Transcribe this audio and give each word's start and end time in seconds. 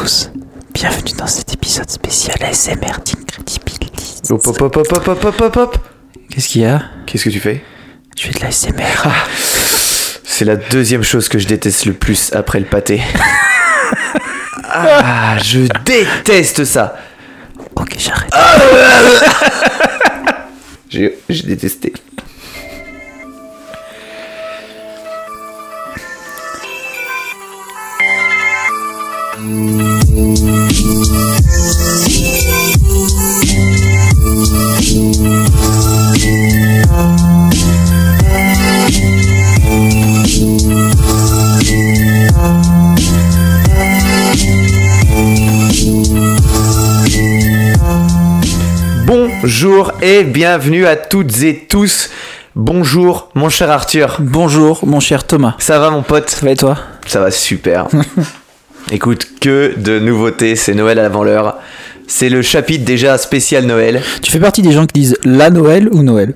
tous, 0.00 0.30
bienvenue 0.74 1.12
dans 1.16 1.26
cet 1.26 1.54
épisode 1.54 1.88
spécial 1.88 2.36
ASMR 2.42 2.98
d'Incredibility. 3.02 4.20
Hop 4.28 4.46
hop 4.46 4.60
hop 4.60 4.76
hop 4.76 5.08
hop 5.08 5.24
hop 5.24 5.40
hop 5.40 5.56
hop 5.56 5.78
Qu'est-ce 6.28 6.48
qu'il 6.48 6.62
y 6.62 6.66
a? 6.66 6.82
Qu'est-ce 7.06 7.24
que 7.24 7.30
tu 7.30 7.40
fais? 7.40 7.64
Tu 8.14 8.26
fais 8.26 8.38
de 8.38 8.44
l'ASMR. 8.44 8.84
Ah, 9.04 9.14
c'est 10.22 10.44
la 10.44 10.56
deuxième 10.56 11.02
chose 11.02 11.30
que 11.30 11.38
je 11.38 11.46
déteste 11.46 11.86
le 11.86 11.94
plus 11.94 12.34
après 12.34 12.60
le 12.60 12.66
pâté. 12.66 13.00
ah, 14.64 15.38
je 15.42 15.60
déteste 15.84 16.66
ça 16.66 16.98
Ok, 17.74 17.96
j'arrête. 17.98 18.34
j'ai 20.90 21.42
détesté. 21.42 21.94
Bonjour 49.06 49.92
et 50.02 50.24
bienvenue 50.24 50.86
à 50.86 50.96
toutes 50.96 51.42
et 51.42 51.66
tous. 51.68 52.10
Bonjour 52.54 53.30
mon 53.34 53.48
cher 53.48 53.70
Arthur. 53.70 54.16
Bonjour, 54.18 54.84
mon 54.84 55.00
cher 55.00 55.26
Thomas. 55.26 55.54
Ça 55.58 55.78
va 55.78 55.90
mon 55.90 56.02
pote? 56.02 56.28
Ça 56.30 56.44
va 56.44 56.52
et 56.52 56.56
toi? 56.56 56.76
Ça 57.06 57.20
va 57.20 57.30
super. 57.30 57.88
Écoute, 58.92 59.26
que 59.40 59.74
de 59.76 59.98
nouveautés, 59.98 60.54
c'est 60.54 60.74
Noël 60.74 61.00
avant 61.00 61.24
l'heure. 61.24 61.58
C'est 62.06 62.28
le 62.28 62.40
chapitre 62.40 62.84
déjà 62.84 63.18
spécial 63.18 63.66
Noël. 63.66 64.00
Tu 64.22 64.30
fais 64.30 64.38
partie 64.38 64.62
des 64.62 64.70
gens 64.70 64.86
qui 64.86 65.00
disent 65.00 65.16
la 65.24 65.50
Noël 65.50 65.88
ou 65.90 66.04
Noël 66.04 66.34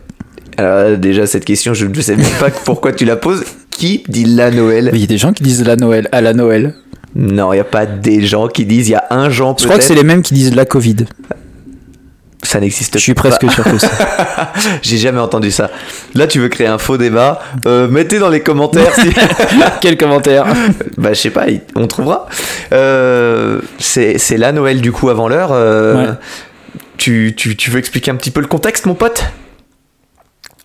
Alors 0.57 0.99
déjà 0.99 1.29
cette 1.29 1.45
question, 1.45 1.75
je 1.75 1.87
ne 1.87 2.01
sais 2.01 2.17
même 2.17 2.27
pas 2.41 2.51
pourquoi 2.65 2.93
tu 2.93 3.05
la 3.05 3.15
poses. 3.17 3.45
Qui 3.71 4.03
dit 4.09 4.25
la 4.25 4.51
Noël 4.51 4.91
Mais 4.93 4.99
Il 4.99 5.01
y 5.01 5.05
a 5.05 5.07
des 5.07 5.17
gens 5.17 5.33
qui 5.33 5.45
disent 5.45 5.65
la 5.65 5.77
Noël 5.77 6.09
à 6.11 6.21
la 6.21 6.35
Noël. 6.35 6.75
Non, 7.15 7.53
il 7.53 7.57
n'y 7.57 7.61
a 7.61 7.65
pas 7.65 7.87
des 7.87 8.27
gens 8.27 8.49
qui 8.49 8.65
disent, 8.65 8.89
il 8.89 8.93
y 8.93 8.97
a 8.97 9.07
un 9.11 9.31
genre 9.31 9.57
Je 9.59 9.65
crois 9.65 9.79
que 9.79 9.85
c'est 9.85 9.95
les 9.95 10.03
mêmes 10.03 10.23
qui 10.23 10.35
disent 10.35 10.55
la 10.55 10.65
Covid. 10.65 10.97
Ça 12.51 12.59
n'existe 12.59 12.95
Je 12.99 13.03
suis 13.03 13.15
pas. 13.15 13.29
presque 13.29 13.49
sûr 13.49 13.63
que 13.63 13.79
ça. 13.79 13.89
J'ai 14.83 14.97
jamais 14.99 15.21
entendu 15.21 15.53
ça. 15.53 15.71
Là, 16.15 16.27
tu 16.27 16.41
veux 16.41 16.49
créer 16.49 16.67
un 16.67 16.79
faux 16.79 16.97
débat. 16.97 17.39
Euh, 17.65 17.87
mettez 17.87 18.19
dans 18.19 18.29
les 18.29 18.41
commentaires 18.41 18.93
si... 18.97 19.09
Quel 19.81 19.97
commentaire 19.97 20.47
Bah, 20.99 21.11
je 21.13 21.21
sais 21.21 21.31
pas, 21.31 21.45
on 21.77 21.87
trouvera. 21.87 22.27
Euh, 22.73 23.61
c'est 23.79 24.19
la 24.37 24.51
Noël 24.51 24.81
du 24.81 24.91
coup 24.91 25.11
avant 25.11 25.29
l'heure. 25.29 25.51
Euh, 25.53 25.95
Ouais. 26.07 26.09
tu, 26.99 27.35
tu, 27.37 27.55
tu 27.57 27.71
veux 27.71 27.79
expliquer 27.79 28.11
un 28.11 28.17
petit 28.17 28.33
peu 28.33 28.41
le 28.41 28.49
contexte, 28.49 28.85
mon 28.87 28.95
pote? 28.95 29.23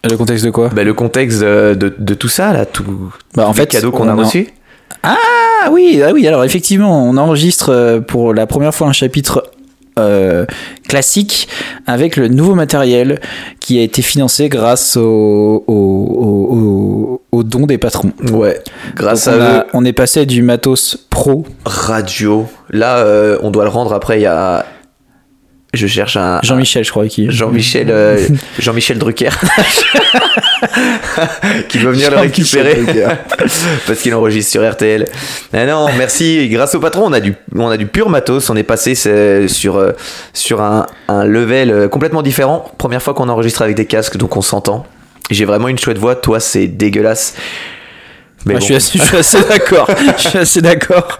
Le 0.09 0.17
contexte 0.17 0.43
de 0.45 0.49
quoi? 0.49 0.69
Bah, 0.69 0.83
Le 0.83 0.93
contexte 0.95 1.39
de, 1.41 1.75
de, 1.75 1.93
de 1.95 2.13
tout 2.15 2.29
ça, 2.29 2.51
là, 2.51 2.65
tout 2.65 3.13
Bah 3.35 3.47
en 3.47 3.53
fait, 3.53 3.67
cadeaux 3.67 3.91
qu'on 3.91 4.07
a 4.09 4.13
on 4.13 4.17
reçus. 4.17 4.47
Ah 5.03 5.69
oui, 5.71 6.01
ah 6.03 6.11
oui, 6.13 6.27
alors 6.27 6.43
effectivement, 6.43 7.07
on 7.07 7.15
enregistre 7.17 7.69
euh, 7.71 7.99
pour 7.99 8.33
la 8.33 8.47
première 8.47 8.73
fois 8.73 8.87
un 8.87 8.91
chapitre 8.93 9.51
euh, 9.97 10.45
classique 10.87 11.47
avec 11.87 12.15
le 12.17 12.27
nouveau 12.27 12.55
matériel 12.55 13.19
qui 13.59 13.79
a 13.79 13.81
été 13.81 14.01
financé 14.01 14.49
grâce 14.49 14.97
au, 14.97 15.63
au, 15.67 15.73
au- 15.73 16.55
au- 16.55 17.21
au 17.31 17.43
don 17.43 17.65
des 17.65 17.77
patrons. 17.77 18.11
Ouais, 18.31 18.61
grâce 18.95 19.25
Donc, 19.25 19.35
on, 19.35 19.41
à 19.41 19.45
a- 19.45 19.59
eux, 19.59 19.63
on 19.73 19.85
est 19.85 19.93
passé 19.93 20.25
du 20.25 20.41
matos 20.41 20.97
pro. 21.09 21.45
radio. 21.65 22.45
Là, 22.69 22.97
euh, 22.97 23.37
on 23.41 23.51
doit 23.51 23.63
le 23.63 23.69
rendre 23.69 23.93
après. 23.93 24.19
Il 24.19 24.23
y 24.23 24.27
a. 24.27 24.65
Je 25.75 25.87
cherche 25.87 26.17
un. 26.17 26.39
Jean-Michel, 26.43 26.83
je 26.83 26.91
crois, 26.91 27.07
qui. 27.07 27.29
Jean-Michel 27.29 27.87
euh, 27.89 28.27
Jean-Michel 28.59 28.97
Drucker 28.97 29.29
qui 31.69 31.77
va 31.79 31.91
venir 31.91 32.11
le 32.11 32.17
récupérer 32.17 32.77
parce 33.87 33.99
qu'il 33.99 34.13
enregistre 34.13 34.51
sur 34.51 34.69
RTL. 34.69 35.05
Ah 35.53 35.65
non, 35.65 35.87
merci. 35.97 36.47
Grâce 36.49 36.75
au 36.75 36.79
patron, 36.79 37.03
on 37.05 37.13
a 37.13 37.19
du 37.19 37.35
on 37.55 37.69
a 37.69 37.77
du 37.77 37.87
pur 37.87 38.09
matos. 38.09 38.49
On 38.49 38.55
est 38.55 38.63
passé 38.63 38.95
c'est, 38.95 39.47
sur 39.47 39.77
euh, 39.77 39.91
sur 40.33 40.61
un, 40.61 40.87
un 41.07 41.25
level 41.25 41.71
euh, 41.71 41.87
complètement 41.87 42.21
différent. 42.21 42.71
Première 42.77 43.01
fois 43.01 43.13
qu'on 43.13 43.29
enregistre 43.29 43.61
avec 43.61 43.75
des 43.75 43.85
casques, 43.85 44.17
donc 44.17 44.35
on 44.37 44.41
s'entend. 44.41 44.85
J'ai 45.31 45.45
vraiment 45.45 45.67
une 45.67 45.79
chouette 45.79 45.97
voix. 45.97 46.15
Toi, 46.15 46.39
c'est 46.39 46.67
dégueulasse. 46.67 47.35
Mais 48.45 48.53
Ouais, 48.53 48.59
bon. 48.59 48.65
je, 48.65 48.65
suis 48.65 48.75
assez, 48.75 48.99
je 48.99 49.03
suis 49.03 49.17
assez 49.17 49.41
d'accord. 49.47 49.89
Je 50.17 50.27
suis 50.29 50.37
assez 50.37 50.61
d'accord. 50.61 51.17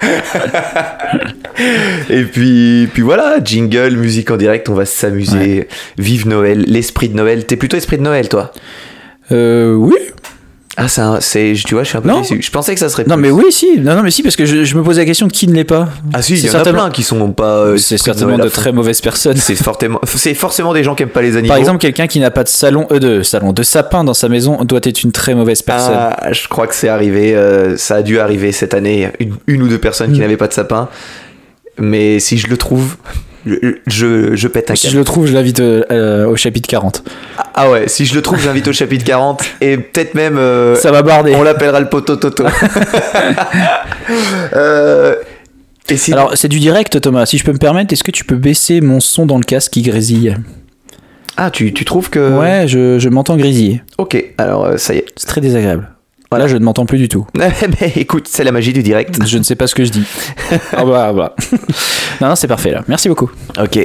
Et 2.09 2.23
puis, 2.23 2.87
puis 2.93 3.01
voilà, 3.01 3.37
jingle, 3.43 3.95
musique 3.95 4.29
en 4.31 4.37
direct, 4.37 4.69
on 4.69 4.73
va 4.73 4.85
s'amuser. 4.85 5.67
Vive 5.97 6.27
Noël, 6.27 6.63
l'esprit 6.67 7.09
de 7.09 7.15
Noël. 7.15 7.45
T'es 7.45 7.55
plutôt 7.55 7.77
esprit 7.77 7.97
de 7.97 8.03
Noël, 8.03 8.29
toi? 8.29 8.51
Euh, 9.31 9.73
oui. 9.73 9.95
Ah, 10.77 10.87
c'est, 11.21 11.53
tu 11.65 11.73
vois, 11.73 11.83
je 11.83 11.89
suis 11.89 11.97
un 11.97 12.01
peu 12.01 12.09
Non. 12.09 12.19
déçu. 12.19 12.41
Je 12.41 12.51
pensais 12.51 12.73
que 12.73 12.79
ça 12.81 12.89
serait. 12.89 13.05
Non, 13.07 13.15
plus. 13.15 13.21
mais 13.23 13.31
oui, 13.31 13.45
si. 13.49 13.79
Non, 13.79 13.95
non, 13.95 14.03
mais 14.03 14.11
si, 14.11 14.23
parce 14.23 14.35
que 14.35 14.45
je, 14.45 14.65
je 14.65 14.75
me 14.75 14.83
posais 14.83 15.01
la 15.01 15.05
question 15.05 15.25
de 15.27 15.31
qui 15.31 15.47
ne 15.47 15.53
l'est 15.53 15.63
pas. 15.63 15.87
Ah 16.13 16.21
si, 16.21 16.33
il 16.33 16.37
C'est 16.37 16.47
y 16.47 16.49
en 16.49 16.49
a 16.49 16.51
certainement- 16.57 16.81
plein 16.83 16.91
qui 16.91 17.03
sont 17.03 17.31
pas. 17.31 17.59
euh, 17.59 17.77
C'est 17.77 17.97
certainement 17.97 18.37
de 18.37 18.49
très 18.49 18.71
mauvaises 18.73 18.99
personnes. 19.01 19.37
C'est 19.37 19.55
forcément, 19.55 19.99
c'est 20.05 20.33
forcément 20.33 20.73
des 20.73 20.83
gens 20.83 20.93
qui 20.95 21.03
aiment 21.03 21.09
pas 21.09 21.21
les 21.21 21.37
animaux. 21.37 21.47
Par 21.47 21.57
exemple, 21.57 21.77
quelqu'un 21.79 22.07
qui 22.07 22.19
n'a 22.19 22.29
pas 22.31 22.43
de 22.43 22.49
salon, 22.49 22.87
euh, 22.91 22.99
de 22.99 23.23
salon, 23.23 23.53
de 23.53 23.63
sapin 23.63 24.03
dans 24.03 24.13
sa 24.13 24.27
maison 24.27 24.63
doit 24.65 24.81
être 24.83 25.03
une 25.03 25.11
très 25.13 25.33
mauvaise 25.33 25.61
personne. 25.61 25.93
Ah, 25.97 26.31
je 26.33 26.47
crois 26.49 26.67
que 26.67 26.75
c'est 26.75 26.89
arrivé, 26.89 27.35
euh, 27.35 27.77
ça 27.77 27.95
a 27.95 28.01
dû 28.01 28.19
arriver 28.19 28.51
cette 28.51 28.73
année, 28.73 29.09
une, 29.19 29.35
une 29.47 29.61
ou 29.63 29.67
deux 29.69 29.77
personnes 29.77 30.09
Hmm. 30.11 30.13
qui 30.15 30.19
n'avaient 30.19 30.35
pas 30.37 30.47
de 30.47 30.53
sapin. 30.53 30.89
Mais 31.77 32.19
si 32.19 32.37
je 32.37 32.47
le 32.47 32.57
trouve, 32.57 32.95
je, 33.45 33.55
je, 33.87 34.35
je 34.35 34.47
pète 34.47 34.71
un 34.71 34.75
si 34.75 34.83
câble. 34.83 34.93
je 34.93 34.97
le 34.99 35.03
trouve, 35.05 35.25
je 35.27 35.33
l'invite 35.33 35.59
euh, 35.59 35.83
euh, 35.91 36.25
au 36.27 36.35
chapitre 36.35 36.67
40. 36.69 37.03
Ah 37.53 37.69
ouais, 37.69 37.87
si 37.87 38.05
je 38.05 38.15
le 38.15 38.21
trouve, 38.21 38.39
j'invite 38.39 38.67
au 38.67 38.73
chapitre 38.73 39.03
40 39.05 39.43
et 39.61 39.77
peut-être 39.77 40.13
même. 40.15 40.37
euh, 40.37 40.75
Ça 40.75 40.91
va 40.91 41.01
barder. 41.03 41.35
on 41.35 41.43
l'appellera 41.43 41.79
le 41.79 41.89
poteau 41.89 42.15
Toto. 42.15 42.45
Euh, 44.55 45.15
et 45.89 45.97
si... 45.97 46.13
Alors, 46.13 46.35
c'est 46.37 46.47
du 46.47 46.59
direct, 46.59 46.99
Thomas. 47.01 47.25
Si 47.25 47.37
je 47.37 47.43
peux 47.43 47.51
me 47.53 47.57
permettre, 47.57 47.93
est-ce 47.93 48.03
que 48.03 48.11
tu 48.11 48.23
peux 48.23 48.35
baisser 48.35 48.81
mon 48.81 48.99
son 48.99 49.25
dans 49.25 49.37
le 49.37 49.43
casque 49.43 49.71
qui 49.73 49.81
grésille? 49.81 50.35
Ah, 51.37 51.49
tu, 51.51 51.73
tu 51.73 51.85
trouves 51.85 52.09
que. 52.09 52.37
Ouais, 52.39 52.67
je, 52.67 52.97
je 52.99 53.09
m'entends 53.09 53.35
grésiller. 53.37 53.83
Ok, 53.97 54.23
alors 54.37 54.65
euh, 54.65 54.77
ça 54.77 54.93
y 54.93 54.99
est. 54.99 55.05
C'est 55.17 55.27
très 55.27 55.41
désagréable. 55.41 55.89
Là, 56.31 56.47
je 56.47 56.57
ne 56.57 56.63
m'entends 56.65 56.85
plus 56.85 56.97
du 56.97 57.07
tout. 57.07 57.25
Mais 57.37 57.53
écoute, 57.95 58.27
c'est 58.29 58.43
la 58.43 58.51
magie 58.51 58.73
du 58.73 58.83
direct. 58.83 59.25
Je 59.25 59.37
ne 59.37 59.43
sais 59.43 59.55
pas 59.55 59.67
ce 59.67 59.75
que 59.75 59.85
je 59.85 59.91
dis. 59.91 60.05
Ah 60.73 60.83
bah, 60.85 61.13
bah. 61.13 61.35
Non, 62.21 62.29
non, 62.29 62.35
c'est 62.35 62.47
parfait 62.47 62.71
là. 62.71 62.83
Merci 62.87 63.07
beaucoup. 63.07 63.31
Ok. 63.57 63.79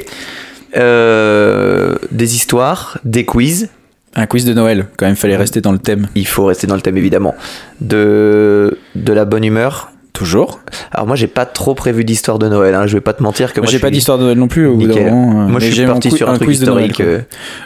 Euh, 0.77 1.97
des 2.11 2.34
histoires, 2.34 2.99
des 3.05 3.25
quiz. 3.25 3.69
Un 4.15 4.27
quiz 4.27 4.45
de 4.45 4.53
Noël. 4.55 4.87
Quand 4.97 5.06
même, 5.06 5.17
fallait 5.17 5.37
rester 5.37 5.61
dans 5.61 5.73
le 5.73 5.78
thème. 5.78 6.09
Il 6.17 6.27
faut 6.27 6.45
rester 6.45 6.67
dans 6.67 6.75
le 6.75 6.81
thème 6.81 6.97
évidemment. 6.97 7.34
De, 7.81 8.78
de 8.97 9.12
la 9.12 9.25
bonne 9.25 9.45
humeur. 9.45 9.90
Toujours. 10.12 10.60
Alors 10.93 11.06
moi 11.06 11.16
j'ai 11.16 11.28
pas 11.28 11.47
trop 11.47 11.75
prévu 11.75 12.04
d'histoire 12.04 12.38
de 12.38 12.48
Noël. 12.48 12.75
Hein. 12.75 12.87
Je 12.87 12.94
vais 12.94 13.00
pas 13.00 13.12
te 13.12 13.22
mentir 13.22 13.53
que 13.53 13.60
Moi, 13.60 13.65
moi 13.66 13.71
j'ai 13.71 13.78
pas 13.78 13.87
suis 13.87 13.93
d'histoire 13.94 14.19
de 14.19 14.25
Noël 14.25 14.38
non 14.38 14.48
plus. 14.48 14.66
Au 14.66 14.75
bout 14.76 14.87
moment, 14.87 15.44
euh, 15.44 15.48
Moi 15.48 15.60
je 15.60 15.71
suis 15.71 15.87
parti 15.87 16.10
sur 16.10 16.28
un, 16.28 16.34
truc 16.34 16.48
quiz 16.48 16.60
de 16.60 16.66
Noël, 16.66 16.91
historique. 16.91 17.09
euh, 17.09 17.21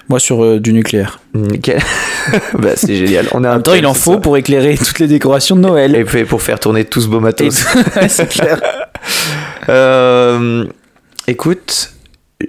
Moi, 0.08 0.20
sur 0.20 0.44
euh, 0.44 0.60
du 0.60 0.72
nucléaire. 0.72 1.20
nickel. 1.34 1.80
bah 2.58 2.70
c'est 2.76 2.94
génial. 2.94 3.26
On 3.32 3.42
a 3.44 3.48
En 3.48 3.50
un 3.50 3.54
même 3.54 3.62
temps, 3.62 3.72
thème, 3.72 3.80
il 3.80 3.86
en 3.86 3.94
faut 3.94 4.14
ça. 4.14 4.18
pour 4.20 4.36
éclairer 4.36 4.76
toutes 4.84 4.98
les 4.98 5.06
décorations 5.08 5.56
de 5.56 5.62
Noël. 5.62 5.96
Et 5.96 6.04
puis, 6.04 6.24
pour 6.24 6.42
faire 6.42 6.60
tourner 6.60 6.84
tout 6.84 7.00
ce 7.00 7.08
beau 7.08 7.20
matos. 7.20 7.64
C'est 8.08 8.28
clair. 8.28 8.60
Euh, 9.68 10.64
écoute, 11.26 11.93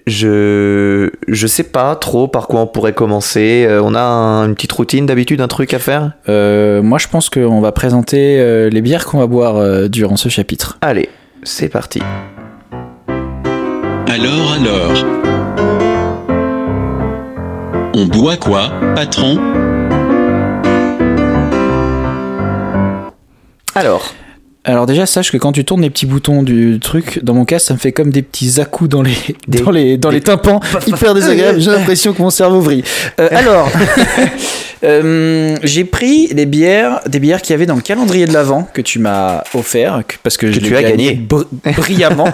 je 0.08 1.10
je 1.28 1.48
sais 1.48 1.64
pas 1.64 1.96
trop 1.96 2.28
par 2.28 2.48
quoi 2.48 2.62
on 2.62 2.68
pourrait 2.68 2.94
commencer. 2.94 3.66
Euh, 3.68 3.82
on 3.84 3.94
a 3.96 4.02
un- 4.02 4.48
une 4.48 4.56
petite 4.56 4.72
routine 4.72 5.06
d'habitude, 5.06 5.42
un 5.42 5.48
truc 5.48 5.74
à 5.74 5.80
faire? 5.80 6.12
Euh, 6.30 6.82
moi, 6.82 6.98
je 6.98 7.08
pense 7.08 7.30
qu'on 7.30 7.62
va 7.62 7.72
présenter 7.72 8.40
euh, 8.40 8.70
les 8.70 8.82
bières 8.82 9.06
qu'on 9.06 9.20
va 9.20 9.28
boire 9.28 9.58
euh, 9.58 9.88
durant 9.88 10.18
ce 10.18 10.30
chapitre. 10.30 10.78
Allez, 10.82 11.10
c'est 11.44 11.70
parti. 11.70 12.02
Alors, 14.08 14.54
alors. 14.60 15.06
On 17.98 18.06
boit 18.08 18.38
quoi, 18.38 18.72
patron? 18.96 19.40
Alors, 23.74 24.14
Alors 24.68 24.86
déjà, 24.88 25.06
sache 25.06 25.32
que 25.32 25.38
quand 25.38 25.52
tu 25.52 25.64
tournes 25.64 25.82
les 25.84 25.90
petits 25.92 26.06
boutons 26.08 26.42
du 26.44 26.80
truc, 26.82 27.20
dans 27.24 27.34
mon 27.36 27.46
cas, 27.46 27.60
ça 27.60 27.74
me 27.76 27.80
fait 27.80 27.92
comme 27.92 28.10
des 28.10 28.24
petits 28.24 28.60
à-coups 28.60 28.90
dans 28.90 29.02
les, 29.04 29.14
Des- 29.48 29.60
dans 29.62 29.72
les, 29.72 29.98
dans 29.98 30.10
des- 30.10 30.16
les 30.16 30.22
tympans, 30.22 30.60
hyper 30.88 31.14
désagréable. 31.14 31.60
J'ai 31.62 31.72
l'impression 31.72 32.14
que 32.14 32.22
mon 32.22 32.32
cerveau 32.32 32.60
vrille. 32.62 32.84
Euh, 33.20 33.30
alors, 33.32 33.70
euh, 34.84 35.56
j'ai 35.64 35.86
pris 35.86 36.28
des 36.34 36.46
bières, 36.46 37.00
des 37.08 37.20
bières 37.20 37.42
qu'il 37.42 37.52
y 37.52 37.56
avait 37.56 37.66
dans 37.66 37.76
le 37.76 37.82
calendrier 37.82 38.26
de 38.26 38.34
l'Avent 38.34 38.68
que 38.74 38.82
tu 38.82 39.00
m'as 39.00 39.44
offert, 39.54 40.02
que- 40.08 40.16
parce 40.24 40.38
que, 40.38 40.52
je 40.52 40.60
tu 40.60 40.76
as 40.76 40.84
gagné. 40.84 41.14
br- 41.16 41.46
brillamment. 41.76 42.32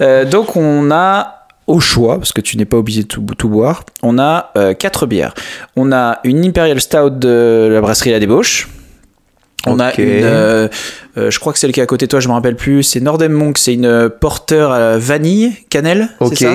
Euh, 0.00 0.24
donc 0.24 0.56
on 0.56 0.90
a 0.90 1.40
au 1.66 1.80
choix, 1.80 2.18
parce 2.18 2.32
que 2.32 2.40
tu 2.40 2.56
n'es 2.58 2.66
pas 2.66 2.76
obligé 2.76 3.02
de 3.02 3.08
tout, 3.08 3.24
tout 3.38 3.48
boire, 3.48 3.84
on 4.02 4.18
a 4.18 4.52
quatre 4.78 5.06
bières. 5.06 5.34
On 5.76 5.92
a 5.92 6.20
une 6.24 6.44
Imperial 6.44 6.80
Stout 6.80 7.10
de 7.10 7.68
la 7.72 7.80
brasserie 7.80 8.10
La 8.10 8.20
Débauche. 8.20 8.68
On 9.66 9.78
a 9.80 9.94
une, 9.94 10.08
euh, 10.24 10.68
euh, 11.16 11.30
je 11.30 11.38
crois 11.38 11.52
que 11.52 11.58
celle 11.58 11.72
qui 11.72 11.80
est 11.80 11.82
à 11.82 11.86
côté 11.86 12.06
de 12.06 12.10
toi, 12.10 12.20
je 12.20 12.28
me 12.28 12.32
rappelle 12.34 12.56
plus. 12.56 12.82
C'est 12.82 13.00
Nordem 13.00 13.32
Monk, 13.32 13.58
c'est 13.58 13.74
une 13.74 13.86
euh, 13.86 14.08
porteur 14.08 14.70
à 14.72 14.78
la 14.78 14.98
vanille, 14.98 15.52
cannelle. 15.70 16.08
Ok. 16.20 16.34
C'est 16.36 16.44
ça? 16.44 16.54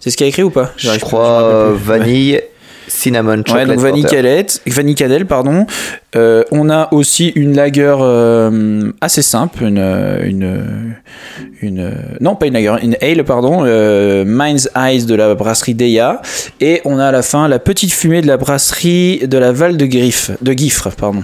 C'est 0.00 0.10
ce 0.10 0.16
qu'il 0.16 0.24
a 0.26 0.28
écrit 0.28 0.42
ou 0.42 0.50
pas? 0.50 0.70
Je 0.76 0.90
plus, 0.90 0.98
crois 1.00 1.72
vanille, 1.72 2.40
cinnamon, 2.88 3.38
Ouais, 3.38 3.42
chocolate. 3.46 3.68
donc 3.68 3.78
vanille 3.78 4.04
cannelle, 4.04 4.46
vanille 4.66 4.94
cannelle, 4.94 5.24
pardon. 5.26 5.66
Euh, 6.14 6.44
on 6.50 6.68
a 6.68 6.88
aussi 6.92 7.28
une 7.34 7.56
lager 7.56 7.94
euh, 7.98 8.92
assez 9.00 9.22
simple, 9.22 9.62
une, 9.64 9.78
une, 10.22 10.94
une, 11.62 11.92
non 12.20 12.34
pas 12.36 12.46
une 12.46 12.52
lager, 12.52 12.76
une 12.82 12.96
ale, 13.00 13.24
pardon, 13.24 13.62
euh, 13.64 14.24
Mind's 14.26 14.68
Eyes 14.76 15.06
de 15.06 15.14
la 15.14 15.34
brasserie 15.34 15.74
Deya. 15.74 16.20
Et 16.60 16.82
on 16.84 16.98
a 16.98 17.06
à 17.06 17.12
la 17.12 17.22
fin 17.22 17.48
la 17.48 17.58
petite 17.58 17.92
fumée 17.92 18.20
de 18.20 18.26
la 18.26 18.36
brasserie 18.36 19.26
de 19.26 19.38
la 19.38 19.52
Val 19.52 19.78
de 19.78 19.86
Griffe, 19.86 20.32
de 20.42 20.52
Giffre, 20.52 20.90
pardon. 20.90 21.22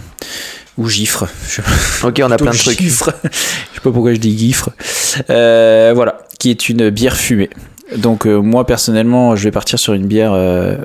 Ou 0.79 0.89
Giffre. 0.89 1.27
Je 1.49 1.61
Ok, 2.07 2.21
on 2.25 2.31
a 2.31 2.37
plein 2.37 2.53
de 2.53 2.57
trucs. 2.57 2.79
Giffre. 2.79 3.13
Je 3.25 3.29
sais 3.77 3.81
pas 3.83 3.91
pourquoi 3.91 4.13
je 4.15 4.19
dis 4.19 4.37
Giffre. 4.39 4.71
Euh, 5.31 5.93
voilà, 5.95 6.19
qui 6.39 6.51
est 6.51 6.69
une 6.69 6.91
bière 6.91 7.17
fumée. 7.17 7.51
Donc 7.97 8.27
euh, 8.27 8.37
moi 8.41 8.65
personnellement, 8.67 9.35
je 9.37 9.45
vais 9.45 9.51
partir 9.51 9.79
sur 9.79 9.93
une 9.95 10.07
bière. 10.07 10.33
euh, 10.33 10.77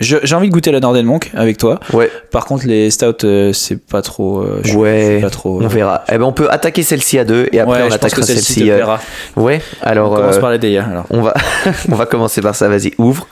J'ai 0.00 0.34
envie 0.34 0.48
de 0.48 0.52
goûter 0.52 0.72
la 0.72 0.80
Norden 0.80 1.06
Monk 1.06 1.30
avec 1.34 1.58
toi. 1.58 1.78
Ouais, 1.92 2.10
Par 2.32 2.44
contre, 2.44 2.66
les 2.66 2.90
stouts, 2.90 3.52
c'est 3.52 3.78
pas 3.80 4.02
trop. 4.02 4.44
je- 4.64 4.74
ouais. 4.76 5.14
c'est 5.16 5.20
pas 5.22 5.30
trop. 5.30 5.62
On 5.62 5.68
verra. 5.68 6.04
Eh 6.10 6.18
ben, 6.18 6.24
on 6.24 6.32
peut 6.32 6.50
attaquer 6.50 6.82
celle-ci 6.82 7.18
à 7.18 7.24
deux 7.24 7.48
et 7.52 7.60
après 7.60 7.82
Ouais, 7.82 7.88
on 7.88 7.94
attaquera 7.94 8.22
celle-ci 8.22 8.62
plaira. 8.62 9.00
Ouais. 9.36 9.62
Alors, 9.82 10.10
On 10.12 10.16
commence 10.16 10.38
par 10.38 10.50
la 10.50 10.58
Deya. 10.58 10.84
Alors. 10.90 11.06
on 11.10 11.22
va, 11.22 11.34
on 11.88 11.94
va 11.94 12.06
commencer 12.06 12.40
par 12.42 12.54
ça. 12.56 12.68
Vas-y, 12.68 12.92
ouvre. 12.98 13.28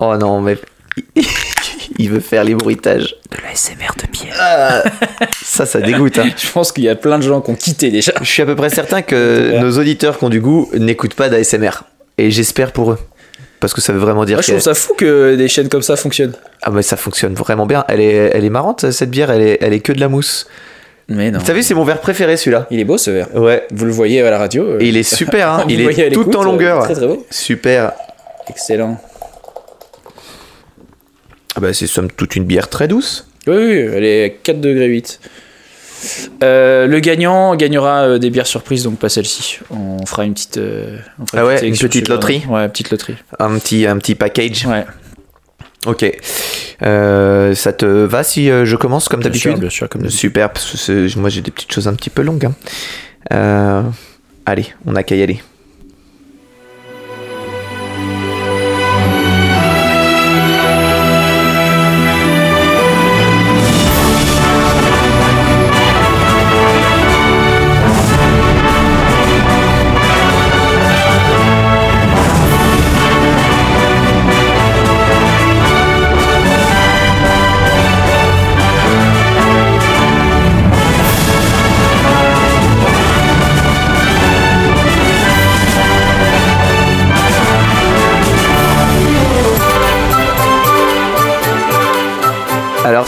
Oh 0.00 0.16
non, 0.16 0.40
mais 0.40 0.58
il 1.98 2.10
veut 2.10 2.20
faire 2.20 2.44
les 2.44 2.54
bruitages. 2.54 3.16
De 3.30 3.36
la 3.44 3.54
SMR 3.54 3.92
de 4.02 4.10
bière. 4.10 4.34
Ah, 4.40 4.82
ça, 5.44 5.66
ça 5.66 5.80
dégoûte. 5.80 6.18
hein. 6.18 6.28
Je 6.36 6.50
pense 6.50 6.72
qu'il 6.72 6.84
y 6.84 6.88
a 6.88 6.94
plein 6.96 7.18
de 7.18 7.22
gens 7.24 7.40
qui 7.40 7.50
ont 7.50 7.54
quitté 7.56 7.90
déjà. 7.90 8.12
Je 8.20 8.26
suis 8.26 8.42
à 8.42 8.46
peu 8.46 8.56
près 8.56 8.70
certain 8.70 9.02
que 9.02 9.58
nos 9.60 9.78
auditeurs 9.78 10.18
qui 10.18 10.24
ont 10.24 10.28
du 10.28 10.40
goût 10.40 10.70
n'écoutent 10.74 11.14
pas 11.14 11.28
d'ASMR. 11.28 11.70
Et 12.18 12.30
j'espère 12.30 12.72
pour 12.72 12.92
eux. 12.92 12.98
Parce 13.60 13.74
que 13.74 13.80
ça 13.80 13.92
veut 13.92 13.98
vraiment 13.98 14.24
dire 14.24 14.36
Moi, 14.36 14.42
je 14.42 14.52
trouve 14.52 14.60
ça 14.62 14.74
fou 14.74 14.94
que 14.96 15.34
des 15.34 15.48
chaînes 15.48 15.68
comme 15.68 15.82
ça 15.82 15.96
fonctionnent. 15.96 16.34
ah 16.62 16.70
mais 16.70 16.82
ça 16.82 16.96
fonctionne 16.96 17.34
vraiment 17.34 17.66
bien. 17.66 17.84
Elle 17.88 18.00
est, 18.00 18.30
elle 18.32 18.44
est 18.44 18.50
marrante 18.50 18.90
cette 18.92 19.10
bière. 19.10 19.30
Elle 19.32 19.42
est, 19.42 19.58
elle 19.60 19.72
est 19.72 19.80
que 19.80 19.92
de 19.92 19.98
la 20.00 20.08
mousse. 20.08 20.46
Mais 21.08 21.30
non. 21.32 21.40
T'as 21.44 21.54
vu, 21.54 21.62
c'est 21.64 21.74
mon 21.74 21.84
verre 21.84 22.00
préféré 22.00 22.36
celui-là. 22.36 22.66
Il 22.70 22.78
est 22.78 22.84
beau 22.84 22.98
ce 22.98 23.10
verre. 23.10 23.34
Ouais. 23.34 23.66
Vous 23.72 23.84
le 23.86 23.90
voyez 23.90 24.22
à 24.22 24.30
la 24.30 24.38
radio. 24.38 24.62
euh, 24.64 24.78
Et 24.80 24.88
il 24.88 24.96
est 24.96 25.02
super. 25.02 25.50
Hein. 25.50 25.64
il 25.68 25.80
est 25.80 26.10
tout 26.12 26.36
en 26.36 26.42
euh, 26.42 26.44
longueur. 26.44 26.84
Très 26.84 26.94
très 26.94 27.06
beau. 27.06 27.26
Super. 27.30 27.92
Excellent. 28.48 29.00
Ah 31.58 31.60
bah, 31.60 31.72
c'est 31.72 31.88
somme 31.88 32.08
toute 32.08 32.36
une 32.36 32.44
bière 32.44 32.68
très 32.68 32.86
douce. 32.86 33.26
Oui, 33.48 33.56
oui, 33.56 33.78
elle 33.92 34.04
est 34.04 34.38
4 34.44 34.60
degrés 34.60 34.86
8. 34.86 35.18
Euh, 36.44 36.86
le 36.86 37.00
gagnant 37.00 37.56
gagnera 37.56 38.02
euh, 38.02 38.18
des 38.18 38.30
bières 38.30 38.46
surprises, 38.46 38.84
donc 38.84 39.00
pas 39.00 39.08
celle-ci. 39.08 39.58
On 39.70 40.06
fera 40.06 40.24
une 40.24 40.34
petite, 40.34 40.58
euh, 40.58 40.98
on 41.20 41.26
fera 41.26 41.42
Ah 41.42 41.46
ouais, 41.46 41.66
une 41.66 41.76
petite 41.76 42.08
loterie. 42.08 42.44
Ouais, 42.48 42.68
petite 42.68 42.92
loterie. 42.92 43.16
Un 43.40 43.58
petit, 43.58 43.88
un 43.88 43.98
petit 43.98 44.14
package. 44.14 44.66
Ouais, 44.66 44.84
Ok. 45.86 46.04
Ça 46.80 47.72
te 47.72 47.86
va 47.86 48.22
si 48.22 48.46
je 48.46 48.76
commence 48.76 49.08
comme 49.08 49.24
d'habitude 49.24 49.58
bien 49.58 49.70
sûr, 49.70 49.88
comme. 49.88 50.08
Super, 50.08 50.52
parce 50.52 50.86
que 50.86 51.18
moi 51.18 51.28
j'ai 51.28 51.40
des 51.40 51.50
petites 51.50 51.72
choses 51.72 51.88
un 51.88 51.94
petit 51.94 52.10
peu 52.10 52.22
longues. 52.22 52.46
hein. 53.32 53.90
Allez, 54.46 54.66
on 54.86 54.94
a 54.94 55.02
qu'à 55.02 55.16
y 55.16 55.22
aller. 55.24 55.42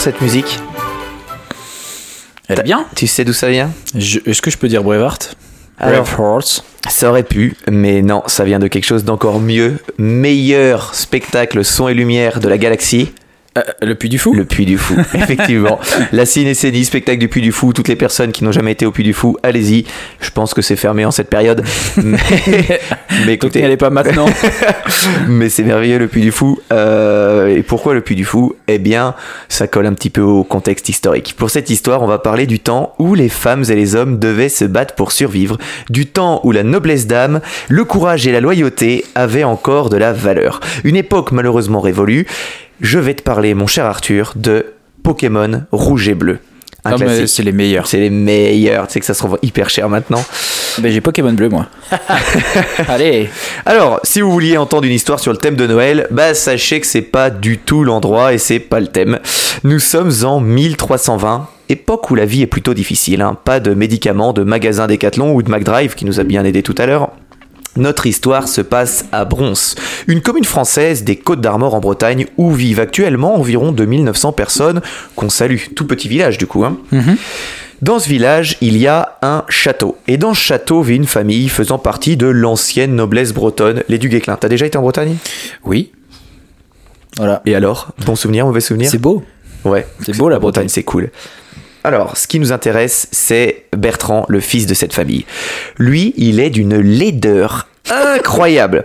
Cette 0.01 0.21
musique, 0.23 0.59
Elle 2.49 2.61
est 2.61 2.63
bien. 2.63 2.87
tu 2.97 3.07
sais 3.07 3.25
d'où 3.25 3.33
ça 3.35 3.49
vient? 3.51 3.71
Est-ce 3.95 4.41
que 4.41 4.51
je 4.51 4.57
peux 4.57 4.69
dire 4.69 4.83
Brevart 4.83 5.19
Alors. 5.79 6.05
Braveheart. 6.05 6.65
Ça 6.89 7.11
aurait 7.11 7.23
pu, 7.23 7.57
mais 7.71 8.01
non, 8.01 8.23
ça 8.27 8.45
vient 8.45 8.59
de 8.59 8.67
quelque 8.67 8.87
chose 8.87 9.05
d'encore 9.05 9.39
mieux. 9.41 9.77
Meilleur 9.99 10.95
spectacle 10.95 11.63
son 11.65 11.89
et 11.89 11.95
lumière 11.95 12.41
de 12.41 12.49
la 12.49 12.57
galaxie, 12.57 13.13
Euh, 13.59 13.63
le 13.83 13.97
Puy 13.97 14.09
du 14.09 14.19
Fou 14.19 14.33
le 14.33 14.45
Puy 14.45 14.65
du 14.65 14.79
Fou. 14.79 14.95
Effectivement. 15.15 15.81
La 16.13 16.25
cinécénie, 16.25 16.85
spectacle 16.85 17.19
du 17.19 17.29
Puy 17.29 17.43
du 17.43 17.51
Fou. 17.51 17.73
Toutes 17.73 17.89
les 17.89 17.97
personnes 17.97 18.31
qui 18.31 18.45
n'ont 18.45 18.53
jamais 18.53 18.73
été 18.73 18.87
au 18.87 18.93
Puy 18.93 19.03
du 19.03 19.13
Fou, 19.13 19.37
allez-y. 19.43 19.87
Je 20.21 20.31
pense 20.31 20.55
que 20.55 20.63
c'est 20.63 20.77
fermé 20.77 21.05
en 21.05 21.11
cette 21.11 21.29
période. 21.29 21.65
Mais, 21.97 22.19
mais 23.27 23.35
écoutez, 23.35 23.67
n'y 23.67 23.77
pas 23.77 23.91
maintenant. 23.91 24.27
mais 25.29 25.49
c'est 25.49 25.63
merveilleux 25.63 25.99
le 25.99 26.07
Puy 26.07 26.23
du 26.23 26.31
Fou. 26.33 26.59
Euh, 26.73 27.49
et 27.49 27.63
pourquoi 27.63 27.95
le 27.95 28.01
Puy 28.01 28.15
du 28.15 28.25
Fou? 28.25 28.55
Eh 28.69 28.79
bien, 28.79 29.15
ça 29.49 29.67
colle 29.67 29.87
un 29.87 29.95
petit 29.95 30.11
peu 30.11 30.21
au 30.21 30.45
contexte 30.45 30.89
historique. 30.89 31.35
Pour 31.37 31.51
cette 31.51 31.71
histoire, 31.71 32.03
on 32.03 32.07
va 32.07 32.19
parler 32.19 32.47
du 32.47 32.61
temps 32.61 32.95
où 32.99 33.15
les 33.15 33.29
femmes 33.29 33.65
et 33.69 33.75
les 33.75 33.97
hommes 33.97 34.19
devaient 34.19 34.49
se 34.49 34.65
battre 34.65 34.95
pour 34.95 35.13
survivre, 35.13 35.59
du 35.91 36.07
temps 36.07 36.41
où 36.45 36.53
la 36.53 36.63
noblesse 36.63 37.07
d'âme, 37.07 37.41
le 37.69 37.85
courage 37.85 38.27
et 38.27 38.33
la 38.33 38.41
loyauté 38.41 39.05
avaient 39.15 39.45
encore 39.45 39.91
de 39.91 39.97
la 39.97 40.13
valeur. 40.13 40.61
Une 40.85 40.97
époque 40.97 41.33
malheureusement 41.33 41.81
révolue. 41.81 42.27
Je 42.81 42.99
vais 42.99 43.15
te 43.15 43.23
parler, 43.23 43.55
mon 43.55 43.67
cher 43.67 43.85
Arthur, 43.85 44.33
de 44.37 44.67
Pokémon 45.03 45.63
Rouge 45.73 46.09
et 46.09 46.15
Bleu. 46.15 46.39
Un 46.85 46.93
Ah, 46.93 47.27
c'est 47.27 47.43
les 47.43 47.53
meilleurs. 47.53 47.87
C'est 47.87 47.99
les 47.99 48.09
meilleurs. 48.09 48.87
Tu 48.87 48.95
sais 48.95 49.01
que 49.01 49.07
ça 49.07 49.13
se 49.13 49.23
revend 49.23 49.37
hyper 49.43 49.69
cher 49.69 49.89
maintenant. 49.91 50.25
Ben, 50.79 50.91
j'ai 50.91 51.03
Pokémon 51.03 51.33
bleu, 51.33 51.51
moi. 51.51 51.67
Allez. 52.89 53.29
Alors, 53.67 54.01
si 54.03 54.23
vous 54.23 54.33
vouliez 54.33 54.57
entendre 54.57 54.87
une 54.87 54.93
histoire 54.95 55.21
sur 55.21 55.31
le 55.33 55.37
thème 55.37 55.57
de 55.57 55.67
Noël, 55.67 56.07
bah 56.11 56.33
sachez 56.33 56.81
que 56.81 56.87
c'est 56.87 57.03
pas 57.03 57.29
du 57.29 57.59
tout 57.59 57.85
l'endroit 57.85 58.33
et 58.33 58.39
c'est 58.39 58.61
pas 58.61 58.81
le 58.81 58.87
thème. 58.87 59.19
Nous 59.63 59.79
sommes 59.79 60.13
en 60.25 60.41
1320, 60.41 61.49
époque 61.69 62.11
où 62.11 62.15
la 62.15 62.25
vie 62.25 62.43
est 62.43 62.47
plutôt 62.47 62.73
difficile. 62.73 63.21
hein. 63.21 63.37
Pas 63.45 63.61
de 63.61 63.75
médicaments, 63.75 64.33
de 64.33 64.43
magasins 64.43 64.87
Decathlon 64.87 65.35
ou 65.35 65.43
de 65.43 65.51
McDrive 65.51 65.95
qui 65.95 66.07
nous 66.07 66.19
a 66.19 66.25
bien 66.25 66.45
aidé 66.47 66.63
tout 66.63 66.75
à 66.79 66.87
l'heure. 66.87 67.11
Notre 67.77 68.07
histoire 68.07 68.49
se 68.49 68.61
passe 68.61 69.05
à 69.13 69.25
Bronce, 69.25 69.77
une 70.09 70.23
commune 70.23 70.45
française 70.45 71.05
des 71.05 71.17
Côtes 71.17 71.41
d'Armor 71.41 71.75
en 71.75 71.81
Bretagne 71.81 72.27
où 72.37 72.51
vivent 72.53 72.81
actuellement 72.81 73.37
environ 73.37 73.71
2900 73.71 74.33
personnes 74.33 74.81
qu'on 75.15 75.31
salue. 75.31 75.59
Tout 75.77 75.87
petit 75.87 76.09
village 76.09 76.37
du 76.37 76.47
coup. 76.47 76.65
Hein. 76.65 76.79
Dans 77.81 77.99
ce 77.99 78.09
village, 78.09 78.59
il 78.61 78.77
y 78.77 78.87
a 78.87 79.17
un 79.23 79.45
château. 79.49 79.97
Et 80.07 80.19
dans 80.19 80.35
ce 80.35 80.41
château 80.41 80.83
vit 80.83 80.97
une 80.97 81.07
famille 81.07 81.49
faisant 81.49 81.79
partie 81.79 82.17
de 82.17 82.27
l'ancienne 82.27 82.95
noblesse 82.95 83.33
bretonne, 83.33 83.83
les 83.89 83.99
Duguesclin. 83.99 84.37
T'as 84.37 84.49
déjà 84.49 84.67
été 84.67 84.77
en 84.77 84.83
Bretagne? 84.83 85.17
Oui. 85.65 85.93
Voilà. 87.17 87.41
Et 87.47 87.55
alors? 87.55 87.93
Bon 88.05 88.17
souvenir, 88.17 88.45
mauvais 88.45 88.61
souvenir? 88.61 88.91
C'est 88.91 88.99
beau. 88.99 89.23
Ouais. 89.65 89.87
C'est 90.05 90.17
beau, 90.17 90.29
la 90.29 90.39
Bretagne. 90.39 90.69
c'est 90.69 90.83
cool. 90.83 91.11
Alors, 91.85 92.17
ce 92.17 92.27
qui 92.27 92.39
nous 92.39 92.53
intéresse, 92.53 93.09
c'est 93.11 93.65
Bertrand, 93.77 94.27
le 94.29 94.41
fils 94.41 94.67
de 94.67 94.75
cette 94.75 94.93
famille. 94.93 95.25
Lui, 95.79 96.13
il 96.17 96.41
est 96.41 96.51
d'une 96.51 96.79
laideur 96.79 97.69
incroyable. 97.91 98.85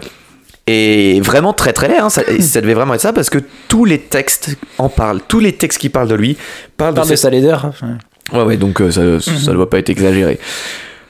Et 0.68 1.22
vraiment 1.22 1.54
très 1.54 1.74
très 1.74 1.88
laid, 1.88 2.00
hein. 2.00 2.10
ça, 2.10 2.24
ça 2.40 2.62
devait 2.62 2.74
vraiment 2.74 2.96
être 2.96 3.02
ça 3.02 3.14
parce 3.14 3.30
que 3.30 3.38
tous 3.68 3.86
les 3.86 4.00
textes 4.00 4.58
en 4.80 4.90
parlent, 4.90 5.22
tous 5.28 5.40
les 5.40 5.54
textes 5.54 5.78
qui 5.78 5.90
parlent 5.90 6.08
de 6.08 6.16
lui 6.16 6.38
parlent 6.75 6.96
Parle 6.96 7.08
de 7.08 7.12
de 7.12 7.16
cette 7.16 7.24
sa 7.24 7.30
laideur. 7.30 7.72
Ouais, 8.34 8.42
ouais, 8.42 8.58
donc 8.58 8.82
euh, 8.82 8.90
ça, 8.90 9.20
ça 9.20 9.52
ne 9.52 9.56
doit 9.56 9.70
pas 9.70 9.78
être 9.78 9.92
exagéré. 9.92 10.40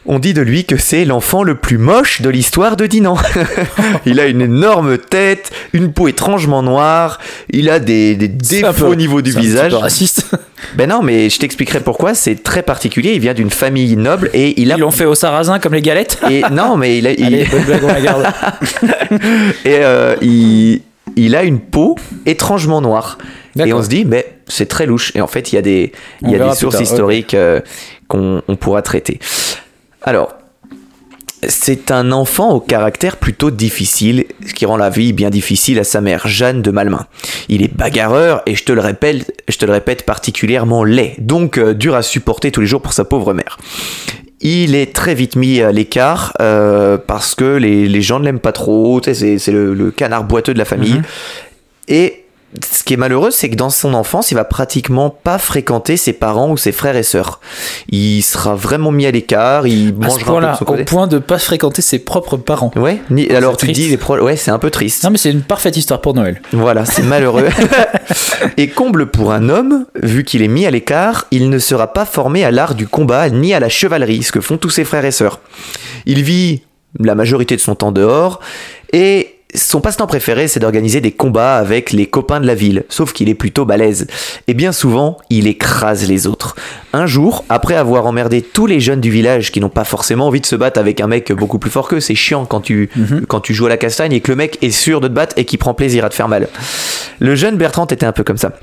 On 0.07 0.19
dit 0.19 0.33
de 0.35 0.41
lui 0.41 0.65
que 0.65 0.77
c'est 0.77 1.03
l'enfant 1.03 1.41
le 1.41 1.55
plus 1.55 1.79
moche 1.79 2.21
de 2.21 2.29
l'histoire 2.29 2.77
de 2.77 2.85
Dinan. 2.85 3.17
il 4.05 4.19
a 4.19 4.27
une 4.27 4.41
énorme 4.41 4.97
tête, 4.99 5.51
une 5.73 5.91
peau 5.91 6.07
étrangement 6.07 6.61
noire, 6.61 7.19
il 7.49 7.69
a 7.71 7.79
des, 7.79 8.15
des 8.15 8.27
défauts 8.27 8.71
peu- 8.73 8.85
au 8.85 8.95
niveau 8.95 9.21
du 9.23 9.31
c'est 9.31 9.37
un 9.37 9.41
visage. 9.41 9.71
peu 9.71 9.77
raciste. 9.77 10.25
Ben 10.75 10.89
non, 10.89 11.03
mais 11.03 11.29
je 11.29 11.37
t'expliquerai 11.37 11.79
pourquoi, 11.81 12.15
c'est 12.15 12.41
très 12.41 12.63
particulier, 12.63 13.11
il 13.13 13.19
vient 13.19 13.33
d'une 13.35 13.51
famille 13.51 13.95
noble 13.95 14.31
et 14.33 14.59
il 14.59 14.71
a... 14.71 14.75
Ils 14.75 14.79
l'ont 14.81 14.89
fait 14.89 15.05
au 15.05 15.13
sarrasin 15.13 15.59
comme 15.59 15.73
les 15.75 15.81
galettes. 15.81 16.19
Et, 16.29 16.41
non, 16.51 16.75
mais 16.75 16.97
il 16.97 17.05
a... 17.07 17.11
il- 17.11 17.23
Allez, 17.23 17.45
bonne 17.45 17.63
blague, 17.63 17.83
on 17.83 17.87
la 17.87 18.01
garde. 18.01 18.25
et 19.63 19.79
euh, 19.83 20.15
il, 20.21 20.81
il 21.15 21.35
a 21.35 21.43
une 21.43 21.59
peau 21.59 21.97
étrangement 22.25 22.81
noire. 22.81 23.17
Et 23.63 23.71
on 23.73 23.83
se 23.83 23.87
dit, 23.89 24.05
mais 24.05 24.25
c'est 24.47 24.65
très 24.67 24.85
louche. 24.85 25.11
Et 25.15 25.21
en 25.21 25.27
fait, 25.27 25.51
il 25.53 25.55
y 25.55 25.59
a 25.59 25.61
des, 25.61 25.91
il 26.23 26.31
y 26.31 26.35
a 26.35 26.39
des 26.49 26.55
sources 26.55 26.79
historiques 26.79 27.33
euh, 27.35 27.61
qu'on 28.07 28.41
on 28.47 28.55
pourra 28.55 28.81
traiter. 28.81 29.19
Alors, 30.05 30.33
C'est 31.47 31.91
un 31.91 32.11
enfant 32.11 32.53
au 32.53 32.59
caractère 32.59 33.17
plutôt 33.17 33.51
difficile, 33.51 34.25
ce 34.45 34.53
qui 34.53 34.65
rend 34.65 34.77
la 34.77 34.89
vie 34.89 35.13
bien 35.13 35.29
difficile 35.29 35.77
à 35.79 35.83
sa 35.83 36.01
mère, 36.01 36.27
Jeanne 36.27 36.61
de 36.61 36.71
Malmain. 36.71 37.05
Il 37.49 37.61
est 37.61 37.73
bagarreur 37.75 38.41
et 38.45 38.55
je 38.55 38.63
te 38.63 38.71
le 38.71 38.81
répète, 38.81 39.43
je 39.47 39.57
te 39.57 39.65
le 39.65 39.73
répète 39.73 40.05
particulièrement 40.05 40.83
laid, 40.83 41.15
donc 41.19 41.57
euh, 41.57 41.73
dur 41.73 41.93
à 41.95 42.01
supporter 42.01 42.51
tous 42.51 42.61
les 42.61 42.67
jours 42.67 42.81
pour 42.81 42.93
sa 42.93 43.05
pauvre 43.05 43.33
mère. 43.33 43.57
Il 44.41 44.75
est 44.75 44.93
très 44.93 45.13
vite 45.15 45.35
mis 45.35 45.61
à 45.61 45.71
l'écart 45.71 46.33
euh, 46.39 46.97
parce 46.97 47.35
que 47.35 47.57
les, 47.57 47.87
les 47.87 48.01
gens 48.01 48.19
ne 48.19 48.25
l'aiment 48.25 48.39
pas 48.39 48.51
trop. 48.51 49.01
C'est 49.03 49.37
c'est 49.37 49.51
le, 49.51 49.73
le 49.73 49.91
canard 49.91 50.23
boiteux 50.23 50.53
de 50.53 50.59
la 50.59 50.65
famille. 50.65 50.95
Mhm. 50.95 51.03
Et 51.87 52.24
ce 52.63 52.83
qui 52.83 52.93
est 52.93 52.97
malheureux, 52.97 53.31
c'est 53.31 53.49
que 53.49 53.55
dans 53.55 53.69
son 53.69 53.93
enfance, 53.93 54.31
il 54.31 54.35
va 54.35 54.43
pratiquement 54.43 55.09
pas 55.09 55.37
fréquenter 55.37 55.97
ses 55.97 56.13
parents 56.13 56.51
ou 56.51 56.57
ses 56.57 56.71
frères 56.71 56.95
et 56.95 57.03
sœurs. 57.03 57.39
Il 57.89 58.21
sera 58.21 58.55
vraiment 58.55 58.91
mis 58.91 59.05
à 59.05 59.11
l'écart, 59.11 59.67
il 59.67 59.89
À 59.89 60.05
mangera 60.07 60.51
un 60.51 60.55
peu 60.57 60.65
de 60.77 60.81
au 60.81 60.85
point 60.85 61.07
de 61.07 61.17
pas 61.19 61.37
fréquenter 61.39 61.81
ses 61.81 61.99
propres 61.99 62.37
parents. 62.37 62.71
Ouais, 62.75 62.99
ni- 63.09 63.29
alors 63.31 63.57
tu 63.57 63.65
triste. 63.67 63.79
dis 63.81 63.89
les 63.89 63.97
pro- 63.97 64.19
ouais, 64.19 64.35
c'est 64.37 64.51
un 64.51 64.59
peu 64.59 64.69
triste. 64.69 65.03
Non 65.03 65.09
mais 65.09 65.17
c'est 65.17 65.31
une 65.31 65.41
parfaite 65.41 65.75
histoire 65.77 66.01
pour 66.01 66.13
Noël. 66.13 66.41
Voilà, 66.51 66.85
c'est 66.85 67.03
malheureux. 67.03 67.47
Et 68.57 68.67
comble 68.69 69.07
pour 69.07 69.31
un 69.31 69.49
homme, 69.49 69.85
vu 70.01 70.23
qu'il 70.23 70.41
est 70.41 70.47
mis 70.47 70.65
à 70.65 70.71
l'écart, 70.71 71.25
il 71.31 71.49
ne 71.49 71.59
sera 71.59 71.93
pas 71.93 72.05
formé 72.05 72.43
à 72.43 72.51
l'art 72.51 72.75
du 72.75 72.87
combat 72.87 73.29
ni 73.29 73.53
à 73.53 73.59
la 73.59 73.69
chevalerie, 73.69 74.23
ce 74.23 74.31
que 74.31 74.41
font 74.41 74.57
tous 74.57 74.69
ses 74.69 74.85
frères 74.85 75.05
et 75.05 75.11
sœurs. 75.11 75.39
Il 76.05 76.21
vit 76.23 76.61
la 76.99 77.15
majorité 77.15 77.55
de 77.55 77.61
son 77.61 77.75
temps 77.75 77.91
dehors 77.91 78.39
et 78.93 79.34
son 79.55 79.81
passe-temps 79.81 80.07
préféré, 80.07 80.47
c'est 80.47 80.59
d'organiser 80.59 81.01
des 81.01 81.11
combats 81.11 81.57
avec 81.57 81.91
les 81.91 82.05
copains 82.05 82.39
de 82.39 82.47
la 82.47 82.55
ville, 82.55 82.83
sauf 82.89 83.13
qu'il 83.13 83.29
est 83.29 83.35
plutôt 83.35 83.65
balèze. 83.65 84.07
Et 84.47 84.53
bien 84.53 84.71
souvent, 84.71 85.17
il 85.29 85.47
écrase 85.47 86.07
les 86.07 86.27
autres. 86.27 86.55
Un 86.93 87.05
jour, 87.05 87.45
après 87.49 87.75
avoir 87.75 88.05
emmerdé 88.05 88.41
tous 88.41 88.67
les 88.67 88.79
jeunes 88.79 89.01
du 89.01 89.11
village 89.11 89.51
qui 89.51 89.59
n'ont 89.59 89.69
pas 89.69 89.83
forcément 89.83 90.27
envie 90.27 90.41
de 90.41 90.45
se 90.45 90.55
battre 90.55 90.79
avec 90.79 91.01
un 91.01 91.07
mec 91.07 91.31
beaucoup 91.31 91.59
plus 91.59 91.69
fort 91.69 91.87
qu'eux, 91.87 91.99
c'est 91.99 92.15
chiant 92.15 92.45
quand 92.45 92.61
tu, 92.61 92.89
quand 93.27 93.41
tu 93.41 93.53
joues 93.53 93.65
à 93.65 93.69
la 93.69 93.77
castagne 93.77 94.13
et 94.13 94.21
que 94.21 94.31
le 94.31 94.37
mec 94.37 94.57
est 94.61 94.71
sûr 94.71 95.01
de 95.01 95.07
te 95.07 95.13
battre 95.13 95.35
et 95.37 95.45
qui 95.45 95.57
prend 95.57 95.73
plaisir 95.73 96.05
à 96.05 96.09
te 96.09 96.15
faire 96.15 96.27
mal. 96.27 96.47
Le 97.19 97.35
jeune 97.35 97.57
Bertrand 97.57 97.85
était 97.87 98.05
un 98.05 98.11
peu 98.11 98.23
comme 98.23 98.37
ça. 98.37 98.53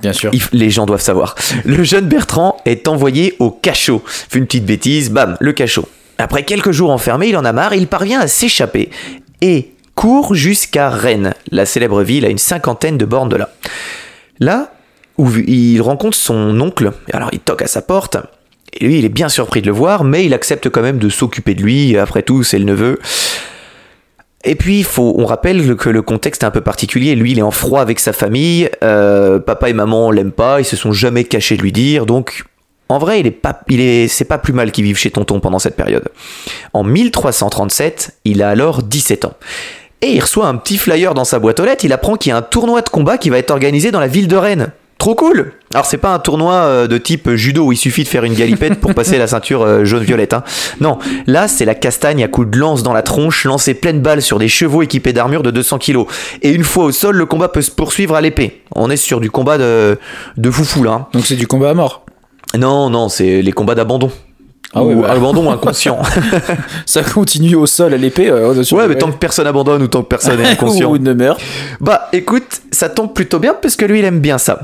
Bien 0.00 0.12
sûr. 0.12 0.32
Les 0.52 0.70
gens 0.70 0.86
doivent 0.86 1.02
savoir. 1.02 1.36
Le 1.64 1.84
jeune 1.84 2.06
Bertrand 2.06 2.56
est 2.64 2.88
envoyé 2.88 3.36
au 3.38 3.50
cachot. 3.50 4.02
Fait 4.04 4.38
une 4.38 4.46
petite 4.46 4.66
bêtise, 4.66 5.10
bam, 5.10 5.36
le 5.38 5.52
cachot. 5.52 5.88
Après 6.18 6.44
quelques 6.44 6.72
jours 6.72 6.90
enfermé, 6.90 7.28
il 7.28 7.36
en 7.36 7.44
a 7.44 7.52
marre, 7.52 7.74
il 7.74 7.86
parvient 7.86 8.20
à 8.20 8.26
s'échapper 8.26 8.90
et 9.42 9.71
court 9.94 10.34
jusqu'à 10.34 10.90
Rennes, 10.90 11.34
la 11.50 11.66
célèbre 11.66 12.02
ville 12.02 12.24
à 12.24 12.28
une 12.28 12.38
cinquantaine 12.38 12.98
de 12.98 13.04
bornes 13.04 13.28
de 13.28 13.36
là. 13.36 13.50
Là 14.40 14.72
où 15.18 15.28
il 15.46 15.80
rencontre 15.80 16.16
son 16.16 16.60
oncle, 16.60 16.92
alors 17.12 17.28
il 17.32 17.40
toque 17.40 17.62
à 17.62 17.66
sa 17.66 17.82
porte. 17.82 18.16
Et 18.72 18.84
lui, 18.84 18.98
il 18.98 19.04
est 19.04 19.10
bien 19.10 19.28
surpris 19.28 19.60
de 19.60 19.66
le 19.66 19.72
voir, 19.72 20.04
mais 20.04 20.24
il 20.24 20.32
accepte 20.32 20.68
quand 20.70 20.80
même 20.80 20.98
de 20.98 21.08
s'occuper 21.08 21.54
de 21.54 21.62
lui. 21.62 21.96
Après 21.98 22.22
tout, 22.22 22.42
c'est 22.42 22.58
le 22.58 22.64
neveu. 22.64 22.98
Et 24.44 24.54
puis, 24.54 24.82
faut, 24.82 25.14
on 25.18 25.26
rappelle 25.26 25.76
que 25.76 25.90
le 25.90 26.02
contexte 26.02 26.42
est 26.42 26.46
un 26.46 26.50
peu 26.50 26.62
particulier. 26.62 27.14
Lui, 27.14 27.32
il 27.32 27.38
est 27.38 27.42
en 27.42 27.50
froid 27.50 27.80
avec 27.80 28.00
sa 28.00 28.12
famille. 28.12 28.68
euh, 28.82 29.38
papa 29.38 29.68
et 29.68 29.72
maman 29.72 30.10
l'aiment 30.10 30.32
pas. 30.32 30.60
Ils 30.60 30.64
se 30.64 30.76
sont 30.76 30.92
jamais 30.92 31.24
cachés 31.24 31.56
de 31.56 31.62
lui 31.62 31.70
dire. 31.70 32.06
Donc, 32.06 32.44
en 32.88 32.98
vrai, 32.98 33.20
il 33.20 33.26
est 33.26 33.30
pas, 33.30 33.60
c'est 34.08 34.24
pas 34.24 34.38
plus 34.38 34.52
mal 34.52 34.72
qu'il 34.72 34.84
vive 34.84 34.98
chez 34.98 35.10
Tonton 35.10 35.38
pendant 35.38 35.58
cette 35.58 35.76
période. 35.76 36.08
En 36.72 36.82
1337, 36.82 38.18
il 38.24 38.42
a 38.42 38.48
alors 38.48 38.82
17 38.82 39.26
ans. 39.26 39.34
Et 40.02 40.12
il 40.12 40.20
reçoit 40.20 40.46
un 40.48 40.56
petit 40.56 40.78
flyer 40.78 41.14
dans 41.14 41.24
sa 41.24 41.38
boîte 41.38 41.60
aux 41.60 41.64
lettres. 41.64 41.84
Il 41.84 41.92
apprend 41.92 42.16
qu'il 42.16 42.30
y 42.30 42.32
a 42.32 42.36
un 42.36 42.42
tournoi 42.42 42.82
de 42.82 42.88
combat 42.88 43.18
qui 43.18 43.30
va 43.30 43.38
être 43.38 43.50
organisé 43.52 43.90
dans 43.90 44.00
la 44.00 44.08
ville 44.08 44.28
de 44.28 44.36
Rennes. 44.36 44.72
Trop 44.98 45.14
cool 45.16 45.52
Alors 45.74 45.84
c'est 45.84 45.96
pas 45.96 46.14
un 46.14 46.20
tournoi 46.20 46.52
euh, 46.54 46.86
de 46.86 46.96
type 46.96 47.30
judo 47.34 47.64
où 47.66 47.72
il 47.72 47.76
suffit 47.76 48.04
de 48.04 48.08
faire 48.08 48.22
une 48.22 48.34
galipette 48.34 48.78
pour 48.80 48.94
passer 48.94 49.18
la 49.18 49.26
ceinture 49.26 49.62
euh, 49.62 49.84
jaune-violette. 49.84 50.32
hein. 50.32 50.44
Non, 50.80 50.98
là 51.26 51.48
c'est 51.48 51.64
la 51.64 51.74
castagne 51.74 52.22
à 52.22 52.28
coups 52.28 52.48
de 52.50 52.56
lance 52.58 52.84
dans 52.84 52.92
la 52.92 53.02
tronche, 53.02 53.44
lancée 53.44 53.74
pleine 53.74 54.00
balle 54.00 54.22
sur 54.22 54.38
des 54.38 54.46
chevaux 54.46 54.80
équipés 54.82 55.12
d'armure 55.12 55.42
de 55.42 55.50
200 55.50 55.78
kg. 55.78 56.04
Et 56.42 56.50
une 56.50 56.62
fois 56.62 56.84
au 56.84 56.92
sol, 56.92 57.16
le 57.16 57.26
combat 57.26 57.48
peut 57.48 57.62
se 57.62 57.70
poursuivre 57.72 58.14
à 58.14 58.20
l'épée. 58.20 58.62
On 58.76 58.90
est 58.90 58.96
sur 58.96 59.18
du 59.20 59.28
combat 59.28 59.58
de, 59.58 59.98
de 60.36 60.50
foufou 60.52 60.84
là. 60.84 60.92
hein. 60.92 61.06
Donc 61.14 61.26
c'est 61.26 61.34
du 61.36 61.48
combat 61.48 61.70
à 61.70 61.74
mort? 61.74 62.04
Non, 62.56 62.88
non, 62.88 63.08
c'est 63.08 63.42
les 63.42 63.52
combats 63.52 63.74
d'abandon. 63.74 64.12
Ah 64.74 64.82
ouais, 64.82 64.94
Ou 64.94 65.02
bah. 65.02 65.10
abandon 65.12 65.50
inconscient. 65.52 65.98
Ça 66.86 67.02
continue 67.02 67.54
au 67.54 67.66
sol 67.66 67.94
à 67.94 67.96
l'épée. 67.96 68.30
euh, 68.30 68.54
ouais, 68.72 68.88
mais 68.88 68.96
tant 68.96 69.10
que 69.10 69.18
personne 69.18 69.46
abandonne 69.46 69.82
ou 69.82 69.88
tant 69.88 70.02
que 70.02 70.08
personne 70.08 70.40
est 70.40 70.46
inconscient. 70.52 70.90
Ou 70.90 70.98
ne 70.98 71.12
meurt. 71.12 71.40
Bah 71.80 72.08
écoute, 72.12 72.62
ça 72.70 72.88
tombe 72.88 73.12
plutôt 73.12 73.38
bien 73.38 73.54
parce 73.60 73.76
que 73.76 73.84
lui 73.84 73.98
il 73.98 74.04
aime 74.04 74.20
bien 74.20 74.38
ça. 74.38 74.60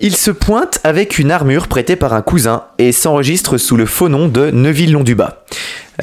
Il 0.00 0.14
se 0.14 0.30
pointe 0.30 0.78
avec 0.84 1.18
une 1.18 1.30
armure 1.32 1.66
prêtée 1.66 1.96
par 1.96 2.12
un 2.14 2.22
cousin 2.22 2.62
et 2.78 2.92
s'enregistre 2.92 3.58
sous 3.58 3.76
le 3.76 3.84
faux 3.84 4.08
nom 4.08 4.28
de 4.28 4.50
Neuville-Long-du-Bas. 4.52 5.42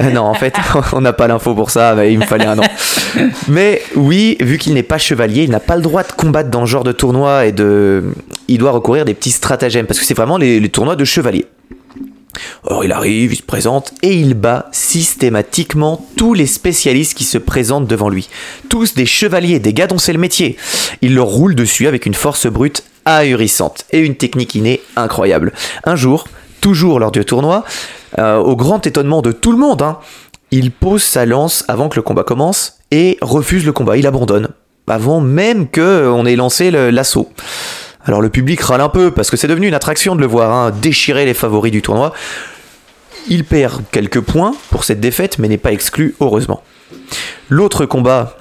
Euh, 0.02 0.10
non, 0.10 0.24
en 0.24 0.34
fait, 0.34 0.54
on 0.92 1.00
n'a 1.00 1.14
pas 1.14 1.26
l'info 1.26 1.54
pour 1.54 1.70
ça, 1.70 1.94
mais 1.94 2.12
il 2.12 2.18
me 2.18 2.26
fallait 2.26 2.44
un 2.44 2.56
nom. 2.56 2.62
Mais 3.48 3.80
oui, 3.94 4.36
vu 4.40 4.58
qu'il 4.58 4.74
n'est 4.74 4.82
pas 4.82 4.98
chevalier, 4.98 5.44
il 5.44 5.50
n'a 5.50 5.60
pas 5.60 5.76
le 5.76 5.80
droit 5.80 6.02
de 6.02 6.12
combattre 6.12 6.50
dans 6.50 6.66
ce 6.66 6.70
genre 6.70 6.84
de 6.84 6.92
tournoi 6.92 7.46
et 7.46 7.52
de. 7.52 8.04
Il 8.48 8.58
doit 8.58 8.72
recourir 8.72 9.02
à 9.02 9.04
des 9.06 9.14
petits 9.14 9.30
stratagèmes 9.30 9.86
parce 9.86 9.98
que 9.98 10.04
c'est 10.04 10.12
vraiment 10.12 10.36
les, 10.36 10.60
les 10.60 10.68
tournois 10.68 10.96
de 10.96 11.04
chevaliers. 11.06 11.46
Or, 12.64 12.84
il 12.84 12.92
arrive, 12.92 13.32
il 13.32 13.36
se 13.36 13.42
présente 13.42 13.92
et 14.02 14.14
il 14.14 14.34
bat 14.34 14.68
systématiquement 14.72 16.06
tous 16.16 16.34
les 16.34 16.46
spécialistes 16.46 17.16
qui 17.16 17.24
se 17.24 17.38
présentent 17.38 17.86
devant 17.86 18.08
lui. 18.08 18.28
Tous 18.68 18.94
des 18.94 19.06
chevaliers, 19.06 19.58
des 19.58 19.72
gars 19.72 19.86
dont 19.86 19.98
c'est 19.98 20.12
le 20.12 20.18
métier. 20.18 20.56
Il 21.02 21.14
leur 21.14 21.26
roule 21.26 21.54
dessus 21.54 21.86
avec 21.86 22.06
une 22.06 22.14
force 22.14 22.46
brute 22.46 22.84
ahurissante 23.04 23.84
et 23.90 24.00
une 24.00 24.16
technique 24.16 24.54
innée 24.54 24.80
incroyable. 24.96 25.52
Un 25.84 25.96
jour, 25.96 26.26
toujours 26.60 26.98
lors 26.98 27.12
du 27.12 27.24
tournoi, 27.24 27.64
euh, 28.18 28.36
au 28.36 28.56
grand 28.56 28.86
étonnement 28.86 29.22
de 29.22 29.32
tout 29.32 29.52
le 29.52 29.58
monde, 29.58 29.82
hein, 29.82 29.98
il 30.50 30.70
pose 30.70 31.02
sa 31.02 31.26
lance 31.26 31.64
avant 31.68 31.88
que 31.88 31.96
le 31.96 32.02
combat 32.02 32.24
commence 32.24 32.78
et 32.90 33.18
refuse 33.20 33.64
le 33.64 33.72
combat. 33.72 33.96
Il 33.96 34.06
abandonne 34.06 34.48
avant 34.86 35.20
même 35.20 35.68
que 35.68 36.08
on 36.08 36.26
ait 36.26 36.36
lancé 36.36 36.70
l'assaut. 36.70 37.28
Alors 38.06 38.22
le 38.22 38.30
public 38.30 38.60
râle 38.60 38.80
un 38.80 38.88
peu 38.88 39.10
parce 39.10 39.30
que 39.30 39.36
c'est 39.36 39.48
devenu 39.48 39.66
une 39.66 39.74
attraction 39.74 40.14
de 40.14 40.20
le 40.20 40.26
voir 40.26 40.52
hein, 40.52 40.70
déchirer 40.70 41.24
les 41.24 41.34
favoris 41.34 41.72
du 41.72 41.82
tournoi. 41.82 42.12
Il 43.28 43.44
perd 43.44 43.82
quelques 43.90 44.20
points 44.20 44.54
pour 44.70 44.84
cette 44.84 45.00
défaite, 45.00 45.38
mais 45.40 45.48
n'est 45.48 45.58
pas 45.58 45.72
exclu, 45.72 46.14
heureusement. 46.20 46.62
L'autre 47.48 47.84
combat 47.84 48.36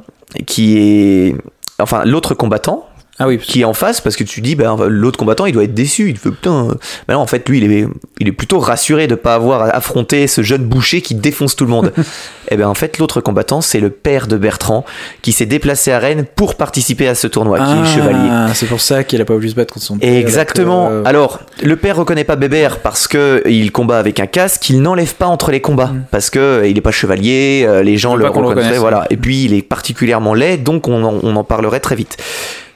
qui 0.45 0.77
est. 0.77 1.35
Enfin, 1.79 2.05
l'autre 2.05 2.35
combattant 2.35 2.87
Ah 3.17 3.27
oui. 3.27 3.37
qui 3.37 3.61
est 3.61 3.65
en 3.65 3.73
face, 3.73 4.01
parce 4.01 4.15
que 4.15 4.23
tu 4.25 4.41
dis, 4.41 4.55
ben, 4.55 4.75
l'autre 4.87 5.17
combattant, 5.17 5.45
il 5.45 5.53
doit 5.53 5.63
être 5.63 5.73
déçu. 5.73 6.09
Il 6.09 6.17
fait 6.17 6.31
putain. 6.31 6.67
Mais 7.07 7.13
non, 7.13 7.21
en 7.21 7.27
fait, 7.27 7.47
lui, 7.47 7.59
il 7.59 7.71
est, 7.71 7.87
il 8.19 8.27
est 8.27 8.31
plutôt 8.33 8.59
rassuré 8.59 9.07
de 9.07 9.15
pas 9.15 9.35
avoir 9.35 9.73
affronté 9.73 10.27
ce 10.27 10.41
jeune 10.41 10.63
boucher 10.65 11.01
qui 11.01 11.15
défonce 11.15 11.55
tout 11.55 11.63
le 11.65 11.71
monde. 11.71 11.93
Et 12.51 12.57
bien, 12.57 12.67
en 12.67 12.73
fait, 12.73 12.99
l'autre 12.99 13.21
combattant, 13.21 13.61
c'est 13.61 13.79
le 13.79 13.89
père 13.89 14.27
de 14.27 14.37
Bertrand 14.37 14.85
qui 15.21 15.31
s'est 15.31 15.45
déplacé 15.45 15.91
à 15.91 15.99
Rennes 15.99 16.25
pour 16.35 16.55
participer 16.55 17.07
à 17.07 17.15
ce 17.15 17.27
tournoi, 17.27 17.57
qui 17.59 17.63
est 17.63 17.67
Ah, 17.81 17.85
chevalier. 17.85 18.51
C'est 18.53 18.67
pour 18.67 18.81
ça 18.81 19.03
qu'il 19.03 19.19
a 19.21 19.25
pas 19.25 19.33
voulu 19.33 19.49
se 19.49 19.55
battre 19.55 19.73
contre 19.73 19.85
son 19.85 19.97
père. 19.97 20.13
Exactement. 20.13 20.91
Alors, 21.05 21.39
le 21.63 21.75
père 21.77 21.95
reconnaît 21.95 22.23
pas 22.25 22.35
Bébert 22.35 22.79
parce 22.79 23.07
que 23.07 23.41
il 23.47 23.71
combat 23.71 23.97
avec 23.97 24.19
un 24.19 24.27
casque, 24.27 24.69
il 24.69 24.81
n'enlève 24.81 25.15
pas 25.15 25.27
entre 25.27 25.51
les 25.51 25.61
combats 25.61 25.91
parce 26.11 26.29
que 26.29 26.39
euh, 26.39 26.67
il 26.67 26.77
est 26.77 26.81
pas 26.81 26.91
chevalier, 26.91 27.63
euh, 27.67 27.81
les 27.81 27.97
gens 27.97 28.15
Mm. 28.15 28.19
le 28.19 28.23
pas 28.25 28.31
qu'on 28.31 28.41
le 28.41 28.47
reconnaîtraient, 28.47 28.77
reconnaisse. 28.77 28.81
voilà. 28.97 29.07
Et 29.09 29.17
puis 29.17 29.45
il 29.45 29.53
est 29.53 29.61
particulièrement 29.61 30.33
laid, 30.33 30.57
donc 30.57 30.87
on 30.87 31.03
en, 31.03 31.15
on 31.23 31.35
en 31.35 31.43
parlerait 31.43 31.79
très 31.79 31.95
vite. 31.95 32.17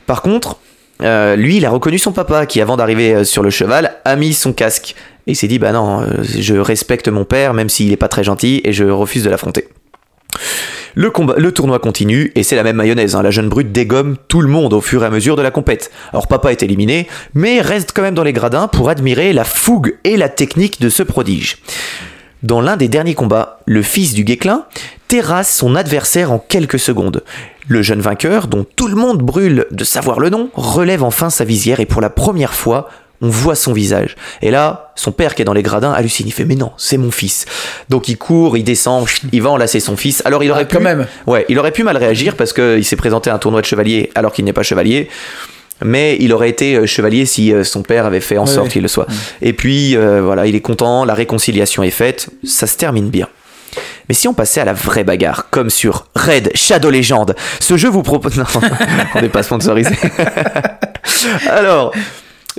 Par 0.09 0.23
contre, 0.23 0.57
euh, 1.03 1.35
lui, 1.35 1.57
il 1.57 1.65
a 1.67 1.69
reconnu 1.69 1.99
son 1.99 2.11
papa 2.13 2.47
qui, 2.47 2.61
avant 2.61 2.77
d'arriver 2.77 3.13
euh, 3.13 3.23
sur 3.23 3.43
le 3.43 3.51
cheval, 3.51 3.97
a 4.05 4.15
mis 4.15 4.33
son 4.33 4.53
casque 4.53 4.95
et 5.27 5.33
il 5.33 5.35
s'est 5.35 5.47
dit 5.47 5.59
bah 5.59 5.71
non, 5.71 6.01
euh, 6.01 6.23
je 6.23 6.55
respecte 6.55 7.09
mon 7.09 7.25
père 7.25 7.53
même 7.53 7.69
s'il 7.69 7.93
est 7.93 7.95
pas 7.95 8.07
très 8.07 8.23
gentil 8.23 8.59
et 8.63 8.73
je 8.73 8.85
refuse 8.85 9.23
de 9.23 9.29
l'affronter. 9.29 9.67
Le 10.95 11.51
tournoi 11.51 11.77
continue 11.77 12.31
et 12.33 12.41
c'est 12.41 12.55
la 12.55 12.63
même 12.63 12.77
mayonnaise. 12.77 13.15
hein. 13.15 13.21
La 13.21 13.29
jeune 13.29 13.49
brute 13.49 13.71
dégomme 13.71 14.17
tout 14.27 14.41
le 14.41 14.47
monde 14.47 14.73
au 14.73 14.81
fur 14.81 15.03
et 15.03 15.05
à 15.05 15.11
mesure 15.11 15.35
de 15.35 15.43
la 15.43 15.51
compète. 15.51 15.91
Alors 16.11 16.27
papa 16.27 16.51
est 16.51 16.63
éliminé, 16.63 17.07
mais 17.35 17.61
reste 17.61 17.91
quand 17.95 18.01
même 18.01 18.15
dans 18.15 18.23
les 18.23 18.33
gradins 18.33 18.67
pour 18.67 18.89
admirer 18.89 19.31
la 19.31 19.43
fougue 19.43 19.95
et 20.05 20.17
la 20.17 20.27
technique 20.27 20.81
de 20.81 20.89
ce 20.89 21.03
prodige. 21.03 21.57
Dans 22.43 22.61
l'un 22.61 22.77
des 22.77 22.87
derniers 22.87 23.15
combats, 23.15 23.59
le 23.65 23.81
fils 23.81 24.13
du 24.13 24.23
Guéclin 24.23 24.65
terrasse 25.07 25.53
son 25.53 25.75
adversaire 25.75 26.31
en 26.31 26.39
quelques 26.39 26.79
secondes. 26.79 27.23
Le 27.67 27.81
jeune 27.81 27.99
vainqueur, 27.99 28.47
dont 28.47 28.65
tout 28.75 28.87
le 28.87 28.95
monde 28.95 29.21
brûle 29.21 29.65
de 29.71 29.83
savoir 29.83 30.19
le 30.19 30.29
nom, 30.29 30.49
relève 30.53 31.03
enfin 31.03 31.29
sa 31.29 31.43
visière 31.43 31.79
et 31.79 31.85
pour 31.85 32.01
la 32.01 32.09
première 32.09 32.53
fois, 32.53 32.89
on 33.21 33.27
voit 33.27 33.55
son 33.55 33.73
visage. 33.73 34.15
Et 34.41 34.51
là, 34.51 34.93
son 34.95 35.11
père 35.11 35.35
qui 35.35 35.41
est 35.41 35.45
dans 35.45 35.53
les 35.53 35.63
gradins 35.63 35.91
hallucine. 35.91 36.27
Il 36.27 36.31
fait 36.31 36.45
mais 36.45 36.55
non, 36.55 36.71
c'est 36.77 36.97
mon 36.97 37.11
fils. 37.11 37.45
Donc 37.89 38.07
il 38.07 38.17
court, 38.17 38.55
il 38.55 38.63
descend, 38.63 39.05
il 39.33 39.41
va 39.41 39.49
enlacer 39.49 39.81
son 39.81 39.97
fils. 39.97 40.21
Alors 40.25 40.41
il 40.41 40.49
aurait 40.51 40.61
Ah, 40.61 40.65
pu 40.65 40.77
quand 40.77 40.83
même. 40.83 41.07
Ouais, 41.27 41.45
il 41.49 41.59
aurait 41.59 41.73
pu 41.73 41.83
mal 41.83 41.97
réagir 41.97 42.35
parce 42.37 42.53
qu'il 42.53 42.85
s'est 42.85 42.95
présenté 42.95 43.29
à 43.29 43.35
un 43.35 43.39
tournoi 43.39 43.59
de 43.59 43.65
chevalier 43.65 44.09
alors 44.15 44.31
qu'il 44.31 44.45
n'est 44.45 44.53
pas 44.53 44.63
chevalier. 44.63 45.09
Mais 45.83 46.17
il 46.19 46.33
aurait 46.33 46.49
été 46.49 46.75
euh, 46.75 46.85
chevalier 46.85 47.25
si 47.25 47.53
euh, 47.53 47.63
son 47.63 47.83
père 47.83 48.05
avait 48.05 48.19
fait 48.19 48.37
en 48.37 48.45
sorte 48.45 48.69
qu'il 48.69 48.81
le 48.81 48.87
soit. 48.87 49.07
Et 49.41 49.53
puis 49.53 49.95
euh, 49.95 50.21
voilà, 50.21 50.45
il 50.45 50.55
est 50.55 50.61
content, 50.61 51.05
la 51.05 51.13
réconciliation 51.13 51.83
est 51.83 51.91
faite, 51.91 52.29
ça 52.43 52.67
se 52.67 52.77
termine 52.77 53.09
bien. 53.09 53.27
Mais 54.07 54.15
si 54.15 54.27
on 54.27 54.33
passait 54.33 54.59
à 54.59 54.65
la 54.65 54.73
vraie 54.73 55.03
bagarre, 55.03 55.49
comme 55.51 55.69
sur 55.69 56.07
Red 56.15 56.51
Shadow 56.55 56.89
Legend, 56.89 57.35
ce 57.59 57.77
jeu 57.77 57.89
vous 57.89 58.01
propose. 58.01 58.35
Non, 58.37 58.45
on 59.15 59.21
n'est 59.21 59.29
pas 59.29 59.43
sponsorisé. 59.43 59.95
Alors, 61.49 61.93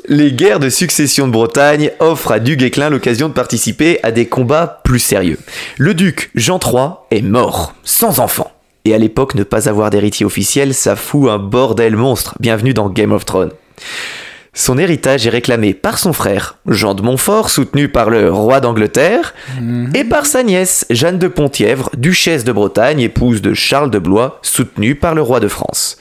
Les 0.08 0.32
guerres 0.32 0.60
de 0.60 0.70
succession 0.70 1.26
de 1.26 1.32
Bretagne 1.32 1.90
offrent 1.98 2.32
à 2.32 2.38
Du 2.38 2.56
Guesclin 2.56 2.90
l'occasion 2.90 3.28
de 3.28 3.34
participer 3.34 3.98
à 4.02 4.12
des 4.12 4.26
combats 4.26 4.80
plus 4.84 5.00
sérieux. 5.00 5.38
Le 5.76 5.94
duc 5.94 6.30
Jean 6.34 6.58
III 6.58 6.90
est 7.10 7.22
mort, 7.22 7.74
sans 7.84 8.20
enfant. 8.20 8.50
Et 8.84 8.94
à 8.94 8.98
l'époque, 8.98 9.34
ne 9.34 9.42
pas 9.42 9.68
avoir 9.68 9.90
d'héritier 9.90 10.24
officiel, 10.24 10.72
ça 10.72 10.96
fout 10.96 11.28
un 11.28 11.38
bordel 11.38 11.96
monstre. 11.96 12.34
Bienvenue 12.40 12.72
dans 12.72 12.88
Game 12.88 13.12
of 13.12 13.26
Thrones. 13.26 13.52
Son 14.54 14.78
héritage 14.78 15.26
est 15.26 15.30
réclamé 15.30 15.74
par 15.74 15.98
son 15.98 16.12
frère, 16.12 16.56
Jean 16.66 16.94
de 16.94 17.02
Montfort, 17.02 17.50
soutenu 17.50 17.88
par 17.88 18.10
le 18.10 18.32
roi 18.32 18.60
d'Angleterre, 18.60 19.34
et 19.94 20.02
par 20.02 20.26
sa 20.26 20.42
nièce, 20.42 20.86
Jeanne 20.90 21.18
de 21.18 21.28
Pontièvre, 21.28 21.90
duchesse 21.96 22.42
de 22.42 22.52
Bretagne, 22.52 23.00
épouse 23.00 23.42
de 23.42 23.54
Charles 23.54 23.90
de 23.90 23.98
Blois, 23.98 24.40
soutenue 24.42 24.96
par 24.96 25.14
le 25.14 25.22
roi 25.22 25.40
de 25.40 25.48
France. 25.48 25.98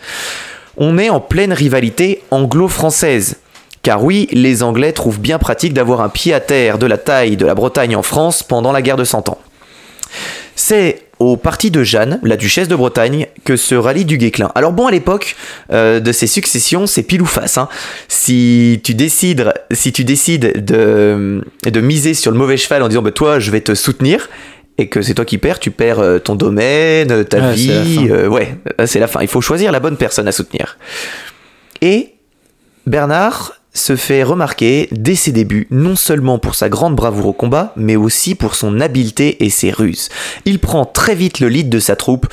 On 0.78 0.98
est 0.98 1.10
en 1.10 1.20
pleine 1.20 1.54
rivalité 1.54 2.24
anglo-française. 2.32 3.38
Car 3.84 4.04
oui, 4.04 4.28
les 4.32 4.64
Anglais 4.64 4.94
trouvent 4.94 5.20
bien 5.20 5.38
pratique 5.38 5.74
d'avoir 5.74 6.02
un 6.02 6.10
pied 6.10 6.34
à 6.34 6.40
terre 6.40 6.78
de 6.78 6.86
la 6.86 6.98
taille 6.98 7.38
de 7.38 7.46
la 7.46 7.56
Bretagne 7.56 7.96
en 7.96 8.04
France 8.04 8.42
pendant 8.42 8.72
la 8.72 8.82
guerre 8.82 8.98
de 8.98 9.04
Cent 9.04 9.30
Ans. 9.30 9.40
C'est 10.56 11.09
au 11.20 11.36
parti 11.38 11.70
de 11.70 11.84
Jeanne, 11.84 12.20
la 12.24 12.38
duchesse 12.38 12.68
de 12.70 12.76
Bretagne, 12.76 13.28
que 13.44 13.58
se 13.58 13.76
rallie 13.76 14.06
du 14.06 14.18
Guesclin. 14.18 14.52
Alors 14.56 14.72
bon, 14.72 14.88
à 14.88 14.92
l'époque 14.92 15.36
euh, 15.72 16.00
de 16.00 16.12
ces 16.14 16.28
successions, 16.28 16.88
c'est 16.88 17.04
pile 17.04 17.22
ou 17.22 17.26
face. 17.26 17.58
hein. 17.58 17.68
Si 18.08 18.80
tu 18.84 18.94
décides, 18.94 19.54
si 19.72 19.92
tu 19.92 20.04
décides 20.06 20.64
de, 20.66 21.42
de 21.64 21.82
miser 21.82 22.14
sur 22.14 22.32
le 22.32 22.38
mauvais 22.38 22.56
cheval 22.58 22.84
en 22.84 22.88
disant 22.88 23.02
bah, 23.02 23.12
toi, 23.12 23.40
je 23.40 23.52
vais 23.52 23.62
te 23.62 23.76
soutenir, 23.76 24.30
et 24.78 24.88
que 24.88 25.02
c'est 25.02 25.14
toi 25.14 25.26
qui 25.26 25.38
perds, 25.38 25.60
tu 25.60 25.72
perds 25.72 26.00
euh, 26.00 26.20
ton 26.20 26.36
domaine, 26.36 27.26
ta 27.26 27.40
Ouais, 27.50 27.54
vie. 27.54 28.08
euh, 28.10 28.28
ouais, 28.30 28.56
là, 28.78 28.88
c'est 28.88 29.00
la 29.00 29.08
fin. 29.08 29.20
Il 29.22 29.28
faut 29.28 29.42
choisir 29.42 29.74
la 29.74 29.82
bonne 29.82 29.98
personne 29.98 30.26
à 30.28 30.32
soutenir. 30.32 30.78
Et 31.82 32.14
Bernard 32.88 33.59
se 33.74 33.96
fait 33.96 34.24
remarquer 34.24 34.88
dès 34.92 35.16
ses 35.16 35.32
débuts, 35.32 35.68
non 35.70 35.96
seulement 35.96 36.40
pour 36.40 36.56
sa 36.56 36.70
grande 36.70 36.96
bravoure 36.96 37.28
au 37.28 37.34
combat, 37.34 37.72
mais 37.76 37.96
aussi 37.96 38.36
pour 38.36 38.56
son 38.56 38.80
habileté 38.82 39.44
et 39.46 39.50
ses 39.50 39.72
ruses. 39.72 40.10
Il 40.46 40.60
prend 40.60 40.86
très 40.86 41.16
vite 41.16 41.40
le 41.40 41.50
lead 41.50 41.70
de 41.70 41.80
sa 41.80 41.96
troupe 41.96 42.28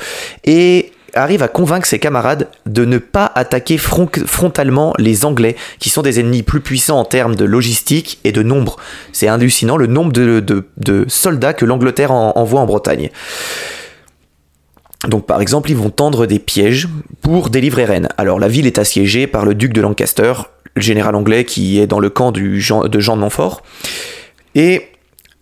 et 0.45 0.91
arrive 1.13 1.41
à 1.41 1.47
convaincre 1.47 1.87
ses 1.87 1.99
camarades 1.99 2.47
de 2.65 2.85
ne 2.85 2.97
pas 2.97 3.31
attaquer 3.33 3.77
front- 3.77 4.09
frontalement 4.27 4.93
les 4.99 5.25
Anglais, 5.25 5.55
qui 5.79 5.89
sont 5.89 6.01
des 6.01 6.19
ennemis 6.19 6.43
plus 6.43 6.59
puissants 6.59 6.99
en 6.99 7.05
termes 7.05 7.35
de 7.35 7.45
logistique 7.45 8.19
et 8.23 8.31
de 8.31 8.43
nombre. 8.43 8.75
C'est 9.13 9.27
hallucinant 9.27 9.77
le 9.77 9.87
nombre 9.87 10.11
de, 10.11 11.05
soldats 11.07 11.53
que 11.53 11.65
l'Angleterre 11.65 12.11
en- 12.11 12.33
envoie 12.35 12.61
en 12.61 12.65
Bretagne. 12.65 13.09
Donc 15.07 15.25
par 15.27 15.41
exemple, 15.41 15.69
ils 15.69 15.77
vont 15.77 15.91
tendre 15.91 16.25
des 16.25 16.39
pièges 16.39 16.87
pour 17.21 17.49
délivrer 17.49 17.85
Rennes. 17.85 18.09
Alors 18.17 18.39
la 18.39 18.47
ville 18.47 18.65
est 18.67 18.79
assiégée 18.79 19.27
par 19.27 19.45
le 19.45 19.53
duc 19.55 19.71
de 19.73 19.81
Lancaster, 19.81 20.33
le 20.77 20.83
général 20.83 21.15
anglais 21.15 21.43
qui 21.45 21.79
est 21.79 21.87
dans 21.87 21.99
le 21.99 22.09
camp 22.09 22.31
du 22.31 22.59
Jean- 22.61 22.87
de 22.87 22.99
Jean 22.99 23.15
de 23.15 23.21
Montfort. 23.21 23.61
Et 24.55 24.87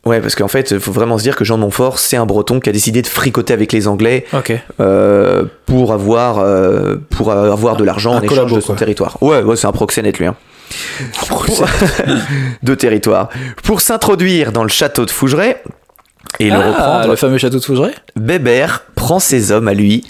ouais, 0.05 0.19
parce 0.21 0.35
qu'en 0.35 0.47
fait, 0.47 0.71
il 0.71 0.79
faut 0.79 0.91
vraiment 0.91 1.17
se 1.17 1.23
dire 1.23 1.35
que 1.35 1.45
Jean 1.45 1.55
de 1.57 1.61
Montfort, 1.61 1.99
c'est 1.99 2.17
un 2.17 2.25
breton 2.25 2.59
qui 2.59 2.69
a 2.69 2.71
décidé 2.73 3.01
de 3.01 3.07
fricoter 3.07 3.53
avec 3.53 3.71
les 3.71 3.87
Anglais 3.87 4.25
euh, 4.79 5.45
pour 5.65 5.93
avoir 5.93 6.39
euh, 6.39 6.95
pour 7.09 7.31
avoir 7.31 7.75
de 7.77 7.83
l'argent 7.83 8.15
en 8.15 8.21
échange 8.21 8.51
de 8.53 8.59
son 8.59 8.67
quoi. 8.67 8.75
territoire. 8.75 9.17
Ouais, 9.21 9.41
ouais, 9.43 9.55
c'est 9.55 9.67
un 9.67 9.71
proxénète 9.71 10.19
lui. 10.19 10.25
Hein. 10.25 10.35
de 12.63 12.75
territoire. 12.75 13.29
Pour 13.63 13.81
s'introduire 13.81 14.51
dans 14.51 14.63
le 14.63 14.69
château 14.69 15.05
de 15.05 15.11
Fougeray 15.11 15.57
et 16.39 16.49
le 16.49 16.55
Ah, 16.55 16.67
reprendre, 16.67 17.07
le 17.09 17.15
fameux 17.15 17.37
château 17.37 17.59
de 17.59 17.63
Fougeray 17.63 17.93
Bébert 18.15 18.83
prend 18.95 19.19
ses 19.19 19.51
hommes 19.51 19.67
à 19.67 19.73
lui. 19.73 20.03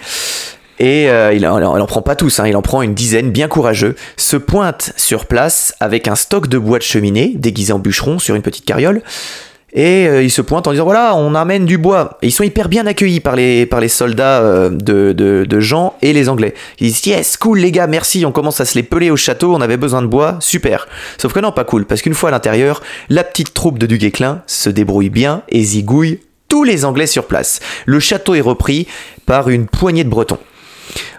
Et 0.79 1.10
euh, 1.10 1.34
il, 1.34 1.48
en, 1.48 1.86
prend 1.86 2.01
pas 2.01 2.15
tous, 2.15 2.39
hein, 2.39 2.48
il 2.48 2.55
en 2.55 2.62
prend 2.62 2.82
une 2.82 2.94
dizaine, 2.94 3.32
bien 3.32 3.48
courageux, 3.48 3.96
se 4.17 4.36
pointe 4.36 4.91
sur 4.98 5.25
place 5.25 5.74
avec 5.79 6.08
un 6.08 6.15
stock 6.15 6.48
de 6.48 6.58
bois 6.58 6.79
de 6.79 6.84
cheminée, 6.84 7.34
déguisé 7.36 7.72
en 7.72 7.79
bûcheron 7.79 8.20
sur 8.20 8.36
une 8.36 8.41
petite 8.41 8.65
carriole, 8.65 9.01
et 9.75 10.08
euh, 10.08 10.24
il 10.24 10.32
se 10.32 10.41
pointe 10.41 10.67
en 10.67 10.72
disant 10.72 10.86
voilà, 10.86 11.15
on 11.15 11.36
amène 11.36 11.65
du 11.65 11.77
bois. 11.77 12.17
Et 12.22 12.27
ils 12.27 12.32
sont 12.32 12.44
hyper 12.44 12.70
bien 12.70 12.88
accueillis 12.88 13.20
par 13.20 13.36
les, 13.36 13.65
par 13.65 13.82
les 13.82 13.89
soldats 13.89 14.41
euh, 14.41 14.70
de, 14.70 15.12
de, 15.12 15.46
de 15.48 15.60
Jean 15.60 15.96
et 16.01 16.13
les 16.13 16.29
Anglais. 16.29 16.53
Ils 16.79 16.88
disent 16.88 17.05
yes, 17.05 17.38
cool 17.38 17.60
les 17.60 17.72
gars, 17.72 17.88
merci, 17.88 18.25
on 18.25 18.32
commence 18.32 18.62
à 18.62 18.65
se 18.65 18.75
les 18.75 18.84
peler 18.84 19.12
au 19.12 19.17
château, 19.17 19.53
on 19.53 19.62
avait 19.62 19.77
besoin 19.77 20.01
de 20.01 20.08
bois, 20.08 20.38
super. 20.39 20.88
Sauf 21.17 21.34
que 21.34 21.39
non, 21.39 21.51
pas 21.51 21.65
cool, 21.65 21.86
parce 21.86 22.01
qu'une 22.01 22.13
fois 22.13 22.29
à 22.29 22.32
l'intérieur, 22.32 22.82
la 23.10 23.24
petite 23.24 23.53
troupe 23.53 23.77
de 23.77 23.86
Duguesclin 23.86 24.44
se 24.48 24.70
débrouille 24.70 25.10
bien 25.10 25.44
et 25.50 25.62
zigouille 25.62 26.20
tous 26.48 26.63
les 26.63 26.86
Anglais 26.86 27.08
sur 27.08 27.25
place. 27.25 27.60
Le 27.86 28.00
château 28.00 28.34
est 28.34 28.41
repris 28.41 28.88
par 29.25 29.50
une 29.50 29.67
poignée 29.67 30.03
de 30.03 30.10
Bretons. 30.10 30.39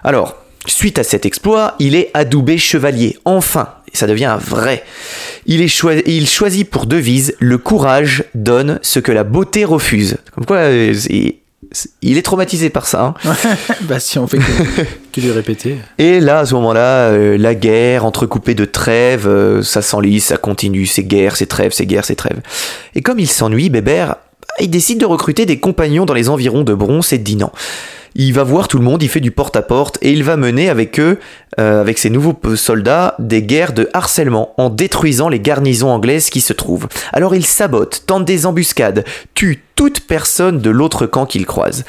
Alors, 0.04 0.36
suite 0.66 0.98
à 0.98 1.04
cet 1.04 1.26
exploit, 1.26 1.74
il 1.78 1.94
est 1.94 2.10
adoubé 2.14 2.58
chevalier. 2.58 3.18
Enfin, 3.24 3.68
ça 3.92 4.06
devient 4.06 4.24
un 4.26 4.36
vrai. 4.36 4.84
Il, 5.46 5.62
est 5.62 5.68
choi- 5.68 6.02
il 6.06 6.28
choisit 6.28 6.68
pour 6.68 6.86
devise 6.86 7.34
Le 7.38 7.58
courage 7.58 8.24
donne 8.34 8.78
ce 8.82 8.98
que 8.98 9.12
la 9.12 9.24
beauté 9.24 9.64
refuse. 9.64 10.16
Comme 10.34 10.44
quoi, 10.44 10.56
euh, 10.58 10.92
il 12.02 12.16
est 12.18 12.22
traumatisé 12.22 12.70
par 12.70 12.86
ça. 12.86 13.14
hein. 13.24 13.34
Bah 13.82 13.98
si 13.98 14.18
on 14.18 14.26
fait 14.26 14.38
que, 15.12 15.20
lui 15.20 15.30
répéter. 15.32 15.76
Et 15.98 16.20
là, 16.20 16.40
à 16.40 16.46
ce 16.46 16.54
moment-là, 16.54 17.08
euh, 17.10 17.36
la 17.38 17.54
guerre 17.54 18.04
entrecoupée 18.04 18.54
de 18.54 18.64
trêves, 18.64 19.26
euh, 19.26 19.62
ça 19.62 19.82
s'enlise, 19.82 20.24
ça 20.24 20.36
continue, 20.36 20.86
c'est 20.86 21.02
guerre, 21.04 21.36
c'est 21.36 21.46
trêve, 21.46 21.72
c'est 21.72 21.86
guerre, 21.86 22.04
c'est 22.04 22.14
trêve. 22.16 22.40
Et 22.94 23.02
comme 23.02 23.18
il 23.18 23.28
s'ennuie, 23.28 23.70
Bébert, 23.70 24.16
il 24.60 24.70
décide 24.70 24.98
de 24.98 25.06
recruter 25.06 25.44
des 25.46 25.58
compagnons 25.58 26.04
dans 26.06 26.14
les 26.14 26.28
environs 26.28 26.62
de 26.62 26.72
Bronce 26.74 27.12
et 27.12 27.18
de 27.18 27.24
Dinan. 27.24 27.52
Il 28.18 28.32
va 28.32 28.44
voir 28.44 28.66
tout 28.66 28.78
le 28.78 28.84
monde, 28.84 29.02
il 29.02 29.10
fait 29.10 29.20
du 29.20 29.30
porte-à-porte 29.30 29.98
et 30.00 30.10
il 30.10 30.24
va 30.24 30.38
mener 30.38 30.70
avec 30.70 30.98
eux, 30.98 31.18
euh, 31.60 31.82
avec 31.82 31.98
ses 31.98 32.08
nouveaux 32.08 32.34
soldats, 32.56 33.14
des 33.18 33.42
guerres 33.42 33.74
de 33.74 33.90
harcèlement 33.92 34.54
en 34.56 34.70
détruisant 34.70 35.28
les 35.28 35.38
garnisons 35.38 35.90
anglaises 35.90 36.30
qui 36.30 36.40
se 36.40 36.54
trouvent. 36.54 36.88
Alors 37.12 37.34
il 37.34 37.44
sabote, 37.44 38.04
tente 38.06 38.24
des 38.24 38.46
embuscades, 38.46 39.04
tue 39.34 39.62
toute 39.74 40.00
personne 40.00 40.60
de 40.60 40.70
l'autre 40.70 41.04
camp 41.04 41.26
qu'il 41.26 41.44
croise. 41.44 41.84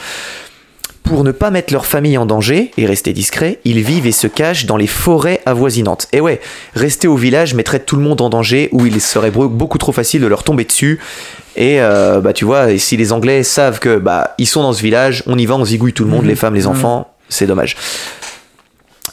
Pour 1.07 1.23
ne 1.23 1.31
pas 1.31 1.51
mettre 1.51 1.71
leur 1.71 1.85
famille 1.85 2.17
en 2.17 2.25
danger 2.25 2.71
et 2.77 2.85
rester 2.85 3.13
discrets, 3.13 3.59
ils 3.63 3.81
vivent 3.81 4.05
et 4.07 4.11
se 4.11 4.27
cachent 4.27 4.65
dans 4.65 4.75
les 4.75 4.87
forêts 4.87 5.39
avoisinantes. 5.45 6.07
Et 6.11 6.19
ouais, 6.19 6.41
rester 6.75 7.07
au 7.07 7.15
village 7.15 7.53
mettrait 7.53 7.79
tout 7.79 7.95
le 7.95 8.01
monde 8.01 8.19
en 8.21 8.29
danger 8.29 8.67
où 8.73 8.85
il 8.85 8.99
serait 8.99 9.31
beaucoup 9.31 9.77
trop 9.77 9.93
facile 9.93 10.21
de 10.21 10.27
leur 10.27 10.43
tomber 10.43 10.65
dessus. 10.65 10.99
Et 11.55 11.79
euh, 11.81 12.19
bah 12.19 12.33
tu 12.33 12.43
vois, 12.45 12.77
si 12.77 12.97
les 12.97 13.13
Anglais 13.13 13.43
savent 13.43 13.79
que 13.79 13.97
bah 13.97 14.35
ils 14.37 14.45
sont 14.47 14.61
dans 14.63 14.73
ce 14.73 14.81
village, 14.81 15.23
on 15.27 15.37
y 15.37 15.45
va, 15.45 15.55
on 15.55 15.63
zigouille 15.65 15.93
tout 15.93 16.03
le 16.03 16.09
monde, 16.09 16.23
Mhm. 16.23 16.27
les 16.29 16.35
femmes, 16.35 16.55
les 16.55 16.67
enfants, 16.67 17.07
c'est 17.29 17.47
dommage. 17.47 17.77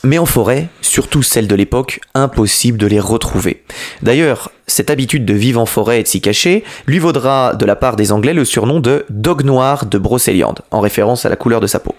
Mais 0.04 0.18
en 0.18 0.26
forêt, 0.26 0.68
surtout 0.82 1.22
celle 1.22 1.48
de 1.48 1.54
l'époque, 1.54 2.00
impossible 2.14 2.76
de 2.76 2.86
les 2.86 3.00
retrouver. 3.00 3.64
D'ailleurs, 4.02 4.50
cette 4.66 4.90
habitude 4.90 5.24
de 5.24 5.32
vivre 5.32 5.60
en 5.60 5.66
forêt 5.66 6.00
et 6.00 6.02
de 6.02 6.08
s'y 6.08 6.20
cacher 6.20 6.62
lui 6.86 6.98
vaudra 6.98 7.54
de 7.54 7.64
la 7.64 7.74
part 7.74 7.96
des 7.96 8.12
Anglais 8.12 8.34
le 8.34 8.44
surnom 8.44 8.80
de 8.80 9.06
Dog 9.08 9.44
Noir 9.44 9.86
de 9.86 9.96
Brocéliande, 9.96 10.60
en 10.70 10.80
référence 10.80 11.24
à 11.24 11.30
la 11.30 11.36
couleur 11.36 11.60
de 11.60 11.66
sa 11.66 11.80
peau. 11.80 11.94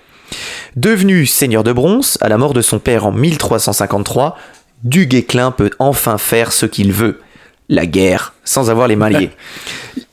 Devenu 0.76 1.26
seigneur 1.26 1.64
de 1.64 1.74
bronze, 1.74 2.20
à 2.22 2.30
la 2.30 2.38
mort 2.38 2.54
de 2.54 2.62
son 2.62 2.78
père 2.78 3.08
en 3.08 3.12
1353, 3.12 4.38
Du 4.84 5.08
Guesclin 5.08 5.50
peut 5.52 5.72
enfin 5.80 6.20
faire 6.20 6.52
ce 6.52 6.68
qu'il 6.68 6.92
veut, 6.92 7.22
la 7.70 7.88
guerre, 7.88 8.34
sans 8.44 8.70
avoir 8.70 8.88
les 8.88 8.96
mains 8.96 9.10
liées. 9.10 9.32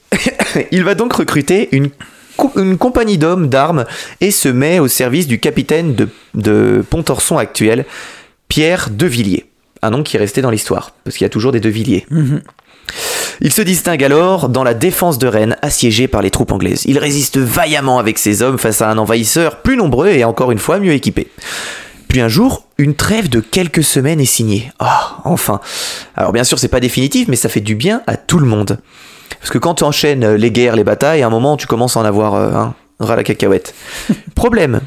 Il 0.70 0.84
va 0.84 0.94
donc 0.94 1.12
recruter 1.12 1.68
une, 1.72 1.90
une 2.56 2.78
compagnie 2.78 3.18
d'hommes 3.18 3.48
d'armes 3.48 3.84
et 4.20 4.30
se 4.30 4.48
met 4.48 4.78
au 4.78 4.88
service 4.88 5.26
du 5.26 5.38
capitaine 5.38 5.94
de, 5.94 6.08
de 6.34 6.84
Pontorson 6.88 7.38
actuel, 7.38 7.84
Pierre 8.48 8.88
Devilliers. 8.90 9.46
Un 9.82 9.90
nom 9.90 10.02
qui 10.02 10.16
est 10.16 10.20
resté 10.20 10.42
dans 10.42 10.50
l'histoire, 10.50 10.92
parce 11.04 11.16
qu'il 11.16 11.24
y 11.24 11.26
a 11.26 11.30
toujours 11.30 11.52
des 11.52 11.60
Devilliers. 11.60 12.06
Il 13.40 13.52
se 13.52 13.62
distingue 13.62 14.04
alors 14.04 14.48
dans 14.48 14.62
la 14.62 14.74
défense 14.74 15.18
de 15.18 15.26
Rennes, 15.26 15.56
assiégée 15.62 16.06
par 16.06 16.22
les 16.22 16.30
troupes 16.30 16.52
anglaises. 16.52 16.82
Il 16.84 16.98
résiste 16.98 17.38
vaillamment 17.38 17.98
avec 17.98 18.18
ses 18.18 18.42
hommes 18.42 18.58
face 18.58 18.82
à 18.82 18.90
un 18.90 18.98
envahisseur 18.98 19.62
plus 19.62 19.76
nombreux 19.76 20.08
et 20.08 20.24
encore 20.24 20.52
une 20.52 20.58
fois 20.58 20.78
mieux 20.78 20.92
équipé. 20.92 21.28
Puis 22.08 22.20
un 22.20 22.28
jour, 22.28 22.66
une 22.78 22.94
trêve 22.94 23.30
de 23.30 23.40
quelques 23.40 23.82
semaines 23.82 24.20
est 24.20 24.26
signée. 24.26 24.70
Ah, 24.78 25.18
enfin. 25.24 25.60
Alors 26.14 26.32
bien 26.32 26.44
sûr, 26.44 26.58
c'est 26.58 26.68
pas 26.68 26.78
définitif, 26.78 27.26
mais 27.26 27.36
ça 27.36 27.48
fait 27.48 27.60
du 27.60 27.74
bien 27.74 28.02
à 28.06 28.16
tout 28.16 28.38
le 28.38 28.46
monde. 28.46 28.78
Parce 29.38 29.50
que 29.50 29.58
quand 29.58 29.74
tu 29.74 29.84
enchaînes 29.84 30.24
euh, 30.24 30.36
les 30.36 30.50
guerres, 30.50 30.76
les 30.76 30.84
batailles, 30.84 31.22
à 31.22 31.26
un 31.26 31.30
moment, 31.30 31.56
tu 31.56 31.66
commences 31.66 31.96
à 31.96 32.00
en 32.00 32.04
avoir 32.04 32.34
euh, 32.34 32.52
un 32.52 32.74
ras 33.00 33.16
la 33.16 33.24
cacahuète. 33.24 33.74
Problème. 34.34 34.80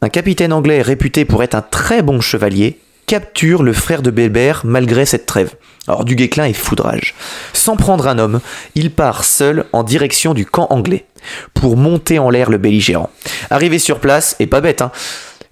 Un 0.00 0.08
capitaine 0.08 0.52
anglais 0.52 0.80
réputé 0.82 1.24
pour 1.24 1.42
être 1.42 1.54
un 1.54 1.62
très 1.62 2.02
bon 2.02 2.20
chevalier 2.20 2.78
capture 3.06 3.62
le 3.62 3.72
frère 3.72 4.02
de 4.02 4.10
Bébert 4.10 4.62
malgré 4.64 5.06
cette 5.06 5.26
trêve. 5.26 5.54
Alors 5.88 6.04
du 6.04 6.14
Guesclin 6.14 6.44
est 6.44 6.52
foudrage. 6.52 7.14
Sans 7.54 7.76
prendre 7.76 8.06
un 8.06 8.18
homme, 8.18 8.40
il 8.74 8.92
part 8.92 9.24
seul 9.24 9.64
en 9.72 9.82
direction 9.82 10.34
du 10.34 10.44
camp 10.44 10.66
anglais 10.70 11.06
pour 11.54 11.76
monter 11.76 12.18
en 12.18 12.28
l'air 12.28 12.50
le 12.50 12.58
belligérant. 12.58 13.10
Arrivé 13.50 13.78
sur 13.78 13.98
place, 13.98 14.36
et 14.38 14.46
pas 14.46 14.60
bête, 14.60 14.82
hein, 14.82 14.92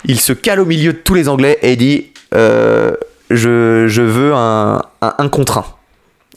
il 0.04 0.20
se 0.20 0.34
cale 0.34 0.60
au 0.60 0.66
milieu 0.66 0.92
de 0.92 0.98
tous 0.98 1.14
les 1.14 1.28
Anglais 1.28 1.58
et 1.62 1.76
dit 1.76 2.12
euh, 2.34 2.92
je, 3.30 3.88
je 3.88 4.02
veux 4.02 4.34
un, 4.34 4.82
un, 5.00 5.14
un 5.18 5.28
contre 5.28 5.58
un 5.58 5.64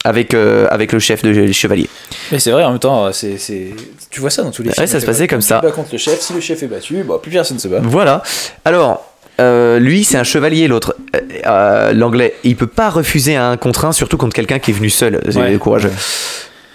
avec, 0.04 0.34
euh, 0.34 0.66
avec 0.70 0.92
le 0.92 0.98
chef 0.98 1.22
de 1.22 1.52
chevalier. 1.52 1.88
Mais 2.32 2.38
c'est 2.38 2.50
vrai, 2.50 2.64
en 2.64 2.70
même 2.70 2.78
temps, 2.78 3.12
c'est, 3.12 3.36
c'est... 3.38 3.68
tu 4.10 4.20
vois 4.20 4.30
ça 4.30 4.42
dans 4.42 4.50
tous 4.50 4.62
les 4.62 4.68
Ouais, 4.70 4.74
films. 4.74 4.86
ça 4.86 5.00
se 5.00 5.06
passait 5.06 5.26
comme 5.28 5.40
Tu 5.40 5.46
ça. 5.46 5.60
bats 5.60 5.70
contre 5.72 5.90
le 5.92 5.98
chef, 5.98 6.20
si 6.20 6.32
le 6.32 6.40
chef 6.40 6.62
est 6.62 6.66
battu, 6.68 7.02
bah, 7.02 7.18
plus 7.22 7.30
personne 7.30 7.58
se 7.58 7.68
bat. 7.68 7.80
Voilà. 7.82 8.22
Alors, 8.64 9.06
euh, 9.40 9.78
lui, 9.78 10.04
c'est 10.04 10.18
un 10.18 10.24
chevalier, 10.24 10.68
l'autre. 10.68 10.94
Euh, 11.16 11.20
euh, 11.46 11.92
L'anglais, 11.92 12.34
il 12.44 12.56
peut 12.56 12.66
pas 12.66 12.90
refuser 12.90 13.36
un 13.36 13.56
contre 13.56 13.84
un, 13.86 13.92
surtout 13.92 14.16
contre 14.16 14.34
quelqu'un 14.34 14.58
qui 14.58 14.70
est 14.70 14.74
venu 14.74 14.90
seul. 14.90 15.20
C'est 15.28 15.38
Ouais. 15.38 15.56
courageux. 15.58 15.92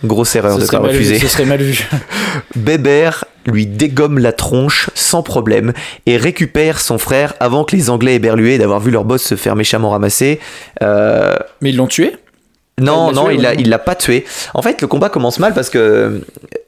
Grosse 0.03 0.35
erreur 0.35 0.59
Ce 0.59 0.65
de 0.65 0.69
pas 0.71 0.79
mal 0.79 0.91
vu, 0.91 0.97
refuser. 0.97 1.19
ce 1.19 1.27
serait 1.27 1.45
mal 1.45 1.61
vu. 1.61 1.87
Bébert 2.55 3.25
lui 3.45 3.65
dégomme 3.65 4.17
la 4.19 4.33
tronche 4.33 4.89
sans 4.93 5.23
problème 5.23 5.71
et 6.05 6.17
récupère 6.17 6.79
son 6.79 6.97
frère 6.97 7.33
avant 7.39 7.63
que 7.63 7.75
les 7.75 7.89
Anglais 7.89 8.15
éberlués 8.15 8.57
d'avoir 8.57 8.79
vu 8.79 8.91
leur 8.91 9.05
boss 9.05 9.23
se 9.23 9.35
faire 9.35 9.55
méchamment 9.55 9.91
ramasser. 9.91 10.39
Euh, 10.81 11.35
Mais 11.61 11.69
ils 11.69 11.77
l'ont 11.77 11.87
tué? 11.87 12.15
Non, 12.81 13.09
il 13.11 13.15
non, 13.15 13.25
tué, 13.25 13.35
il 13.35 13.41
l'a, 13.41 13.53
il 13.53 13.69
l'a 13.69 13.79
pas 13.79 13.95
tué. 13.95 14.25
En 14.53 14.61
fait, 14.61 14.81
le 14.81 14.87
combat 14.87 15.09
commence 15.09 15.39
mal 15.39 15.53
parce 15.53 15.69
que 15.69 16.21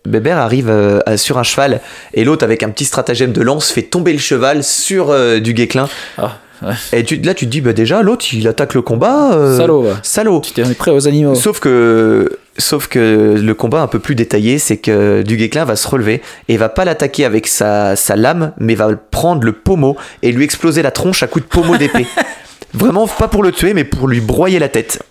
Bébert 0.06 0.38
arrive 0.38 0.70
euh, 0.70 1.02
sur 1.18 1.38
un 1.38 1.44
cheval 1.44 1.82
et 2.14 2.24
l'autre, 2.24 2.46
avec 2.46 2.64
un 2.64 2.70
petit 2.70 2.86
stratagème 2.86 3.34
de 3.34 3.42
lance, 3.42 3.72
fait 3.72 3.82
tomber 3.82 4.14
le 4.14 4.20
cheval 4.20 4.64
sur 4.64 5.10
euh, 5.12 5.40
du 5.40 5.54
Guéclin. 5.54 5.90
Ah, 6.18 6.38
ouais. 6.62 6.74
Et 6.94 7.04
tu, 7.04 7.18
là, 7.18 7.34
tu 7.34 7.46
te 7.46 7.52
dis, 7.52 7.60
bah 7.60 7.74
déjà, 7.74 8.02
l'autre, 8.04 8.26
il 8.34 8.48
attaque 8.48 8.74
le 8.74 8.82
combat. 8.82 9.34
euh, 9.34 9.58
Salaud, 9.58 9.82
va. 9.82 9.96
Salaud. 10.02 10.42
Tu 10.42 10.54
t'es 10.54 10.64
prêt 10.76 10.92
aux 10.92 11.10
animaux. 11.10 11.36
Sauf 11.36 11.60
que, 11.60 12.40
sauf 12.58 12.88
que 12.88 13.36
le 13.38 13.54
combat 13.54 13.82
un 13.82 13.88
peu 13.88 14.00
plus 14.00 14.16
détaillé, 14.16 14.60
c'est 14.60 14.78
que 14.78 15.24
du 15.24 15.36
Guéclin 15.36 15.66
va 15.66 15.76
se 15.76 15.90
relever 15.90 16.22
et 16.48 16.56
va 16.56 16.70
pas 16.70 16.86
l'attaquer 16.86 17.26
avec 17.26 17.48
sa, 17.48 17.98
sa 17.98 18.16
lame, 18.16 18.54
mais 18.60 18.76
va 18.76 18.90
prendre 19.12 19.44
le 19.44 19.52
pommeau 19.52 19.98
et 20.24 20.32
lui 20.32 20.46
exploser 20.46 20.82
la 20.84 20.92
tronche 20.92 21.22
à 21.22 21.28
coups 21.28 21.44
de 21.44 21.50
pommeau 21.50 21.76
d'épée. 21.76 22.08
Vraiment, 22.74 23.08
pas 23.08 23.28
pour 23.28 23.44
le 23.44 23.52
tuer, 23.52 23.74
mais 23.74 23.84
pour 23.84 24.08
lui 24.08 24.22
broyer 24.22 24.60
la 24.60 24.70
tête. 24.70 25.04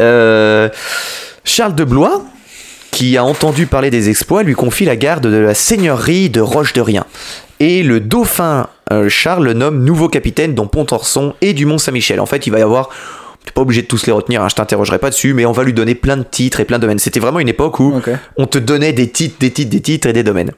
Euh, 0.00 0.68
Charles 1.44 1.74
de 1.74 1.84
Blois, 1.84 2.24
qui 2.90 3.16
a 3.16 3.24
entendu 3.24 3.66
parler 3.66 3.90
des 3.90 4.08
exploits, 4.08 4.42
lui 4.42 4.54
confie 4.54 4.84
la 4.84 4.96
garde 4.96 5.26
de 5.26 5.36
la 5.36 5.54
seigneurie 5.54 6.30
de 6.30 6.40
Roche 6.40 6.72
de 6.72 6.80
Rien. 6.80 7.04
Et 7.60 7.82
le 7.82 8.00
dauphin 8.00 8.68
euh, 8.92 9.08
Charles 9.08 9.44
le 9.44 9.52
nomme 9.52 9.82
nouveau 9.82 10.08
capitaine 10.08 10.54
dont 10.54 10.66
Pontorson 10.66 11.34
et 11.40 11.54
du 11.54 11.66
Mont-Saint-Michel. 11.66 12.20
En 12.20 12.26
fait, 12.26 12.46
il 12.46 12.50
va 12.50 12.58
y 12.58 12.62
avoir. 12.62 12.90
T'es 13.46 13.52
pas 13.52 13.62
obligé 13.62 13.82
de 13.82 13.86
tous 13.86 14.06
les 14.06 14.12
retenir, 14.12 14.42
hein, 14.42 14.48
je 14.50 14.56
t'interrogerai 14.56 14.98
pas 14.98 15.08
dessus, 15.08 15.32
mais 15.32 15.46
on 15.46 15.52
va 15.52 15.62
lui 15.62 15.72
donner 15.72 15.94
plein 15.94 16.16
de 16.16 16.24
titres 16.24 16.58
et 16.58 16.64
plein 16.64 16.78
de 16.78 16.82
domaines. 16.82 16.98
C'était 16.98 17.20
vraiment 17.20 17.38
une 17.38 17.48
époque 17.48 17.78
où 17.78 17.94
on 18.36 18.46
te 18.46 18.58
donnait 18.58 18.92
des 18.92 19.08
titres, 19.08 19.36
des 19.38 19.52
titres, 19.52 19.70
des 19.70 19.80
titres 19.80 20.08
et 20.08 20.12
des 20.12 20.24
domaines. 20.24 20.50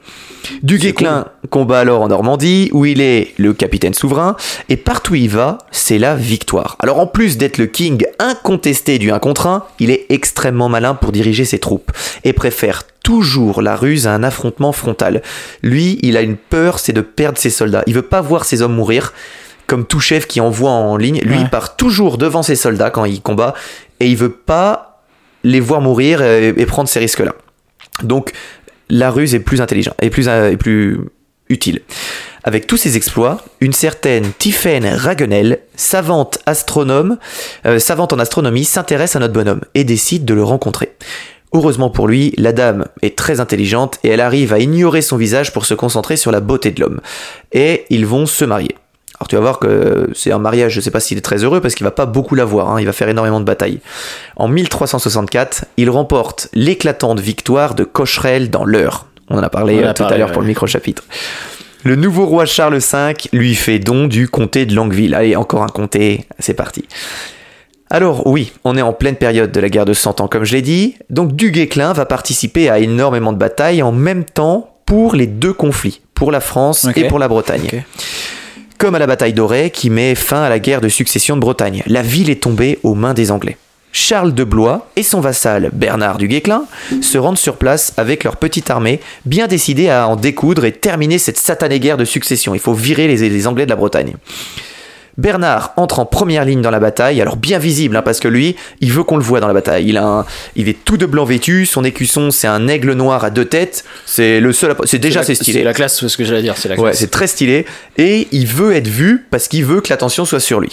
Du 0.63 0.79
Guesclin 0.79 1.27
combat 1.51 1.79
alors 1.79 2.01
en 2.01 2.07
Normandie, 2.07 2.71
où 2.73 2.85
il 2.85 2.99
est 2.99 3.33
le 3.37 3.53
capitaine 3.53 3.93
souverain, 3.93 4.35
et 4.69 4.75
partout 4.75 5.13
où 5.13 5.15
il 5.15 5.29
va, 5.29 5.59
c'est 5.69 5.99
la 5.99 6.15
victoire. 6.15 6.77
Alors 6.79 6.99
en 6.99 7.05
plus 7.05 7.37
d'être 7.37 7.59
le 7.59 7.67
king 7.67 8.03
incontesté 8.17 8.97
du 8.97 9.11
1 9.11 9.19
contre 9.19 9.45
1, 9.45 9.65
il 9.79 9.91
est 9.91 10.07
extrêmement 10.09 10.67
malin 10.67 10.95
pour 10.95 11.11
diriger 11.11 11.45
ses 11.45 11.59
troupes, 11.59 11.91
et 12.23 12.33
préfère 12.33 12.83
toujours 13.03 13.61
la 13.61 13.75
ruse 13.75 14.07
à 14.07 14.13
un 14.13 14.23
affrontement 14.23 14.71
frontal. 14.71 15.21
Lui, 15.61 15.99
il 16.01 16.17
a 16.17 16.21
une 16.21 16.37
peur, 16.37 16.79
c'est 16.79 16.93
de 16.93 17.01
perdre 17.01 17.37
ses 17.37 17.49
soldats. 17.49 17.83
Il 17.85 17.93
veut 17.93 18.01
pas 18.01 18.21
voir 18.21 18.45
ses 18.45 18.61
hommes 18.61 18.75
mourir, 18.75 19.13
comme 19.69 19.85
tout 19.85 20.01
chef 20.01 20.27
qui 20.27 20.41
envoie 20.41 20.71
en 20.71 20.97
ligne. 20.97 21.21
Lui, 21.21 21.35
Ouais. 21.35 21.41
il 21.43 21.49
part 21.49 21.77
toujours 21.77 22.17
devant 22.17 22.43
ses 22.43 22.57
soldats 22.57 22.89
quand 22.89 23.05
il 23.05 23.21
combat, 23.21 23.53
et 24.01 24.07
il 24.07 24.17
veut 24.17 24.29
pas 24.31 25.01
les 25.45 25.61
voir 25.61 25.79
mourir 25.79 26.21
et, 26.21 26.49
et 26.49 26.65
prendre 26.65 26.89
ces 26.89 26.99
risques-là. 26.99 27.33
Donc, 28.03 28.33
la 28.89 29.11
ruse 29.11 29.33
est 29.35 29.39
plus 29.39 29.61
intelligente, 29.61 29.93
est 30.01 30.09
plus, 30.09 30.27
euh, 30.27 30.57
plus 30.57 30.99
utile. 31.49 31.81
Avec 32.43 32.67
tous 32.67 32.77
ces 32.77 32.95
exploits, 32.97 33.41
une 33.59 33.73
certaine 33.73 34.31
Tiphaine 34.37 34.85
Raguenel, 34.85 35.59
savante 35.75 36.39
astronome, 36.45 37.17
euh, 37.65 37.79
savante 37.79 38.13
en 38.13 38.19
astronomie, 38.19 38.65
s'intéresse 38.65 39.15
à 39.15 39.19
notre 39.19 39.33
bonhomme 39.33 39.61
et 39.75 39.83
décide 39.83 40.25
de 40.25 40.33
le 40.33 40.43
rencontrer. 40.43 40.93
Heureusement 41.53 41.89
pour 41.89 42.07
lui, 42.07 42.33
la 42.37 42.53
dame 42.53 42.85
est 43.01 43.17
très 43.17 43.39
intelligente 43.39 43.97
et 44.03 44.09
elle 44.09 44.21
arrive 44.21 44.53
à 44.53 44.59
ignorer 44.59 45.01
son 45.01 45.17
visage 45.17 45.51
pour 45.51 45.65
se 45.65 45.73
concentrer 45.73 46.15
sur 46.15 46.31
la 46.31 46.39
beauté 46.39 46.71
de 46.71 46.79
l'homme. 46.79 47.01
Et 47.51 47.85
ils 47.89 48.05
vont 48.05 48.25
se 48.25 48.45
marier. 48.45 48.75
Alors 49.19 49.27
tu 49.27 49.35
vas 49.35 49.41
voir 49.41 49.59
que 49.59 50.09
c'est 50.13 50.31
un 50.31 50.39
mariage, 50.39 50.73
je 50.73 50.81
sais 50.81 50.91
pas 50.91 51.01
s'il 51.01 51.17
est 51.17 51.21
très 51.21 51.43
heureux 51.43 51.59
parce 51.59 51.75
qu'il 51.75 51.83
va 51.83 51.91
pas 51.91 52.05
beaucoup 52.05 52.35
l'avoir, 52.35 52.71
hein, 52.71 52.79
il 52.79 52.85
va 52.85 52.93
faire 52.93 53.09
énormément 53.09 53.41
de 53.41 53.45
batailles. 53.45 53.79
En 54.37 54.47
1364, 54.47 55.65
il 55.75 55.89
remporte 55.89 56.47
l'éclatante 56.53 57.19
victoire 57.19 57.75
de 57.75 57.83
Cocherel 57.83 58.49
dans 58.49 58.63
l'Eure. 58.63 59.07
On 59.29 59.37
en 59.37 59.43
a 59.43 59.49
parlé 59.49 59.83
a 59.83 59.89
euh, 59.89 59.93
tout 59.93 60.03
parlé, 60.03 60.15
à 60.15 60.17
l'heure 60.19 60.27
ouais. 60.29 60.33
pour 60.33 60.41
le 60.41 60.47
micro-chapitre. 60.47 61.03
Le 61.83 61.95
nouveau 61.95 62.25
roi 62.25 62.45
Charles 62.45 62.77
V 62.77 63.13
lui 63.33 63.55
fait 63.55 63.79
don 63.79 64.07
du 64.07 64.29
comté 64.29 64.65
de 64.65 64.73
Longueville. 64.73 65.13
Allez, 65.13 65.35
encore 65.35 65.63
un 65.63 65.67
comté, 65.67 66.25
c'est 66.39 66.53
parti. 66.53 66.85
Alors 67.89 68.27
oui, 68.27 68.53
on 68.63 68.77
est 68.77 68.81
en 68.81 68.93
pleine 68.93 69.15
période 69.15 69.51
de 69.51 69.59
la 69.59 69.69
guerre 69.69 69.85
de 69.85 69.93
Cent 69.93 70.21
Ans, 70.21 70.27
comme 70.27 70.45
je 70.45 70.53
l'ai 70.53 70.61
dit. 70.61 70.95
Donc 71.09 71.35
du 71.35 71.51
Guesclin 71.51 71.91
va 71.91 72.05
participer 72.05 72.69
à 72.69 72.79
énormément 72.79 73.33
de 73.33 73.37
batailles 73.37 73.81
en 73.81 73.91
même 73.91 74.23
temps 74.23 74.77
pour 74.85 75.15
les 75.15 75.27
deux 75.27 75.53
conflits, 75.53 76.01
pour 76.13 76.31
la 76.31 76.39
France 76.39 76.87
et 76.95 77.07
pour 77.07 77.19
la 77.19 77.27
Bretagne. 77.27 77.63
Ok. 77.65 77.83
Comme 78.79 78.95
à 78.95 78.99
la 78.99 79.07
bataille 79.07 79.33
d'Auray 79.33 79.71
qui 79.71 79.89
met 79.89 80.15
fin 80.15 80.41
à 80.41 80.47
la 80.47 80.57
guerre 80.57 80.79
de 80.79 80.87
succession 80.87 81.35
de 81.35 81.41
Bretagne. 81.41 81.83
La 81.85 82.01
ville 82.01 82.29
est 82.29 82.41
tombée 82.41 82.79
aux 82.83 82.95
mains 82.95 83.13
des 83.13 83.29
Anglais. 83.29 83.57
Charles 83.91 84.33
de 84.33 84.45
Blois 84.45 84.87
et 84.95 85.03
son 85.03 85.19
vassal 85.19 85.69
Bernard 85.73 86.17
du 86.17 86.29
Guesclin 86.29 86.63
se 87.01 87.17
rendent 87.17 87.37
sur 87.37 87.57
place 87.57 87.91
avec 87.97 88.23
leur 88.23 88.37
petite 88.37 88.69
armée, 88.69 89.01
bien 89.25 89.47
décidés 89.47 89.89
à 89.89 90.07
en 90.07 90.15
découdre 90.15 90.63
et 90.63 90.71
terminer 90.71 91.17
cette 91.17 91.37
satanée 91.37 91.81
guerre 91.81 91.97
de 91.97 92.05
succession. 92.05 92.55
Il 92.55 92.61
faut 92.61 92.73
virer 92.73 93.09
les, 93.09 93.27
les 93.27 93.47
Anglais 93.47 93.65
de 93.65 93.69
la 93.69 93.75
Bretagne. 93.75 94.15
Bernard 95.19 95.73
entre 95.77 95.99
en 95.99 96.05
première 96.05 96.45
ligne 96.45 96.61
dans 96.61 96.71
la 96.71 96.79
bataille, 96.79 97.21
alors 97.21 97.35
bien 97.35 97.59
visible, 97.59 97.95
hein, 97.95 98.01
parce 98.01 98.19
que 98.19 98.27
lui, 98.27 98.55
il 98.81 98.91
veut 98.91 99.03
qu'on 99.03 99.17
le 99.17 99.23
voit 99.23 99.39
dans 99.39 99.47
la 99.47 99.53
bataille. 99.53 99.87
Il, 99.87 99.97
a 99.97 100.03
un- 100.05 100.25
il 100.55 100.69
est 100.69 100.77
tout 100.85 100.97
de 100.97 101.05
blanc 101.05 101.25
vêtu, 101.25 101.65
son 101.65 101.83
écusson, 101.83 102.31
c'est 102.31 102.47
un 102.47 102.67
aigle 102.67 102.93
noir 102.93 103.23
à 103.23 103.29
deux 103.29 103.45
têtes. 103.45 103.83
C'est 104.05 104.39
le 104.39 104.53
seul. 104.53 104.75
C'est 104.85 104.99
déjà 104.99 105.23
c'est 105.23 105.35
stylé. 105.35 105.59
C'est 105.59 105.65
la 105.65 105.73
classe, 105.73 106.07
ce 106.07 106.17
que 106.17 106.23
j'allais 106.23 106.41
dire, 106.41 106.55
c'est 106.57 106.69
la 106.69 106.75
Ouais, 106.75 106.81
classe. 106.91 106.99
c'est 106.99 107.11
très 107.11 107.27
stylé. 107.27 107.65
Et 107.97 108.27
il 108.31 108.47
veut 108.47 108.73
être 108.73 108.87
vu 108.87 109.25
parce 109.29 109.47
qu'il 109.47 109.65
veut 109.65 109.81
que 109.81 109.89
l'attention 109.89 110.25
soit 110.25 110.39
sur 110.39 110.59
lui. 110.59 110.71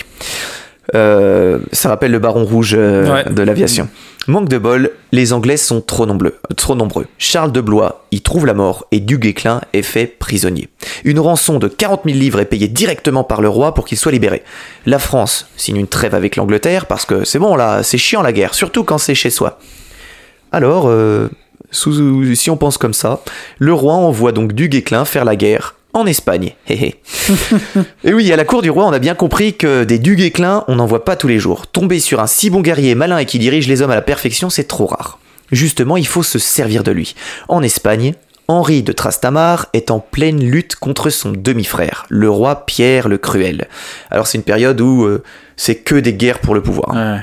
Euh, 0.97 1.59
ça 1.73 1.89
rappelle 1.91 2.11
le 2.11 2.19
baron 2.19 2.45
rouge 2.45 2.75
euh, 2.77 3.13
Ouais. 3.13 3.25
de 3.33 3.43
l'aviation. 3.43 3.89
Manque 4.29 4.49
de 4.49 4.59
bol, 4.59 4.91
les 5.13 5.33
Anglais 5.33 5.57
sont 5.57 5.81
trop 5.81 6.05
nombreux. 6.07 6.35
Trop 6.57 6.75
nombreux. 6.75 7.07
Charles 7.19 7.53
de 7.53 7.61
Blois 7.61 8.07
y 8.11 8.23
trouve 8.23 8.45
la 8.47 8.55
mort 8.55 8.87
et 8.91 8.99
Du 8.99 9.19
Guesclin 9.19 9.61
est 9.73 9.83
fait 9.83 10.07
prisonnier. 10.07 10.69
Une 11.05 11.21
rançon 11.21 11.59
de 11.61 11.69
40 11.69 12.01
000 12.07 12.19
livres 12.19 12.41
est 12.41 12.45
payée 12.47 12.67
directement 12.67 13.23
par 13.23 13.41
le 13.41 13.49
roi 13.49 13.73
pour 13.75 13.85
qu'il 13.85 13.99
soit 13.99 14.11
libéré. 14.11 14.43
La 14.85 14.99
France 14.99 15.47
signe 15.57 15.77
une 15.77 15.87
trêve 15.87 16.15
avec 16.15 16.35
l'Angleterre 16.35 16.87
parce 16.87 17.05
que 17.05 17.25
c'est 17.25 17.39
bon 17.39 17.55
là, 17.55 17.85
c'est 17.85 17.99
chiant 17.99 18.23
la 18.23 18.33
guerre, 18.33 18.55
surtout 18.55 18.83
quand 18.83 18.99
c'est 18.99 19.15
chez 19.15 19.31
soi. 19.31 19.61
Alors, 20.51 20.87
euh, 20.89 21.29
sous- 21.71 22.35
si 22.35 22.51
on 22.51 22.57
pense 22.57 22.79
comme 22.79 22.95
ça, 22.95 23.21
le 23.59 23.73
roi 23.75 23.95
envoie 23.95 24.33
donc 24.33 24.55
Du 24.55 24.69
Guesclin 24.69 25.05
faire 25.05 25.25
la 25.25 25.37
guerre 25.37 25.76
en 25.97 26.07
Espagne. 26.07 26.55
Hé 26.69 26.75
hé. 26.75 27.01
Et 28.05 28.13
oui, 28.13 28.33
à 28.33 28.37
la 28.37 28.45
cour 28.45 28.63
du 28.63 28.71
roi, 28.71 28.87
on 28.87 28.93
a 28.93 28.99
bien 28.99 29.15
compris 29.15 29.55
que 29.55 29.85
des 29.85 29.99
Du 29.99 30.17
Guesclin, 30.17 30.65
on 30.69 30.77
n'en 30.77 30.87
voit 30.87 31.05
pas 31.05 31.17
tous 31.17 31.29
les 31.29 31.39
jours. 31.39 31.67
Tomber 31.67 31.99
sur 31.99 32.21
un 32.21 32.27
si 32.27 32.51
bon 32.51 32.61
guerrier 32.61 32.95
malin 32.95 33.19
et 33.19 33.27
qui 33.27 33.39
dirige 33.39 33.67
les 33.67 33.83
hommes 33.83 33.91
à 33.91 33.97
la 33.97 34.03
perfection, 34.03 34.51
c'est 34.51 34.65
trop 34.65 34.87
rare. 34.87 35.19
Justement, 35.53 35.97
il 35.97 36.07
faut 36.07 36.23
se 36.23 36.39
servir 36.39 36.83
de 36.83 36.91
lui. 36.91 37.15
En 37.49 37.63
Espagne, 37.63 38.15
Henri 38.49 38.83
de 38.83 38.93
Trastamare 38.93 39.67
est 39.73 39.91
en 39.91 39.99
pleine 39.99 40.43
lutte 40.43 40.77
contre 40.77 41.11
son 41.11 41.33
demi-frère, 41.33 42.07
le 42.09 42.31
roi 42.31 42.67
Pierre 42.67 43.09
le 43.09 43.19
Cruel. 43.19 43.67
Alors 44.11 44.27
c'est 44.27 44.39
une 44.39 44.45
période 44.45 44.81
où 44.81 45.05
euh, 45.05 45.25
c'est 45.57 45.77
que 45.77 45.97
des 45.97 46.15
guerres 46.15 46.39
pour 46.39 46.55
le 46.55 46.63
pouvoir. 46.63 46.95
Ouais. 46.95 47.19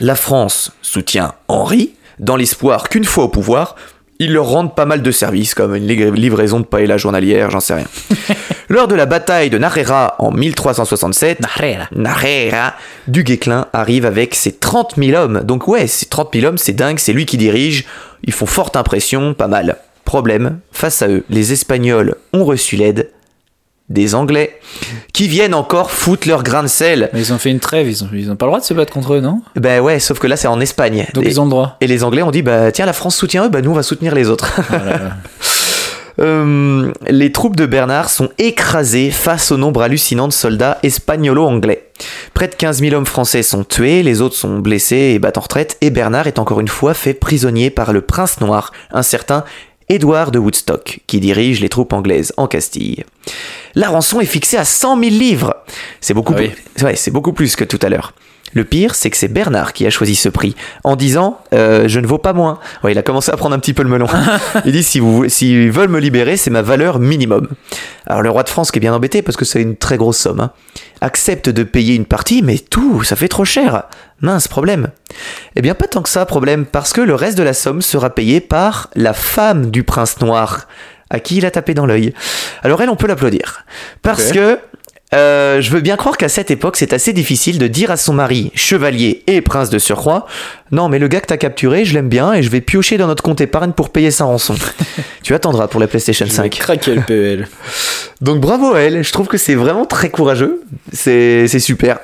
La 0.00 0.16
France 0.16 0.72
soutient 0.82 1.34
Henri 1.48 1.94
dans 2.18 2.36
l'espoir 2.36 2.88
qu'une 2.88 3.04
fois 3.04 3.24
au 3.24 3.28
pouvoir, 3.28 3.76
il 4.18 4.32
leur 4.32 4.46
rende 4.46 4.74
pas 4.74 4.86
mal 4.86 5.02
de 5.02 5.10
services, 5.10 5.54
comme 5.54 5.74
une 5.74 5.86
li- 5.86 6.10
livraison 6.12 6.60
de 6.60 6.64
paella 6.64 6.96
journalière, 6.96 7.50
j'en 7.50 7.60
sais 7.60 7.74
rien. 7.74 7.86
Lors 8.68 8.88
de 8.88 8.94
la 8.94 9.06
bataille 9.06 9.50
de 9.50 9.58
Narera 9.58 10.16
en 10.18 10.30
1367, 10.32 11.40
Narrera. 11.40 11.86
Narera, 11.92 12.74
du 13.06 13.22
Guesclin 13.22 13.66
arrive 13.72 14.04
avec 14.06 14.34
ses 14.34 14.52
30 14.52 14.94
000 14.96 15.16
hommes. 15.22 15.40
Donc 15.44 15.68
ouais, 15.68 15.86
ces 15.86 16.06
30 16.06 16.30
000 16.34 16.46
hommes, 16.46 16.58
c'est 16.58 16.72
dingue, 16.72 16.98
c'est 16.98 17.12
lui 17.12 17.26
qui 17.26 17.36
dirige. 17.36 17.84
Ils 18.24 18.32
font 18.32 18.46
forte 18.46 18.76
impression, 18.76 19.34
pas 19.34 19.46
mal. 19.48 19.76
Problème, 20.04 20.58
face 20.72 21.02
à 21.02 21.08
eux, 21.08 21.24
les 21.30 21.52
Espagnols 21.52 22.14
ont 22.32 22.44
reçu 22.44 22.76
l'aide 22.76 23.10
des 23.88 24.14
Anglais, 24.16 24.58
qui 25.12 25.28
viennent 25.28 25.54
encore 25.54 25.90
foutre 25.90 26.26
leur 26.28 26.42
grain 26.42 26.62
de 26.62 26.68
sel. 26.68 27.08
Mais 27.12 27.20
ils 27.20 27.32
ont 27.32 27.38
fait 27.38 27.50
une 27.50 27.60
trêve, 27.60 27.88
ils 27.88 28.02
ont, 28.02 28.08
ils 28.12 28.30
ont 28.30 28.36
pas 28.36 28.46
le 28.46 28.50
droit 28.50 28.60
de 28.60 28.64
se 28.64 28.74
battre 28.74 28.92
contre 28.92 29.14
eux, 29.14 29.20
non? 29.20 29.42
Ben 29.54 29.80
ouais, 29.80 30.00
sauf 30.00 30.18
que 30.18 30.26
là 30.26 30.36
c'est 30.36 30.48
en 30.48 30.60
Espagne. 30.60 31.06
Donc 31.14 31.24
Et- 31.24 31.28
ils 31.28 31.40
ont 31.40 31.44
le 31.44 31.50
droit. 31.50 31.76
et 31.80 31.86
les 31.86 32.02
Anglais 32.02 32.22
ont 32.22 32.30
dit 32.32 32.42
bah 32.42 32.72
tiens 32.72 32.86
la 32.86 32.92
France 32.92 33.16
soutient 33.16 33.44
eux, 33.46 33.48
bah 33.48 33.62
nous 33.62 33.70
on 33.70 33.74
va 33.74 33.82
soutenir 33.84 34.14
les 34.14 34.28
autres. 34.28 34.50
Voilà. 34.68 35.10
Euh, 36.18 36.92
les 37.06 37.30
troupes 37.30 37.56
de 37.56 37.66
Bernard 37.66 38.08
sont 38.08 38.30
écrasées 38.38 39.10
face 39.10 39.52
au 39.52 39.58
nombre 39.58 39.82
hallucinant 39.82 40.28
de 40.28 40.32
soldats 40.32 40.78
espagnolo-anglais. 40.82 41.88
Près 42.32 42.48
de 42.48 42.54
15 42.54 42.80
000 42.80 42.94
hommes 42.96 43.04
français 43.04 43.42
sont 43.42 43.64
tués, 43.64 44.02
les 44.02 44.22
autres 44.22 44.34
sont 44.34 44.58
blessés 44.60 45.12
et 45.14 45.18
battent 45.18 45.36
en 45.36 45.42
retraite, 45.42 45.76
et 45.82 45.90
Bernard 45.90 46.26
est 46.26 46.38
encore 46.38 46.60
une 46.60 46.68
fois 46.68 46.94
fait 46.94 47.12
prisonnier 47.12 47.68
par 47.68 47.92
le 47.92 48.00
prince 48.00 48.40
noir, 48.40 48.72
un 48.92 49.02
certain 49.02 49.44
Édouard 49.88 50.30
de 50.32 50.38
Woodstock, 50.38 51.00
qui 51.06 51.20
dirige 51.20 51.60
les 51.60 51.68
troupes 51.68 51.92
anglaises 51.92 52.32
en 52.36 52.46
Castille. 52.48 53.04
La 53.74 53.88
rançon 53.88 54.20
est 54.20 54.26
fixée 54.26 54.56
à 54.56 54.64
100 54.64 54.98
000 54.98 55.10
livres. 55.16 55.54
C'est 56.00 56.14
beaucoup, 56.14 56.32
Ah 56.36 56.40
oui. 56.40 56.48
plus- 56.74 56.84
ouais, 56.84 56.96
c'est 56.96 57.10
beaucoup 57.12 57.32
plus 57.32 57.54
que 57.54 57.64
tout 57.64 57.78
à 57.82 57.88
l'heure. 57.88 58.12
Le 58.56 58.64
pire, 58.64 58.94
c'est 58.94 59.10
que 59.10 59.18
c'est 59.18 59.28
Bernard 59.28 59.74
qui 59.74 59.86
a 59.86 59.90
choisi 59.90 60.14
ce 60.14 60.30
prix 60.30 60.56
en 60.82 60.96
disant 60.96 61.38
euh, 61.52 61.88
Je 61.88 62.00
ne 62.00 62.06
vaux 62.06 62.16
pas 62.16 62.32
moins. 62.32 62.58
Ouais, 62.82 62.92
il 62.92 62.96
a 62.96 63.02
commencé 63.02 63.30
à 63.30 63.36
prendre 63.36 63.54
un 63.54 63.58
petit 63.58 63.74
peu 63.74 63.82
le 63.82 63.90
melon. 63.90 64.06
il 64.64 64.72
dit 64.72 64.82
si 64.82 64.98
vous, 64.98 65.28
S'ils 65.28 65.70
veulent 65.70 65.90
me 65.90 66.00
libérer, 66.00 66.38
c'est 66.38 66.48
ma 66.48 66.62
valeur 66.62 66.98
minimum. 66.98 67.48
Alors 68.06 68.22
le 68.22 68.30
roi 68.30 68.44
de 68.44 68.48
France, 68.48 68.70
qui 68.70 68.78
est 68.78 68.80
bien 68.80 68.94
embêté 68.94 69.20
parce 69.20 69.36
que 69.36 69.44
c'est 69.44 69.60
une 69.60 69.76
très 69.76 69.98
grosse 69.98 70.16
somme, 70.16 70.40
hein, 70.40 70.52
accepte 71.02 71.50
de 71.50 71.64
payer 71.64 71.96
une 71.96 72.06
partie, 72.06 72.40
mais 72.40 72.56
tout, 72.56 73.02
ça 73.02 73.14
fait 73.14 73.28
trop 73.28 73.44
cher. 73.44 73.82
Mince 74.22 74.48
problème. 74.48 74.88
Eh 75.54 75.60
bien, 75.60 75.74
pas 75.74 75.86
tant 75.86 76.00
que 76.00 76.08
ça, 76.08 76.24
problème, 76.24 76.64
parce 76.64 76.94
que 76.94 77.02
le 77.02 77.14
reste 77.14 77.36
de 77.36 77.42
la 77.42 77.52
somme 77.52 77.82
sera 77.82 78.08
payé 78.08 78.40
par 78.40 78.88
la 78.94 79.12
femme 79.12 79.70
du 79.70 79.82
prince 79.82 80.18
noir, 80.22 80.66
à 81.10 81.20
qui 81.20 81.36
il 81.36 81.44
a 81.44 81.50
tapé 81.50 81.74
dans 81.74 81.84
l'œil. 81.84 82.14
Alors 82.62 82.80
elle, 82.80 82.88
on 82.88 82.96
peut 82.96 83.06
l'applaudir. 83.06 83.66
Parce 84.00 84.32
que 84.32 84.58
euh, 85.16 85.60
je 85.60 85.70
veux 85.70 85.80
bien 85.80 85.96
croire 85.96 86.16
qu'à 86.16 86.28
cette 86.28 86.50
époque, 86.50 86.76
c'est 86.76 86.92
assez 86.92 87.12
difficile 87.12 87.58
de 87.58 87.66
dire 87.66 87.90
à 87.90 87.96
son 87.96 88.12
mari, 88.12 88.50
chevalier 88.54 89.22
et 89.26 89.40
prince 89.40 89.70
de 89.70 89.78
surcroît, 89.78 90.26
non 90.70 90.88
mais 90.88 90.98
le 90.98 91.08
gars 91.08 91.20
que 91.20 91.26
t'as 91.26 91.36
capturé, 91.36 91.84
je 91.84 91.94
l'aime 91.94 92.08
bien 92.08 92.32
et 92.34 92.42
je 92.42 92.50
vais 92.50 92.60
piocher 92.60 92.98
dans 92.98 93.06
notre 93.06 93.22
compte 93.22 93.40
épargne 93.40 93.72
pour 93.72 93.90
payer 93.90 94.10
sa 94.10 94.24
rançon. 94.24 94.54
tu 95.22 95.34
attendras 95.34 95.68
pour 95.68 95.80
la 95.80 95.86
PlayStation 95.88 96.26
Je 96.26 96.30
vais 96.30 96.36
5. 96.36 96.50
craquer 96.50 96.94
le 96.94 97.02
PEL. 97.02 97.48
Donc 98.20 98.40
bravo 98.40 98.74
à 98.74 98.80
elle, 98.80 99.02
je 99.02 99.12
trouve 99.12 99.26
que 99.26 99.38
c'est 99.38 99.54
vraiment 99.54 99.86
très 99.86 100.10
courageux, 100.10 100.62
c'est 100.92 101.48
c'est 101.48 101.58
super. 101.60 101.98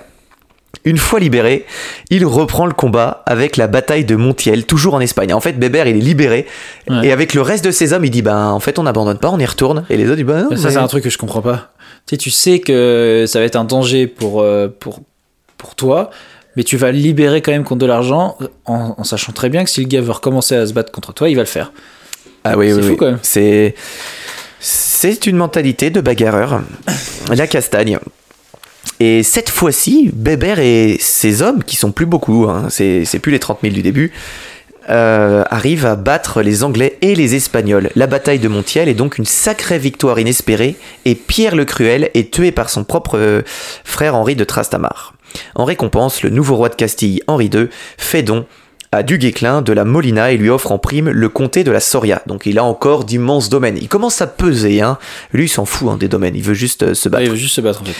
Une 0.85 0.97
fois 0.99 1.21
libéré, 1.21 1.65
il 2.11 2.25
reprend 2.27 2.67
le 2.67 2.73
combat 2.73 3.23
avec 3.27 3.57
la 3.57 3.69
bataille 3.69 4.05
de 4.05 4.17
Montiel, 4.17 4.65
toujours 4.67 4.95
en 4.95 5.01
Espagne. 5.01 5.33
En 5.33 5.39
fait, 5.41 5.53
Bébert, 5.53 5.87
il 5.87 5.97
est 5.97 6.01
libéré, 6.01 6.47
Ouais. 6.89 7.07
et 7.07 7.13
avec 7.13 7.35
le 7.35 7.43
reste 7.43 7.65
de 7.65 7.71
ses 7.71 7.93
hommes, 7.93 8.05
il 8.05 8.11
dit, 8.11 8.23
ben 8.23 8.49
en 8.49 8.59
fait, 8.59 8.81
on 8.81 8.83
n'abandonne 8.83 9.19
pas, 9.19 9.29
on 9.31 9.39
y 9.39 9.47
retourne. 9.47 9.85
Et 9.91 9.97
les 9.97 10.07
autres 10.07 10.17
disent, 10.17 10.25
ben 10.25 10.43
non, 10.51 10.57
Ça, 10.57 10.69
mais- 10.69 10.71
c'est 10.75 10.79
un 10.81 10.89
truc 10.89 11.05
que 11.05 11.11
je 11.11 11.19
comprends 11.19 11.43
pas. 11.43 11.71
Tu 12.07 12.15
sais, 12.15 12.17
tu 12.19 12.31
sais 12.31 12.61
que 12.61 13.25
ça 13.27 13.39
va 13.39 13.45
être 13.45 13.57
un 13.57 13.65
danger 13.65 14.07
pour, 14.07 14.41
euh, 14.41 14.69
pour, 14.69 15.01
pour 15.57 15.75
toi, 15.75 16.11
mais 16.57 16.65
tu 16.65 16.77
vas 16.77 16.93
le 16.93 16.99
libérer 16.99 17.41
quand 17.43 17.53
même 17.53 17.65
contre 17.65 17.81
de 17.81 17.87
l'argent 17.87 18.37
en, 18.67 18.95
en 18.99 19.05
sachant 19.05 19.33
très 19.33 19.49
bien 19.49 19.65
que 19.65 19.71
si 19.71 19.81
le 19.81 19.87
gars 19.87 20.01
veut 20.01 20.11
recommencer 20.13 20.55
à 20.57 20.67
se 20.67 20.73
battre 20.73 20.93
contre 20.93 21.13
toi, 21.15 21.29
il 21.29 21.35
va 21.37 21.43
le 21.43 21.47
faire. 21.47 21.73
Ah 22.45 22.57
oui, 22.59 22.69
C'est 22.71 22.75
oui, 22.75 22.83
fou, 22.83 22.89
oui. 22.91 22.97
quand 22.97 23.07
même. 23.07 23.19
C'est 23.23 23.75
c'est 24.61 25.27
une 25.27 25.37
mentalité 25.37 25.91
de 25.91 26.01
bagarreur. 26.01 26.63
La 27.35 27.47
castagne. 27.47 27.99
Et 29.01 29.23
cette 29.23 29.49
fois-ci, 29.51 30.11
Bébert 30.13 30.61
et 30.61 30.97
ses 31.01 31.43
hommes, 31.43 31.65
qui 31.65 31.77
sont 31.77 31.91
plus 31.93 32.07
beaucoup, 32.07 32.47
hein, 32.49 32.67
c'est 32.69 33.05
c'est 33.05 33.19
plus 33.19 33.33
les 33.33 33.39
30 33.41 33.59
000 33.63 33.75
du 33.75 33.83
début, 33.83 34.13
euh, 34.91 35.45
arrivent 35.51 35.87
à 35.87 35.97
battre 35.97 36.43
les 36.43 36.65
Anglais 36.65 36.99
et 37.03 37.15
les 37.15 37.35
Espagnols. 37.35 37.91
La 37.97 38.07
bataille 38.07 38.39
de 38.39 38.49
Montiel 38.49 38.89
est 38.89 38.95
donc 38.95 39.19
une 39.19 39.25
sacrée 39.25 39.79
victoire 39.79 40.19
inespérée, 40.19 40.77
et 41.05 41.15
Pierre 41.15 41.57
le 41.57 41.65
Cruel 41.65 42.11
est 42.15 42.33
tué 42.33 42.53
par 42.53 42.71
son 42.71 42.85
propre 42.85 43.19
euh, 43.19 43.43
frère 43.85 44.15
Henri 44.15 44.37
de 44.37 44.45
Trastamare. 44.45 45.15
En 45.55 45.65
récompense, 45.65 46.23
le 46.23 46.31
nouveau 46.31 46.57
roi 46.57 46.69
de 46.69 46.75
Castille, 46.75 47.23
Henri 47.27 47.51
II, 47.53 47.69
fait 47.97 48.23
don 48.23 48.45
à 48.95 49.03
Duguesclin 49.03 49.63
de 49.63 49.73
la 49.73 49.85
Molina 49.87 50.33
et 50.33 50.37
lui 50.37 50.51
offre 50.51 50.71
en 50.71 50.79
prime 50.79 51.09
le 51.09 51.29
comté 51.31 51.65
de 51.65 51.71
la 51.71 51.81
Soria. 51.81 52.21
Donc 52.27 52.45
il 52.45 52.59
a 52.59 52.65
encore 52.65 53.05
d'immenses 53.05 53.49
domaines. 53.49 53.79
Il 53.81 53.89
commence 53.89 54.21
à 54.21 54.27
peser, 54.27 54.83
hein. 54.83 54.99
Lui, 55.33 55.45
il 55.45 55.49
s'en 55.49 55.65
fout 55.65 55.89
hein, 55.91 55.97
des 55.97 56.09
domaines, 56.09 56.37
il 56.37 56.43
veut 56.43 56.53
juste 56.53 56.83
euh, 56.83 56.93
se 56.95 57.09
Ouais, 57.09 57.13
battre. 57.13 57.25
il 57.25 57.31
veut 57.31 57.37
juste 57.37 57.55
se 57.55 57.61
battre 57.63 57.81
en 57.81 57.85
fait. 57.87 57.95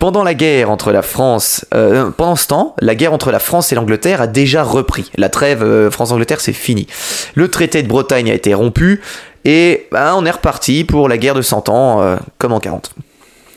Pendant 0.00 0.24
la 0.24 0.32
guerre 0.32 0.70
entre 0.70 0.92
la 0.92 1.02
France, 1.02 1.66
euh, 1.74 2.10
pendant 2.10 2.34
ce 2.34 2.46
temps, 2.46 2.74
la 2.80 2.94
guerre 2.94 3.12
entre 3.12 3.30
la 3.30 3.38
France 3.38 3.70
et 3.70 3.74
l'Angleterre 3.74 4.22
a 4.22 4.26
déjà 4.26 4.62
repris. 4.62 5.10
La 5.18 5.28
trêve 5.28 5.62
euh, 5.62 5.90
France-Angleterre, 5.90 6.40
c'est 6.40 6.54
fini. 6.54 6.86
Le 7.34 7.48
traité 7.48 7.82
de 7.82 7.88
Bretagne 7.88 8.30
a 8.30 8.34
été 8.34 8.54
rompu 8.54 9.02
et 9.44 9.88
ben, 9.92 10.14
on 10.16 10.24
est 10.24 10.30
reparti 10.30 10.84
pour 10.84 11.06
la 11.06 11.18
guerre 11.18 11.34
de 11.34 11.42
100 11.42 11.68
ans, 11.68 12.00
euh, 12.00 12.16
comme 12.38 12.54
en 12.54 12.60
40. 12.60 12.94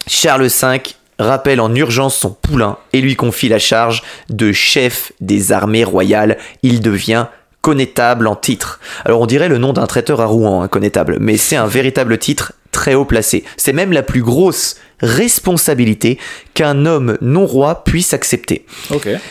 Charles 0.06 0.48
V 0.48 0.82
rappelle 1.18 1.62
en 1.62 1.74
urgence 1.74 2.18
son 2.18 2.32
poulain 2.32 2.76
et 2.92 3.00
lui 3.00 3.16
confie 3.16 3.48
la 3.48 3.60
charge 3.60 4.04
de 4.30 4.52
chef 4.52 5.14
des 5.22 5.54
armées 5.54 5.86
royales. 5.86 6.38
Il 6.62 6.82
devient 6.82 7.28
connétable 7.64 8.28
en 8.28 8.36
titre. 8.36 8.80
Alors 9.06 9.22
on 9.22 9.26
dirait 9.26 9.50
le 9.50 9.58
nom 9.58 9.74
d'un 9.74 9.88
traiteur 9.88 10.22
à 10.22 10.26
Rouen, 10.26 10.62
un 10.62 10.68
connétable, 10.68 11.18
mais 11.20 11.38
c'est 11.38 11.56
un 11.56 11.66
véritable 11.66 12.20
titre 12.20 12.52
très 12.72 12.94
haut 12.94 13.06
placé. 13.06 13.46
C'est 13.56 13.72
même 13.72 13.94
la 13.94 14.04
plus 14.04 14.22
grosse 14.22 14.76
responsabilité 15.00 16.20
qu'un 16.54 16.86
homme 16.86 17.18
non 17.22 17.46
roi 17.46 17.84
puisse 17.86 18.14
accepter. 18.14 18.66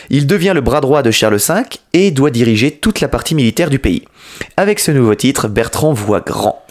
Il 0.09 0.25
devient 0.25 0.53
le 0.55 0.61
bras 0.61 0.81
droit 0.81 1.03
de 1.03 1.11
Charles 1.11 1.37
V 1.37 1.61
et 1.93 2.09
doit 2.09 2.31
diriger 2.31 2.71
toute 2.71 3.01
la 3.01 3.07
partie 3.07 3.35
militaire 3.35 3.69
du 3.69 3.79
pays. 3.79 4.03
Avec 4.57 4.79
ce 4.79 4.91
nouveau 4.91 5.13
titre, 5.13 5.47
Bertrand 5.47 5.93
voit 5.93 6.21
grand. 6.21 6.65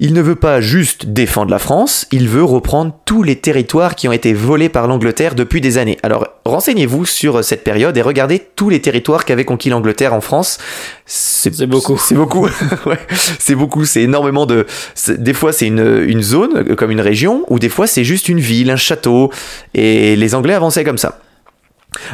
Il 0.00 0.14
ne 0.14 0.22
veut 0.22 0.36
pas 0.36 0.60
juste 0.60 1.06
défendre 1.06 1.50
la 1.50 1.58
France, 1.58 2.06
il 2.12 2.28
veut 2.28 2.44
reprendre 2.44 2.94
tous 3.04 3.24
les 3.24 3.34
territoires 3.34 3.96
qui 3.96 4.06
ont 4.06 4.12
été 4.12 4.32
volés 4.32 4.68
par 4.68 4.86
l'Angleterre 4.86 5.34
depuis 5.34 5.60
des 5.60 5.76
années. 5.76 5.98
Alors 6.04 6.28
renseignez-vous 6.44 7.04
sur 7.04 7.42
cette 7.42 7.64
période 7.64 7.96
et 7.96 8.02
regardez 8.02 8.40
tous 8.54 8.70
les 8.70 8.80
territoires 8.80 9.24
qu'avait 9.24 9.44
conquis 9.44 9.70
l'Angleterre 9.70 10.14
en 10.14 10.20
France. 10.20 10.58
C'est 11.04 11.66
beaucoup. 11.66 11.98
C'est 11.98 12.14
beaucoup. 12.14 12.46
ouais, 12.86 12.98
c'est 13.40 13.56
beaucoup. 13.56 13.84
C'est 13.84 14.02
énormément 14.02 14.46
de. 14.46 14.66
Des 15.08 15.34
fois, 15.34 15.52
c'est 15.52 15.66
une, 15.66 16.04
une 16.06 16.22
zone, 16.22 16.50
euh, 16.56 16.76
comme 16.76 16.92
une 16.92 17.00
région, 17.00 17.44
ou 17.48 17.58
des 17.58 17.68
fois, 17.68 17.88
c'est 17.88 18.04
juste 18.04 18.28
une 18.28 18.40
ville, 18.40 18.70
un 18.70 18.76
château. 18.76 19.32
Et 19.74 20.14
les 20.14 20.34
Anglais 20.36 20.54
avançaient 20.54 20.84
comme 20.84 20.98
ça. 20.98 21.18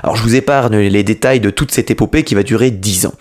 Alors, 0.03 0.17
je 0.17 0.23
vous 0.23 0.35
épargne 0.35 0.77
les 0.77 1.03
détails 1.03 1.41
de 1.41 1.51
toute 1.51 1.71
cette 1.71 1.91
épopée 1.91 2.23
qui 2.23 2.35
va 2.35 2.43
durer 2.43 2.71
10 2.71 3.07
ans. 3.07 3.15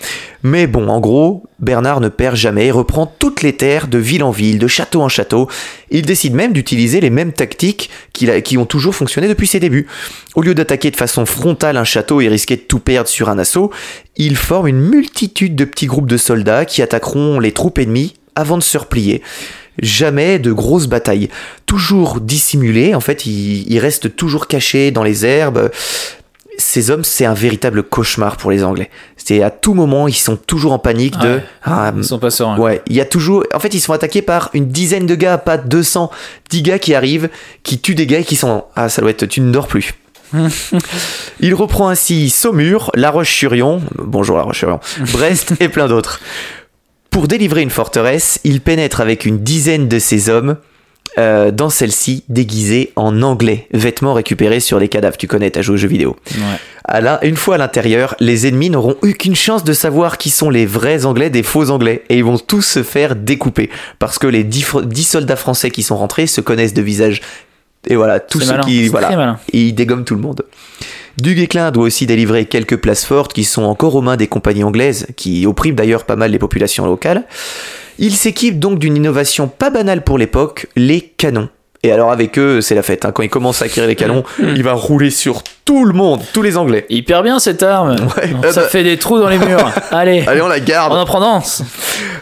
Mais 0.43 0.67
bon, 0.67 0.89
en 0.89 0.99
gros, 0.99 1.43
Bernard 1.59 2.01
ne 2.01 2.09
perd 2.09 2.35
jamais 2.35 2.67
et 2.67 2.71
reprend 2.71 3.05
toutes 3.05 3.41
les 3.41 3.55
terres 3.55 3.87
de 3.87 3.97
ville 3.97 4.23
en 4.23 4.31
ville, 4.31 4.59
de 4.59 4.67
château 4.67 5.01
en 5.01 5.07
château. 5.09 5.47
Il 5.89 6.05
décide 6.05 6.33
même 6.33 6.51
d'utiliser 6.53 6.99
les 6.99 7.09
mêmes 7.09 7.31
tactiques 7.31 7.89
qui 8.11 8.57
ont 8.57 8.65
toujours 8.65 8.95
fonctionné 8.95 9.27
depuis 9.27 9.47
ses 9.47 9.59
débuts. 9.59 9.87
Au 10.35 10.41
lieu 10.41 10.53
d'attaquer 10.53 10.91
de 10.91 10.97
façon 10.97 11.25
frontale 11.25 11.77
un 11.77 11.83
château 11.83 12.19
et 12.21 12.27
risquer 12.27 12.57
de 12.57 12.61
tout 12.61 12.79
perdre 12.79 13.09
sur 13.09 13.29
un 13.29 13.39
assaut, 13.39 13.71
il 14.17 14.35
forme 14.35 14.67
une 14.67 14.81
multitude 14.81 15.55
de 15.55 15.65
petits 15.65 15.87
groupes 15.87 16.09
de 16.09 16.17
soldats 16.17 16.65
qui 16.65 16.81
attaqueront 16.81 17.39
les 17.39 17.51
troupes 17.51 17.79
ennemies 17.79 18.15
avant 18.35 18.57
de 18.57 18.63
se 18.63 18.77
replier. 18.77 19.21
Jamais 19.81 20.37
de 20.37 20.51
grosses 20.51 20.87
batailles. 20.87 21.29
Toujours 21.65 22.19
dissimulés, 22.21 22.93
en 22.93 22.99
fait, 22.99 23.25
ils, 23.25 23.71
ils 23.71 23.79
restent 23.79 24.15
toujours 24.15 24.47
cachés 24.47 24.91
dans 24.91 25.03
les 25.03 25.25
herbes. 25.25 25.71
Ces 26.57 26.91
hommes, 26.91 27.03
c'est 27.03 27.25
un 27.25 27.33
véritable 27.33 27.83
cauchemar 27.83 28.37
pour 28.37 28.51
les 28.51 28.63
Anglais. 28.63 28.89
C'est 29.17 29.41
à 29.41 29.49
tout 29.49 29.73
moment, 29.73 30.07
ils 30.07 30.13
sont 30.13 30.35
toujours 30.35 30.73
en 30.73 30.79
panique 30.79 31.17
de... 31.19 31.35
Ouais. 31.35 31.43
Ah, 31.63 31.91
Ils 31.95 32.03
sont 32.03 32.19
pas 32.19 32.29
sereins. 32.29 32.57
Ouais, 32.57 32.81
il 32.87 32.95
y 32.95 33.01
a 33.01 33.05
toujours. 33.05 33.43
En 33.53 33.59
fait, 33.59 33.73
ils 33.73 33.79
sont 33.79 33.93
attaqués 33.93 34.21
par 34.21 34.49
une 34.53 34.67
dizaine 34.67 35.05
de 35.05 35.15
gars, 35.15 35.37
pas 35.37 35.57
200. 35.57 36.11
10 36.49 36.61
gars 36.61 36.79
qui 36.79 36.93
arrivent, 36.93 37.29
qui 37.63 37.79
tuent 37.79 37.95
des 37.95 38.05
gars 38.07 38.19
et 38.19 38.23
qui 38.23 38.35
sont. 38.35 38.65
Ah, 38.75 38.89
ça 38.89 39.01
doit 39.01 39.11
être. 39.11 39.25
Tu 39.25 39.41
ne 39.41 39.51
dors 39.51 39.67
plus. 39.67 39.93
il 41.39 41.53
reprend 41.53 41.89
ainsi 41.89 42.29
Saumur, 42.29 42.91
La 42.95 43.11
Roche-sur-Yon, 43.11 43.81
bonjour 43.99 44.37
La 44.37 44.43
Roche-sur-Yon, 44.43 44.79
Brest 45.11 45.53
et 45.59 45.69
plein 45.69 45.87
d'autres. 45.87 46.19
Pour 47.11 47.27
délivrer 47.27 47.61
une 47.61 47.69
forteresse, 47.69 48.39
il 48.43 48.59
pénètre 48.61 48.99
avec 48.99 49.25
une 49.25 49.39
dizaine 49.43 49.87
de 49.87 49.99
ses 49.99 50.29
hommes 50.29 50.57
euh, 51.17 51.51
dans 51.51 51.69
celle-ci 51.69 52.23
déguisés 52.29 52.91
en 52.95 53.21
anglais, 53.21 53.67
vêtements 53.71 54.13
récupérés 54.13 54.59
sur 54.59 54.79
les 54.79 54.87
cadavres. 54.89 55.17
Tu 55.17 55.27
connais, 55.27 55.51
t'as 55.51 55.61
joué 55.61 55.75
aux 55.75 55.77
jeux 55.77 55.87
vidéo. 55.87 56.15
Ouais. 56.35 56.41
À 56.85 57.01
la- 57.01 57.23
une 57.25 57.35
fois 57.37 57.55
à 57.55 57.57
l'intérieur, 57.57 58.15
les 58.19 58.47
ennemis 58.47 58.69
n'auront 58.69 58.95
eu 59.03 59.13
qu'une 59.13 59.35
chance 59.35 59.63
de 59.63 59.73
savoir 59.73 60.17
qui 60.17 60.29
sont 60.29 60.49
les 60.49 60.65
vrais 60.65 61.05
Anglais 61.05 61.29
des 61.29 61.43
faux 61.43 61.69
Anglais 61.69 62.03
et 62.09 62.17
ils 62.17 62.23
vont 62.23 62.37
tous 62.37 62.61
se 62.61 62.83
faire 62.83 63.15
découper 63.15 63.69
parce 63.99 64.17
que 64.19 64.27
les 64.27 64.43
10, 64.43 64.63
fr- 64.63 64.85
10 64.85 65.03
soldats 65.03 65.35
français 65.35 65.69
qui 65.71 65.83
sont 65.83 65.95
rentrés 65.97 66.27
se 66.27 66.41
connaissent 66.41 66.73
de 66.73 66.81
visage. 66.81 67.21
Et 67.87 67.95
voilà, 67.95 68.19
tous 68.19 68.39
ceux 68.39 68.51
malin. 68.51 68.63
qui 68.63 68.87
voilà, 68.87 69.07
et 69.51 69.59
ils 69.67 69.73
dégomment 69.73 70.05
tout 70.05 70.15
le 70.15 70.21
monde. 70.21 70.43
Duguesclin 71.21 71.69
doit 71.71 71.83
aussi 71.83 72.05
délivrer 72.07 72.45
quelques 72.45 72.77
places 72.77 73.05
fortes 73.05 73.33
qui 73.33 73.43
sont 73.43 73.63
encore 73.63 73.95
aux 73.95 74.01
mains 74.01 74.17
des 74.17 74.27
compagnies 74.27 74.63
anglaises, 74.63 75.05
qui 75.15 75.45
oppriment 75.45 75.75
d'ailleurs 75.75 76.05
pas 76.05 76.15
mal 76.15 76.31
les 76.31 76.39
populations 76.39 76.85
locales. 76.87 77.23
Il 77.99 78.13
s'équipe 78.15 78.59
donc 78.59 78.79
d'une 78.79 78.97
innovation 78.97 79.47
pas 79.47 79.69
banale 79.69 80.03
pour 80.03 80.17
l'époque, 80.17 80.67
les 80.75 81.01
canons. 81.01 81.49
Et 81.85 81.91
alors 81.91 82.11
avec 82.13 82.39
eux, 82.39 82.61
c'est 82.61 82.75
la 82.75 82.81
fête. 82.81 83.03
hein. 83.03 83.11
Quand 83.11 83.23
il 83.23 83.29
commence 83.29 83.61
à 83.61 83.65
acquérir 83.65 83.87
les 83.89 83.95
canons, 83.95 84.23
il 84.39 84.63
va 84.63 84.71
rouler 84.73 85.09
sur 85.09 85.43
tout 85.65 85.83
le 85.83 85.93
monde, 85.93 86.21
tous 86.33 86.41
les 86.41 86.55
Anglais. 86.57 86.85
Hyper 86.89 87.23
bien 87.23 87.39
cette 87.39 87.61
arme. 87.61 87.91
Ouais. 88.17 88.29
Ça 88.51 88.61
Euh, 88.61 88.63
bah- 88.63 88.69
fait 88.69 88.83
des 88.83 88.97
trous 88.97 89.19
dans 89.19 89.27
les 89.29 89.37
murs. 89.37 89.69
Allez, 89.91 90.23
Allez, 90.25 90.41
on 90.41 90.47
la 90.47 90.61
garde. 90.61 90.93
on 90.93 90.95
en 90.95 91.05
prend 91.05 91.19
danse. 91.19 91.61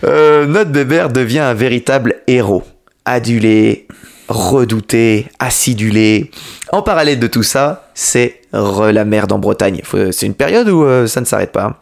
Euh, 0.04 0.46
notre 0.48 0.72
Bébert 0.72 1.10
devient 1.10 1.40
un 1.40 1.54
véritable 1.54 2.16
héros. 2.26 2.64
Adulé, 3.06 3.88
redouté, 4.30 5.28
acidulé. 5.38 6.32
En 6.72 6.82
parallèle 6.82 7.20
de 7.20 7.28
tout 7.28 7.44
ça, 7.44 7.90
c'est 7.94 8.42
re 8.54 8.92
la 8.92 9.06
merde 9.06 9.32
en 9.32 9.38
Bretagne. 9.40 9.82
C'est 10.12 10.26
une 10.26 10.34
période 10.34 10.70
où 10.70 10.84
euh, 10.86 11.06
ça 11.06 11.22
ne 11.22 11.26
s'arrête 11.26 11.52
pas. 11.52 11.82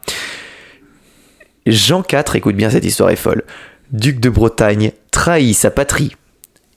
Jean 1.65 2.03
IV, 2.11 2.23
écoute 2.35 2.55
bien, 2.55 2.69
cette 2.69 2.85
histoire 2.85 3.09
est 3.11 3.15
folle. 3.15 3.43
Duc 3.91 4.19
de 4.19 4.29
Bretagne 4.29 4.91
trahit 5.11 5.55
sa 5.55 5.71
patrie 5.71 6.15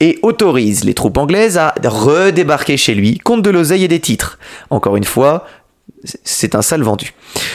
et 0.00 0.18
autorise 0.22 0.84
les 0.84 0.94
troupes 0.94 1.16
anglaises 1.18 1.58
à 1.58 1.74
redébarquer 1.84 2.76
chez 2.76 2.94
lui 2.94 3.18
contre 3.18 3.42
de 3.42 3.50
l'oseille 3.50 3.84
et 3.84 3.88
des 3.88 4.00
titres. 4.00 4.38
Encore 4.70 4.96
une 4.96 5.04
fois, 5.04 5.46
c'est 6.24 6.54
un 6.54 6.62
sale 6.62 6.82
vendu. 6.82 7.14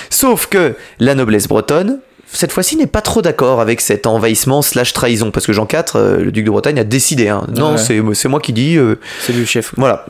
Sauf 0.10 0.48
que 0.48 0.76
la 1.00 1.16
noblesse 1.16 1.48
bretonne, 1.48 2.00
cette 2.32 2.52
fois-ci, 2.52 2.76
n'est 2.78 2.88
pas 2.88 3.02
trop 3.02 3.22
d'accord 3.22 3.60
avec 3.62 3.82
cet 3.82 4.06
envahissement 4.08 4.62
slash 4.62 4.94
trahison, 4.94 5.32
parce 5.32 5.46
que 5.46 5.54
Jean 5.54 5.68
IV, 5.72 5.84
euh, 5.96 6.24
le 6.24 6.32
duc 6.32 6.46
de 6.46 6.52
Bretagne, 6.52 6.80
a 6.80 6.84
décidé. 6.84 7.28
hein. 7.30 7.46
Non, 7.56 7.72
Ouais. 7.74 7.78
c'est 7.78 8.02
c'est 8.14 8.28
moi 8.30 8.40
qui 8.40 8.54
dis. 8.54 8.78
euh, 8.78 8.96
C'est 9.22 9.34
lui 9.34 9.40
le 9.42 9.46
chef. 9.46 9.74
voilà. 9.78 10.06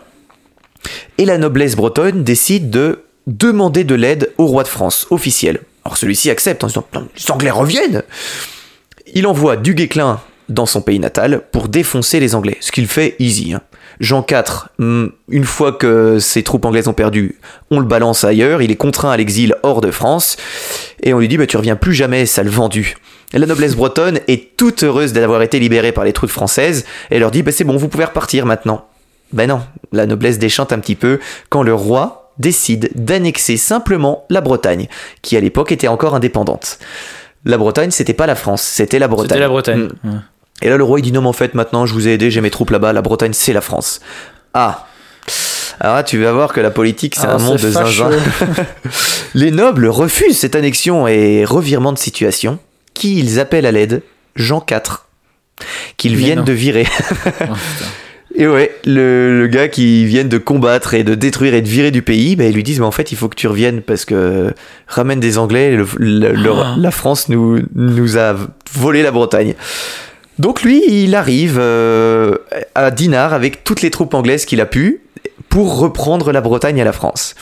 Et 1.18 1.26
la 1.26 1.38
noblesse 1.38 1.76
bretonne 1.76 2.24
décide 2.24 2.70
de 2.70 3.04
demander 3.28 3.84
de 3.84 3.96
l'aide 3.96 4.32
au 4.38 4.46
roi 4.46 4.64
de 4.64 4.68
France, 4.68 5.08
officiel. 5.10 5.60
Alors 5.86 5.98
celui-ci 5.98 6.30
accepte 6.30 6.64
en 6.64 6.68
disant 6.68 6.86
Les 6.94 7.32
Anglais 7.32 7.52
reviennent 7.52 8.04
Il 9.14 9.28
envoie 9.28 9.56
du 9.56 9.74
Guesclin 9.74 10.20
dans 10.50 10.66
son 10.66 10.82
pays 10.82 11.00
natal 11.00 11.44
pour 11.52 11.68
défoncer 11.68 12.20
les 12.20 12.36
Anglais, 12.36 12.58
ce 12.62 12.72
qu'il 12.72 12.88
fait 12.88 13.16
easy. 13.20 13.54
hein. 13.54 13.62
Jean 14.00 14.26
IV, 14.30 14.70
hmm, 14.78 15.08
une 15.30 15.44
fois 15.44 15.72
que 15.72 16.20
ses 16.20 16.44
troupes 16.44 16.66
anglaises 16.66 16.88
ont 16.88 16.94
perdu, 16.94 17.40
on 17.72 17.80
le 17.80 17.86
balance 17.86 18.24
ailleurs, 18.24 18.62
il 18.62 18.72
est 18.72 18.76
contraint 18.76 19.12
à 19.12 19.18
l'exil 19.18 19.56
hors 19.64 19.82
de 19.82 19.92
France, 19.92 20.38
et 21.02 21.14
on 21.14 21.20
lui 21.20 21.28
dit 21.28 21.38
bah, 21.38 21.48
Tu 21.48 21.58
reviens 21.58 21.76
plus 21.76 21.94
jamais, 21.94 22.26
sale 22.26 22.50
vendu. 22.50 22.96
La 23.34 23.46
noblesse 23.46 23.76
bretonne 23.76 24.20
est 24.28 24.56
toute 24.56 24.84
heureuse 24.84 25.14
d'avoir 25.14 25.42
été 25.42 25.60
libérée 25.60 25.92
par 25.92 26.06
les 26.06 26.14
troupes 26.14 26.30
françaises, 26.30 26.86
et 27.12 27.20
leur 27.20 27.32
dit 27.32 27.44
bah, 27.44 27.52
C'est 27.52 27.64
bon, 27.64 27.76
vous 27.76 27.90
pouvez 27.90 28.06
repartir 28.06 28.46
maintenant. 28.46 28.86
Ben 29.34 29.48
non, 29.48 29.62
la 29.92 30.06
noblesse 30.06 30.40
déchante 30.40 30.72
un 30.72 30.80
petit 30.80 30.96
peu 30.96 31.20
quand 31.50 31.64
le 31.64 31.74
roi 31.74 32.32
décide 32.38 32.92
d'annexer 32.96 33.58
simplement 33.58 34.26
la 34.30 34.42
Bretagne, 34.42 34.88
qui 35.22 35.36
à 35.36 35.42
l'époque 35.42 35.72
était 35.72 35.88
encore 35.88 36.16
indépendante. 36.16 36.80
La 37.48 37.58
Bretagne, 37.58 37.92
c'était 37.92 38.14
pas 38.14 38.28
la 38.28 38.36
France, 38.36 38.62
c'était 38.62 39.00
la 39.00 39.08
Bretagne. 39.08 39.30
C'était 39.30 39.40
la 39.40 39.48
Bretagne. 39.48 39.88
Mm. 40.04 40.10
Ouais. 40.10 40.20
Et 40.62 40.70
là, 40.70 40.76
le 40.78 40.84
roi, 40.84 41.00
il 41.00 41.04
dit 41.04 41.12
non, 41.14 41.22
mais 41.22 41.28
en 41.28 41.34
fait, 41.34 41.54
maintenant, 41.54 41.86
je 41.86 41.94
vous 41.94 42.08
ai 42.08 42.14
aidé, 42.14 42.30
j'ai 42.30 42.42
mes 42.42 42.50
troupes 42.50 42.72
là-bas, 42.72 42.92
la 42.92 43.02
Bretagne, 43.02 43.32
c'est 43.34 43.54
la 43.54 43.62
France. 43.62 44.02
Ah 44.54 44.86
Alors 45.80 45.96
là, 45.96 46.04
tu 46.04 46.22
vas 46.22 46.34
voir 46.34 46.52
que 46.52 46.60
la 46.60 46.72
politique, 46.72 47.16
c'est 47.16 47.26
Ah, 47.26 47.36
un 47.36 47.38
monde 47.38 47.58
de 47.58 47.72
zinzin. 47.72 48.10
Les 49.34 49.52
nobles 49.52 49.88
refusent 49.88 50.38
cette 50.38 50.56
annexion 50.56 51.08
et 51.08 51.46
revirement 51.46 51.94
de 51.94 51.98
situation. 51.98 52.60
Qui 52.94 53.20
ils 53.20 53.40
appellent 53.40 53.68
à 53.68 53.72
l'aide 53.72 54.02
Jean 54.36 54.66
IV, 54.70 54.82
qu'ils 55.96 56.16
viennent 56.16 56.40
non. 56.40 56.44
de 56.44 56.54
virer. 56.54 56.88
Oh. 57.42 57.54
Et 58.40 58.48
ouais, 58.48 58.72
le, 58.86 59.40
le 59.40 59.48
gars 59.48 59.68
qui 59.68 60.06
viennent 60.06 60.30
de 60.30 60.38
combattre 60.38 60.94
et 60.94 61.04
de 61.04 61.16
détruire 61.16 61.56
et 61.56 61.62
de 61.64 61.68
virer 61.68 61.90
du 61.90 62.04
pays, 62.04 62.36
bah, 62.36 62.46
ils 62.46 62.54
lui 62.54 62.62
disent, 62.62 62.80
mais 62.80 62.86
en 62.86 62.92
fait, 62.92 63.12
il 63.12 63.16
faut 63.18 63.30
que 63.30 63.36
tu 63.36 63.48
reviennes 63.48 63.82
parce 63.82 64.06
que 64.06 64.54
ramène 64.88 65.20
des 65.20 65.40
Anglais, 65.40 65.72
le- 65.76 65.88
le- 65.98 66.34
le- 66.34 66.52
Ah. 66.54 66.76
la 66.78 66.92
France 66.92 67.30
nous, 67.30 67.62
nous 67.74 68.18
a 68.20 68.36
volé 68.72 69.02
la 69.02 69.10
Bretagne. 69.10 69.56
Donc 70.38 70.62
lui, 70.62 70.84
il 70.88 71.16
arrive 71.16 71.58
euh, 71.60 72.36
à 72.76 72.92
Dinard 72.92 73.34
avec 73.34 73.64
toutes 73.64 73.82
les 73.82 73.90
troupes 73.90 74.14
anglaises 74.14 74.46
qu'il 74.46 74.62
a 74.62 74.68
pu 74.68 75.02
pour 75.50 75.80
reprendre 75.80 76.32
la 76.32 76.42
Bretagne 76.42 76.80
à 76.80 76.86
la 76.86 76.92
France. 76.94 77.34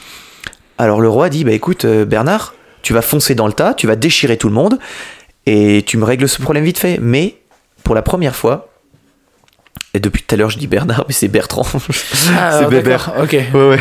Alors 0.78 1.02
le 1.02 1.10
roi 1.10 1.28
dit, 1.28 1.44
bah 1.44 1.52
écoute 1.52 1.84
euh, 1.84 2.06
Bernard, 2.06 2.54
tu 2.84 2.94
vas 2.94 3.02
foncer 3.02 3.36
dans 3.36 3.48
le 3.48 3.54
tas, 3.54 3.74
tu 3.74 3.86
vas 3.86 3.98
déchirer 3.98 4.38
tout 4.38 4.48
le 4.48 4.54
monde 4.54 4.80
et 5.46 5.84
tu 5.86 5.98
me 5.98 6.06
règles 6.06 6.30
ce 6.30 6.42
problème 6.42 6.64
vite 6.64 6.80
fait. 6.80 6.98
Mais 7.02 7.36
pour 7.84 7.96
la 7.96 8.02
première 8.02 8.36
fois, 8.36 8.70
et 9.94 10.00
depuis 10.00 10.22
tout 10.24 10.36
à 10.36 10.38
l'heure 10.38 10.50
je 10.50 10.58
dis 10.58 10.68
Bernard, 10.68 11.06
mais 11.08 11.14
c'est 11.14 11.28
Bertrand. 11.30 11.66
Ah, 12.38 12.58
c'est 12.60 12.70
Bébert. 12.70 13.14
Ok. 13.22 13.32
Ouais, 13.54 13.68
ouais. 13.70 13.80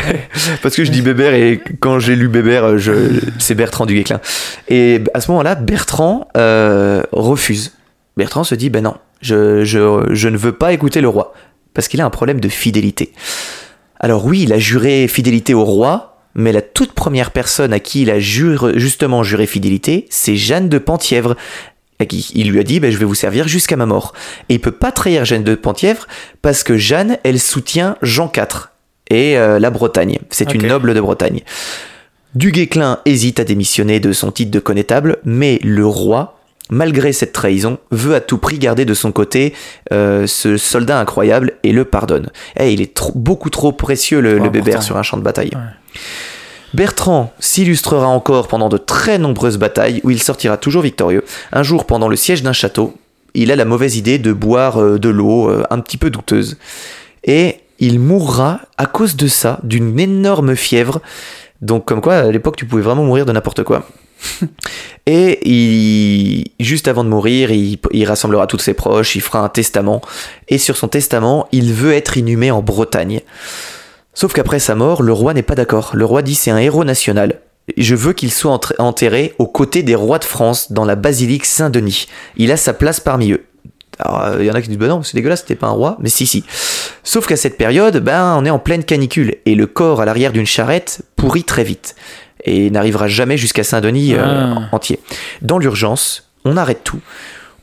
Parce 0.61 0.75
que 0.75 0.85
je 0.85 0.91
dis 0.91 1.01
Bébert 1.01 1.33
et 1.33 1.61
quand 1.79 1.99
j'ai 1.99 2.15
lu 2.15 2.27
Bébert, 2.29 2.77
je... 2.77 2.93
c'est 3.39 3.55
Bertrand 3.55 3.85
du 3.85 3.95
Guesclin. 3.95 4.21
Et 4.69 5.01
à 5.13 5.19
ce 5.21 5.29
moment-là, 5.31 5.55
Bertrand 5.55 6.27
euh, 6.37 7.03
refuse. 7.11 7.73
Bertrand 8.17 8.43
se 8.45 8.55
dit, 8.55 8.69
ben 8.69 8.81
non, 8.83 8.95
je, 9.21 9.65
je, 9.65 10.05
je 10.11 10.29
ne 10.29 10.37
veux 10.37 10.53
pas 10.53 10.71
écouter 10.71 11.01
le 11.01 11.09
roi. 11.09 11.33
Parce 11.73 11.89
qu'il 11.89 11.99
a 11.99 12.05
un 12.05 12.09
problème 12.09 12.39
de 12.39 12.47
fidélité. 12.47 13.11
Alors 13.99 14.25
oui, 14.25 14.43
il 14.43 14.53
a 14.53 14.59
juré 14.59 15.09
fidélité 15.09 15.53
au 15.53 15.65
roi, 15.65 16.17
mais 16.33 16.53
la 16.53 16.61
toute 16.61 16.93
première 16.93 17.31
personne 17.31 17.73
à 17.73 17.79
qui 17.79 18.03
il 18.03 18.09
a 18.09 18.19
jure- 18.19 18.71
justement 18.79 19.23
juré 19.23 19.45
fidélité, 19.47 20.05
c'est 20.09 20.37
Jeanne 20.37 20.69
de 20.69 20.77
Penthièvre. 20.77 21.35
Il 22.33 22.49
lui 22.51 22.59
a 22.59 22.63
dit, 22.63 22.79
ben, 22.79 22.91
je 22.91 22.97
vais 22.97 23.05
vous 23.05 23.15
servir 23.15 23.47
jusqu'à 23.47 23.75
ma 23.77 23.85
mort. 23.85 24.13
Et 24.49 24.55
il 24.55 24.59
peut 24.59 24.71
pas 24.71 24.91
trahir 24.91 25.23
Jeanne 25.25 25.43
de 25.43 25.55
Penthièvre 25.55 26.07
parce 26.41 26.63
que 26.63 26.77
Jeanne, 26.77 27.17
elle 27.23 27.39
soutient 27.39 27.97
Jean 28.01 28.31
IV 28.35 28.69
et 29.09 29.37
euh, 29.37 29.59
la 29.59 29.69
Bretagne. 29.69 30.19
C'est 30.29 30.53
une 30.53 30.67
noble 30.67 30.93
de 30.93 30.99
Bretagne. 31.01 31.41
Du 32.33 32.51
Guesclin 32.51 32.99
hésite 33.05 33.39
à 33.39 33.45
démissionner 33.45 33.99
de 34.01 34.11
son 34.11 34.31
titre 34.31 34.51
de 34.51 34.59
connétable, 34.59 35.17
mais 35.23 35.57
le 35.63 35.85
roi, 35.87 36.37
malgré 36.69 37.13
cette 37.13 37.31
trahison, 37.31 37.77
veut 37.91 38.13
à 38.13 38.19
tout 38.19 38.39
prix 38.39 38.59
garder 38.59 38.83
de 38.83 38.93
son 38.93 39.13
côté 39.13 39.53
euh, 39.93 40.27
ce 40.27 40.57
soldat 40.57 40.99
incroyable 40.99 41.53
et 41.63 41.71
le 41.71 41.85
pardonne. 41.85 42.29
Eh, 42.59 42.73
il 42.73 42.81
est 42.81 42.93
trop- 42.93 43.13
beaucoup 43.15 43.49
trop 43.49 43.71
précieux 43.71 44.19
le, 44.19 44.41
important. 44.41 44.81
sur 44.81 44.97
un 44.97 45.03
champ 45.03 45.15
de 45.17 45.23
bataille. 45.23 45.51
Ouais. 45.53 45.61
Bertrand 46.73 47.33
s'illustrera 47.39 48.07
encore 48.07 48.47
pendant 48.47 48.69
de 48.69 48.77
très 48.77 49.17
nombreuses 49.17 49.57
batailles 49.57 50.01
où 50.03 50.09
il 50.09 50.21
sortira 50.21 50.57
toujours 50.57 50.81
victorieux. 50.81 51.23
Un 51.51 51.63
jour, 51.63 51.85
pendant 51.85 52.07
le 52.07 52.15
siège 52.15 52.43
d'un 52.43 52.53
château, 52.53 52.95
il 53.33 53.51
a 53.51 53.55
la 53.55 53.65
mauvaise 53.65 53.97
idée 53.97 54.17
de 54.17 54.33
boire 54.33 54.81
euh, 54.81 54.97
de 54.97 55.09
l'eau 55.09 55.49
euh, 55.49 55.63
un 55.69 55.79
petit 55.79 55.97
peu 55.97 56.09
douteuse. 56.09 56.57
Et 57.23 57.59
il 57.79 57.99
mourra 57.99 58.61
à 58.77 58.85
cause 58.85 59.15
de 59.15 59.27
ça, 59.27 59.59
d'une 59.63 59.99
énorme 59.99 60.55
fièvre. 60.55 61.01
Donc, 61.61 61.85
comme 61.85 62.01
quoi, 62.01 62.15
à 62.15 62.31
l'époque, 62.31 62.55
tu 62.55 62.65
pouvais 62.65 62.81
vraiment 62.81 63.03
mourir 63.03 63.25
de 63.25 63.31
n'importe 63.31 63.63
quoi. 63.63 63.87
Et 65.05 65.47
il, 65.47 66.45
juste 66.59 66.87
avant 66.87 67.03
de 67.03 67.09
mourir, 67.09 67.51
il, 67.51 67.77
il 67.91 68.05
rassemblera 68.05 68.47
tous 68.47 68.59
ses 68.59 68.73
proches, 68.73 69.15
il 69.15 69.21
fera 69.21 69.39
un 69.39 69.49
testament. 69.49 70.01
Et 70.47 70.57
sur 70.57 70.77
son 70.77 70.87
testament, 70.87 71.47
il 71.51 71.73
veut 71.73 71.93
être 71.93 72.17
inhumé 72.17 72.51
en 72.51 72.61
Bretagne. 72.61 73.21
Sauf 74.15 74.33
qu'après 74.33 74.59
sa 74.59 74.73
mort, 74.73 75.03
le 75.03 75.13
roi 75.13 75.33
n'est 75.33 75.43
pas 75.43 75.55
d'accord. 75.55 75.91
Le 75.93 76.05
roi 76.05 76.21
dit 76.23 76.33
c'est 76.35 76.49
un 76.51 76.57
héros 76.57 76.83
national. 76.83 77.41
Je 77.77 77.95
veux 77.95 78.13
qu'il 78.13 78.31
soit 78.31 78.59
enterré 78.79 79.33
aux 79.39 79.47
côtés 79.47 79.83
des 79.83 79.95
rois 79.95 80.19
de 80.19 80.23
France 80.23 80.71
dans 80.71 80.85
la 80.85 80.95
basilique 80.95 81.45
Saint-Denis. 81.45 82.07
Il 82.37 82.51
a 82.51 82.57
sa 82.57 82.73
place 82.73 82.99
parmi 82.99 83.31
eux. 83.31 83.43
Alors, 83.99 84.21
euh, 84.23 84.37
il 84.41 84.45
y 84.45 84.51
en 84.51 84.53
a 84.53 84.61
qui 84.61 84.67
disent, 84.69 84.77
bah 84.77 84.87
non, 84.87 85.03
c'est 85.03 85.15
dégueulasse, 85.15 85.41
c'était 85.41 85.55
pas 85.55 85.67
un 85.67 85.71
roi. 85.71 85.97
Mais 85.99 86.09
si, 86.09 86.27
si. 86.27 86.43
Sauf 87.03 87.27
qu'à 87.27 87.37
cette 87.37 87.57
période, 87.57 87.97
ben, 87.97 88.35
on 88.37 88.45
est 88.45 88.49
en 88.49 88.59
pleine 88.59 88.83
canicule 88.83 89.35
et 89.45 89.55
le 89.55 89.67
corps 89.67 90.01
à 90.01 90.05
l'arrière 90.05 90.31
d'une 90.31 90.45
charrette 90.45 91.01
pourrit 91.15 91.43
très 91.43 91.63
vite 91.63 91.95
et 92.43 92.69
n'arrivera 92.69 93.07
jamais 93.07 93.37
jusqu'à 93.37 93.63
Saint-Denis 93.63 94.13
euh, 94.13 94.21
Ah. 94.23 94.69
entier. 94.71 94.99
Dans 95.41 95.57
l'urgence, 95.57 96.29
on 96.43 96.57
arrête 96.57 96.83
tout. 96.83 96.99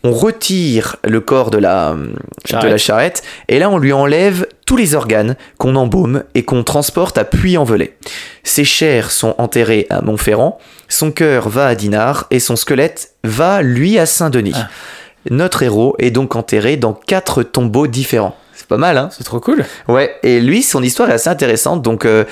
On 0.04 0.12
retire 0.12 0.96
le 1.04 1.20
corps 1.20 1.50
de 1.50 1.58
la, 1.58 1.94
de 1.94 2.12
Charrette. 2.44 2.70
la 2.70 2.78
charrette 2.78 3.22
et 3.48 3.58
là 3.58 3.70
on 3.70 3.78
lui 3.78 3.92
enlève 3.92 4.46
tous 4.66 4.76
les 4.76 4.94
organes 4.94 5.36
qu'on 5.58 5.76
embaume 5.76 6.24
et 6.34 6.42
qu'on 6.42 6.64
transporte 6.64 7.18
à 7.18 7.24
Puy-en-Velay. 7.24 7.96
Ses 8.42 8.64
chairs 8.64 9.10
sont 9.12 9.34
enterrées 9.38 9.86
à 9.90 10.00
Montferrand, 10.02 10.58
son 10.88 11.12
cœur 11.12 11.48
va 11.48 11.66
à 11.66 11.74
Dinard 11.74 12.26
et 12.30 12.40
son 12.40 12.56
squelette 12.56 13.14
va 13.22 13.62
lui 13.62 13.98
à 13.98 14.06
Saint-Denis. 14.06 14.54
Ah. 14.56 14.68
Notre 15.30 15.62
héros 15.62 15.94
est 16.00 16.10
donc 16.10 16.34
enterré 16.34 16.76
dans 16.76 16.94
quatre 16.94 17.44
tombeaux 17.44 17.86
différents. 17.86 18.34
C'est 18.54 18.66
pas 18.66 18.76
mal, 18.76 18.98
hein? 18.98 19.08
C'est 19.12 19.24
trop 19.24 19.38
cool. 19.38 19.64
Ouais, 19.86 20.14
et 20.24 20.40
lui, 20.40 20.62
son 20.62 20.82
histoire 20.82 21.10
est 21.10 21.14
assez 21.14 21.30
intéressante. 21.30 21.80
Donc, 21.82 22.04
euh, 22.04 22.24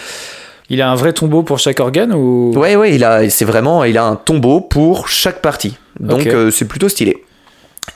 Il 0.68 0.83
a 0.83 0.90
un 0.90 0.94
vrai 0.96 1.12
tombeau 1.12 1.42
pour 1.44 1.59
chaque 1.61 1.78
organe 1.80 2.12
ou? 2.12 2.52
Ouais, 2.56 2.74
ouais, 2.74 2.94
il 2.94 3.04
a, 3.04 3.28
c'est 3.30 3.44
vraiment, 3.44 3.85
il 3.85 3.96
a 3.96 4.04
un 4.04 4.16
tombeau 4.16 4.61
pour 4.61 5.09
chaque 5.09 5.40
partie. 5.40 5.76
Donc, 6.00 6.26
euh, 6.26 6.50
c'est 6.50 6.64
plutôt 6.66 6.88
stylé. 6.88 7.22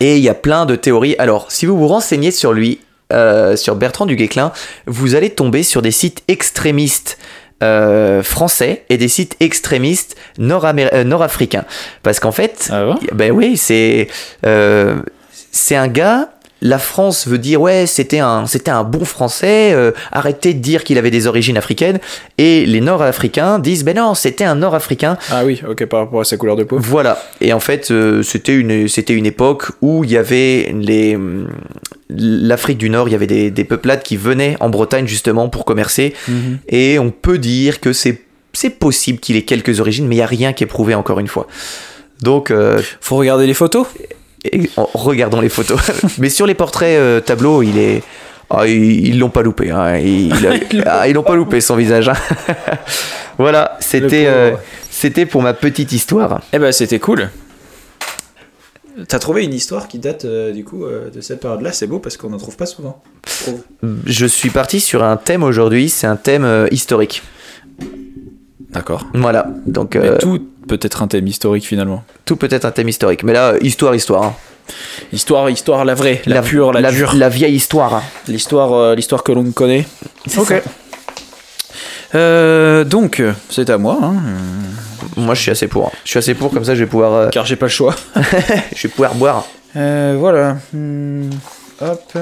Et 0.00 0.16
il 0.16 0.22
y 0.22 0.28
a 0.28 0.34
plein 0.34 0.66
de 0.66 0.76
théories. 0.76 1.14
Alors, 1.18 1.50
si 1.50 1.66
vous 1.66 1.76
vous 1.76 1.88
renseignez 1.88 2.30
sur 2.30 2.52
lui, 2.52 2.80
euh, 3.12 3.54
sur 3.56 3.76
Bertrand 3.76 4.06
du 4.06 4.16
Guesclin, 4.16 4.52
vous 4.86 5.14
allez 5.14 5.30
tomber 5.30 5.62
sur 5.62 5.82
des 5.82 5.92
sites 5.92 6.22
extrémistes. 6.28 7.18
euh, 7.62 8.22
français 8.22 8.84
et 8.90 8.98
des 8.98 9.08
sites 9.08 9.36
extrémistes 9.40 10.16
euh, 10.40 11.04
nord-africains 11.04 11.64
parce 12.02 12.18
qu'en 12.18 12.32
fait 12.32 12.68
Ah 12.70 12.84
bon? 12.84 12.98
Ben 13.12 13.30
oui, 13.30 13.56
c'est 13.56 14.08
euh, 14.44 14.96
c'est 15.52 15.76
un 15.76 15.86
gars. 15.88 16.33
La 16.66 16.78
France 16.78 17.28
veut 17.28 17.36
dire 17.38 17.60
ouais, 17.60 17.86
c'était 17.86 18.20
un 18.20 18.46
c'était 18.46 18.70
un 18.70 18.84
bon 18.84 19.04
Français. 19.04 19.72
euh, 19.74 19.92
arrêtez 20.10 20.54
de 20.54 20.60
dire 20.60 20.82
qu'il 20.82 20.96
avait 20.96 21.10
des 21.10 21.26
origines 21.26 21.58
africaines. 21.58 22.00
Et 22.38 22.64
les 22.64 22.80
Nord-Africains 22.80 23.58
disent 23.58 23.84
ben 23.84 23.94
non, 23.96 24.14
c'était 24.14 24.44
un 24.44 24.54
Nord-Africain. 24.54 25.18
Ah 25.30 25.44
oui, 25.44 25.60
ok, 25.68 25.84
par 25.84 26.00
rapport 26.00 26.22
à 26.22 26.24
sa 26.24 26.38
couleur 26.38 26.56
de 26.56 26.64
peau. 26.64 26.78
Voilà. 26.78 27.22
Et 27.42 27.52
en 27.52 27.60
fait, 27.60 27.90
euh, 27.90 28.22
c'était 28.22 28.54
une 28.56 28.88
c'était 28.88 29.14
une 29.14 29.26
époque 29.26 29.72
où 29.82 30.04
il 30.04 30.10
y 30.10 30.16
avait 30.16 30.74
les 30.74 31.16
hum, 31.16 31.48
l'Afrique 32.08 32.78
du 32.78 32.88
Nord, 32.88 33.08
il 33.08 33.12
y 33.12 33.14
avait 33.14 33.26
des, 33.26 33.50
des 33.50 33.64
peuplades 33.64 34.02
qui 34.02 34.16
venaient 34.16 34.56
en 34.60 34.70
Bretagne 34.70 35.06
justement 35.06 35.48
pour 35.50 35.64
commercer. 35.66 36.14
Mhm. 36.28 36.58
Et 36.68 36.98
on 36.98 37.10
peut 37.10 37.38
dire 37.38 37.80
que 37.80 37.92
c'est 37.92 38.22
c'est 38.54 38.70
possible 38.70 39.18
qu'il 39.18 39.36
ait 39.36 39.42
quelques 39.42 39.80
origines, 39.80 40.06
mais 40.06 40.14
il 40.16 40.18
y 40.18 40.22
a 40.22 40.26
rien 40.26 40.52
qui 40.54 40.64
est 40.64 40.68
prouvé 40.68 40.94
encore 40.94 41.20
une 41.20 41.28
fois. 41.28 41.46
Donc 42.22 42.50
euh, 42.50 42.80
Faut 43.00 43.16
regarder 43.16 43.46
les 43.46 43.54
photos. 43.54 43.86
Et 44.44 44.70
en 44.76 44.88
regardant 44.94 45.40
les 45.40 45.48
photos. 45.48 45.80
Mais 46.18 46.28
sur 46.28 46.46
les 46.46 46.54
portraits 46.54 46.98
euh, 46.98 47.20
tableaux, 47.20 47.62
il 47.62 47.78
est. 47.78 48.02
Ah, 48.50 48.66
ils 48.68 49.18
l'ont 49.18 49.30
pas 49.30 49.42
loupé. 49.42 49.70
hein. 49.70 49.96
Ils 49.98 50.28
l'ont- 50.30 50.82
ah, 50.86 51.22
pas 51.26 51.34
loupé 51.34 51.60
son 51.60 51.76
visage. 51.76 52.08
hein. 52.10 52.14
voilà, 53.38 53.76
c'était 53.80 54.26
euh, 54.26 54.52
c'était 54.90 55.26
pour 55.26 55.42
ma 55.42 55.54
petite 55.54 55.92
histoire. 55.92 56.42
Eh 56.52 56.58
ben, 56.58 56.70
c'était 56.70 56.98
cool. 57.00 57.30
T'as 59.08 59.18
trouvé 59.18 59.42
une 59.44 59.54
histoire 59.54 59.88
qui 59.88 59.98
date 59.98 60.24
euh, 60.24 60.52
du 60.52 60.62
coup 60.62 60.84
euh, 60.84 61.10
de 61.10 61.20
cette 61.20 61.40
période-là, 61.40 61.72
c'est 61.72 61.88
beau 61.88 61.98
parce 61.98 62.16
qu'on 62.16 62.30
n'en 62.30 62.36
trouve 62.36 62.56
pas 62.56 62.66
souvent. 62.66 63.02
je 64.06 64.26
suis 64.26 64.50
parti 64.50 64.78
sur 64.78 65.02
un 65.02 65.16
thème 65.16 65.42
aujourd'hui, 65.42 65.88
c'est 65.88 66.06
un 66.06 66.14
thème 66.16 66.44
euh, 66.44 66.68
historique. 66.70 67.22
D'accord. 68.70 69.06
Voilà, 69.14 69.48
donc 69.66 69.96
euh, 69.96 70.18
tout 70.18 70.46
peut 70.66 70.78
être 70.82 71.02
un 71.02 71.08
thème 71.08 71.26
historique 71.26 71.66
finalement. 71.66 72.04
tout 72.24 72.36
peut 72.36 72.48
être 72.50 72.64
un 72.64 72.70
thème 72.70 72.88
historique. 72.88 73.22
Mais 73.22 73.32
là, 73.32 73.54
histoire, 73.60 73.94
histoire. 73.94 74.22
hein. 74.24 74.34
Histoire, 75.12 75.50
histoire, 75.50 75.84
la 75.84 75.94
vraie, 75.94 76.22
la, 76.26 76.40
pure, 76.40 76.72
la, 76.72 76.90
dure. 76.90 77.14
la 77.14 77.28
vieille 77.28 77.54
histoire. 77.54 77.94
hein. 77.94 78.02
L'histoire, 78.28 78.72
euh, 78.72 78.94
l'histoire 78.94 79.22
que 79.22 79.32
l'on 79.32 79.50
connaît. 79.52 79.86
C'est 80.26 80.38
Ok. 80.40 80.62
Euh, 82.14 82.84
donc, 82.84 83.22
c'est 83.50 83.68
à 83.70 83.76
moi, 83.78 83.98
hein, 84.02 84.14
Moi, 85.16 85.34
je 85.34 85.40
suis 85.42 85.50
assez 85.50 85.66
pour. 85.68 85.90
Je 86.04 86.10
suis 86.10 86.18
assez 86.18 86.34
pour, 86.34 86.50
comme 86.52 86.64
ça, 86.64 86.74
je 86.74 86.80
vais 86.84 86.88
pouvoir, 86.90 87.12
euh, 87.12 87.28
car 87.28 87.44
j'ai 87.44 87.56
pas 87.56 87.66
le 87.66 87.70
choix. 87.70 87.94
je 88.74 88.82
vais 88.86 88.88
pouvoir 88.88 89.14
boire. 89.16 89.44
Euh, 89.76 90.16
voilà. 90.18 90.56
Hmm, 90.72 91.30
hop. 91.80 92.18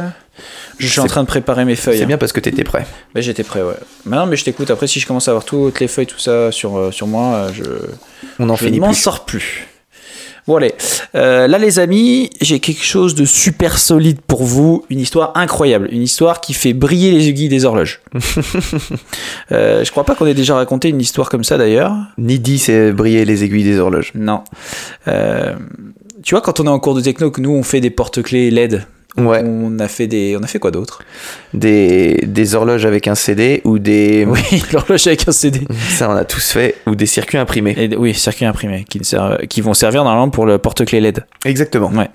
Je 0.79 0.87
suis 0.87 1.01
en 1.01 1.07
train 1.07 1.23
de 1.23 1.29
préparer 1.29 1.65
mes 1.65 1.77
feuilles. 1.77 1.99
C'est 1.99 2.05
hein. 2.05 2.07
bien 2.07 2.19
parce 2.19 2.33
que 2.33 2.41
t'étais 2.41 2.65
prêt. 2.65 2.87
Mais 3.15 3.23
j'étais 3.23 3.45
prêt, 3.45 3.63
ouais. 3.63 3.75
Mais 4.07 4.17
non, 4.17 4.27
mais 4.27 4.37
je 4.37 4.45
t'écoute. 4.45 4.71
Après, 4.71 4.87
si 4.87 5.01
je 5.01 5.07
commence 5.07 5.29
à 5.29 5.33
avoir 5.33 5.45
toutes 5.45 5.81
les 5.81 5.89
feuilles, 5.89 6.07
tout 6.07 6.19
ça 6.19 6.51
sur, 6.51 6.77
euh, 6.77 6.91
sur 6.91 7.07
moi, 7.07 7.35
euh, 7.35 7.51
je, 7.53 7.63
On 8.39 8.49
en 8.49 8.57
je 8.57 8.65
finit 8.65 8.81
m'en 8.81 8.93
sors 8.93 9.25
plus. 9.25 9.69
Bon, 10.49 10.57
allez. 10.57 10.75
Euh, 11.15 11.47
là, 11.47 11.57
les 11.59 11.79
amis, 11.79 12.29
j'ai 12.41 12.59
quelque 12.59 12.83
chose 12.83 13.15
de 13.15 13.25
super 13.25 13.79
solide 13.79 14.21
pour 14.21 14.43
vous. 14.43 14.85
Une 14.91 14.99
histoire 14.99 15.33
incroyable. 15.37 15.89
Une 15.93 16.03
histoire 16.03 16.41
qui 16.41 16.53
fait 16.53 16.73
briller 16.73 17.13
les 17.13 17.29
aiguilles 17.29 17.49
des 17.49 17.65
horloges. 17.65 18.01
euh, 19.53 19.85
je 19.85 19.91
crois 19.93 20.05
pas 20.05 20.17
qu'on 20.17 20.27
ait 20.27 20.35
déjà 20.35 20.57
raconté 20.57 20.89
une 20.89 21.01
histoire 21.01 21.29
comme 21.29 21.45
ça, 21.45 21.59
d'ailleurs. 21.59 21.95
Ni 22.19 22.41
dit, 22.41 22.59
c'est 22.59 22.91
briller 22.91 23.25
les 23.25 23.45
aiguilles 23.45 23.63
des 23.63 23.79
horloges. 23.79 24.11
Non. 24.17 24.43
Euh, 25.07 25.55
tu 26.25 26.35
vois, 26.35 26.41
quand 26.41 26.59
on 26.59 26.65
est 26.65 26.71
en 26.71 26.81
cours 26.81 26.97
de 26.97 27.01
techno, 27.01 27.31
que 27.31 27.41
nous, 27.41 27.51
on 27.51 27.63
fait 27.63 27.81
des 27.81 27.91
porte-clés 27.91 28.51
LED. 28.51 28.85
Ouais. 29.19 29.43
On 29.45 29.79
a 29.79 29.89
fait 29.89 30.07
des, 30.07 30.37
on 30.41 30.43
a 30.43 30.47
fait 30.47 30.59
quoi 30.59 30.71
d'autre? 30.71 31.03
Des, 31.53 32.15
des 32.27 32.55
horloges 32.55 32.87
avec 32.87 33.09
un 33.09 33.15
CD 33.15 33.61
ou 33.65 33.79
des. 33.79 34.25
Oui, 34.29 34.63
l'horloge 34.73 35.07
avec 35.07 35.29
un 35.29 35.33
CD. 35.33 35.61
Ça, 35.91 36.09
on 36.11 36.15
a 36.15 36.25
tous 36.25 36.51
fait. 36.53 36.77
Ou 36.87 36.95
des 36.95 37.05
circuits 37.07 37.37
imprimés. 37.39 37.75
Et, 37.77 37.95
oui, 37.97 38.15
circuits 38.15 38.47
imprimés 38.47 38.85
qui, 38.89 39.05
servent- 39.05 39.47
qui 39.49 39.61
vont 39.61 39.75
servir 39.75 40.05
normalement 40.05 40.31
pour 40.31 40.47
le 40.47 40.57
porte-clés 40.59 41.01
LED. 41.01 41.25
Exactement. 41.45 41.91
Ouais. 41.91 42.09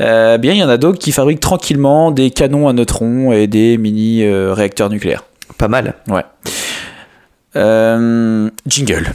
Euh, 0.00 0.38
bien, 0.38 0.52
il 0.52 0.58
y 0.58 0.64
en 0.64 0.70
a 0.70 0.78
d'autres 0.78 0.98
qui 0.98 1.12
fabriquent 1.12 1.40
tranquillement 1.40 2.10
des 2.10 2.30
canons 2.30 2.66
à 2.66 2.72
neutrons 2.72 3.32
et 3.32 3.46
des 3.46 3.76
mini 3.76 4.24
euh, 4.24 4.54
réacteurs 4.54 4.88
nucléaires. 4.88 5.24
Pas 5.58 5.68
mal. 5.68 5.94
Ouais. 6.08 6.22
Euh, 7.56 8.48
jingle. 8.66 9.12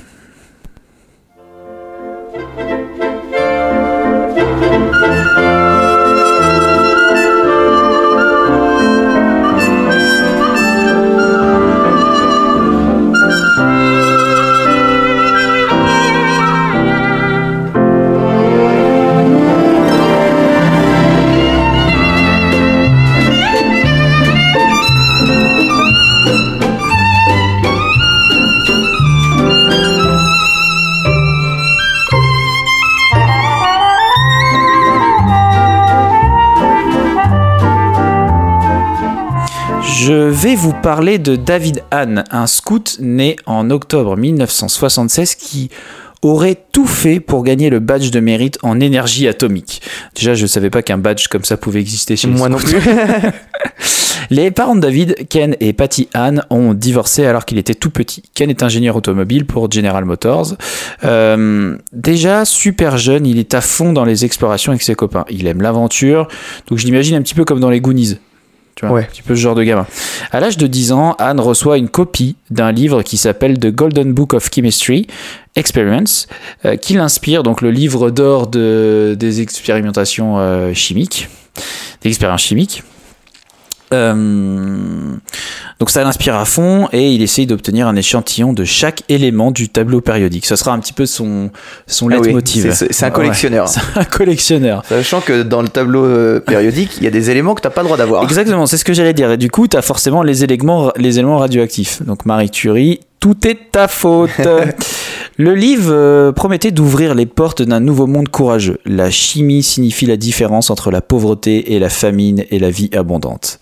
Je 40.08 40.14
vais 40.14 40.56
vous 40.56 40.72
parler 40.72 41.18
de 41.18 41.36
David 41.36 41.84
Hahn, 41.92 42.24
un 42.32 42.48
scout 42.48 42.96
né 43.02 43.36
en 43.46 43.70
octobre 43.70 44.16
1976 44.16 45.36
qui 45.36 45.70
aurait 46.22 46.56
tout 46.72 46.88
fait 46.88 47.20
pour 47.20 47.44
gagner 47.44 47.70
le 47.70 47.80
badge 47.80 48.10
de 48.10 48.22
mérite 48.22 48.58
en 48.64 48.80
énergie 48.80 49.28
atomique. 49.28 49.82
Déjà, 50.16 50.34
je 50.34 50.44
ne 50.44 50.48
savais 50.48 50.70
pas 50.70 50.82
qu'un 50.82 50.98
badge 50.98 51.28
comme 51.28 51.44
ça 51.44 51.58
pouvait 51.58 51.82
exister 51.82 52.16
chez 52.16 52.30
Moi 52.30 52.48
non 52.48 52.56
plus. 52.58 52.78
Les 54.30 54.50
parents 54.50 54.76
de 54.76 54.80
David, 54.80 55.28
Ken 55.28 55.58
et 55.60 55.74
Patty 55.74 56.08
Hahn, 56.14 56.42
ont 56.50 56.74
divorcé 56.74 57.26
alors 57.26 57.44
qu'il 57.44 57.58
était 57.58 57.76
tout 57.76 57.90
petit. 57.90 58.24
Ken 58.34 58.50
est 58.50 58.64
ingénieur 58.64 58.96
automobile 58.96 59.46
pour 59.46 59.70
General 59.70 60.06
Motors. 60.06 60.56
Euh, 61.04 61.78
déjà 61.92 62.46
super 62.46 62.98
jeune, 62.98 63.26
il 63.26 63.40
est 63.40 63.54
à 63.54 63.60
fond 63.60 63.92
dans 63.92 64.06
les 64.06 64.24
explorations 64.24 64.72
avec 64.72 64.84
ses 64.84 64.96
copains. 64.96 65.26
Il 65.30 65.48
aime 65.48 65.62
l'aventure, 65.62 66.30
donc 66.70 66.80
je 66.80 66.86
l'imagine 66.86 67.16
un 67.16 67.22
petit 67.22 67.36
peu 67.36 67.44
comme 67.44 67.60
dans 67.60 67.70
les 67.70 67.82
Goonies. 67.82 68.20
Tu 68.78 68.86
vois, 68.86 68.96
Ouais. 68.96 69.02
un 69.02 69.06
petit 69.08 69.24
peu 69.24 69.36
ce 69.36 69.42
genre 69.42 69.56
de 69.56 69.64
gamin. 69.64 69.88
À 70.32 70.40
l'âge 70.40 70.56
de 70.58 70.68
10 70.68 70.92
ans, 70.92 71.16
Anne 71.18 71.40
reçoit 71.40 71.78
une 71.80 71.90
copie 71.90 72.36
d'un 72.52 72.72
livre 72.72 73.02
qui 73.02 73.18
s'appelle 73.18 73.58
The 73.58 73.74
Golden 73.74 74.14
Book 74.14 74.34
of 74.36 74.50
Chemistry 74.54 75.08
Experiments, 75.56 76.28
euh, 76.66 76.76
qui 76.76 76.94
l'inspire, 76.94 77.42
donc 77.42 77.62
le 77.62 77.72
livre 77.72 78.12
d'or 78.12 78.46
de, 78.46 79.16
des 79.20 79.42
expérimentations 79.42 80.38
euh, 80.38 80.74
chimiques, 80.76 81.28
des 82.04 82.10
expériences 82.10 82.44
chimiques. 82.44 82.84
Euh, 83.94 85.16
donc 85.80 85.90
ça 85.90 86.04
l'inspire 86.04 86.36
à 86.36 86.46
fond 86.46 86.90
et 86.92 87.12
il 87.12 87.22
essaye 87.22 87.46
d'obtenir 87.46 87.88
un 87.88 87.96
échantillon 87.96 88.52
de 88.52 88.64
chaque 88.64 89.04
élément 89.10 89.52
du 89.52 89.70
tableau 89.70 90.02
périodique. 90.02 90.46
Ce 90.46 90.56
sera 90.56 90.72
un 90.74 90.80
petit 90.80 90.94
peu 90.94 91.06
son, 91.06 91.52
son 91.86 92.10
Ah 92.10 92.16
leitmotiv. 92.18 92.72
c'est- 92.74 92.92
c'est 92.92 93.06
un 93.06 93.10
Ouais, 93.10 93.14
collectionneur. 93.16 93.68
c'est 93.70 93.80
un 93.96 94.04
collectionneur. 94.04 94.84
Sachant 94.88 95.22
que 95.22 95.44
dans 95.44 95.62
le 95.62 95.68
tableau 95.70 96.04
euh, 96.06 96.40
périodique, 96.40 96.98
il 96.98 97.04
y 97.04 97.08
a 97.08 97.12
des 97.12 97.30
éléments 97.30 97.54
que 97.56 97.62
t'as 97.62 97.70
pas 97.70 97.82
le 97.82 97.86
droit 97.88 97.98
d'avoir. 97.98 98.24
Exactement, 98.24 98.66
c'est 98.66 98.78
ce 98.78 98.86
que 98.86 98.94
j'allais 98.94 99.14
dire. 99.14 99.32
Et 99.32 99.38
du 99.38 99.50
coup, 99.52 99.68
tu 99.68 99.78
as 99.78 99.82
forcément 99.82 100.24
les 100.24 100.44
éléments, 100.44 100.92
les 100.98 101.20
éléments 101.20 101.38
radioactifs. 101.38 102.02
Donc 102.04 102.26
Marie 102.26 102.50
Curie, 102.50 103.00
tout 103.28 103.46
est 103.46 103.72
ta 103.74 103.90
faute. 103.90 104.30
Le 105.38 105.54
livre 105.54 105.92
euh, 105.92 106.32
promettait 106.32 106.72
d'ouvrir 106.72 107.14
les 107.14 107.26
portes 107.26 107.62
d'un 107.62 107.82
nouveau 107.82 108.08
monde 108.08 108.30
courageux. 108.30 108.80
La 108.86 109.12
chimie 109.12 109.64
signifie 109.64 110.06
la 110.06 110.16
différence 110.16 110.70
entre 110.70 110.92
la 110.92 111.02
pauvreté 111.02 111.74
et 111.74 111.80
la 111.80 111.90
famine 111.90 112.46
et 112.50 112.58
la 112.58 112.70
vie 112.70 112.90
abondante. 112.94 113.60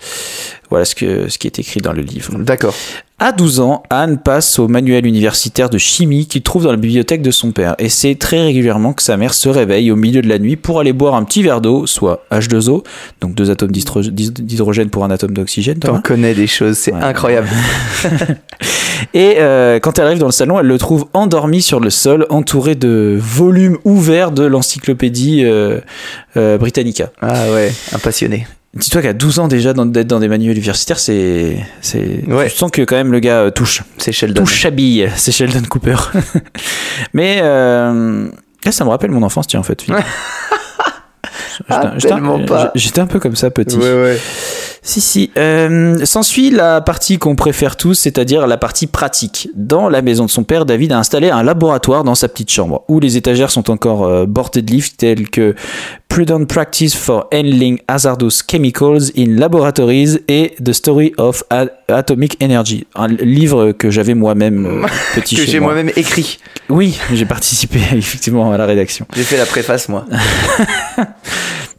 Voilà 0.70 0.86
ce, 0.86 0.96
que, 0.96 1.30
ce 1.30 1.38
qui 1.38 1.48
est 1.48 1.60
écrit 1.60 1.80
dans 1.82 1.94
le 1.94 2.02
livre. 2.02 2.34
D'accord. 2.40 2.74
À 3.18 3.32
12 3.32 3.62
ans, 3.62 3.84
Anne 3.90 4.18
passe 4.18 4.60
au 4.60 4.68
manuel 4.68 5.06
universitaire 5.06 5.70
de 5.70 5.78
chimie 5.78 6.28
qu'il 6.28 6.42
trouve 6.42 6.64
dans 6.66 6.72
la 6.72 6.76
bibliothèque 6.78 7.22
de 7.22 7.32
son 7.32 7.52
père 7.52 7.74
et 7.80 7.88
c'est 7.88 8.16
très 8.16 8.42
régulièrement 8.42 8.92
que 8.92 9.02
sa 9.02 9.16
mère 9.16 9.34
se 9.34 9.48
réveille 9.48 9.90
au 9.90 9.96
milieu 9.96 10.22
de 10.22 10.28
la 10.28 10.38
nuit 10.38 10.58
pour 10.58 10.82
aller 10.82 10.92
boire 10.92 11.16
un 11.16 11.24
petit 11.24 11.42
verre 11.42 11.62
d'eau, 11.62 11.86
soit 11.88 12.26
H2O, 12.30 12.84
donc 13.22 13.34
deux 13.34 13.52
atomes 13.52 13.72
d'hydro- 13.72 14.02
d'hydrogène 14.02 14.90
pour 14.90 15.06
un 15.06 15.12
atome 15.12 15.32
d'oxygène. 15.32 15.80
T'en 15.80 16.02
connais 16.02 16.34
des 16.34 16.48
choses, 16.48 16.78
c'est 16.78 16.92
Ouais. 16.94 17.02
incroyable. 17.02 17.48
Et 19.14 19.36
euh, 19.38 19.80
quand 19.80 19.98
elle 20.00 20.06
arrive 20.08 20.20
dans 20.20 20.26
le 20.26 20.32
salon, 20.32 20.60
elle 20.60 20.66
le 20.68 20.78
trouve 20.78 21.06
endormi 21.14 21.62
sur 21.62 21.80
le 21.80 21.90
sol, 21.90 22.26
entouré 22.30 22.76
de 22.76 23.18
volumes 23.20 23.78
ouverts 23.86 24.32
de 24.32 24.44
l'encyclopédie 24.44 25.44
euh, 25.46 25.80
euh, 26.38 26.58
Britannica. 26.58 27.12
Ah 27.22 27.52
ouais, 27.54 27.72
un 27.94 28.00
passionné. 28.00 28.48
Dis-toi 28.76 29.02
qu'à 29.02 29.14
12 29.14 29.40
ans 29.40 29.48
déjà 29.48 29.74
d'être 29.74 30.08
dans 30.08 30.20
des 30.20 30.28
manuels 30.28 30.58
universitaires, 30.58 31.00
c'est, 31.00 31.58
c'est, 31.82 32.24
Ouais. 32.28 32.50
tu 32.50 32.58
sens 32.58 32.70
que 32.72 32.82
quand 32.82 32.96
même 32.98 33.12
le 33.14 33.20
gars 33.20 33.40
euh, 33.44 33.50
touche. 33.50 33.84
C'est 33.98 34.12
Sheldon. 34.12 34.42
Touche 34.44 34.54
chabille, 34.56 35.10
c'est 35.16 35.32
Sheldon 35.32 35.62
Cooper. 35.70 35.96
Mais 37.14 37.40
euh, 37.42 38.28
là, 38.66 38.72
ça 38.74 38.84
me 38.84 38.90
rappelle 38.90 39.12
mon 39.12 39.24
enfance, 39.24 39.48
tiens, 39.48 39.62
en 39.62 39.64
fait. 39.64 39.86
Ah, 41.70 41.94
J'étais 41.98 42.12
un- 42.12 42.16
tellement 42.18 42.44
pas. 42.46 42.72
J'étais 42.76 43.00
un 43.00 43.08
peu 43.08 43.20
comme 43.20 43.36
ça, 43.38 43.50
petit. 43.50 43.78
Ouais, 43.78 43.94
ouais. 43.94 44.20
Si, 44.88 45.02
si. 45.02 45.32
Euh, 45.36 46.06
S'ensuit 46.06 46.52
la 46.52 46.80
partie 46.80 47.18
qu'on 47.18 47.36
préfère 47.36 47.76
tous, 47.76 47.96
c'est-à-dire 47.96 48.46
la 48.46 48.58
partie 48.58 48.86
pratique. 48.86 49.50
Dans 49.56 49.90
la 49.90 50.04
maison 50.04 50.26
de 50.26 50.30
son 50.30 50.44
père, 50.44 50.64
David 50.68 50.92
a 50.92 51.00
installé 51.00 51.32
un 51.32 51.42
laboratoire 51.42 52.04
dans 52.04 52.14
sa 52.14 52.28
petite 52.28 52.52
chambre, 52.52 52.84
où 52.88 53.00
les 53.00 53.18
étagères 53.18 53.50
sont 53.50 53.72
encore 53.72 54.06
euh, 54.06 54.28
bordées 54.28 54.62
de 54.62 54.72
livres 54.72 54.90
tels 54.96 55.28
que 55.32 55.56
Prudent 56.08 56.46
Practice 56.46 56.96
for 56.96 57.28
Handling 57.34 57.80
Hazardous 57.88 58.44
Chemicals 58.50 59.10
in 59.18 59.38
Laboratories 59.40 60.20
et 60.28 60.54
The 60.64 60.72
Story 60.74 61.14
of 61.18 61.44
A- 61.50 61.66
Atomic 61.88 62.38
Energy. 62.44 62.86
Un 62.94 63.08
livre 63.08 63.72
que 63.72 63.90
j'avais 63.90 64.14
moi-même 64.14 64.68
euh, 64.68 64.88
petit 65.16 65.36
Que 65.36 65.46
j'ai 65.48 65.60
moi. 65.60 65.74
moi-même 65.74 65.92
écrit. 65.96 66.38
Oui, 66.70 66.96
j'ai 67.12 67.26
participé 67.26 67.80
effectivement 67.96 68.52
à 68.52 68.58
la 68.60 68.68
rédaction. 68.68 69.08
J'ai 69.16 69.24
fait 69.24 69.38
la 69.38 69.48
préface, 69.48 69.90
moi. 69.90 70.06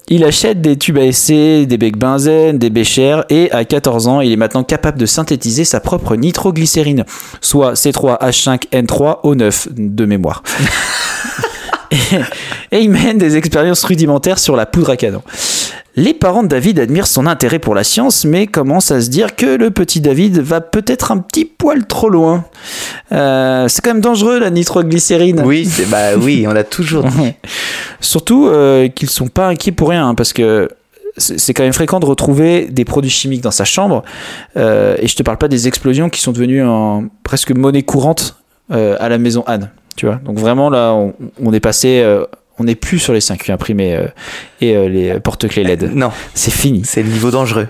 Il 0.09 0.22
achète 0.22 0.61
des 0.61 0.76
tubes 0.76 0.98
à 0.98 1.04
essai, 1.04 1.66
des 1.66 1.78
becs 1.78 1.96
benzène, 1.96 2.59
des 2.59 2.70
béchères 2.70 3.24
et 3.28 3.50
à 3.50 3.64
14 3.64 4.07
ans, 4.07 4.20
il 4.20 4.30
est 4.30 4.36
maintenant 4.36 4.62
capable 4.62 4.98
de 4.98 5.07
synthétiser 5.07 5.64
sa 5.64 5.80
propre 5.80 6.14
nitroglycérine, 6.14 7.04
soit 7.40 7.72
C3H5N3O9 7.72 9.66
de 9.74 10.04
mémoire. 10.04 10.44
et, 11.91 11.97
et 12.76 12.80
il 12.80 12.91
mène 12.91 13.18
des 13.18 13.37
expériences 13.37 13.84
rudimentaires 13.84 14.39
sur 14.39 14.57
la 14.57 14.66
poudre 14.66 14.91
à 14.91 14.97
canon. 14.97 15.22
Les 15.99 16.12
parents 16.12 16.43
de 16.43 16.49
David 16.49 16.78
admirent 16.78 17.07
son 17.07 17.26
intérêt 17.26 17.59
pour 17.59 17.74
la 17.74 17.82
science, 17.82 18.26
mais 18.26 18.47
commencent 18.47 18.91
à 18.91 19.01
se 19.01 19.09
dire 19.09 19.34
que 19.34 19.47
le 19.47 19.70
petit 19.70 20.03
David 20.03 20.39
va 20.41 20.61
peut-être 20.61 21.11
un 21.11 21.16
petit 21.18 21.47
poil 21.47 21.87
trop 21.87 22.11
loin. 22.11 22.45
Euh, 23.12 23.66
c'est 23.68 23.82
quand 23.82 23.95
même 23.95 24.03
dangereux 24.03 24.39
la 24.39 24.51
nitroglycérine. 24.51 25.41
Oui, 25.47 25.64
c'est 25.64 25.89
bah 25.89 26.16
oui, 26.20 26.45
on 26.47 26.53
l'a 26.53 26.64
toujours 26.64 27.05
dit. 27.05 27.32
Surtout 28.01 28.47
euh, 28.47 28.89
qu'ils 28.89 29.09
sont 29.09 29.28
pas 29.28 29.49
inquiets 29.49 29.72
pour 29.72 29.89
rien, 29.89 30.09
hein, 30.09 30.14
parce 30.14 30.34
que 30.34 30.68
c'est 31.16 31.55
quand 31.55 31.62
même 31.62 31.72
fréquent 31.72 31.99
de 31.99 32.05
retrouver 32.05 32.66
des 32.66 32.84
produits 32.84 33.11
chimiques 33.11 33.41
dans 33.41 33.51
sa 33.51 33.64
chambre. 33.64 34.05
euh, 34.59 34.97
et 34.99 35.09
je 35.09 35.16
te 35.16 35.22
parle 35.22 35.39
pas 35.39 35.49
des 35.49 35.66
explosions 35.66 36.11
qui 36.11 36.20
sont 36.20 36.32
devenues 36.32 36.62
en 36.62 37.05
presque 37.24 37.53
monnaie 37.53 37.84
courante 37.84 38.37
euh, 38.70 38.97
à 39.01 39.09
la 39.09 39.16
maison 39.16 39.45
Anne. 39.47 39.70
Tu 39.97 40.07
vois. 40.07 40.16
Donc 40.16 40.38
vraiment 40.38 40.70
là, 40.70 40.92
on, 40.92 41.14
on 41.42 41.53
est 41.53 41.61
passé, 41.61 42.01
euh, 42.05 42.24
on 42.59 42.64
n'est 42.64 42.74
plus 42.74 42.99
sur 42.99 43.12
les 43.12 43.20
5 43.20 43.51
imprimés 43.51 43.94
euh, 43.94 44.07
et 44.61 44.76
euh, 44.76 44.88
les 44.88 45.20
porte-clés 45.20 45.64
LED. 45.64 45.90
Non, 45.94 46.11
C'est 46.34 46.51
fini. 46.53 46.82
c'est 46.84 47.03
le 47.03 47.09
niveau 47.09 47.30
dangereux. 47.30 47.68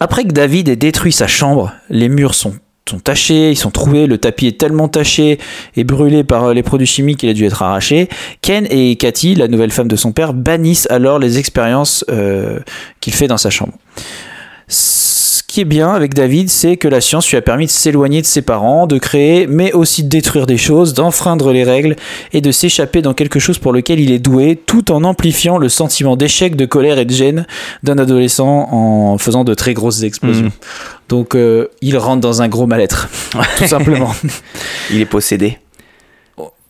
Après 0.00 0.22
que 0.22 0.32
David 0.32 0.68
ait 0.68 0.76
détruit 0.76 1.12
sa 1.12 1.26
chambre, 1.26 1.72
les 1.90 2.08
murs 2.08 2.34
sont 2.34 2.54
sont 2.88 3.00
tachés, 3.00 3.50
ils 3.50 3.56
sont 3.56 3.70
troués, 3.70 4.06
le 4.06 4.16
tapis 4.16 4.46
est 4.46 4.58
tellement 4.58 4.88
taché 4.88 5.38
et 5.76 5.84
brûlé 5.84 6.24
par 6.24 6.54
les 6.54 6.62
produits 6.62 6.86
chimiques 6.86 7.18
qu'il 7.18 7.28
a 7.28 7.34
dû 7.34 7.44
être 7.44 7.60
arraché. 7.60 8.08
Ken 8.40 8.66
et 8.70 8.96
Cathy, 8.96 9.34
la 9.34 9.46
nouvelle 9.46 9.72
femme 9.72 9.88
de 9.88 9.96
son 9.96 10.12
père, 10.12 10.32
bannissent 10.32 10.86
alors 10.90 11.18
les 11.18 11.36
expériences 11.38 12.02
qu'il 13.00 13.12
fait 13.12 13.26
dans 13.26 13.36
sa 13.36 13.50
chambre. 13.50 13.74
Ce 15.58 15.60
qui 15.60 15.66
est 15.66 15.76
bien 15.76 15.90
avec 15.92 16.14
David, 16.14 16.50
c'est 16.50 16.76
que 16.76 16.86
la 16.86 17.00
science 17.00 17.28
lui 17.28 17.36
a 17.36 17.42
permis 17.42 17.66
de 17.66 17.72
s'éloigner 17.72 18.20
de 18.22 18.26
ses 18.26 18.42
parents, 18.42 18.86
de 18.86 18.96
créer, 18.96 19.48
mais 19.48 19.72
aussi 19.72 20.04
de 20.04 20.08
détruire 20.08 20.46
des 20.46 20.56
choses, 20.56 20.94
d'enfreindre 20.94 21.50
les 21.52 21.64
règles 21.64 21.96
et 22.32 22.40
de 22.40 22.52
s'échapper 22.52 23.02
dans 23.02 23.12
quelque 23.12 23.40
chose 23.40 23.58
pour 23.58 23.72
lequel 23.72 23.98
il 23.98 24.12
est 24.12 24.20
doué, 24.20 24.54
tout 24.54 24.92
en 24.92 25.02
amplifiant 25.02 25.58
le 25.58 25.68
sentiment 25.68 26.14
d'échec, 26.14 26.54
de 26.54 26.64
colère 26.64 27.00
et 27.00 27.04
de 27.06 27.12
gêne 27.12 27.44
d'un 27.82 27.98
adolescent 27.98 28.68
en 28.70 29.18
faisant 29.18 29.42
de 29.42 29.52
très 29.52 29.74
grosses 29.74 30.04
explosions. 30.04 30.44
Mhm. 30.44 30.50
Donc 31.08 31.34
euh, 31.34 31.66
il 31.82 31.98
rentre 31.98 32.20
dans 32.20 32.40
un 32.40 32.46
gros 32.46 32.68
mal-être, 32.68 33.08
tout 33.58 33.66
simplement. 33.66 34.14
Il 34.92 35.00
est 35.00 35.06
possédé. 35.06 35.58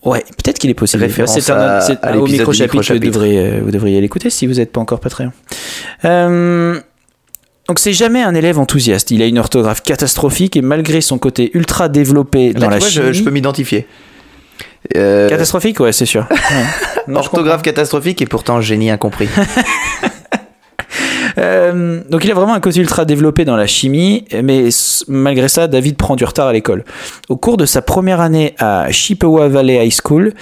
Ouais, 0.03 0.21
peut-être 0.43 0.59
qu'il 0.59 0.71
est 0.71 0.75
possible. 0.75 1.07
C'est 1.27 1.51
un, 1.51 1.59
à 1.59 2.13
un- 2.13 2.17
au 2.17 2.27
micro-chapitre, 2.27 2.45
vous 2.47 2.53
micro-chapitre. 2.63 3.05
devriez, 3.05 3.39
euh, 3.39 3.61
vous 3.63 3.71
devriez 3.71 4.01
l'écouter 4.01 4.31
si 4.31 4.47
vous 4.47 4.55
n'êtes 4.55 4.73
pas 4.73 4.81
encore 4.81 5.01
Patreon. 5.01 5.33
Euh, 6.07 6.81
donc 7.69 7.79
c'est 7.79 7.93
jamais 7.93 8.23
un 8.23 8.35
élève 8.35 8.59
enthousiaste. 8.59 9.11
Il 9.11 9.21
a 9.23 9.27
une 9.27 9.39
orthographe 9.39 9.83
catastrophique 9.83 10.57
et 10.57 10.63
malgré 10.63 11.01
son 11.03 11.19
côté 11.19 11.51
ultra 11.55 11.89
développé 11.89 12.53
Là, 12.55 12.61
dans 12.61 12.67
tu 12.67 12.73
la 12.73 12.79
vois, 12.79 12.89
chimie... 12.89 13.15
je 13.15 13.23
peux 13.25 13.31
m'identifier. 13.31 13.87
Euh, 14.97 15.29
Catastrophique, 15.29 15.81
ouais, 15.81 15.93
c'est 15.93 16.07
sûr. 16.07 16.27
Ouais. 17.09 17.15
Non, 17.15 17.23
je 17.23 17.29
orthographe 17.29 17.63
catastrophique 17.63 18.21
et 18.21 18.27
pourtant 18.27 18.61
génie 18.61 18.91
incompris. 18.91 19.29
Euh, 21.39 22.01
donc 22.11 22.25
il 22.25 22.31
a 22.31 22.35
vraiment 22.35 22.55
un 22.55 22.61
côté 22.61 22.81
ultra 22.81 23.05
développé 23.05 23.45
dans 23.45 23.57
la 23.57 23.67
chimie, 23.67 24.25
mais 24.43 24.69
malgré 25.07 25.49
ça, 25.49 25.69
David 25.69 25.97
prend 25.97 26.17
du 26.17 26.25
retard 26.25 26.49
à 26.49 26.53
l'école. 26.53 26.85
Au 27.29 27.37
cours 27.37 27.57
de 27.57 27.65
sa 27.65 27.81
première 27.81 28.21
année 28.21 28.55
à 28.59 28.91
Chippewa 28.91 29.49
Valley 29.49 29.87
High 29.87 29.95
School, 30.05 30.35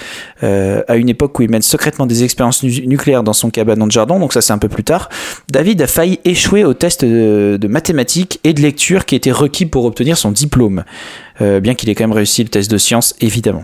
euh, 0.43 0.81
à 0.87 0.95
une 0.95 1.09
époque 1.09 1.37
où 1.37 1.43
il 1.43 1.49
mène 1.49 1.61
secrètement 1.61 2.05
des 2.07 2.23
expériences 2.23 2.63
nu- 2.63 2.87
nucléaires 2.87 3.23
dans 3.23 3.33
son 3.33 3.49
cabanon 3.49 3.85
de 3.85 3.91
jardin, 3.91 4.19
donc 4.19 4.33
ça 4.33 4.41
c'est 4.41 4.53
un 4.53 4.57
peu 4.57 4.69
plus 4.69 4.83
tard, 4.83 5.09
David 5.51 5.81
a 5.83 5.87
failli 5.87 6.19
échouer 6.25 6.63
au 6.65 6.73
test 6.73 7.05
de, 7.05 7.57
de 7.61 7.67
mathématiques 7.67 8.39
et 8.43 8.53
de 8.53 8.61
lecture 8.61 9.05
qui 9.05 9.15
était 9.15 9.31
requis 9.31 9.65
pour 9.67 9.85
obtenir 9.85 10.17
son 10.17 10.31
diplôme, 10.31 10.83
Euh, 11.39 11.59
bien 11.59 11.75
qu'il 11.75 11.87
ait 11.89 11.93
quand 11.93 12.05
même 12.05 12.17
réussi 12.17 12.41
le 12.41 12.49
test 12.49 12.71
de 12.71 12.79
sciences, 12.79 13.13
évidemment. 13.21 13.63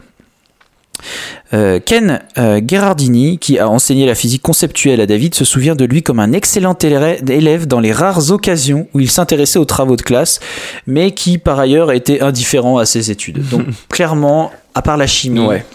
Euh, 1.54 1.80
Ken 1.84 2.22
euh, 2.38 2.60
Gherardini, 2.62 3.38
qui 3.38 3.60
a 3.60 3.68
enseigné 3.70 4.06
la 4.06 4.16
physique 4.16 4.42
conceptuelle 4.42 5.02
à 5.02 5.06
David, 5.06 5.36
se 5.36 5.46
souvient 5.46 5.76
de 5.76 5.86
lui 5.86 6.02
comme 6.02 6.20
un 6.20 6.32
excellent 6.32 6.74
élè- 6.74 7.30
élève 7.32 7.68
dans 7.68 7.80
les 7.80 7.92
rares 7.92 8.32
occasions 8.32 8.88
où 8.94 9.00
il 9.00 9.10
s'intéressait 9.10 9.60
aux 9.60 9.66
travaux 9.66 9.96
de 9.96 10.02
classe, 10.02 10.40
mais 10.88 11.12
qui 11.12 11.38
par 11.38 11.60
ailleurs 11.60 11.92
était 11.92 12.22
indifférent 12.22 12.78
à 12.78 12.86
ses 12.86 13.12
études. 13.12 13.48
Donc 13.50 13.66
clairement, 13.90 14.52
à 14.76 14.82
part 14.82 14.98
la 14.98 15.08
chimie, 15.08 15.46
Ouais. 15.46 15.66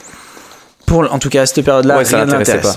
pour, 0.86 1.12
en 1.12 1.18
tout 1.18 1.28
cas 1.28 1.42
à 1.42 1.46
cette 1.46 1.64
période-là, 1.64 1.98
Ouais, 1.98 2.04
ça 2.04 2.18
l'intéressait 2.24 2.60
pas. 2.60 2.76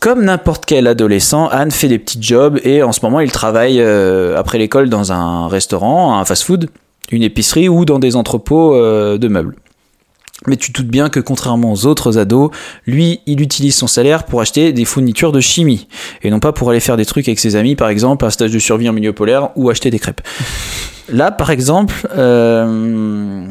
Comme 0.00 0.24
n'importe 0.24 0.64
quel 0.66 0.88
adolescent, 0.88 1.46
Anne 1.48 1.70
fait 1.70 1.86
des 1.88 1.98
petits 1.98 2.18
jobs 2.20 2.58
et 2.64 2.82
en 2.82 2.90
ce 2.90 3.00
moment 3.04 3.20
il 3.20 3.30
travaille 3.30 3.80
euh, 3.80 4.36
après 4.36 4.58
l'école 4.58 4.88
dans 4.88 5.12
un 5.12 5.46
restaurant, 5.46 6.18
un 6.18 6.24
fast-food, 6.24 6.68
une 7.12 7.22
épicerie 7.22 7.68
ou 7.68 7.84
dans 7.84 8.00
des 8.00 8.16
entrepôts 8.16 8.74
euh, 8.74 9.16
de 9.18 9.28
meubles. 9.28 9.54
Mais 10.46 10.56
tu 10.56 10.72
te 10.72 10.80
doutes 10.80 10.90
bien 10.90 11.08
que 11.08 11.20
contrairement 11.20 11.72
aux 11.72 11.86
autres 11.86 12.18
ados, 12.18 12.50
lui, 12.86 13.20
il 13.26 13.40
utilise 13.40 13.74
son 13.74 13.86
salaire 13.86 14.24
pour 14.24 14.40
acheter 14.40 14.72
des 14.72 14.84
fournitures 14.84 15.32
de 15.32 15.40
chimie 15.40 15.88
et 16.22 16.30
non 16.30 16.40
pas 16.40 16.52
pour 16.52 16.70
aller 16.70 16.80
faire 16.80 16.96
des 16.96 17.06
trucs 17.06 17.28
avec 17.28 17.38
ses 17.38 17.56
amis, 17.56 17.76
par 17.76 17.88
exemple 17.88 18.24
un 18.24 18.30
stage 18.30 18.50
de 18.50 18.58
survie 18.58 18.88
en 18.88 18.92
milieu 18.92 19.12
polaire 19.12 19.50
ou 19.56 19.70
acheter 19.70 19.90
des 19.90 19.98
crêpes. 19.98 20.20
Là, 21.08 21.30
par 21.30 21.50
exemple, 21.50 22.08
euh, 22.16 23.44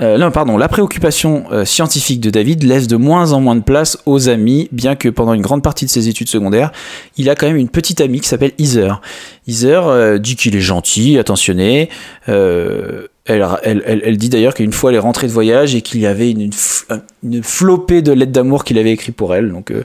euh, 0.00 0.16
non, 0.16 0.30
pardon, 0.30 0.56
la 0.56 0.68
préoccupation 0.68 1.44
euh, 1.52 1.64
scientifique 1.66 2.20
de 2.20 2.30
David 2.30 2.62
laisse 2.62 2.86
de 2.86 2.96
moins 2.96 3.32
en 3.32 3.40
moins 3.40 3.56
de 3.56 3.62
place 3.62 3.98
aux 4.06 4.30
amis, 4.30 4.68
bien 4.72 4.96
que 4.96 5.10
pendant 5.10 5.34
une 5.34 5.42
grande 5.42 5.62
partie 5.62 5.84
de 5.84 5.90
ses 5.90 6.08
études 6.08 6.28
secondaires, 6.28 6.72
il 7.18 7.28
a 7.28 7.34
quand 7.34 7.46
même 7.46 7.56
une 7.56 7.68
petite 7.68 8.00
amie 8.00 8.20
qui 8.20 8.28
s'appelle 8.28 8.52
Heather. 8.58 9.02
Heather 9.46 9.86
euh, 9.86 10.18
dit 10.18 10.36
qu'il 10.36 10.56
est 10.56 10.60
gentil, 10.60 11.18
attentionné. 11.18 11.90
Elle, 13.30 13.46
elle, 13.62 13.82
elle- 13.86 14.02
elle 14.04 14.16
dit 14.16 14.28
d'ailleurs 14.28 14.54
qu'une 14.54 14.72
fois 14.72 14.90
elle 14.90 14.96
est 14.96 15.00
rentrée 15.00 15.26
de 15.26 15.32
voyage 15.32 15.74
et 15.74 15.82
qu'il 15.82 16.00
y 16.00 16.06
avait 16.06 16.30
une, 16.30 16.50
flopée 17.42 18.02
de 18.02 18.12
lettres 18.12 18.32
d'amour 18.32 18.64
qu'il 18.64 18.78
avait 18.78 18.92
écrit 18.92 19.12
pour 19.12 19.34
elle. 19.34 19.50
Donc 19.52 19.70
euh, 19.70 19.84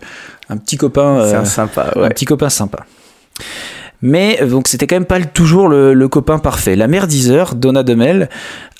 un 0.50 0.58
petit 0.58 0.78
copain. 0.78 1.20
Euh, 1.20 1.40
un 1.42 1.46
sympa, 1.46 1.92
un 1.96 2.10
petit 2.10 2.26
copain 2.26 2.50
sympa. 2.50 2.80
Mais 4.02 4.40
euh, 4.42 4.48
donc 4.48 4.68
c'était 4.68 4.88
quand 4.88 4.96
même 4.96 5.06
pas 5.06 5.20
toujours 5.22 5.68
le, 5.68 5.94
le 5.94 6.08
copain 6.08 6.40
parfait. 6.40 6.76
La 6.76 6.88
mère 6.88 7.08
d'Iser, 7.08 7.44
Donna 7.56 7.84
Demel, 7.84 8.30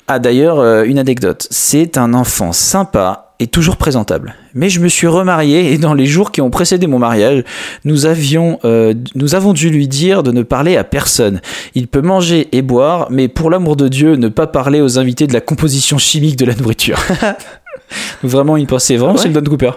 a 0.08 0.18
d'ailleurs 0.18 0.62
une 0.84 0.98
anecdote. 0.98 1.48
C'est 1.50 1.98
un 1.98 2.14
enfant 2.14 2.52
sympa 2.52 3.25
et 3.38 3.46
toujours 3.46 3.76
présentable. 3.76 4.34
Mais 4.54 4.68
je 4.70 4.80
me 4.80 4.88
suis 4.88 5.06
remarié 5.06 5.72
et 5.72 5.78
dans 5.78 5.92
les 5.94 6.06
jours 6.06 6.32
qui 6.32 6.40
ont 6.40 6.50
précédé 6.50 6.86
mon 6.86 6.98
mariage, 6.98 7.44
nous 7.84 8.06
avions, 8.06 8.58
euh, 8.64 8.94
nous 9.14 9.34
avons 9.34 9.52
dû 9.52 9.68
lui 9.70 9.88
dire 9.88 10.22
de 10.22 10.30
ne 10.32 10.42
parler 10.42 10.76
à 10.76 10.84
personne. 10.84 11.40
Il 11.74 11.86
peut 11.88 12.00
manger 12.00 12.48
et 12.52 12.62
boire, 12.62 13.08
mais 13.10 13.28
pour 13.28 13.50
l'amour 13.50 13.76
de 13.76 13.88
Dieu, 13.88 14.16
ne 14.16 14.28
pas 14.28 14.46
parler 14.46 14.80
aux 14.80 14.98
invités 14.98 15.26
de 15.26 15.32
la 15.34 15.40
composition 15.42 15.98
chimique 15.98 16.36
de 16.36 16.44
la 16.46 16.54
nourriture. 16.54 16.98
Donc 18.22 18.30
vraiment, 18.30 18.56
il 18.56 18.66
pensait 18.66 18.96
vraiment 18.96 19.14
Ouais. 19.14 19.22
Sheldon 19.22 19.42
Cooper. 19.48 19.72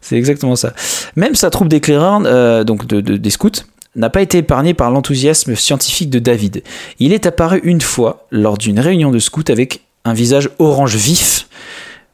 C'est 0.00 0.16
exactement 0.16 0.56
ça. 0.56 0.72
Même 1.16 1.34
sa 1.34 1.50
troupe 1.50 1.68
d'éclaireurs, 1.68 2.22
euh, 2.24 2.64
donc 2.64 2.86
de- 2.86 3.00
de- 3.00 3.16
des 3.16 3.30
scouts, 3.30 3.50
n'a 3.94 4.10
pas 4.10 4.22
été 4.22 4.38
épargnée 4.38 4.74
par 4.74 4.90
l'enthousiasme 4.90 5.54
scientifique 5.54 6.10
de 6.10 6.18
David. 6.18 6.62
Il 6.98 7.12
est 7.12 7.26
apparu 7.26 7.60
une 7.62 7.80
fois 7.82 8.26
lors 8.30 8.56
d'une 8.58 8.80
réunion 8.80 9.10
de 9.10 9.18
scouts 9.18 9.44
avec 9.50 9.82
un 10.04 10.14
visage 10.14 10.48
orange 10.58 10.96
vif, 10.96 11.46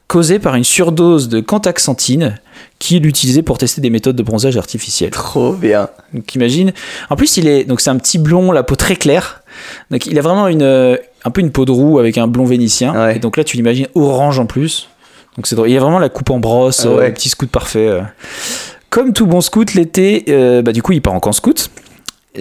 causé 0.08 0.38
par 0.38 0.54
une 0.54 0.64
surdose 0.64 1.28
de 1.28 1.40
cantaxanthine 1.40 2.38
qu'il 2.78 3.04
utilisait 3.06 3.42
pour 3.42 3.58
tester 3.58 3.80
des 3.80 3.90
méthodes 3.90 4.16
de 4.16 4.22
bronzage 4.22 4.56
artificiel. 4.56 5.10
Trop 5.10 5.52
bien. 5.52 5.88
Donc 6.14 6.34
imagine. 6.34 6.72
En 7.10 7.16
plus, 7.16 7.36
il 7.36 7.46
est 7.46 7.64
donc 7.64 7.80
c'est 7.80 7.90
un 7.90 7.96
petit 7.98 8.18
blond, 8.18 8.50
la 8.50 8.62
peau 8.62 8.74
très 8.74 8.96
claire. 8.96 9.42
Donc 9.90 10.06
il 10.06 10.18
a 10.18 10.22
vraiment 10.22 10.48
une 10.48 10.62
euh, 10.62 10.96
un 11.24 11.30
peu 11.30 11.40
une 11.40 11.50
peau 11.52 11.64
de 11.64 11.72
roue 11.72 11.98
avec 11.98 12.16
un 12.18 12.26
blond 12.26 12.46
vénitien. 12.46 12.94
Ouais. 12.94 13.16
Et 13.16 13.18
donc 13.18 13.36
là, 13.36 13.44
tu 13.44 13.56
l'imagines 13.56 13.86
orange 13.94 14.38
en 14.38 14.46
plus. 14.46 14.88
Donc 15.36 15.46
c'est 15.46 15.56
drôle. 15.56 15.70
Il 15.70 15.76
a 15.76 15.80
vraiment 15.80 15.98
la 15.98 16.08
coupe 16.08 16.30
en 16.30 16.38
brosse, 16.38 16.82
Ah 16.84 16.88
euh, 16.88 17.06
le 17.06 17.12
petit 17.14 17.28
scout 17.28 17.50
parfait. 17.50 17.86
euh. 17.86 18.00
Comme 18.90 19.12
tout 19.12 19.26
bon 19.26 19.42
scout 19.42 19.74
l'été, 19.74 20.24
euh, 20.30 20.62
bah 20.62 20.72
du 20.72 20.82
coup 20.82 20.92
il 20.92 21.02
part 21.02 21.12
en 21.12 21.20
camp 21.20 21.32
scout. 21.32 21.70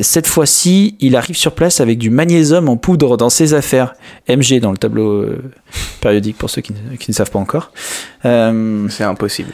Cette 0.01 0.27
fois-ci, 0.27 0.95
il 0.99 1.15
arrive 1.15 1.37
sur 1.37 1.53
place 1.53 1.81
avec 1.81 1.97
du 1.97 2.09
magnésium 2.09 2.69
en 2.69 2.77
poudre 2.77 3.17
dans 3.17 3.29
ses 3.29 3.53
affaires. 3.53 3.95
MG 4.29 4.59
dans 4.59 4.71
le 4.71 4.77
tableau 4.77 5.21
euh, 5.21 5.51
périodique 6.01 6.37
pour 6.37 6.49
ceux 6.49 6.61
qui 6.61 6.73
ne, 6.73 6.95
qui 6.97 7.11
ne 7.11 7.15
savent 7.15 7.31
pas 7.31 7.39
encore. 7.39 7.71
Euh, 8.25 8.87
C'est 8.89 9.03
impossible. 9.03 9.51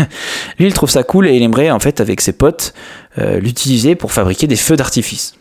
lui, 0.58 0.66
il 0.66 0.74
trouve 0.74 0.90
ça 0.90 1.02
cool 1.02 1.26
et 1.26 1.34
il 1.36 1.42
aimerait, 1.42 1.70
en 1.70 1.80
fait, 1.80 2.00
avec 2.00 2.20
ses 2.20 2.32
potes, 2.32 2.74
euh, 3.18 3.38
l'utiliser 3.38 3.94
pour 3.94 4.12
fabriquer 4.12 4.46
des 4.46 4.56
feux 4.56 4.76
d'artifice. 4.76 5.34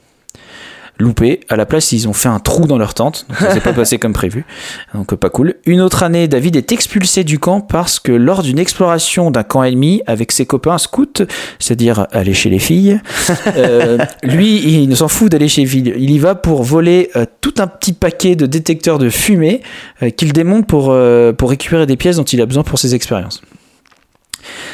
Loupé, 1.04 1.42
à 1.50 1.56
la 1.56 1.66
place, 1.66 1.92
ils 1.92 2.08
ont 2.08 2.14
fait 2.14 2.30
un 2.30 2.40
trou 2.40 2.66
dans 2.66 2.78
leur 2.78 2.94
tente, 2.94 3.26
donc 3.30 3.38
ça 3.38 3.54
s'est 3.54 3.60
pas 3.60 3.74
passé 3.74 4.00
comme 4.00 4.14
prévu, 4.14 4.46
donc 4.94 5.14
pas 5.16 5.30
cool. 5.30 5.56
Une 5.66 5.82
autre 5.82 6.02
année, 6.02 6.28
David 6.28 6.56
est 6.56 6.72
expulsé 6.72 7.24
du 7.24 7.40
camp 7.40 7.62
parce 7.62 8.00
que 8.00 8.12
lors 8.12 8.42
d'une 8.42 8.58
exploration 8.58 9.30
d'un 9.30 9.44
camp 9.44 9.64
ennemi 9.64 10.02
avec 10.08 10.32
ses 10.32 10.46
copains 10.46 10.78
scouts, 10.78 11.26
c'est-à-dire 11.60 12.08
aller 12.12 12.34
chez 12.34 12.50
les 12.50 12.60
filles, 12.60 13.02
euh, 13.58 13.98
lui, 14.24 14.58
il 14.58 14.88
ne 14.88 14.96
s'en 14.96 15.08
fout 15.08 15.30
d'aller 15.32 15.50
chez 15.50 15.62
les 15.62 15.68
filles. 15.68 15.94
Il 15.98 16.10
y 16.10 16.20
va 16.20 16.36
pour 16.36 16.64
voler 16.64 17.10
euh, 17.16 17.26
tout 17.42 17.56
un 17.60 17.68
petit 17.68 17.94
paquet 17.94 18.36
de 18.36 18.46
détecteurs 18.46 18.98
de 18.98 19.10
fumée 19.10 19.62
euh, 20.02 20.10
qu'il 20.10 20.32
démonte 20.32 20.68
pour, 20.68 20.96
pour 21.38 21.50
récupérer 21.50 21.86
des 21.86 21.98
pièces 21.98 22.16
dont 22.16 22.24
il 22.24 22.42
a 22.42 22.46
besoin 22.46 22.64
pour 22.64 22.80
ses 22.80 22.96
expériences. 22.96 23.42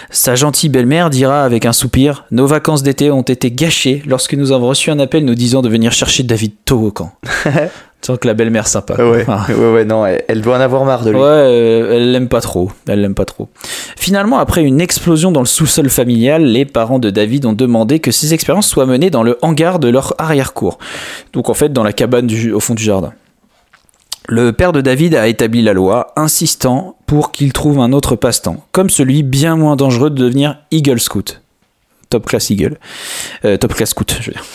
Sa 0.10 0.36
gentille 0.36 0.70
belle-mère 0.70 1.10
dira 1.10 1.44
avec 1.44 1.66
un 1.66 1.74
soupir 1.74 2.26
Nos 2.32 2.48
vacances 2.48 2.84
d'été 2.84 3.12
ont 3.12 3.22
été 3.22 3.52
gâchées 3.52 4.02
lorsque 4.08 4.34
nous 4.34 4.52
avons 4.52 4.68
reçu 4.70 4.90
un 4.92 5.00
appel 5.00 5.26
nous 5.26 5.36
disant 5.36 5.62
de 5.62 5.70
venir 5.70 5.92
chercher 5.92 6.24
David 6.24 6.54
tôt 6.66 6.80
au 6.80 6.92
camp. 6.92 7.12
tu 7.44 7.60
sens 8.08 8.18
que 8.20 8.28
la 8.28 8.34
belle-mère 8.34 8.68
sympa. 8.68 8.96
Ouais, 8.96 9.26
Ah. 9.28 9.46
ouais, 9.50 9.72
ouais, 9.74 9.86
non, 9.86 10.06
elle, 10.06 10.24
elle 10.28 10.42
doit 10.42 10.58
en 10.58 10.62
avoir 10.62 10.86
marre 10.86 11.04
de 11.04 11.12
lui. 11.12 11.18
Ouais, 11.18 11.24
euh, 11.26 11.96
elle 11.96 12.12
l'aime 12.14 12.30
pas 12.30 12.42
trop. 12.42 12.72
Elle 12.88 13.02
l'aime 13.02 13.14
pas 13.16 13.26
trop. 13.26 13.50
Finalement, 13.98 14.40
après 14.40 14.64
une 14.64 14.80
explosion 14.82 15.32
dans 15.32 15.42
le 15.42 15.46
sous-sol 15.46 15.90
familial, 15.90 16.44
les 16.46 16.64
parents 16.66 17.00
de 17.00 17.10
David 17.10 17.46
ont 17.46 17.54
demandé 17.54 18.00
que 18.00 18.12
ces 18.12 18.34
expériences 18.34 18.68
soient 18.68 18.86
menées 18.86 19.10
dans 19.10 19.24
le 19.24 19.38
hangar 19.42 19.80
de 19.80 19.90
leur 19.90 20.14
arrière-cour. 20.18 20.78
Donc 21.34 21.50
en 21.50 21.54
fait, 21.54 21.74
dans 21.74 21.84
la 21.84 21.92
cabane 21.94 22.28
du- 22.28 22.54
au 22.54 22.60
fond 22.62 22.74
du 22.74 22.84
jardin. 22.84 23.12
Le 24.32 24.52
père 24.54 24.72
de 24.74 24.82
David 24.82 25.16
a 25.16 25.28
établi 25.28 25.62
la 25.64 25.74
loi, 25.74 26.14
insistant 26.16 26.96
pour 27.08 27.32
qu'il 27.32 27.52
trouve 27.52 27.80
un 27.80 27.92
autre 27.94 28.16
passe-temps, 28.16 28.64
comme 28.72 28.90
celui 28.92 29.24
bien 29.24 29.56
moins 29.56 29.76
dangereux 29.76 30.12
de 30.12 30.16
devenir 30.24 30.58
Eagle 30.72 31.00
Scout. 31.00 31.42
Top 32.12 32.28
class 32.28 32.50
Eagle. 32.52 32.78
Euh, 33.46 33.58
top 33.58 33.74
class 33.74 33.90
Scout, 33.90 34.16
je 34.22 34.28
veux 34.28 34.34
dire. 34.34 34.46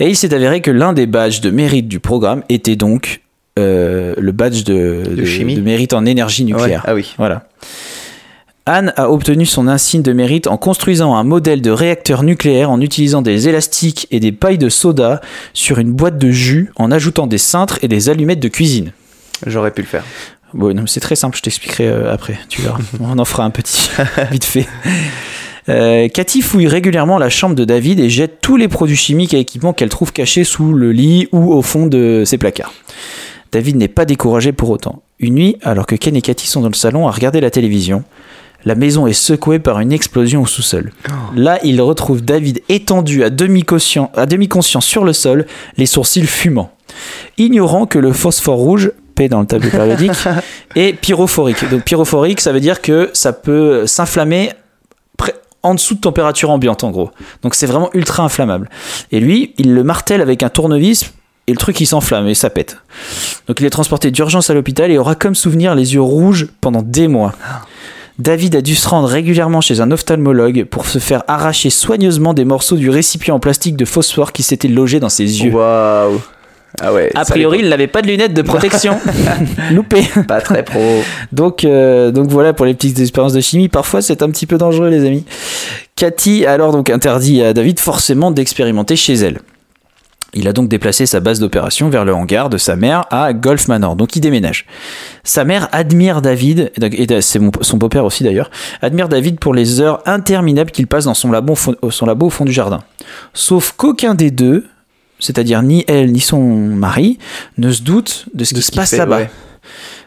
Et 0.00 0.08
il 0.08 0.16
s'est 0.16 0.34
avéré 0.34 0.60
que 0.60 0.70
l'un 0.72 0.92
des 0.92 1.06
badges 1.06 1.40
de 1.40 1.50
mérite 1.50 1.86
du 1.86 2.00
programme 2.00 2.42
était 2.48 2.74
donc 2.76 3.20
euh, 3.58 4.14
le 4.18 4.32
badge 4.32 4.64
de, 4.64 5.02
de- 5.08 5.24
chimie 5.24 5.54
de 5.54 5.60
mérite 5.60 5.92
en 5.92 6.04
énergie 6.04 6.42
Ouais, 6.44 6.52
nucléaire. 6.52 6.82
Ah 6.86 6.94
oui. 6.94 7.14
Voilà. 7.18 7.44
Anne 8.64 8.92
a 8.96 9.10
obtenu 9.10 9.44
son 9.44 9.66
insigne 9.66 10.02
de 10.02 10.12
mérite 10.12 10.46
en 10.46 10.56
construisant 10.56 11.16
un 11.16 11.24
modèle 11.24 11.62
de 11.62 11.70
réacteur 11.70 12.22
nucléaire 12.22 12.70
en 12.70 12.80
utilisant 12.80 13.20
des 13.20 13.48
élastiques 13.48 14.06
et 14.12 14.20
des 14.20 14.30
pailles 14.30 14.58
de 14.58 14.68
soda 14.68 15.20
sur 15.52 15.80
une 15.80 15.92
boîte 15.92 16.16
de 16.16 16.30
jus 16.30 16.70
en 16.76 16.92
ajoutant 16.92 17.26
des 17.26 17.38
cintres 17.38 17.78
et 17.82 17.88
des 17.88 18.08
allumettes 18.08 18.38
de 18.40 18.48
cuisine. 18.48 18.92
J'aurais 19.46 19.72
pu 19.72 19.82
le 19.82 19.88
faire. 19.88 20.04
Bon, 20.54 20.86
c'est 20.86 21.00
très 21.00 21.16
simple, 21.16 21.36
je 21.36 21.42
t'expliquerai 21.42 21.88
euh, 21.88 22.12
après, 22.12 22.38
tu 22.48 22.62
verras. 22.62 22.78
On 23.00 23.18
en 23.18 23.24
fera 23.24 23.44
un 23.44 23.50
petit, 23.50 23.90
vite 24.30 24.44
fait. 24.44 24.68
Euh, 25.68 26.08
Cathy 26.08 26.40
fouille 26.40 26.68
régulièrement 26.68 27.18
la 27.18 27.30
chambre 27.30 27.56
de 27.56 27.64
David 27.64 27.98
et 27.98 28.10
jette 28.10 28.40
tous 28.40 28.56
les 28.56 28.68
produits 28.68 28.96
chimiques 28.96 29.34
et 29.34 29.40
équipements 29.40 29.72
qu'elle 29.72 29.88
trouve 29.88 30.12
cachés 30.12 30.44
sous 30.44 30.72
le 30.72 30.92
lit 30.92 31.28
ou 31.32 31.52
au 31.52 31.62
fond 31.62 31.86
de 31.86 32.22
ses 32.24 32.38
placards. 32.38 32.72
David 33.50 33.76
n'est 33.76 33.88
pas 33.88 34.04
découragé 34.04 34.52
pour 34.52 34.70
autant. 34.70 35.02
Une 35.18 35.34
nuit, 35.34 35.56
alors 35.62 35.86
que 35.86 35.94
Ken 35.96 36.14
et 36.16 36.22
Cathy 36.22 36.46
sont 36.46 36.60
dans 36.60 36.68
le 36.68 36.74
salon 36.74 37.08
à 37.08 37.10
regarder 37.10 37.40
la 37.40 37.50
télévision, 37.50 38.04
la 38.64 38.74
maison 38.74 39.06
est 39.06 39.12
secouée 39.12 39.58
par 39.58 39.80
une 39.80 39.92
explosion 39.92 40.42
au 40.42 40.46
sous-sol. 40.46 40.92
Là, 41.34 41.58
il 41.64 41.80
retrouve 41.80 42.22
David 42.22 42.62
étendu 42.68 43.24
à 43.24 43.30
demi-conscient 43.30 44.10
demi-conscient 44.28 44.80
sur 44.80 45.04
le 45.04 45.12
sol, 45.12 45.46
les 45.76 45.86
sourcils 45.86 46.26
fumants. 46.26 46.72
Ignorant 47.38 47.86
que 47.86 47.98
le 47.98 48.12
phosphore 48.12 48.58
rouge, 48.58 48.92
P 49.14 49.28
dans 49.28 49.40
le 49.40 49.46
tableau 49.46 49.70
périodique, 49.70 50.12
est 50.76 50.92
pyrophorique. 50.92 51.68
Donc 51.70 51.82
pyrophorique, 51.82 52.40
ça 52.40 52.52
veut 52.52 52.60
dire 52.60 52.80
que 52.80 53.10
ça 53.12 53.32
peut 53.32 53.86
s'inflammer 53.86 54.50
en 55.62 55.74
dessous 55.74 55.94
de 55.94 56.00
température 56.00 56.50
ambiante 56.50 56.84
en 56.84 56.90
gros. 56.90 57.10
Donc 57.42 57.54
c'est 57.54 57.66
vraiment 57.66 57.90
ultra 57.94 58.24
inflammable. 58.24 58.68
Et 59.10 59.20
lui, 59.20 59.54
il 59.58 59.74
le 59.74 59.84
martèle 59.84 60.20
avec 60.20 60.42
un 60.42 60.48
tournevis 60.48 61.12
et 61.46 61.52
le 61.52 61.58
truc 61.58 61.80
il 61.80 61.86
s'enflamme 61.86 62.26
et 62.28 62.34
ça 62.34 62.50
pète. 62.50 62.78
Donc 63.46 63.60
il 63.60 63.66
est 63.66 63.70
transporté 63.70 64.10
d'urgence 64.10 64.50
à 64.50 64.54
l'hôpital 64.54 64.90
et 64.90 64.98
aura 64.98 65.14
comme 65.14 65.34
souvenir 65.34 65.74
les 65.74 65.94
yeux 65.94 66.02
rouges 66.02 66.48
pendant 66.60 66.82
des 66.82 67.08
mois. 67.08 67.32
David 68.18 68.56
a 68.56 68.60
dû 68.60 68.74
se 68.74 68.88
rendre 68.88 69.08
régulièrement 69.08 69.60
chez 69.60 69.80
un 69.80 69.90
ophtalmologue 69.90 70.64
pour 70.64 70.86
se 70.86 70.98
faire 70.98 71.24
arracher 71.28 71.70
soigneusement 71.70 72.34
des 72.34 72.44
morceaux 72.44 72.76
du 72.76 72.90
récipient 72.90 73.34
en 73.34 73.40
plastique 73.40 73.76
de 73.76 73.84
phosphore 73.84 74.32
qui 74.32 74.42
s'était 74.42 74.68
logé 74.68 75.00
dans 75.00 75.08
ses 75.08 75.44
yeux. 75.44 75.52
Waouh. 75.52 76.20
Ah 76.80 76.92
ouais. 76.92 77.10
A 77.14 77.24
priori, 77.24 77.58
il 77.60 77.68
n'avait 77.68 77.86
pas 77.86 78.00
de 78.00 78.06
lunettes 78.06 78.34
de 78.34 78.42
protection. 78.42 78.98
Loupé. 79.72 80.02
pas 80.26 80.40
très 80.40 80.62
pro. 80.62 81.02
Donc, 81.30 81.64
euh, 81.64 82.10
donc 82.10 82.28
voilà 82.28 82.52
pour 82.54 82.64
les 82.64 82.74
petites 82.74 82.98
expériences 82.98 83.34
de 83.34 83.40
chimie. 83.40 83.68
Parfois, 83.68 84.00
c'est 84.00 84.22
un 84.22 84.30
petit 84.30 84.46
peu 84.46 84.56
dangereux, 84.56 84.88
les 84.88 85.04
amis. 85.04 85.24
Cathy 85.96 86.46
a 86.46 86.52
alors 86.52 86.72
donc 86.72 86.88
interdit 86.90 87.42
à 87.42 87.52
David 87.52 87.78
forcément 87.78 88.30
d'expérimenter 88.30 88.96
chez 88.96 89.14
elle. 89.14 89.40
Il 90.34 90.48
a 90.48 90.52
donc 90.54 90.68
déplacé 90.68 91.04
sa 91.04 91.20
base 91.20 91.40
d'opération 91.40 91.90
vers 91.90 92.04
le 92.06 92.14
hangar 92.14 92.48
de 92.48 92.56
sa 92.56 92.74
mère 92.74 93.04
à 93.10 93.34
Golf 93.34 93.68
Manor. 93.68 93.96
Donc 93.96 94.16
il 94.16 94.20
déménage. 94.20 94.64
Sa 95.24 95.44
mère 95.44 95.68
admire 95.72 96.22
David, 96.22 96.72
et 96.80 97.20
c'est 97.20 97.40
son 97.60 97.76
beau-père 97.76 98.04
aussi 98.06 98.24
d'ailleurs, 98.24 98.50
admire 98.80 99.08
David 99.10 99.38
pour 99.38 99.52
les 99.52 99.80
heures 99.80 100.00
interminables 100.06 100.70
qu'il 100.70 100.86
passe 100.86 101.04
dans 101.04 101.12
son 101.14 101.30
labo, 101.30 101.52
au 101.52 101.56
fond- 101.56 101.76
son 101.90 102.06
labo 102.06 102.26
au 102.26 102.30
fond 102.30 102.44
du 102.46 102.52
jardin. 102.52 102.80
Sauf 103.34 103.72
qu'aucun 103.76 104.14
des 104.14 104.30
deux, 104.30 104.64
c'est-à-dire 105.18 105.62
ni 105.62 105.84
elle 105.86 106.12
ni 106.12 106.20
son 106.20 106.40
mari, 106.40 107.18
ne 107.58 107.70
se 107.70 107.82
doute 107.82 108.24
de 108.32 108.44
ce 108.44 108.54
De 108.54 108.60
qui 108.60 108.64
se 108.66 108.72
passe 108.72 108.92
là-bas. 108.92 109.16
ouais. 109.18 109.30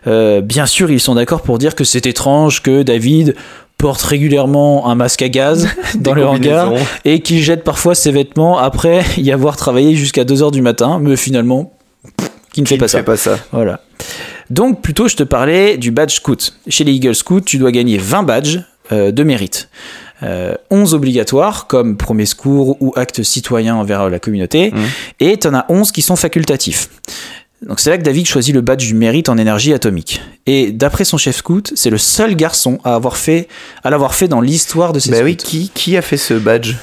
Euh, 0.07 0.41
bien 0.41 0.65
sûr, 0.65 0.91
ils 0.91 0.99
sont 0.99 1.15
d'accord 1.15 1.41
pour 1.41 1.57
dire 1.57 1.75
que 1.75 1.83
c'est 1.83 2.05
étrange 2.05 2.61
que 2.61 2.83
David 2.83 3.35
porte 3.77 4.01
régulièrement 4.01 4.89
un 4.89 4.95
masque 4.95 5.21
à 5.21 5.29
gaz 5.29 5.67
dans 5.95 6.13
le 6.13 6.25
hangar 6.25 6.73
et 7.03 7.19
qu'il 7.19 7.41
jette 7.43 7.63
parfois 7.63 7.93
ses 7.95 8.11
vêtements 8.11 8.57
après 8.57 9.03
y 9.17 9.31
avoir 9.31 9.55
travaillé 9.57 9.95
jusqu'à 9.95 10.23
2h 10.23 10.51
du 10.51 10.61
matin, 10.61 10.99
mais 11.01 11.15
finalement, 11.15 11.73
pff, 12.17 12.29
qui 12.53 12.61
ne 12.61 12.67
fait 12.67 12.75
Il 12.75 12.79
pas 12.79 12.87
ça. 12.87 12.97
fait 12.99 13.03
pas 13.03 13.17
ça. 13.17 13.37
Voilà. 13.51 13.81
Donc, 14.49 14.81
plutôt, 14.81 15.07
je 15.07 15.15
te 15.15 15.23
parlais 15.23 15.77
du 15.77 15.91
badge 15.91 16.13
scout. 16.13 16.53
Chez 16.67 16.83
les 16.83 16.93
Eagle 16.93 17.15
Scouts, 17.15 17.41
tu 17.41 17.57
dois 17.57 17.71
gagner 17.71 17.97
20 17.97 18.23
badges 18.23 18.59
euh, 18.91 19.11
de 19.11 19.23
mérite. 19.23 19.69
Euh, 20.23 20.53
11 20.69 20.93
obligatoires, 20.93 21.67
comme 21.67 21.97
premier 21.97 22.25
secours 22.25 22.77
ou 22.79 22.93
acte 22.95 23.23
citoyen 23.23 23.75
envers 23.75 24.09
la 24.09 24.19
communauté, 24.19 24.71
Mhm. 24.71 24.83
et 25.19 25.37
tu 25.37 25.47
en 25.47 25.53
as 25.55 25.65
11 25.69 25.91
qui 25.91 26.01
sont 26.01 26.15
facultatifs. 26.15 26.89
Donc 27.65 27.79
c'est 27.79 27.89
là 27.89 27.97
que 27.97 28.03
David 28.03 28.27
choisit 28.27 28.53
le 28.53 28.61
badge 28.61 28.85
du 28.85 28.93
mérite 28.93 29.29
en 29.29 29.37
énergie 29.37 29.73
atomique. 29.73 30.21
Et 30.45 30.71
d'après 30.71 31.03
son 31.05 31.17
chef 31.17 31.37
scout, 31.37 31.71
c'est 31.75 31.89
le 31.89 31.97
seul 31.97 32.35
garçon 32.35 32.79
à 32.83 32.95
avoir 32.95 33.17
fait, 33.17 33.47
à 33.83 33.89
l'avoir 33.89 34.13
fait 34.13 34.27
dans 34.27 34.41
l'histoire 34.41 34.93
de 34.93 34.99
ces 34.99 35.09
Bah 35.09 35.17
scouts. 35.17 35.25
oui, 35.25 35.37
qui, 35.37 35.71
qui 35.73 35.97
a 35.97 36.01
fait 36.01 36.17
ce 36.17 36.33
badge? 36.35 36.73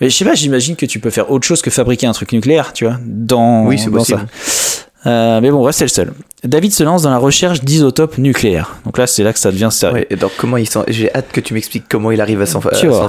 Mais 0.00 0.08
je 0.08 0.16
sais 0.16 0.24
pas, 0.24 0.34
j'imagine 0.34 0.74
que 0.74 0.86
tu 0.86 1.00
peux 1.00 1.10
faire 1.10 1.30
autre 1.30 1.46
chose 1.46 1.60
que 1.60 1.70
fabriquer 1.70 2.06
un 2.06 2.12
truc 2.12 2.32
nucléaire, 2.32 2.72
tu 2.72 2.86
vois, 2.86 2.98
dans, 3.04 3.66
Oui, 3.66 3.78
c'est 3.78 3.90
dans 3.90 3.98
possible. 3.98 4.26
ça. 4.46 4.85
Euh, 5.06 5.40
mais 5.40 5.50
bon, 5.50 5.70
c'est 5.72 5.84
le 5.84 5.88
seul. 5.88 6.12
David 6.44 6.72
se 6.72 6.82
lance 6.82 7.02
dans 7.02 7.10
la 7.10 7.18
recherche 7.18 7.62
d'isotopes 7.62 8.18
nucléaires. 8.18 8.76
Donc 8.84 8.98
là, 8.98 9.06
c'est 9.06 9.22
là 9.22 9.32
que 9.32 9.38
ça 9.38 9.50
devient 9.50 9.68
sérieux. 9.70 9.96
Ouais, 9.96 10.06
et 10.10 10.16
donc 10.16 10.32
comment 10.36 10.56
il. 10.56 10.68
J'ai 10.88 11.14
hâte 11.14 11.28
que 11.32 11.40
tu 11.40 11.54
m'expliques 11.54 11.84
comment 11.88 12.10
il 12.10 12.20
arrive 12.20 12.40
à 12.40 12.46
s'en 12.46 12.60
fournir. 12.60 13.08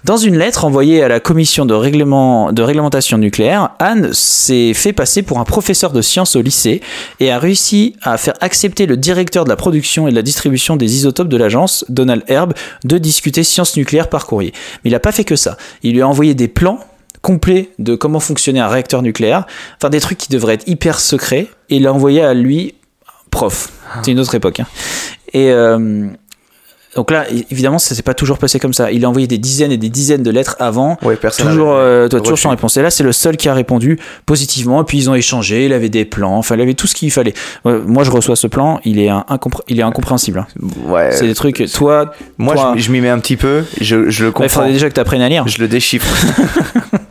Dans 0.04 0.16
une 0.16 0.36
lettre 0.36 0.64
envoyée 0.64 1.02
à 1.02 1.08
la 1.08 1.20
commission 1.20 1.66
de, 1.66 1.74
règlement, 1.74 2.52
de 2.52 2.62
réglementation 2.62 3.18
nucléaire, 3.18 3.70
Anne 3.78 4.12
s'est 4.12 4.74
fait 4.74 4.92
passer 4.92 5.22
pour 5.22 5.38
un 5.38 5.44
professeur 5.44 5.92
de 5.92 6.02
sciences 6.02 6.36
au 6.36 6.42
lycée 6.42 6.80
et 7.20 7.30
a 7.30 7.38
réussi 7.38 7.96
à 8.02 8.18
faire 8.18 8.34
accepter 8.40 8.86
le 8.86 8.96
directeur 8.96 9.44
de 9.44 9.48
la 9.48 9.56
production 9.56 10.06
et 10.08 10.10
de 10.10 10.16
la 10.16 10.22
distribution 10.22 10.76
des 10.76 10.96
isotopes 10.96 11.28
de 11.28 11.36
l'agence, 11.36 11.84
Donald 11.88 12.22
Herb, 12.28 12.52
de 12.84 12.98
discuter 12.98 13.42
sciences 13.42 13.76
nucléaires 13.76 14.08
par 14.08 14.26
courrier. 14.26 14.52
Mais 14.84 14.90
il 14.90 14.92
n'a 14.92 15.00
pas 15.00 15.12
fait 15.12 15.24
que 15.24 15.36
ça. 15.36 15.56
Il 15.82 15.94
lui 15.94 16.02
a 16.02 16.08
envoyé 16.08 16.34
des 16.34 16.48
plans 16.48 16.80
complets 17.26 17.70
de 17.80 17.96
comment 17.96 18.20
fonctionnait 18.20 18.60
un 18.60 18.68
réacteur 18.68 19.02
nucléaire, 19.02 19.46
enfin 19.78 19.90
des 19.90 19.98
trucs 20.00 20.16
qui 20.18 20.28
devraient 20.30 20.54
être 20.54 20.68
hyper 20.68 21.00
secrets, 21.00 21.48
et 21.70 21.76
il 21.76 21.82
l'a 21.82 21.92
envoyé 21.92 22.22
à 22.22 22.34
lui, 22.34 22.74
prof. 23.32 23.70
C'est 24.04 24.12
une 24.12 24.20
autre 24.20 24.34
époque. 24.36 24.60
hein. 24.60 24.66
Et 25.32 25.50
euh, 25.50 26.06
donc 26.94 27.10
là, 27.10 27.26
évidemment, 27.50 27.78
ça 27.78 27.94
s'est 27.94 28.02
pas 28.02 28.14
toujours 28.14 28.38
passé 28.38 28.58
comme 28.58 28.72
ça. 28.72 28.90
Il 28.90 29.04
a 29.04 29.08
envoyé 29.08 29.26
des 29.26 29.36
dizaines 29.36 29.70
et 29.72 29.76
des 29.76 29.90
dizaines 29.90 30.22
de 30.22 30.30
lettres 30.30 30.56
avant, 30.60 30.96
Ouais, 31.02 31.18
toujours, 31.36 31.72
euh, 31.74 32.08
toi, 32.08 32.20
toujours 32.20 32.38
sans 32.38 32.48
réponse. 32.50 32.76
Et 32.78 32.82
là, 32.82 32.88
c'est 32.90 33.02
le 33.02 33.12
seul 33.12 33.36
qui 33.36 33.50
a 33.50 33.54
répondu 33.54 33.98
positivement. 34.24 34.80
Et 34.80 34.84
puis 34.84 34.96
ils 34.96 35.10
ont 35.10 35.14
échangé. 35.14 35.66
Il 35.66 35.74
avait 35.74 35.90
des 35.90 36.06
plans. 36.06 36.36
Enfin, 36.38 36.54
il 36.54 36.60
avait 36.62 36.72
tout 36.72 36.86
ce 36.86 36.94
qu'il 36.94 37.10
fallait. 37.10 37.34
Ouais, 37.66 37.78
moi, 37.84 38.02
je 38.04 38.10
reçois 38.10 38.34
ce 38.36 38.46
plan. 38.46 38.80
Il 38.86 38.98
est, 38.98 39.10
un- 39.10 39.26
incompré- 39.28 39.62
il 39.68 39.78
est 39.78 39.82
incompréhensible. 39.82 40.38
hein. 40.38 40.46
Ouais. 40.86 41.10
C'est 41.12 41.26
des 41.26 41.34
trucs. 41.34 41.62
Toi, 41.74 42.12
Moi, 42.38 42.54
toi- 42.54 42.72
je, 42.76 42.82
je 42.84 42.90
m'y 42.92 43.02
mets 43.02 43.10
un 43.10 43.18
petit 43.18 43.36
peu. 43.36 43.64
Je, 43.78 44.08
je 44.08 44.22
le 44.24 44.30
il 44.30 44.32
comprends. 44.32 44.48
faudrait 44.48 44.72
déjà 44.72 44.88
que 44.88 44.94
tu 44.94 45.00
apprennes 45.00 45.20
à 45.22 45.28
lire. 45.28 45.46
Je 45.48 45.58
le 45.60 45.68
déchiffre. 45.68 46.06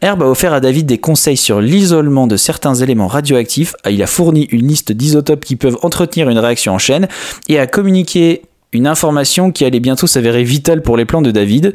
Herb 0.00 0.22
a 0.22 0.26
offert 0.26 0.52
à 0.52 0.60
David 0.60 0.86
des 0.86 0.98
conseils 0.98 1.36
sur 1.36 1.60
l'isolement 1.60 2.26
de 2.26 2.36
certains 2.36 2.74
éléments 2.74 3.08
radioactifs. 3.08 3.74
Il 3.90 4.02
a 4.02 4.06
fourni 4.06 4.44
une 4.52 4.68
liste 4.68 4.92
d'isotopes 4.92 5.44
qui 5.44 5.56
peuvent 5.56 5.78
entretenir 5.82 6.28
une 6.28 6.38
réaction 6.38 6.74
en 6.74 6.78
chaîne 6.78 7.08
et 7.48 7.58
a 7.58 7.66
communiqué 7.66 8.42
une 8.72 8.86
information 8.86 9.50
qui 9.50 9.64
allait 9.64 9.80
bientôt 9.80 10.06
s'avérer 10.06 10.44
vitale 10.44 10.82
pour 10.82 10.96
les 10.96 11.04
plans 11.04 11.22
de 11.22 11.30
David. 11.30 11.72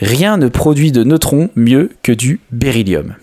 Rien 0.00 0.36
ne 0.36 0.48
produit 0.48 0.92
de 0.92 1.04
neutrons 1.04 1.48
mieux 1.56 1.90
que 2.02 2.12
du 2.12 2.40
beryllium. 2.50 3.14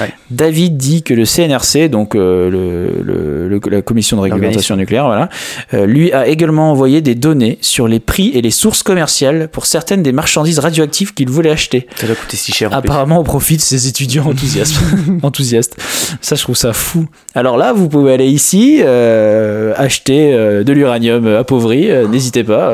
Ouais. 0.00 0.12
David 0.30 0.76
dit 0.76 1.02
que 1.02 1.14
le 1.14 1.24
CNRC, 1.24 1.88
donc 1.88 2.14
euh, 2.14 2.50
le, 2.50 3.02
le- 3.02 3.48
le- 3.48 3.60
la 3.70 3.80
commission 3.82 4.16
de 4.16 4.22
réglementation 4.22 4.76
nucléaire, 4.76 5.06
voilà, 5.06 5.28
euh, 5.72 5.86
lui 5.86 6.12
a 6.12 6.26
également 6.28 6.70
envoyé 6.70 7.00
des 7.00 7.14
données 7.14 7.58
sur 7.62 7.88
les 7.88 7.98
prix 8.00 8.30
et 8.34 8.42
les 8.42 8.50
sources 8.50 8.82
commerciales 8.82 9.48
pour 9.48 9.66
certaines 9.66 10.02
des 10.02 10.12
marchandises 10.12 10.58
radioactives 10.58 11.14
qu'il 11.14 11.30
voulait 11.30 11.50
acheter. 11.50 11.86
Ça 11.96 12.06
doit 12.06 12.16
coûter 12.16 12.36
si 12.36 12.52
cher. 12.52 12.72
Apparemment, 12.74 13.18
au 13.18 13.24
profit 13.24 13.56
de 13.56 13.62
ces 13.62 13.88
étudiants 13.88 14.26
enthousiastes. 14.26 14.76
enthousiastes. 15.22 15.76
Ça, 16.20 16.34
je 16.36 16.42
trouve 16.42 16.56
ça 16.56 16.72
fou. 16.72 17.06
Alors 17.34 17.56
là, 17.56 17.72
vous 17.72 17.88
pouvez 17.88 18.12
aller 18.12 18.28
ici, 18.28 18.80
euh, 18.84 19.72
acheter 19.76 20.32
de 20.32 20.72
l'uranium 20.72 21.26
appauvri. 21.26 21.88
N'hésitez 22.10 22.44
pas. 22.44 22.72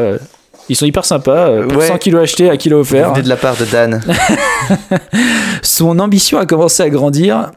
Euh, 0.65 0.67
ils 0.69 0.77
sont 0.77 0.87
hyper 0.87 1.05
sympas. 1.05 1.49
euh, 1.49 1.67
Ouais. 1.67 1.87
100 1.89 1.99
kilos 1.99 2.23
achetés, 2.23 2.51
à 2.51 2.57
kilo 2.57 2.77
Vous 2.83 2.93
offert. 2.95 3.13
venez 3.13 3.23
de 3.23 3.29
la 3.29 3.37
part 3.37 3.57
de 3.57 3.65
Dan. 3.65 4.01
Son 5.63 5.99
ambition 5.99 6.39
a 6.39 6.47
commencé 6.47 6.83
à 6.83 6.91
grandir. 6.91 7.51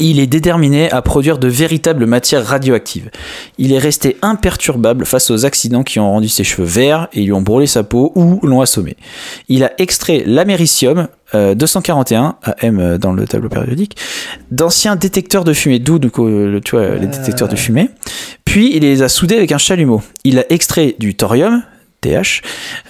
Il 0.00 0.18
est 0.18 0.26
déterminé 0.26 0.90
à 0.90 1.02
produire 1.02 1.38
de 1.38 1.46
véritables 1.46 2.04
matières 2.06 2.44
radioactives. 2.44 3.10
Il 3.58 3.72
est 3.72 3.78
resté 3.78 4.16
imperturbable 4.22 5.06
face 5.06 5.30
aux 5.30 5.44
accidents 5.46 5.84
qui 5.84 6.00
ont 6.00 6.10
rendu 6.10 6.28
ses 6.28 6.42
cheveux 6.42 6.66
verts 6.66 7.06
et 7.12 7.22
lui 7.22 7.32
ont 7.32 7.42
brûlé 7.42 7.68
sa 7.68 7.84
peau 7.84 8.10
ou 8.16 8.40
l'ont 8.44 8.60
assommé. 8.60 8.96
Il 9.48 9.62
a 9.62 9.70
extrait 9.78 10.24
l'américium 10.26 11.06
euh, 11.36 11.54
241 11.54 12.34
AM 12.60 12.80
euh, 12.80 12.98
dans 12.98 13.12
le 13.12 13.24
tableau 13.24 13.48
périodique 13.48 13.96
d'anciens 14.50 14.96
détecteurs 14.96 15.44
de 15.44 15.52
fumée, 15.52 15.78
d'où 15.78 16.00
euh, 16.18 16.50
le- 16.54 16.60
tu 16.60 16.72
vois, 16.74 16.96
les 16.96 17.06
détecteurs 17.06 17.48
de 17.48 17.54
fumée. 17.56 17.88
Puis 18.44 18.72
il 18.74 18.80
les 18.82 19.00
a 19.02 19.08
soudés 19.08 19.36
avec 19.36 19.52
un 19.52 19.58
chalumeau. 19.58 20.02
Il 20.24 20.40
a 20.40 20.52
extrait 20.52 20.96
du 20.98 21.14
thorium 21.14 21.62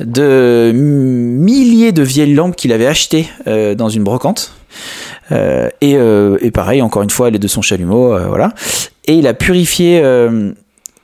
De 0.00 0.72
milliers 0.74 1.92
de 1.92 2.02
vieilles 2.02 2.34
lampes 2.34 2.56
qu'il 2.56 2.72
avait 2.72 2.86
achetées 2.86 3.28
euh, 3.46 3.74
dans 3.74 3.88
une 3.88 4.04
brocante. 4.04 4.54
Euh, 5.32 5.68
et, 5.80 5.96
euh, 5.96 6.38
et 6.40 6.50
pareil, 6.50 6.82
encore 6.82 7.02
une 7.02 7.10
fois, 7.10 7.30
les 7.30 7.38
de 7.38 7.48
son 7.48 7.62
chalumeau, 7.62 8.16
voilà. 8.28 8.52
Et 9.06 9.14
il 9.14 9.26
a 9.26 9.34
purifié. 9.34 10.02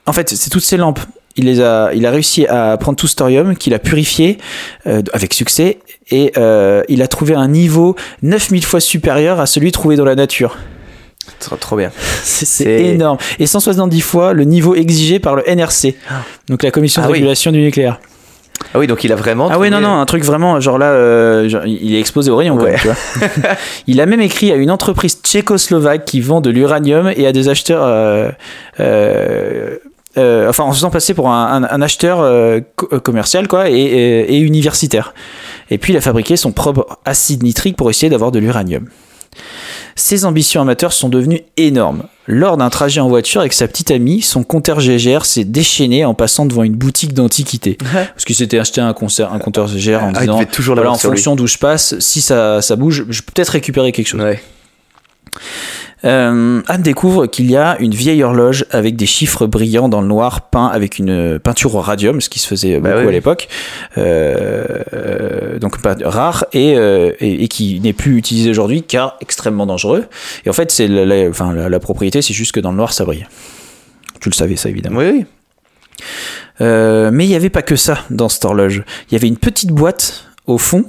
en 0.07 0.13
fait, 0.13 0.31
c'est 0.31 0.51
toutes 0.51 0.65
ces 0.65 0.77
lampes. 0.77 1.01
Il 1.37 1.45
les 1.45 1.61
a, 1.61 1.93
il 1.95 2.05
a 2.07 2.11
réussi 2.11 2.47
à 2.47 2.77
prendre 2.77 2.97
tout 2.97 3.07
ce 3.07 3.15
thorium 3.15 3.57
qu'il 3.57 3.73
a 3.73 3.79
purifié 3.79 4.39
avec 4.85 5.33
succès 5.33 5.79
et 6.11 6.33
il 6.89 7.03
a 7.03 7.09
trouvé 7.09 7.35
un 7.35 7.49
niveau 7.49 7.95
9000 8.23 8.65
fois 8.65 8.81
supérieur 8.81 9.41
à 9.41 9.47
celui 9.47 9.71
trouvé 9.71 9.97
dans 9.97 10.05
la 10.05 10.17
nature. 10.17 10.57
Trop, 11.39 11.57
trop 11.57 11.77
bien. 11.77 11.91
C'est 12.23 12.83
énorme. 12.85 13.19
Et 13.39 13.47
170 13.47 14.01
fois 14.01 14.33
le 14.33 14.45
niveau 14.45 14.75
exigé 14.75 15.19
par 15.19 15.37
le 15.37 15.43
NRC, 15.47 15.95
donc 16.49 16.63
la 16.63 16.71
Commission 16.71 17.01
de 17.03 17.07
Ah 17.07 17.11
oui. 17.11 17.15
régulation 17.19 17.53
du 17.53 17.61
nucléaire. 17.61 18.01
Ah 18.75 18.79
oui, 18.79 18.87
donc 18.87 19.05
il 19.05 19.13
a 19.13 19.17
vraiment. 19.17 19.49
Ah 19.51 19.59
oui, 19.59 19.71
non, 19.71 19.81
non, 19.81 19.99
un 20.01 20.05
truc 20.05 20.23
vraiment, 20.23 20.61
genre 20.61 20.77
là, 20.77 20.91
euh, 20.93 21.49
genre, 21.49 21.65
il 21.65 21.95
est 21.95 21.99
exposé 22.01 22.31
au 22.31 22.37
rayon, 22.37 22.57
quoi, 22.59 22.67
Ouais. 22.67 22.77
tu 22.79 22.89
vois. 22.89 22.97
il 23.87 24.01
a 24.03 24.07
même 24.07 24.21
écrit 24.21 24.53
à 24.53 24.57
une 24.57 24.71
entreprise 24.71 25.17
tchécoslovaque 25.23 26.05
qui 26.05 26.21
vend 26.21 26.43
de 26.43 26.51
l'uranium 26.51 27.11
et 27.17 27.27
à 27.27 27.33
des 27.33 27.49
acheteurs. 27.49 27.83
euh, 27.83 28.31
euh, 30.19 30.49
enfin, 30.49 30.65
en 30.65 30.73
se 30.73 30.79
faisant 30.79 30.91
passer 30.91 31.15
pour 31.15 31.31
un, 31.31 31.63
un- 31.63 31.69
un 31.71 31.83
acheteur 31.83 32.19
co- 32.77 32.87
commercial, 33.01 33.49
quoi, 33.49 33.71
et, 33.71 33.75
et- 33.75 34.35
et 34.35 34.39
universitaire. 34.41 35.15
Et 35.71 35.79
puis, 35.79 35.93
il 35.93 35.97
a 35.97 36.01
fabriqué 36.01 36.37
son 36.37 36.53
propre 36.53 36.99
acide 37.05 37.43
nitrique 37.45 37.77
pour 37.77 37.89
essayer 37.91 38.11
d'avoir 38.11 38.31
de 38.33 38.41
l'uranium. 38.41 38.87
Ses 39.97 40.25
ambitions 40.25 40.61
amateurs 40.61 40.93
sont 40.93 41.09
devenues 41.09 41.43
énormes. 41.57 42.05
Lors 42.27 42.57
d'un 42.57 42.71
trajet 42.71 43.01
en 43.01 43.09
voiture 43.09 43.41
avec 43.41 43.53
sa 43.53 43.67
petite 43.69 43.91
amie, 43.91 44.23
son 44.23 44.45
compteur 44.45 44.81
GGR 44.81 45.25
s'est 45.25 45.45
déchaîné 45.45 46.05
en 46.05 46.15
passant 46.15 46.47
devant 46.47 46.63
une 46.63 46.75
boutique 46.75 47.13
d'antiquités. 47.13 47.77
Parce 47.93 48.25
qu'il 48.25 48.37
s'était 48.37 48.59
acheté 48.59 48.81
un, 48.81 48.93
concert, 48.93 49.33
un 49.33 49.39
compteur 49.39 49.67
GGR 49.67 50.03
en 50.03 50.13
Ah, 50.15 50.21
disant 50.21 50.45
toujours 50.45 50.75
voilà, 50.77 50.93
en 50.93 50.99
fonction 50.99 51.37
d'où 51.37 51.47
je 51.47 51.59
passe, 51.59 51.99
si 51.99 52.21
ça, 52.21 52.63
ça 52.63 52.77
bouge, 52.77 53.05
je 53.09 53.23
peux 53.23 53.33
peut-être 53.35 53.51
récupérer 53.51 53.93
quelque 53.93 54.07
chose. 54.09 54.21
Ouais. 54.21 54.41
Euh, 56.05 56.63
Anne 56.67 56.83
découvre 56.83 57.27
qu'il 57.27 57.51
y 57.51 57.57
a 57.57 57.77
une 57.79 57.93
vieille 57.93 58.23
horloge 58.23 58.65
avec 58.71 58.97
des 58.97 59.05
chiffres 59.07 59.47
brillants 59.47 59.89
dans 59.91 60.01
le 60.01 60.07
noir 60.09 60.49
peints 60.49 60.69
avec 60.69 60.99
une 60.99 61.39
peinture 61.39 61.75
au 61.75 61.81
radium, 61.81 62.21
ce 62.23 62.29
qui 62.31 62.39
se 62.39 62.47
faisait 62.49 62.79
Bah 62.81 62.91
beaucoup 62.93 63.03
oui. 63.03 63.09
à 63.09 63.13
l'époque, 63.13 63.49
euh, 63.99 65.59
donc 65.59 65.81
pas 65.83 65.97
rare 66.03 66.47
et, 66.53 66.75
euh, 66.77 67.13
et, 67.21 67.45
et 67.45 67.49
qui 67.49 67.81
n'est 67.81 67.93
plus 67.93 68.17
utilisé 68.17 68.51
aujourd'hui 68.51 68.83
car 68.83 69.17
extrêmement 69.21 69.67
dangereux. 69.67 70.07
Et 70.45 70.51
en 70.51 70.53
fait, 70.55 70.71
c'est 70.71 70.89
la, 70.89 71.05
la- 71.05 71.29
enfin, 71.29 71.53
la, 71.53 71.69
la 71.69 71.81
propriété, 71.81 72.23
c'est 72.23 72.35
juste 72.35 72.53
que 72.53 72.61
dans 72.61 72.71
le 72.71 72.77
noir, 72.77 72.93
ça 72.93 73.05
brille. 73.05 73.27
Tu 74.21 74.29
le 74.29 74.35
savais 74.35 74.57
ça 74.57 74.69
évidemment. 74.69 74.99
Oui, 75.01 75.11
oui. 75.13 75.27
Euh, 76.61 77.11
mais 77.13 77.25
il 77.25 77.29
n'y 77.29 77.35
avait 77.37 77.51
pas 77.51 77.63
que 77.63 77.77
ça 77.77 77.99
dans 78.11 78.29
cette 78.29 78.45
horloge. 78.45 78.83
Il 79.11 79.15
y 79.15 79.17
avait 79.17 79.29
une 79.29 79.37
petite 79.37 79.71
boîte 79.71 80.27
au 80.47 80.59
fond 80.59 80.85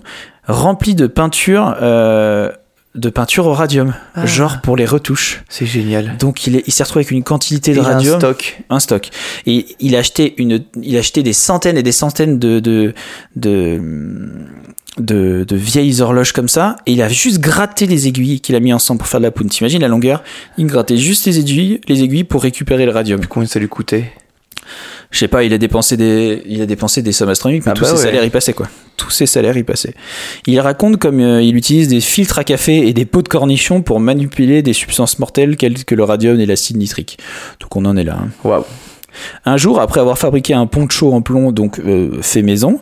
remplie 0.48 0.96
de 0.96 1.08
peinture, 1.08 1.76
euh, 1.82 2.52
de 2.94 3.10
peinture 3.10 3.46
au 3.48 3.54
radium, 3.54 3.94
Ah. 4.16 4.26
genre 4.26 4.60
pour 4.62 4.76
les 4.76 4.86
retouches. 4.86 5.44
C'est 5.48 5.66
génial. 5.66 6.18
Donc 6.20 6.46
il, 6.46 6.58
est- 6.58 6.64
il 6.68 6.72
s'est 6.74 6.84
retrouvé 6.84 7.02
avec 7.06 7.12
une 7.12 7.24
quantité 7.24 7.74
de 7.74 7.80
a 7.80 7.84
un 7.84 7.94
radium, 7.94 8.20
stock. 8.20 8.62
un 8.70 8.80
stock. 8.80 9.10
Et 9.46 9.66
il 9.80 9.96
a 9.96 10.00
acheté 10.00 10.34
une, 10.38 10.64
il 10.82 10.96
a 10.98 11.00
acheté 11.00 11.24
des 11.24 11.32
centaines 11.34 11.78
et 11.78 11.84
des 11.84 11.94
centaines 11.94 12.38
de 12.38 12.60
de 12.60 12.94
de, 13.38 13.80
de, 14.98 15.46
de 15.48 15.56
vieilles 15.56 16.02
horloges 16.02 16.34
comme 16.34 16.50
ça. 16.50 16.76
Et 16.86 16.92
il 16.94 17.02
a 17.02 17.08
juste 17.08 17.40
gratté 17.40 17.88
les 17.88 18.08
aiguilles 18.08 18.42
qu'il 18.42 18.56
a 18.56 18.60
mis 18.60 18.74
ensemble 18.74 19.00
pour 19.00 19.08
faire 19.08 19.20
de 19.22 19.26
la 19.26 19.32
poudre. 19.32 19.50
T'imagines 19.50 19.82
la 19.82 19.88
longueur? 19.88 20.22
Il 20.58 20.66
grattait 20.68 20.98
juste 20.98 21.26
les 21.28 21.40
aiguilles, 21.40 21.80
les 21.88 22.04
aiguilles 22.04 22.26
pour 22.26 22.44
récupérer 22.44 22.86
le 22.86 22.92
radium. 22.92 23.26
Combien 23.26 23.48
ça 23.48 23.60
lui 23.60 23.70
coûtait? 23.70 24.12
Je 25.12 25.20
sais 25.20 25.28
pas, 25.28 25.44
il 25.44 25.54
a 25.54 25.58
dépensé 25.58 25.98
des, 25.98 26.42
il 26.46 26.62
a 26.62 26.66
dépensé 26.66 27.02
des 27.02 27.12
sommes 27.12 27.30
astronomiques, 27.30 27.66
mais 27.66 27.72
Ah 27.72 27.76
tous 27.76 27.84
bah 27.84 27.88
ses 27.90 27.96
ouais. 27.96 28.02
salaires 28.04 28.24
y 28.26 28.30
passaient 28.30 28.54
quoi. 28.54 28.68
Tous 29.02 29.10
ses 29.10 29.26
salaires 29.26 29.58
y 29.58 29.64
passaient. 29.64 29.96
Il 30.46 30.60
raconte 30.60 30.98
comme 30.98 31.20
euh, 31.22 31.42
il 31.42 31.56
utilise 31.56 31.88
des 31.88 32.02
filtres 32.02 32.38
à 32.38 32.44
café 32.44 32.88
et 32.88 32.94
des 32.94 33.06
pots 33.06 33.24
de 33.24 33.28
cornichons 33.30 33.82
pour 33.82 34.00
manipuler 34.00 34.62
des 34.62 34.74
substances 34.74 35.18
mortelles 35.18 35.58
telles 35.58 35.86
que 35.86 35.96
le 35.96 36.04
radium 36.04 36.40
et 36.40 36.46
l'acide 36.46 36.78
nitrique. 36.78 37.18
Donc 37.60 37.76
on 37.76 37.86
en 37.86 37.98
est 37.98 38.04
là. 38.04 38.20
hein. 38.22 38.30
Waouh. 38.44 38.64
Un 39.44 39.58
jour, 39.58 39.82
après 39.82 40.00
avoir 40.02 40.20
fabriqué 40.20 40.54
un 40.54 40.68
poncho 40.68 41.12
en 41.14 41.22
plomb, 41.22 41.52
donc 41.52 41.80
euh, 41.80 42.22
fait 42.22 42.44
maison, 42.44 42.80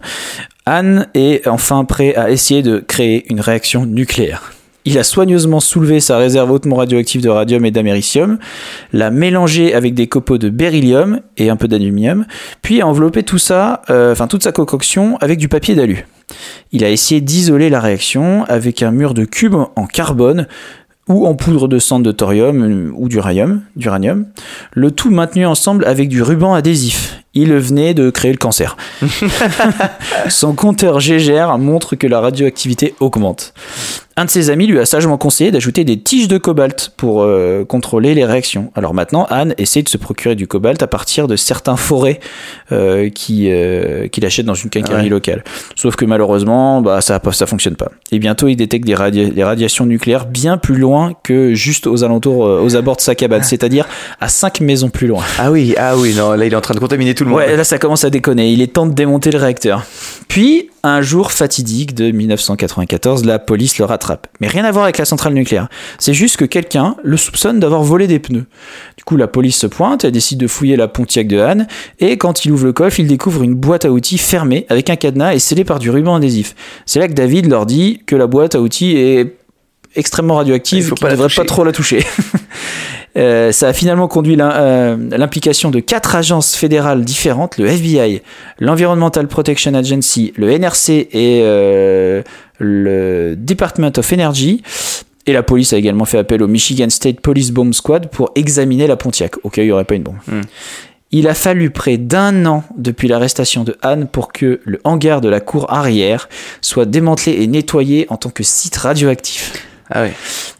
Anne 0.66 1.08
est 1.14 1.48
enfin 1.48 1.86
prêt 1.86 2.14
à 2.16 2.32
essayer 2.32 2.62
de 2.64 2.80
créer 2.80 3.26
une 3.32 3.40
réaction 3.40 3.86
nucléaire. 3.86 4.52
Il 4.86 4.98
a 4.98 5.04
soigneusement 5.04 5.60
soulevé 5.60 6.00
sa 6.00 6.18
réserve 6.18 6.52
hautement 6.52 6.78
radioactive 6.78 7.22
de 7.22 7.30
radium 7.30 7.66
et 7.66 7.72
d'américium, 7.72 8.40
l'a 8.94 9.12
mélangé 9.12 9.74
avec 9.74 9.94
des 9.94 10.08
copeaux 10.08 10.38
de 10.38 10.50
beryllium 10.50 11.20
et 11.38 11.50
un 11.50 11.58
peu 11.58 11.68
d'aluminium, 11.68 12.26
puis 12.62 12.82
a 12.82 12.88
enveloppé 12.88 13.24
tout 13.24 13.38
ça, 13.38 13.82
euh, 13.90 14.14
enfin 14.14 14.28
toute 14.28 14.44
sa 14.44 14.52
concoction, 14.52 15.18
avec 15.18 15.38
du 15.38 15.50
papier 15.50 15.76
d'alu. 15.76 16.08
Il 16.72 16.84
a 16.84 16.90
essayé 16.90 17.22
d'isoler 17.22 17.70
la 17.70 17.80
réaction 17.80 18.46
avec 18.48 18.82
un 18.82 18.92
mur 18.92 19.14
de 19.14 19.26
cubes 19.26 19.56
en 19.56 19.86
carbone 19.86 20.48
ou 21.10 21.26
en 21.26 21.36
poudre 21.36 21.68
de 21.68 21.80
cendre 21.80 22.06
de 22.06 22.12
thorium 22.12 22.64
euh, 22.64 22.92
ou 22.96 23.10
d'uranium, 23.10 23.62
d'uranium, 23.76 24.28
le 24.74 24.92
tout 24.92 25.10
maintenu 25.10 25.46
ensemble 25.46 25.84
avec 25.86 26.08
du 26.08 26.22
ruban 26.22 26.54
adhésif. 26.54 27.24
Il 27.36 27.54
venait 27.54 27.94
de 27.94 28.10
créer 28.10 28.32
le 28.32 28.38
cancer. 28.38 28.76
Son 30.30 30.54
compteur 30.54 31.00
GGR 31.00 31.58
montre 31.58 31.96
que 31.96 32.08
la 32.08 32.20
radioactivité 32.20 32.96
augmente. 33.00 33.54
Un 34.18 34.26
de 34.26 34.30
ses 34.30 34.50
amis 34.50 34.68
lui 34.68 34.78
a 34.80 34.86
sagement 34.86 35.18
conseillé 35.18 35.50
d'ajouter 35.50 35.86
des 35.86 35.98
tiges 35.98 36.28
de 36.28 36.38
cobalt 36.38 36.92
pour 36.98 37.22
euh, 37.24 37.64
contrôler 37.64 38.14
les 38.14 38.26
réactions. 38.26 38.70
Alors 38.76 38.94
maintenant, 38.94 39.26
Anne 39.30 39.54
essaie 39.58 39.82
de 39.82 39.88
se 39.88 39.96
procurer 39.96 40.36
du 40.36 40.46
cobalt 40.46 40.84
à 40.84 40.88
partir 40.88 41.26
de 41.30 41.38
certains 41.38 41.78
forêts 41.78 42.20
euh, 42.74 43.10
qui, 43.10 43.50
euh, 43.50 44.10
qu'il 44.10 44.26
achète 44.26 44.46
dans 44.46 44.56
une 44.56 44.70
quincaillerie 44.70 45.04
Ouais. 45.04 45.10
locale. 45.10 45.46
Sauf 45.78 45.96
que 45.96 46.04
malheureusement, 46.04 46.82
bah, 46.82 47.00
ça 47.00 47.22
ça 47.32 47.46
fonctionne 47.46 47.78
pas. 47.78 47.88
Et 48.12 48.20
bientôt, 48.20 48.50
il 48.50 48.58
détecte 48.58 48.86
des, 48.86 48.96
radia- 48.96 49.32
des 49.34 49.44
radiations 49.44 49.86
nucléaires 49.86 50.26
bien 50.26 50.58
plus 50.58 50.76
loin 50.78 51.14
que 51.24 51.54
juste 51.54 51.88
aux 51.88 52.04
alentours, 52.04 52.40
aux 52.40 52.76
abords 52.76 52.98
de 52.98 53.02
sa 53.02 53.16
cabane, 53.16 53.44
c'est-à-dire 53.44 53.88
à 54.20 54.28
5 54.28 54.60
maisons 54.60 54.90
plus 54.90 55.08
loin. 55.08 55.24
Ah 55.38 55.50
oui, 55.50 55.76
ah 55.78 55.96
oui, 55.96 56.14
non, 56.14 56.34
là 56.34 56.46
il 56.46 56.52
est 56.52 56.56
en 56.58 56.62
train 56.62 56.74
de 56.74 56.80
contaminer 56.80 57.16
tout 57.20 57.26
le 57.26 57.32
monde. 57.32 57.40
Ouais, 57.40 57.56
là 57.56 57.64
ça 57.64 57.78
commence 57.78 58.04
à 58.04 58.10
déconner. 58.10 58.52
Il 58.52 58.62
est 58.62 58.74
temps 58.74 58.86
de 58.86 58.94
démonter 58.94 59.32
le 59.32 59.38
réacteur. 59.38 59.86
Puis, 60.28 60.70
un 60.84 61.02
jour 61.02 61.32
fatidique 61.32 61.94
de 61.94 62.12
1994, 62.12 63.26
la 63.26 63.40
police 63.40 63.78
le 63.78 63.86
rattrape. 63.86 64.28
Mais 64.40 64.48
rien 64.48 64.64
à 64.64 64.72
voir 64.72 64.86
avec 64.86 64.98
la 64.98 65.06
centrale 65.06 65.34
nucléaire. 65.34 65.68
C'est 65.98 66.14
juste 66.14 66.38
que 66.38 66.46
quelqu'un 66.46 66.96
le 67.04 67.18
soupçonne 67.18 67.60
d'avoir 67.60 67.84
volé 67.84 68.08
des 68.08 68.20
pneus. 68.20 68.46
Du 68.98 69.04
coup, 69.04 69.18
la 69.18 69.28
police 69.28 69.58
se 69.58 69.68
pointe, 69.68 70.06
elle 70.06 70.12
décide 70.12 70.40
de 70.40 70.48
fouiller 70.48 70.78
la 70.78 70.88
Pontiac 70.88 71.28
de 71.28 71.40
Anne, 71.40 71.68
et 72.00 72.18
quand 72.18 72.46
il 72.46 72.52
ouvre 72.52 72.66
le 72.66 72.74
coffre, 72.74 73.00
il 73.00 73.08
découvre 73.08 73.44
une 73.44 73.56
boîte 73.56 73.86
à 73.86 73.92
outils 73.92 74.18
fermée 74.18 74.66
avec 74.70 74.90
un 74.90 74.96
cadenas 74.96 75.34
et 75.34 75.40
scellée 75.40 75.66
par 75.66 75.80
du 75.80 75.90
ruban 75.90 76.16
adhésif. 76.16 76.56
C'est 76.86 77.00
là 77.00 77.08
que 77.08 77.14
David 77.14 77.50
leur 77.50 77.66
dit 77.66 78.02
que 78.06 78.16
la 78.16 78.28
boîte 78.28 78.56
à 78.56 78.62
outils 78.62 78.96
est 78.96 79.36
extrêmement 79.96 80.36
radioactive, 80.36 80.94
qu'il 80.94 81.06
ne 81.06 81.12
devrait 81.12 81.30
pas 81.36 81.46
trop 81.46 81.64
la 81.64 81.72
toucher. 81.72 82.06
Euh, 83.18 83.52
ça 83.52 83.70
a 83.70 83.74
finalement 83.74 84.08
conduit 84.08 84.38
euh, 84.40 84.96
l'implication 85.12 85.72
de 85.72 85.80
quatre 85.80 86.16
agences 86.16 86.56
fédérales 86.56 87.04
différentes, 87.04 87.58
le 87.58 87.66
FBI, 87.66 88.22
l'Environmental 88.60 89.28
Protection 89.28 89.74
Agency, 89.74 90.34
le 90.38 90.58
NRC 90.58 90.90
et 90.90 91.42
euh, 91.44 92.22
le 92.60 93.36
Department 93.38 93.98
of 93.98 94.14
Energy. 94.14 94.62
Et 95.26 95.34
la 95.34 95.44
police 95.44 95.74
a 95.74 95.78
également 95.78 96.06
fait 96.06 96.18
appel 96.18 96.42
au 96.42 96.48
Michigan 96.48 96.90
State 96.90 97.20
Police 97.20 97.52
Bomb 97.52 97.74
Squad 97.74 98.10
pour 98.10 98.32
examiner 98.36 98.88
la 98.88 98.96
Pontiac, 98.96 99.36
au 99.44 99.50
cas 99.50 99.62
où 99.62 99.66
il 99.66 99.68
n'y 99.68 99.72
aurait 99.72 99.84
pas 99.84 99.96
une 99.96 100.04
bombe. 100.04 100.18
Hmm. 100.28 100.42
Il 101.12 101.28
a 101.28 101.34
fallu 101.34 101.72
près 101.72 101.98
d'un 101.98 102.46
an 102.46 102.64
depuis 102.78 103.08
l'arrestation 103.08 103.64
de 103.64 103.76
Anne 103.82 104.08
pour 104.08 104.32
que 104.32 104.62
le 104.64 104.80
hangar 104.84 105.22
de 105.22 105.30
la 105.30 105.40
cour 105.40 105.72
arrière 105.74 106.30
soit 106.62 106.86
démantelé 106.86 107.42
et 107.42 107.48
nettoyé 107.48 108.06
en 108.10 108.18
tant 108.18 108.30
que 108.30 108.44
site 108.44 108.78
radioactif. 108.78 109.54
Ah 109.90 110.04
ouais. 110.04 110.14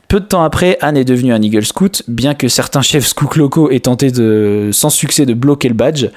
Peu 0.10 0.20
de 0.20 0.26
temps 0.26 0.42
après, 0.44 0.76
Anne 0.82 0.98
est 0.98 1.06
devenue 1.06 1.34
un 1.34 1.42
Eagle 1.42 1.64
Scout, 1.64 2.02
bien 2.08 2.34
que 2.34 2.48
certains 2.48 2.82
chefs 2.82 3.06
scouts 3.06 3.30
locaux 3.38 3.70
aient 3.70 3.80
tenté 3.80 4.10
de, 4.10 4.70
sans 4.74 4.90
succès 4.90 5.28
de 5.28 5.36
bloquer 5.36 5.68
le 5.68 5.76
badge, 5.76 6.08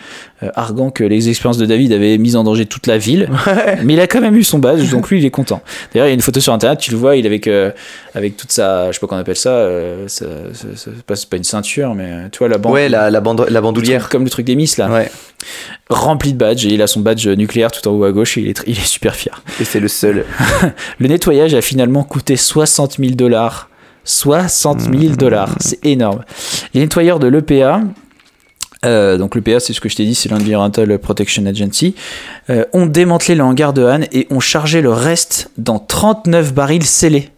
euh, 0.43 0.49
arguant 0.55 0.91
que 0.91 1.05
les 1.05 1.29
expériences 1.29 1.59
de 1.59 1.67
David 1.67 1.93
avaient 1.93 2.17
mis 2.17 2.35
en 2.35 2.43
danger 2.43 2.65
toute 2.65 2.87
la 2.87 2.97
ville. 2.97 3.29
Mais 3.85 3.93
il 3.93 4.01
a 4.01 4.07
quand 4.07 4.23
même 4.23 4.35
eu 4.35 4.45
son 4.45 4.59
badge, 4.59 4.91
donc 4.91 5.11
lui 5.11 5.19
il 5.19 5.27
est 5.27 5.31
content. 5.31 5.61
D'ailleurs, 5.93 6.07
il 6.07 6.09
y 6.09 6.13
a 6.13 6.15
une 6.15 6.23
photo 6.23 6.41
sur 6.41 6.55
internet, 6.55 6.79
tu 6.79 6.91
le 6.91 6.97
vois, 6.97 7.17
il 7.17 7.27
est 7.27 7.29
avec, 7.29 7.47
euh, 7.47 7.71
avec 8.15 8.39
toute 8.39 8.51
sa, 8.51 8.87
je 8.89 8.93
sais 8.95 9.01
pas 9.01 9.07
qu'on 9.09 9.17
appelle 9.19 9.37
ça, 9.37 9.51
euh, 9.51 10.09
ça- 10.09 10.25
ça- 10.55 10.69
ça- 10.75 10.91
c'est 11.15 11.29
pas, 11.29 11.37
une 11.37 11.45
ceinture, 11.45 11.95
mais 11.95 12.07
euh, 12.07 12.29
tu 12.33 12.39
vois 12.39 12.49
la 12.49 12.57
bande. 12.57 12.73
Ouais, 12.73 12.89
la, 12.89 13.11
la, 13.11 13.21
bande, 13.21 13.47
bandoulière. 13.47 14.09
Comme 14.09 14.25
le 14.25 14.31
truc 14.31 14.47
des 14.47 14.57
Miss 14.57 14.79
là, 14.79 14.91
Ouais, 14.91 15.11
rempli 15.91 16.33
de 16.33 16.39
badges, 16.39 16.65
et 16.65 16.71
il 16.71 16.81
a 16.81 16.87
son 16.87 17.01
badge 17.01 17.29
nucléaire 17.29 17.71
tout 17.71 17.87
en 17.87 17.93
haut 17.93 18.05
à 18.05 18.13
gauche, 18.13 18.39
et 18.39 18.41
il 18.41 18.49
est, 18.49 18.63
il 18.67 18.79
est 18.79 18.87
super 18.87 19.15
fier. 19.15 19.43
et 19.61 19.65
c'est 19.67 19.81
le 19.81 19.89
seul. 19.89 20.25
Le 20.99 21.09
nettoyage 21.09 21.53
a 21.53 21.61
finalement 21.61 22.05
coûté 22.05 22.39
60 22.39 22.97
000 22.99 23.11
dollars. 23.17 23.69
60 24.05 24.81
000 24.81 25.17
dollars, 25.17 25.55
c'est 25.61 25.85
énorme. 25.85 26.25
Les 26.75 26.81
nettoyeurs 26.81 27.19
de 27.19 27.27
l'EPA, 27.27 27.83
euh, 28.85 29.17
donc 29.17 29.35
l'EPA 29.35 29.61
c'est 29.61 29.73
ce 29.73 29.81
que 29.81 29.89
je 29.89 29.97
t'ai 29.97 30.05
dit, 30.05 30.15
c'est 30.15 30.29
l'Environmental 30.29 30.99
Protection 30.99 31.47
Agency, 31.47 31.95
euh, 32.51 32.65
ont 32.73 32.87
démantelé 32.87 33.35
le 33.35 33.45
hangar 33.45 33.73
de 33.73 33.85
Han 33.85 34.01
et 34.13 34.27
ont 34.31 34.41
chargé 34.41 34.81
le 34.81 34.91
reste 34.91 35.51
dans 35.59 35.79
39 35.79 36.53
barils 36.55 36.85
scellés. 36.85 37.31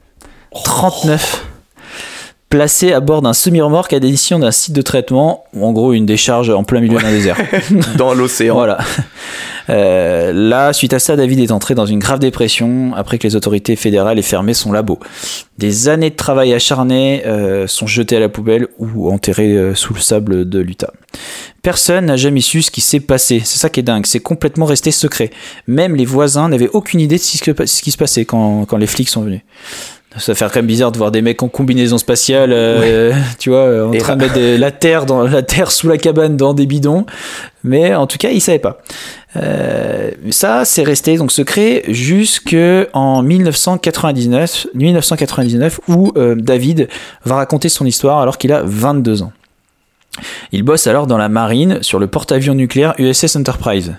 39 0.64 1.53
placés 2.48 2.92
à 2.92 3.00
bord 3.00 3.22
d'un 3.22 3.32
semi-remorque 3.32 3.92
à 3.92 4.00
décision 4.00 4.38
d'un 4.38 4.52
site 4.52 4.74
de 4.74 4.82
traitement, 4.82 5.44
ou 5.54 5.66
en 5.66 5.72
gros 5.72 5.92
une 5.92 6.06
décharge 6.06 6.50
en 6.50 6.64
plein 6.64 6.80
milieu 6.80 6.98
d'un 6.98 7.10
désert. 7.10 7.36
Dans 7.96 8.14
l'océan. 8.14 8.54
Voilà. 8.54 8.78
Euh, 9.70 10.32
là, 10.32 10.72
suite 10.72 10.92
à 10.92 10.98
ça, 10.98 11.16
David 11.16 11.40
est 11.40 11.50
entré 11.50 11.74
dans 11.74 11.86
une 11.86 11.98
grave 11.98 12.18
dépression 12.18 12.92
après 12.94 13.18
que 13.18 13.26
les 13.26 13.34
autorités 13.34 13.76
fédérales 13.76 14.18
aient 14.18 14.22
fermé 14.22 14.54
son 14.54 14.72
labo. 14.72 14.98
Des 15.58 15.88
années 15.88 16.10
de 16.10 16.16
travail 16.16 16.52
acharné 16.52 17.24
euh, 17.26 17.66
sont 17.66 17.86
jetées 17.86 18.16
à 18.16 18.20
la 18.20 18.28
poubelle 18.28 18.68
ou 18.78 19.10
enterrées 19.10 19.56
euh, 19.56 19.74
sous 19.74 19.94
le 19.94 20.00
sable 20.00 20.48
de 20.48 20.58
l'Utah. 20.58 20.92
Personne 21.62 22.06
n'a 22.06 22.16
jamais 22.16 22.40
su 22.40 22.60
ce 22.60 22.70
qui 22.70 22.82
s'est 22.82 23.00
passé. 23.00 23.40
C'est 23.44 23.58
ça 23.58 23.70
qui 23.70 23.80
est 23.80 23.84
dingue. 23.84 24.04
C'est 24.04 24.20
complètement 24.20 24.66
resté 24.66 24.90
secret. 24.90 25.30
Même 25.66 25.96
les 25.96 26.04
voisins 26.04 26.48
n'avaient 26.48 26.70
aucune 26.72 27.00
idée 27.00 27.16
de 27.16 27.20
ce 27.20 27.30
qui 27.30 27.38
se 27.38 27.66
ce 27.66 27.82
qui 27.82 27.90
se 27.90 27.96
passait 27.96 28.24
quand, 28.24 28.66
quand 28.66 28.76
les 28.76 28.86
flics 28.86 29.08
sont 29.08 29.22
venus. 29.22 29.40
Ça 30.16 30.32
va 30.32 30.36
faire 30.36 30.50
quand 30.52 30.60
même 30.60 30.66
bizarre 30.66 30.92
de 30.92 30.98
voir 30.98 31.10
des 31.10 31.22
mecs 31.22 31.42
en 31.42 31.48
combinaison 31.48 31.98
spatiale, 31.98 32.50
euh, 32.52 33.12
tu 33.38 33.50
vois, 33.50 33.86
en 33.88 33.92
Et 33.92 33.98
train 33.98 34.14
de 34.16 34.22
mettre 34.22 34.34
de 34.34 34.56
la 34.56 34.70
terre 34.70 35.06
dans 35.06 35.22
la 35.22 35.42
terre 35.42 35.72
sous 35.72 35.88
la 35.88 35.98
cabane 35.98 36.36
dans 36.36 36.54
des 36.54 36.66
bidons. 36.66 37.04
Mais 37.64 37.94
en 37.94 38.06
tout 38.06 38.18
cas, 38.18 38.30
ils 38.30 38.40
savaient 38.40 38.58
pas. 38.58 38.78
Euh, 39.36 40.10
ça, 40.30 40.64
c'est 40.64 40.84
resté 40.84 41.16
donc 41.16 41.32
secret 41.32 41.82
jusque 41.88 42.56
en 42.92 43.22
1999, 43.22 44.68
1999 44.74 45.80
où 45.88 46.12
euh, 46.16 46.34
David 46.36 46.88
va 47.24 47.36
raconter 47.36 47.68
son 47.68 47.84
histoire 47.84 48.20
alors 48.20 48.38
qu'il 48.38 48.52
a 48.52 48.62
22 48.64 49.22
ans. 49.22 49.32
Il 50.52 50.62
bosse 50.62 50.86
alors 50.86 51.08
dans 51.08 51.18
la 51.18 51.28
marine 51.28 51.82
sur 51.82 51.98
le 51.98 52.06
porte-avions 52.06 52.54
nucléaire 52.54 52.94
USS 52.98 53.34
Enterprise. 53.34 53.94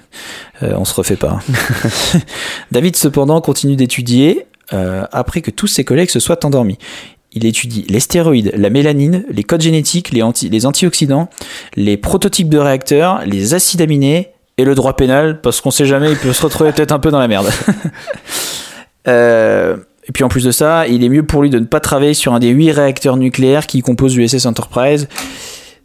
Euh, 0.64 0.74
on 0.78 0.86
se 0.86 0.94
refait 0.94 1.18
pas. 1.18 1.32
hein. 1.32 2.20
David 2.72 2.96
cependant 2.96 3.42
continue 3.42 3.76
d'étudier 3.76 4.46
euh, 4.74 5.06
après 5.12 5.42
que 5.42 5.52
tous 5.52 5.68
ses 5.68 5.84
collègues 5.84 6.10
se 6.10 6.20
soient 6.20 6.46
endormis. 6.46 6.78
Il 7.34 7.46
étudie 7.46 7.86
les 7.90 8.00
stéroïdes, 8.00 8.54
la 8.56 8.70
mélanine, 8.70 9.26
les 9.30 9.44
codes 9.44 9.62
génétiques, 9.62 10.12
les, 10.12 10.24
anti- 10.24 10.50
les 10.50 10.66
antioxydants, 10.66 11.30
les 11.76 11.98
prototypes 11.98 12.50
de 12.50 12.58
réacteurs, 12.58 13.22
les 13.26 13.54
acides 13.54 13.82
aminés 13.82 14.30
et 14.58 14.64
le 14.64 14.74
droit 14.74 14.96
pénal, 14.96 15.42
parce 15.42 15.60
qu'on 15.60 15.72
sait 15.72 15.86
jamais, 15.86 16.12
il 16.12 16.18
peut 16.18 16.32
se 16.32 16.42
retrouver 16.42 16.72
peut-être 16.72 16.94
un 16.94 17.00
peu 17.00 17.12
dans 17.12 17.20
la 17.20 17.28
merde. 17.28 17.50
Euh, 19.08 19.78
et 20.08 20.12
puis 20.12 20.24
en 20.24 20.30
plus 20.30 20.44
de 20.44 20.52
ça, 20.52 20.88
il 20.88 21.04
est 21.04 21.10
mieux 21.10 21.24
pour 21.24 21.42
lui 21.44 21.50
de 21.50 21.60
ne 21.60 21.66
pas 21.66 21.80
travailler 21.80 22.14
sur 22.14 22.34
un 22.34 22.40
des 22.40 22.50
huit 22.50 22.72
réacteurs 22.72 23.18
nucléaires 23.18 23.68
qui 23.68 23.82
composent 23.82 24.18
l'USS 24.18 24.46
Enterprise. 24.46 25.08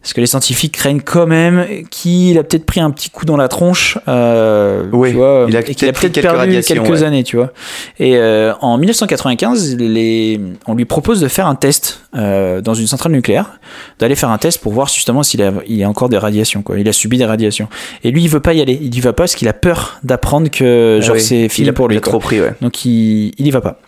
Parce 0.01 0.13
que 0.13 0.21
les 0.21 0.25
scientifiques 0.25 0.73
craignent 0.73 1.01
quand 1.01 1.27
même 1.27 1.65
qu'il 1.91 2.39
a 2.39 2.43
peut-être 2.43 2.65
pris 2.65 2.79
un 2.79 2.89
petit 2.89 3.11
coup 3.11 3.25
dans 3.25 3.37
la 3.37 3.47
tronche. 3.47 3.99
Euh, 4.07 4.85
Oui, 4.91 5.11
tu 5.11 5.17
vois, 5.17 5.45
il 5.47 5.55
a 5.55 5.59
et 5.59 5.75
qu'il 5.75 5.87
a 5.87 5.93
peut-être 5.93 6.19
perdu 6.19 6.59
quelques 6.61 6.89
ouais. 6.89 7.03
années, 7.03 7.23
tu 7.23 7.35
vois. 7.35 7.51
Et 7.99 8.17
euh, 8.17 8.53
en 8.61 8.79
1995, 8.79 9.77
les... 9.77 10.41
on 10.65 10.73
lui 10.73 10.85
propose 10.85 11.21
de 11.21 11.27
faire 11.27 11.45
un 11.45 11.53
test 11.53 12.01
euh, 12.15 12.61
dans 12.61 12.73
une 12.73 12.87
centrale 12.87 13.11
nucléaire, 13.11 13.59
d'aller 13.99 14.15
faire 14.15 14.31
un 14.31 14.39
test 14.39 14.59
pour 14.59 14.73
voir 14.73 14.87
justement 14.87 15.21
s'il 15.21 15.43
a, 15.43 15.53
il 15.67 15.83
a 15.83 15.89
encore 15.89 16.09
des 16.09 16.17
radiations, 16.17 16.63
quoi. 16.63 16.79
Il 16.79 16.89
a 16.89 16.93
subi 16.93 17.19
des 17.19 17.25
radiations. 17.25 17.67
Et 18.03 18.09
lui, 18.09 18.23
il 18.23 18.29
veut 18.29 18.39
pas 18.39 18.53
y 18.53 18.61
aller. 18.61 18.79
Il 18.81 18.95
y 18.95 18.99
va 19.01 19.13
pas 19.13 19.23
parce 19.23 19.35
qu'il 19.35 19.47
a 19.49 19.53
peur 19.53 19.99
d'apprendre 20.03 20.49
que 20.49 20.97
Ah 20.99 21.05
genre 21.05 21.15
oui, 21.15 21.21
c'est 21.21 21.47
fini 21.47 21.71
pour 21.73 21.87
lui. 21.87 21.95
Il 21.95 21.97
a 21.99 22.01
quoi. 22.01 22.09
trop 22.09 22.19
pris, 22.19 22.41
ouais. 22.41 22.53
Donc 22.61 22.85
il, 22.85 23.33
il 23.37 23.45
y 23.45 23.51
va 23.51 23.61
pas. 23.61 23.79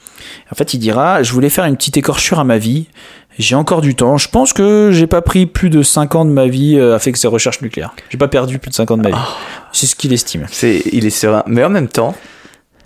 En 0.51 0.55
fait, 0.55 0.73
il 0.73 0.79
dira 0.79 1.23
Je 1.23 1.33
voulais 1.33 1.49
faire 1.49 1.65
une 1.65 1.75
petite 1.75 1.97
écorchure 1.97 2.39
à 2.39 2.43
ma 2.43 2.57
vie. 2.57 2.85
J'ai 3.39 3.55
encore 3.55 3.81
du 3.81 3.95
temps. 3.95 4.17
Je 4.17 4.27
pense 4.29 4.53
que 4.53 4.91
j'ai 4.91 5.07
pas 5.07 5.21
pris 5.21 5.45
plus 5.45 5.69
de 5.69 5.81
5 5.81 6.15
ans 6.15 6.25
de 6.25 6.29
ma 6.31 6.47
vie 6.47 6.77
euh, 6.77 6.95
à 6.95 6.99
faire 6.99 7.15
ces 7.17 7.27
recherches 7.27 7.61
nucléaires. 7.61 7.93
J'ai 8.09 8.17
pas 8.17 8.27
perdu 8.27 8.59
plus 8.59 8.69
de 8.69 8.75
5 8.75 8.91
ans 8.91 8.97
de 8.97 9.03
ma 9.03 9.09
vie. 9.09 9.15
Ah. 9.17 9.27
C'est 9.71 9.87
ce 9.87 9.95
qu'il 9.95 10.13
estime. 10.13 10.45
C'est, 10.51 10.83
il 10.91 11.05
est 11.05 11.09
serein. 11.09 11.43
Mais 11.47 11.63
en 11.63 11.69
même 11.69 11.87
temps, 11.87 12.15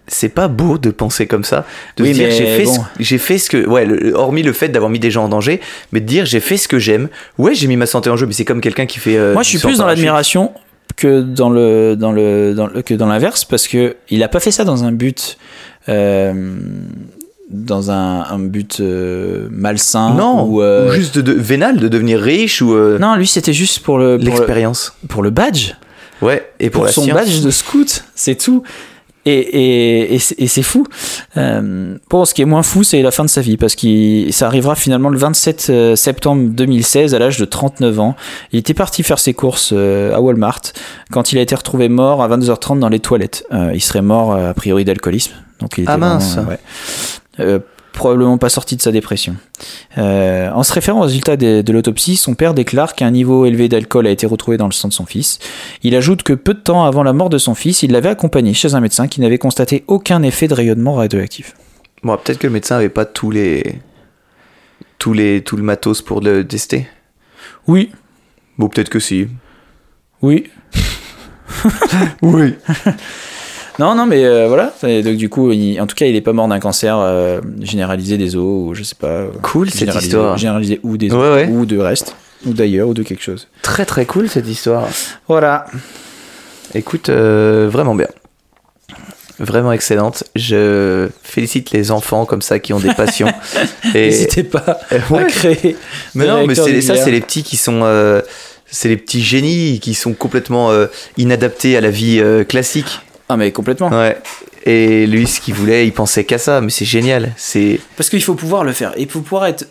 c'est 0.07 0.29
pas 0.29 0.47
beau 0.47 0.77
de 0.77 0.89
penser 0.89 1.27
comme 1.27 1.43
ça. 1.43 1.65
De 1.97 2.03
Oui, 2.03 2.09
se 2.09 2.13
dire 2.19 2.31
j'ai 2.31 2.45
fait, 2.45 2.63
bon. 2.63 2.73
ce, 2.75 2.79
j'ai 2.99 3.17
fait 3.17 3.37
ce 3.37 3.49
que. 3.49 3.67
Ouais, 3.67 3.85
le- 3.85 4.13
hormis 4.13 4.41
le 4.41 4.53
fait 4.53 4.69
d'avoir 4.69 4.89
mis 4.89 4.99
des 4.99 5.11
gens 5.11 5.25
en 5.25 5.29
danger, 5.29 5.59
mais 5.91 5.99
de 5.99 6.05
dire 6.05 6.25
j'ai 6.25 6.39
fait 6.39 6.55
ce 6.57 6.69
que 6.69 6.79
j'aime. 6.79 7.09
Ouais, 7.37 7.53
j'ai 7.53 7.67
mis 7.67 7.75
ma 7.75 7.85
santé 7.85 8.09
en 8.09 8.15
jeu, 8.15 8.25
mais 8.25 8.31
c'est 8.33 8.45
comme 8.45 8.61
quelqu'un 8.61 8.85
qui 8.85 8.99
fait. 8.99 9.17
euh, 9.17 9.33
Moi, 9.33 9.43
je 9.43 9.49
suis 9.49 9.59
plus 9.59 9.79
dans 9.79 9.85
l'admiration 9.85 10.53
que 10.95 11.19
dans 11.21 11.49
le 11.49 11.95
dans 11.97 12.13
le, 12.13 12.53
dans 12.55 12.67
le- 12.67 12.81
que 12.81 12.93
dans 12.93 13.07
l'inverse 13.07 13.43
parce 13.43 13.67
que 13.67 13.97
il 14.09 14.23
a 14.23 14.29
pas 14.29 14.39
fait 14.39 14.51
ça 14.51 14.63
dans 14.63 14.85
un 14.85 14.93
but 14.93 15.37
euh, 15.89 16.55
dans 17.49 17.91
un, 17.91 18.23
un 18.23 18.39
but 18.39 18.79
euh, 18.81 19.47
malsain 19.51 20.13
Non, 20.13 20.43
ou, 20.45 20.61
euh, 20.61 20.89
ou 20.89 20.93
juste 20.93 21.17
de, 21.17 21.31
vénal, 21.31 21.77
de 21.77 21.87
devenir 21.87 22.19
riche 22.19 22.61
ou 22.61 22.73
euh, 22.73 22.99
non 22.99 23.15
lui 23.15 23.25
c'était 23.27 23.53
juste 23.53 23.79
pour 23.79 23.97
le 23.97 24.17
pour, 24.17 24.25
le 24.25 24.31
l'expérience. 24.31 24.93
pour 25.07 25.23
le 25.23 25.29
badge 25.29 25.73
Ouais, 26.21 26.49
et 26.59 26.69
pour, 26.69 26.79
pour, 26.79 26.85
la 26.87 26.91
son 26.91 27.03
science. 27.03 27.15
badge 27.17 27.41
de 27.41 27.51
scout, 27.51 28.03
c'est 28.15 28.35
tout. 28.35 28.63
Et, 29.25 29.33
et, 29.39 30.15
et, 30.15 30.19
c'est- 30.19 30.35
et 30.39 30.47
c'est 30.47 30.63
fou. 30.63 30.85
Bon, 31.35 32.25
ce 32.25 32.33
qui 32.33 32.41
est 32.41 32.45
moins 32.45 32.63
fou, 32.63 32.83
c'est 32.83 33.01
la 33.01 33.11
fin 33.11 33.23
de 33.23 33.29
sa 33.29 33.41
vie, 33.41 33.55
parce 33.57 33.75
que 33.75 34.31
ça 34.31 34.47
arrivera 34.47 34.73
finalement 34.75 35.09
le 35.09 35.17
27 35.19 35.67
euh, 35.69 35.95
septembre 35.95 36.49
2016, 36.49 37.13
à 37.13 37.19
l'âge 37.19 37.37
de 37.37 37.45
39 37.45 37.99
ans. 37.99 38.15
Il 38.51 38.57
était 38.59 38.73
parti 38.73 39.03
faire 39.03 39.19
ses 39.19 39.33
courses 39.33 39.73
à 39.73 40.19
Walmart, 40.21 40.61
quand 41.11 41.31
il 41.33 41.37
a 41.37 41.41
été 41.41 41.53
retrouvé 41.55 41.87
mort 41.89 42.23
à 42.23 42.29
22h30 42.29 42.79
dans 42.79 42.89
les 42.89 42.99
toilettes. 42.99 43.45
Il 43.73 43.81
serait 43.81 44.01
mort, 44.01 44.33
a 44.33 44.53
priori, 44.55 44.85
d'alcoolisme. 44.85 45.33
Donc 45.59 45.77
il 45.77 45.83
était 45.83 45.91
Ah, 45.93 45.97
mince. 45.97 46.33
vraiment, 46.33 46.49
ouais. 46.49 46.59
Euh, 47.39 47.59
probablement 47.93 48.37
pas 48.37 48.49
sorti 48.49 48.75
de 48.75 48.81
sa 48.81 48.91
dépression. 48.91 49.35
Euh, 49.97 50.51
en 50.51 50.61
se 50.61 50.71
référant 50.71 50.99
aux 50.99 51.03
résultats 51.03 51.35
de, 51.35 51.61
de 51.61 51.73
l'autopsie, 51.73 52.15
son 52.15 52.35
père 52.35 52.53
déclare 52.53 52.93
qu'un 52.93 53.09
niveau 53.09 53.45
élevé 53.45 53.69
d'alcool 53.69 54.05
a 54.05 54.11
été 54.11 54.27
retrouvé 54.27 54.57
dans 54.57 54.67
le 54.67 54.71
sang 54.71 54.87
de 54.87 54.93
son 54.93 55.05
fils. 55.07 55.39
Il 55.81 55.95
ajoute 55.95 56.21
que 56.21 56.33
peu 56.33 56.53
de 56.53 56.59
temps 56.59 56.85
avant 56.85 57.01
la 57.01 57.13
mort 57.13 57.29
de 57.29 57.39
son 57.39 57.55
fils, 57.55 57.81
il 57.81 57.91
l'avait 57.91 58.09
accompagné 58.09 58.53
chez 58.53 58.75
un 58.75 58.81
médecin 58.81 59.07
qui 59.07 59.19
n'avait 59.19 59.39
constaté 59.39 59.83
aucun 59.87 60.21
effet 60.21 60.47
de 60.47 60.53
rayonnement 60.53 60.93
radioactif. 60.93 61.55
Bon, 62.03 62.15
peut-être 62.17 62.37
que 62.37 62.47
le 62.47 62.53
médecin 62.53 62.75
avait 62.75 62.89
pas 62.89 63.05
tous 63.05 63.31
les. 63.31 63.79
Tous 64.99 65.13
les, 65.13 65.41
tout 65.43 65.57
le 65.57 65.63
matos 65.63 66.01
pour 66.01 66.21
le 66.21 66.45
tester. 66.45 66.87
Oui, 67.67 67.91
Bon, 68.57 68.69
peut-être 68.69 68.89
que 68.89 68.99
si. 68.99 69.27
oui. 70.21 70.45
Oui. 72.21 72.55
Non, 73.79 73.93
non, 73.95 74.05
mais 74.07 74.25
euh, 74.25 74.47
voilà. 74.47 74.73
Et 74.83 75.03
donc 75.03 75.17
du 75.17 75.29
coup, 75.29 75.51
il- 75.51 75.79
en 75.79 75.85
tout 75.87 75.95
cas, 75.95 76.05
il 76.05 76.15
est 76.15 76.21
pas 76.21 76.33
mort 76.33 76.47
d'un 76.47 76.59
cancer 76.59 76.97
euh, 76.97 77.39
généralisé 77.61 78.17
des 78.17 78.35
os, 78.35 78.41
ou 78.43 78.73
je 78.73 78.83
sais 78.83 78.95
pas. 78.95 79.07
euh, 79.07 79.27
Cool 79.43 79.69
cette 79.69 79.93
histoire. 79.95 80.37
Généralisé 80.37 80.79
ou 80.83 80.97
des 80.97 81.11
os, 81.11 81.13
Ouais, 81.13 81.33
ouais. 81.33 81.47
ou 81.51 81.65
de 81.65 81.77
reste, 81.77 82.15
ou 82.45 82.53
d'ailleurs, 82.53 82.87
ou 82.87 82.93
de 82.93 83.03
quelque 83.03 83.23
chose. 83.23 83.47
Très 83.61 83.85
très 83.85 84.05
cool 84.05 84.29
cette 84.29 84.47
histoire. 84.47 84.87
Voilà. 85.27 85.65
Écoute, 86.73 87.09
euh, 87.09 87.69
vraiment 87.71 87.93
bien. 87.95 88.07
Vraiment 89.39 89.71
excellente. 89.71 90.23
Je 90.35 91.07
félicite 91.21 91.69
les 91.71 91.91
enfants 91.91 92.25
comme 92.25 92.41
ça 92.41 92.57
qui 92.57 92.73
ont 92.73 92.79
des 92.79 92.93
passions. 92.95 93.31
N'hésitez 93.93 94.43
pas 94.43 94.79
à 94.89 95.23
créer. 95.25 95.77
mais 96.15 96.25
non, 96.25 96.47
mais 96.47 96.55
ça, 96.55 96.63
c'est 96.95 97.11
les 97.11 97.21
petits 97.21 97.43
qui 97.43 97.55
sont, 97.57 97.83
c'est 98.65 98.89
les 98.89 98.97
petits 98.97 99.21
génies 99.21 99.79
qui 99.79 99.93
sont 99.93 100.13
complètement 100.13 100.71
euh, 100.71 100.87
inadaptés 101.17 101.77
à 101.77 101.81
la 101.81 101.91
vie 101.91 102.19
euh, 102.19 102.43
classique. 102.43 103.01
Ah, 103.29 103.37
mais 103.37 103.51
complètement. 103.51 103.89
Ouais. 103.89 104.17
Et 104.65 105.05
lui, 105.07 105.27
ce 105.27 105.41
qu'il 105.41 105.53
voulait, 105.53 105.85
il 105.85 105.93
pensait 105.93 106.23
qu'à 106.23 106.37
ça. 106.37 106.61
Mais 106.61 106.69
c'est 106.69 106.85
génial. 106.85 107.33
C'est 107.37 107.79
Parce 107.95 108.09
qu'il 108.09 108.21
faut 108.23 108.35
pouvoir 108.35 108.63
le 108.63 108.73
faire. 108.73 108.93
Et 108.97 109.03
il 109.03 109.09
faut 109.09 109.21
pouvoir 109.21 109.45
être 109.47 109.67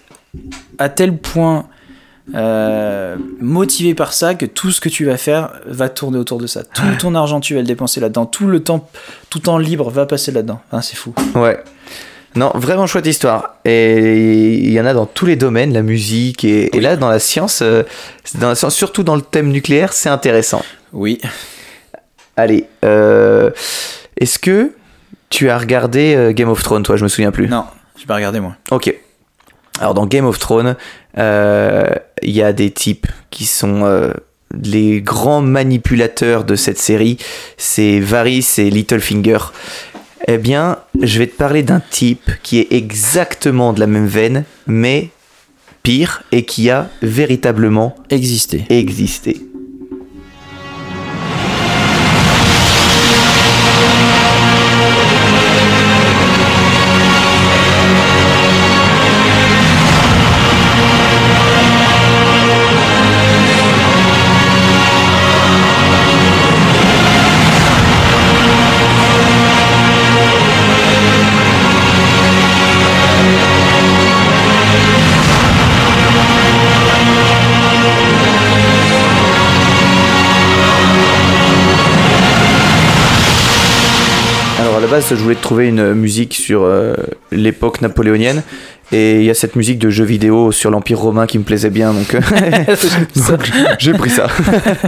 à 0.79 0.89
tel 0.89 1.17
point 1.17 1.67
euh, 2.35 3.17
motivé 3.41 3.95
par 3.95 4.13
ça 4.13 4.35
que 4.35 4.47
tout 4.47 4.71
ce 4.73 4.81
que 4.81 4.89
tu 4.89 5.05
vas 5.05 5.17
faire 5.17 5.53
va 5.67 5.89
tourner 5.89 6.19
autour 6.19 6.39
de 6.39 6.47
ça. 6.47 6.65
Tout 6.65 6.83
ton 6.99 7.15
argent, 7.15 7.41
tu 7.41 7.55
vas 7.55 7.61
le 7.61 7.67
dépenser 7.67 8.01
là-dedans. 8.01 8.27
Tout 8.27 8.49
le 8.49 8.61
temps, 8.63 8.89
tout 9.31 9.39
temps 9.39 9.59
libre 9.59 9.91
va 9.91 10.07
passer 10.07 10.33
là-dedans. 10.33 10.61
Hein, 10.73 10.83
c'est 10.83 10.97
fou. 10.97 11.15
ouais. 11.35 11.59
Non, 12.35 12.53
vraiment 12.55 12.87
chouette 12.87 13.07
histoire. 13.07 13.55
Et 13.65 14.55
il 14.55 14.71
y 14.71 14.79
en 14.79 14.85
a 14.85 14.93
dans 14.93 15.07
tous 15.07 15.25
les 15.25 15.37
domaines, 15.37 15.73
la 15.73 15.81
musique 15.81 16.45
et, 16.45 16.77
et 16.77 16.81
là 16.81 16.97
dans 16.97 17.09
la 17.09 17.19
science, 17.19 17.61
euh, 17.63 17.83
dans 18.35 18.49
la 18.49 18.55
science, 18.55 18.75
surtout 18.75 19.03
dans 19.03 19.17
le 19.17 19.23
thème 19.23 19.49
nucléaire, 19.49 19.95
c'est 19.95 20.11
intéressant. 20.11 20.63
Oui. 20.93 21.19
Allez, 22.37 22.67
euh, 22.85 23.51
est-ce 24.19 24.39
que 24.39 24.73
tu 25.31 25.49
as 25.51 25.59
regardé 25.59 26.15
euh, 26.15 26.33
Game 26.33 26.49
of 26.49 26.63
Thrones, 26.63 26.83
toi? 26.83 26.97
Je 26.97 27.03
me 27.05 27.09
souviens 27.09 27.31
plus. 27.33 27.49
Non, 27.49 27.65
j'ai 27.97 28.07
pas 28.07 28.15
regardé 28.17 28.41
moi. 28.41 28.57
Ok. 28.71 28.95
Alors 29.81 29.95
dans 29.95 30.07
Game 30.07 30.25
of 30.27 30.39
Thrones, 30.39 30.77
euh, 31.19 31.89
il 32.23 32.31
y 32.31 32.43
a 32.43 32.53
des 32.53 32.71
types 32.71 33.07
qui 33.31 33.45
sont 33.45 33.85
euh, 33.85 34.13
les 34.63 35.03
grands 35.03 35.43
manipulateurs 35.43 36.45
de 36.45 36.57
cette 36.57 36.79
série. 36.79 37.19
C'est 37.57 38.01
Varys 38.01 38.47
et 38.59 38.71
Littlefinger. 38.71 39.39
Eh 40.29 40.39
bien, 40.39 40.79
je 41.03 41.19
vais 41.19 41.27
te 41.27 41.37
parler 41.37 41.63
d'un 41.63 41.81
type 41.91 42.31
qui 42.43 42.59
est 42.59 42.73
exactement 42.73 43.73
de 43.73 43.81
la 43.81 43.87
même 43.87 44.07
veine, 44.07 44.45
mais 44.67 45.11
pire 45.83 46.23
et 46.33 46.45
qui 46.45 46.69
a 46.71 46.89
véritablement 47.03 47.95
Exister. 48.11 48.65
existé. 48.71 49.41
Base, 84.97 85.09
je 85.11 85.15
voulais 85.17 85.35
te 85.35 85.43
trouver 85.43 85.69
une 85.69 85.93
musique 85.95 86.35
sur 86.35 86.63
euh, 86.65 86.95
l'époque 87.31 87.81
napoléonienne. 87.83 88.43
Et 88.93 89.17
il 89.17 89.25
y 89.25 89.31
a 89.31 89.35
cette 89.35 89.57
musique 89.57 89.79
de 89.81 89.91
jeu 89.91 90.05
vidéo 90.05 90.53
sur 90.53 90.71
l'Empire 90.71 91.01
romain 91.01 91.27
qui 91.27 91.39
me 91.39 91.45
plaisait 91.45 91.71
bien, 91.71 91.93
donc, 91.93 92.15
euh, 92.15 92.21
donc 93.29 93.51
j'ai 93.81 93.93
pris 93.95 94.11
ça. 94.11 94.29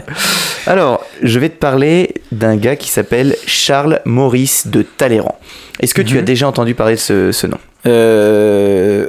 Alors, 0.66 1.04
je 1.22 1.38
vais 1.40 1.48
te 1.48 1.58
parler 1.58 2.14
d'un 2.30 2.56
gars 2.56 2.76
qui 2.76 2.88
s'appelle 2.90 3.34
Charles 3.46 4.00
Maurice 4.04 4.68
de 4.68 4.82
Talleyrand. 4.82 5.38
Est-ce 5.80 5.94
que 5.94 6.02
tu 6.02 6.14
Mhm. 6.14 6.20
as 6.20 6.22
déjà 6.22 6.46
entendu 6.48 6.74
parler 6.74 6.94
de 6.94 7.00
ce, 7.00 7.32
ce 7.32 7.46
nom? 7.48 7.58
Euh, 7.86 9.08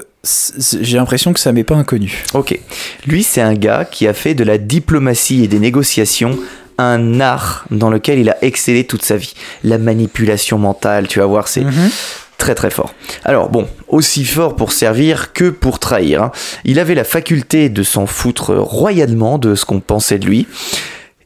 J'ai 0.81 0.97
l'impression 0.97 1.33
que 1.33 1.39
ça 1.39 1.51
m'est 1.51 1.63
pas 1.63 1.75
inconnu. 1.75 2.23
Ok. 2.33 2.59
Lui, 3.07 3.23
c'est 3.23 3.41
un 3.41 3.53
gars 3.53 3.85
qui 3.85 4.07
a 4.07 4.13
fait 4.13 4.33
de 4.33 4.43
la 4.43 4.57
diplomatie 4.57 5.43
et 5.43 5.47
des 5.47 5.59
négociations 5.59 6.37
un 6.79 7.19
art 7.19 7.65
dans 7.71 7.89
lequel 7.89 8.19
il 8.19 8.29
a 8.29 8.37
excellé 8.41 8.85
toute 8.85 9.03
sa 9.03 9.17
vie. 9.17 9.33
La 9.63 9.77
manipulation 9.77 10.57
mentale, 10.57 11.07
tu 11.07 11.19
vas 11.19 11.25
voir, 11.25 11.47
c'est 11.47 11.63
très 12.37 12.55
très 12.55 12.69
fort. 12.69 12.93
Alors 13.25 13.49
bon, 13.49 13.67
aussi 13.89 14.23
fort 14.23 14.55
pour 14.55 14.71
servir 14.71 15.33
que 15.33 15.49
pour 15.49 15.77
trahir. 15.79 16.23
hein. 16.23 16.31
Il 16.63 16.79
avait 16.79 16.95
la 16.95 17.03
faculté 17.03 17.69
de 17.69 17.83
s'en 17.83 18.05
foutre 18.05 18.55
royalement 18.55 19.37
de 19.37 19.55
ce 19.55 19.65
qu'on 19.65 19.81
pensait 19.81 20.19
de 20.19 20.25
lui. 20.25 20.47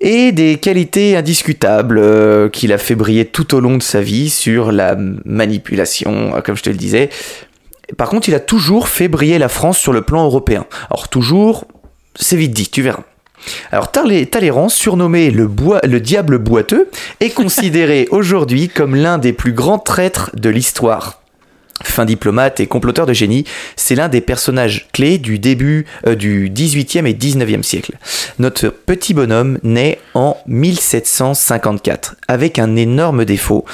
Et 0.02 0.34
des 0.34 0.58
qualités 0.58 1.16
indiscutables 1.16 1.98
euh, 1.98 2.50
qu'il 2.50 2.74
a 2.74 2.78
fait 2.78 2.96
briller 2.96 3.24
tout 3.24 3.56
au 3.56 3.62
long 3.62 3.78
de 3.78 3.84
sa 3.84 4.02
vie 4.02 4.30
sur 4.30 4.74
la 4.74 4.98
manipulation, 5.24 6.36
euh, 6.36 6.42
comme 6.42 6.58
je 6.58 6.64
te 6.64 6.70
le 6.70 6.76
disais. 6.76 7.10
Par 7.96 8.10
contre, 8.10 8.28
il 8.28 8.36
a 8.36 8.42
toujours 8.42 8.90
fait 8.90 9.08
briller 9.08 9.38
la 9.38 9.48
France 9.48 9.78
sur 9.78 9.94
le 9.94 10.02
plan 10.02 10.26
européen. 10.26 10.66
Alors 10.90 11.08
toujours, 11.08 11.66
c'est 12.16 12.36
vite 12.36 12.52
dit, 12.52 12.68
tu 12.70 12.82
verras. 12.82 13.04
Alors 13.72 13.92
Talleyrand, 13.92 14.70
surnommé 14.70 15.32
le, 15.32 15.48
diable 16.00 16.38
boiteux, 16.38 16.90
est 17.20 17.30
considéré 17.34 18.08
aujourd'hui 18.12 18.70
comme 18.70 18.96
l'un 18.96 19.18
des 19.18 19.34
plus 19.34 19.54
grands 19.54 19.80
traîtres 19.80 20.32
de 20.36 20.50
l'histoire. 20.50 21.20
Fin 21.84 22.06
diplomate 22.06 22.60
et 22.60 22.68
comploteur 22.68 23.06
de 23.06 23.14
génie, 23.14 23.46
c'est 23.76 23.96
l'un 23.96 24.08
des 24.08 24.22
personnages 24.22 24.88
clés 24.94 25.18
du 25.18 25.38
début 25.38 25.86
euh, 26.08 26.16
du 26.16 26.50
18e 26.50 27.06
et 27.06 27.14
19e 27.14 27.64
siècle. 27.64 27.98
Notre 28.40 28.70
petit 28.70 29.14
bonhomme 29.14 29.58
naît 29.64 30.00
en 30.14 30.38
1754 30.48 32.16
avec 32.28 32.58
un 32.60 32.76
énorme 32.76 33.26
défaut, 33.26 33.66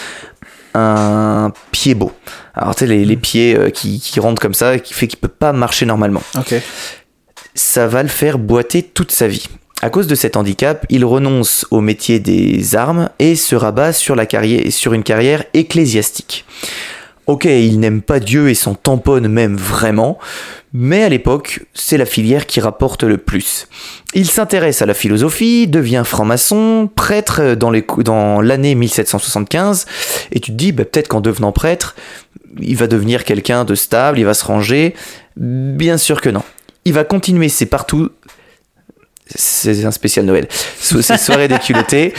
un 0.74 1.52
pied 1.72 1.94
beau. 1.94 2.12
Alors 2.56 2.74
tu 2.74 2.80
sais 2.80 2.88
les, 2.88 3.06
les 3.06 3.18
pieds 3.18 3.56
euh, 3.56 3.70
qui, 3.70 4.00
qui 4.00 4.20
rentrent 4.20 4.42
comme 4.42 4.54
ça, 4.54 4.80
qui 4.80 4.94
fait 4.94 5.08
qu'il 5.08 5.20
peut 5.20 5.28
pas 5.28 5.54
marcher 5.54 5.86
normalement 5.86 6.24
Ok. 6.38 6.56
Ça 7.60 7.88
va 7.88 8.04
le 8.04 8.10
faire 8.10 8.40
boiter 8.40 8.82
toute 8.84 9.12
sa 9.12 9.28
vie. 9.28 9.48
À 9.82 9.90
cause 9.90 10.08
de 10.08 10.16
cet 10.16 10.38
handicap, 10.38 10.86
il 10.90 11.06
renonce 11.06 11.66
au 11.72 11.82
métier 11.82 12.20
des 12.20 12.76
armes 12.76 13.10
et 13.20 13.36
se 13.36 13.56
rabat 13.56 13.94
sur, 13.94 14.16
une 14.18 15.04
carrière 15.04 15.44
ecclésiastique. 15.54 16.46
Ok, 17.28 17.46
il 17.46 17.80
n'aime 17.80 18.02
pas 18.02 18.20
Dieu 18.20 18.50
et 18.50 18.56
s'en 18.56 18.76
tamponne 18.76 19.28
même 19.28 19.56
vraiment, 19.56 20.18
mais 20.74 21.04
à 21.04 21.10
l'époque, 21.10 21.66
c'est 21.74 21.98
la 21.98 22.06
filière 22.06 22.46
qui 22.48 22.60
rapporte 22.60 23.04
le 23.04 23.18
plus. 23.18 23.68
Il 24.14 24.30
s'intéresse 24.30 24.82
à 24.82 24.86
la 24.86 24.94
philosophie, 24.94 25.68
devient 25.68 26.04
franc-maçon, 26.06 26.90
prêtre 26.94 27.56
dans 27.56 28.42
l'année 28.42 28.76
1775, 28.76 29.86
et 30.32 30.40
tu 30.40 30.52
te 30.52 30.58
dis, 30.58 30.72
bah, 30.72 30.86
peut-être 30.86 31.10
qu'en 31.10 31.22
devenant 31.22 31.52
prêtre, 31.52 31.96
il 32.60 32.76
va 32.76 32.88
devenir 32.88 33.24
quelqu'un 33.26 33.64
de 33.64 33.76
stable, 33.76 34.18
il 34.18 34.26
va 34.26 34.34
se 34.34 34.46
ranger. 34.46 34.96
Bien 35.38 35.98
sûr 35.98 36.22
que 36.22 36.30
non. 36.30 36.44
Il 36.86 36.94
va 36.94 37.04
continuer 37.04 37.50
ses 37.50 37.66
partout. 37.66 38.10
C'est 39.36 39.86
un 39.86 39.92
spécial 39.92 40.26
Noël. 40.26 40.48
So- 40.80 41.02
Ses 41.04 41.18
soirées 41.26 41.48
déculottées. 41.48 42.14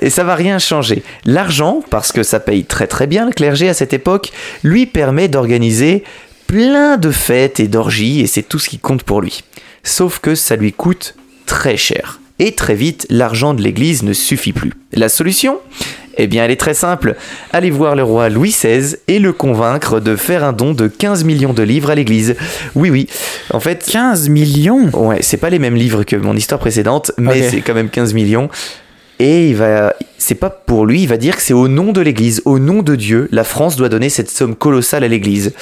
et 0.00 0.10
ça 0.10 0.22
va 0.24 0.34
rien 0.36 0.58
changer. 0.58 1.02
L'argent, 1.24 1.82
parce 1.90 2.12
que 2.12 2.22
ça 2.22 2.38
paye 2.40 2.64
très 2.64 2.86
très 2.86 3.06
bien 3.06 3.26
le 3.26 3.32
clergé 3.32 3.68
à 3.68 3.74
cette 3.74 3.92
époque, 3.92 4.30
lui 4.62 4.86
permet 4.86 5.26
d'organiser 5.28 6.04
plein 6.46 6.98
de 6.98 7.10
fêtes 7.10 7.58
et 7.58 7.66
d'orgies 7.68 8.20
et 8.20 8.26
c'est 8.26 8.42
tout 8.44 8.58
ce 8.60 8.68
qui 8.68 8.78
compte 8.78 9.02
pour 9.02 9.20
lui. 9.20 9.42
Sauf 9.82 10.20
que 10.20 10.34
ça 10.34 10.54
lui 10.56 10.72
coûte 10.72 11.16
très 11.46 11.76
cher. 11.76 12.20
Et 12.38 12.52
très 12.52 12.74
vite, 12.74 13.06
l'argent 13.10 13.54
de 13.54 13.62
l'église 13.62 14.02
ne 14.02 14.12
suffit 14.12 14.52
plus. 14.52 14.72
La 14.92 15.08
solution? 15.08 15.58
Eh 16.16 16.26
bien, 16.26 16.44
elle 16.44 16.50
est 16.50 16.56
très 16.56 16.74
simple. 16.74 17.16
Allez 17.52 17.70
voir 17.70 17.96
le 17.96 18.04
roi 18.04 18.28
Louis 18.28 18.50
XVI 18.50 18.96
et 19.08 19.18
le 19.18 19.32
convaincre 19.32 20.00
de 20.00 20.14
faire 20.16 20.44
un 20.44 20.52
don 20.52 20.72
de 20.72 20.86
15 20.86 21.24
millions 21.24 21.52
de 21.52 21.62
livres 21.62 21.90
à 21.90 21.94
l'église. 21.94 22.36
Oui, 22.74 22.90
oui. 22.90 23.08
En 23.50 23.60
fait, 23.60 23.84
15 23.84 24.28
millions? 24.28 24.90
Ouais, 24.92 25.22
c'est 25.22 25.36
pas 25.36 25.50
les 25.50 25.58
mêmes 25.58 25.74
livres 25.74 26.04
que 26.04 26.16
mon 26.16 26.36
histoire 26.36 26.60
précédente, 26.60 27.12
mais 27.18 27.48
c'est 27.48 27.60
quand 27.60 27.74
même 27.74 27.90
15 27.90 28.14
millions. 28.14 28.48
Et 29.18 29.50
il 29.50 29.56
va, 29.56 29.94
c'est 30.18 30.34
pas 30.34 30.50
pour 30.50 30.86
lui, 30.86 31.02
il 31.02 31.08
va 31.08 31.16
dire 31.16 31.36
que 31.36 31.42
c'est 31.42 31.52
au 31.52 31.68
nom 31.68 31.92
de 31.92 32.00
l'Église, 32.00 32.42
au 32.44 32.58
nom 32.58 32.82
de 32.82 32.96
Dieu, 32.96 33.28
la 33.30 33.44
France 33.44 33.76
doit 33.76 33.88
donner 33.88 34.08
cette 34.08 34.28
somme 34.28 34.56
colossale 34.56 35.04
à 35.04 35.08
l'Église. 35.08 35.52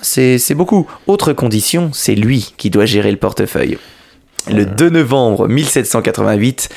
C'est 0.00 0.54
beaucoup. 0.54 0.88
Autre 1.06 1.32
condition, 1.32 1.90
c'est 1.92 2.16
lui 2.16 2.54
qui 2.56 2.70
doit 2.70 2.86
gérer 2.86 3.10
le 3.12 3.18
portefeuille. 3.18 3.78
Le 4.50 4.66
2 4.66 4.90
novembre 4.90 5.48
1788, 5.48 6.68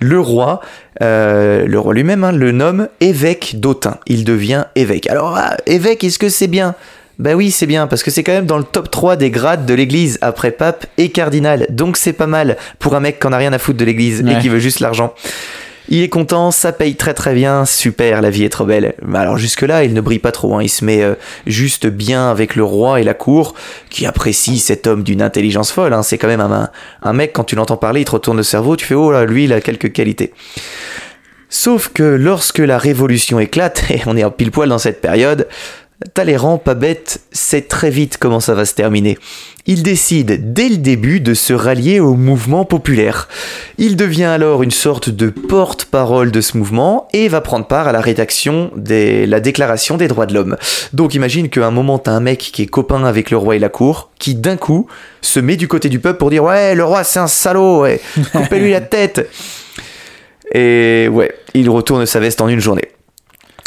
le 0.00 0.18
roi, 0.18 0.60
euh, 1.00 1.66
le 1.66 1.78
roi 1.78 1.94
lui-même, 1.94 2.24
hein, 2.24 2.32
le 2.32 2.50
nomme 2.50 2.88
évêque 3.00 3.60
d'Autun. 3.60 3.98
Il 4.06 4.24
devient 4.24 4.64
évêque. 4.74 5.08
Alors, 5.08 5.36
ah, 5.36 5.56
évêque, 5.66 6.04
est-ce 6.04 6.18
que 6.18 6.28
c'est 6.28 6.48
bien? 6.48 6.74
Bah 7.18 7.34
oui, 7.34 7.50
c'est 7.50 7.66
bien, 7.66 7.86
parce 7.86 8.02
que 8.02 8.10
c'est 8.10 8.24
quand 8.24 8.32
même 8.32 8.46
dans 8.46 8.58
le 8.58 8.64
top 8.64 8.90
3 8.90 9.16
des 9.16 9.30
grades 9.30 9.66
de 9.66 9.74
l'église, 9.74 10.18
après 10.22 10.50
pape 10.50 10.86
et 10.98 11.10
cardinal. 11.10 11.66
Donc 11.70 11.96
c'est 11.96 12.12
pas 12.12 12.26
mal 12.26 12.56
pour 12.78 12.96
un 12.96 13.00
mec 13.00 13.20
qui 13.20 13.26
en 13.26 13.32
a 13.32 13.36
rien 13.36 13.52
à 13.52 13.58
foutre 13.58 13.78
de 13.78 13.84
l'église 13.84 14.24
et 14.28 14.38
qui 14.38 14.48
veut 14.48 14.58
juste 14.58 14.80
l'argent. 14.80 15.14
Il 15.88 16.02
est 16.02 16.08
content, 16.08 16.50
ça 16.50 16.72
paye 16.72 16.94
très 16.94 17.12
très 17.12 17.34
bien, 17.34 17.64
super, 17.64 18.22
la 18.22 18.30
vie 18.30 18.44
est 18.44 18.48
trop 18.48 18.64
belle. 18.64 18.94
Mais 19.04 19.18
alors 19.18 19.36
jusque-là, 19.36 19.84
il 19.84 19.94
ne 19.94 20.00
brille 20.00 20.20
pas 20.20 20.32
trop, 20.32 20.56
hein. 20.56 20.62
il 20.62 20.68
se 20.68 20.84
met 20.84 21.02
euh, 21.02 21.14
juste 21.46 21.86
bien 21.86 22.30
avec 22.30 22.54
le 22.56 22.64
roi 22.64 23.00
et 23.00 23.04
la 23.04 23.14
cour, 23.14 23.54
qui 23.90 24.06
apprécie 24.06 24.58
cet 24.58 24.86
homme 24.86 25.02
d'une 25.02 25.22
intelligence 25.22 25.72
folle. 25.72 25.92
hein. 25.92 26.02
C'est 26.02 26.18
quand 26.18 26.28
même 26.28 26.40
un, 26.40 26.70
un 27.02 27.12
mec, 27.12 27.32
quand 27.32 27.44
tu 27.44 27.56
l'entends 27.56 27.76
parler, 27.76 28.02
il 28.02 28.04
te 28.04 28.12
retourne 28.12 28.36
le 28.36 28.42
cerveau, 28.42 28.76
tu 28.76 28.86
fais, 28.86 28.94
oh 28.94 29.10
là, 29.10 29.24
lui, 29.24 29.44
il 29.44 29.52
a 29.52 29.60
quelques 29.60 29.92
qualités. 29.92 30.32
Sauf 31.48 31.88
que 31.88 32.02
lorsque 32.02 32.60
la 32.60 32.78
révolution 32.78 33.38
éclate, 33.38 33.84
et 33.90 34.00
on 34.06 34.16
est 34.16 34.24
en 34.24 34.30
pile 34.30 34.50
poil 34.50 34.68
dans 34.68 34.78
cette 34.78 35.00
période, 35.00 35.48
Talleyrand, 36.14 36.58
pas 36.58 36.74
bête, 36.74 37.20
sait 37.32 37.62
très 37.62 37.90
vite 37.90 38.16
comment 38.18 38.40
ça 38.40 38.54
va 38.54 38.64
se 38.64 38.74
terminer. 38.74 39.18
Il 39.66 39.82
décide 39.82 40.52
dès 40.52 40.68
le 40.68 40.78
début 40.78 41.20
de 41.20 41.34
se 41.34 41.52
rallier 41.52 42.00
au 42.00 42.14
mouvement 42.14 42.64
populaire. 42.64 43.28
Il 43.78 43.96
devient 43.96 44.24
alors 44.24 44.62
une 44.62 44.72
sorte 44.72 45.08
de 45.08 45.30
porte-parole 45.30 46.32
de 46.32 46.40
ce 46.40 46.56
mouvement 46.56 47.08
et 47.12 47.28
va 47.28 47.40
prendre 47.40 47.66
part 47.66 47.86
à 47.86 47.92
la 47.92 48.00
rédaction 48.00 48.70
de 48.76 49.24
la 49.24 49.40
Déclaration 49.40 49.96
des 49.96 50.08
droits 50.08 50.26
de 50.26 50.34
l'homme. 50.34 50.56
Donc 50.92 51.14
imagine 51.14 51.48
qu'à 51.48 51.66
un 51.66 51.70
moment 51.70 51.98
t'as 51.98 52.12
un 52.12 52.20
mec 52.20 52.38
qui 52.38 52.62
est 52.62 52.66
copain 52.66 53.04
avec 53.04 53.30
le 53.30 53.36
roi 53.36 53.56
et 53.56 53.60
la 53.60 53.68
cour, 53.68 54.10
qui 54.18 54.34
d'un 54.34 54.56
coup 54.56 54.88
se 55.20 55.38
met 55.38 55.56
du 55.56 55.68
côté 55.68 55.88
du 55.88 56.00
peuple 56.00 56.18
pour 56.18 56.30
dire 56.30 56.42
ouais 56.42 56.74
le 56.74 56.84
roi 56.84 57.04
c'est 57.04 57.20
un 57.20 57.28
salaud, 57.28 57.82
ouais, 57.82 58.00
coupez-lui 58.32 58.72
la 58.72 58.80
tête. 58.80 59.28
Et 60.54 61.08
ouais, 61.08 61.34
il 61.54 61.70
retourne 61.70 62.04
sa 62.04 62.20
veste 62.20 62.42
en 62.42 62.48
une 62.48 62.60
journée. 62.60 62.91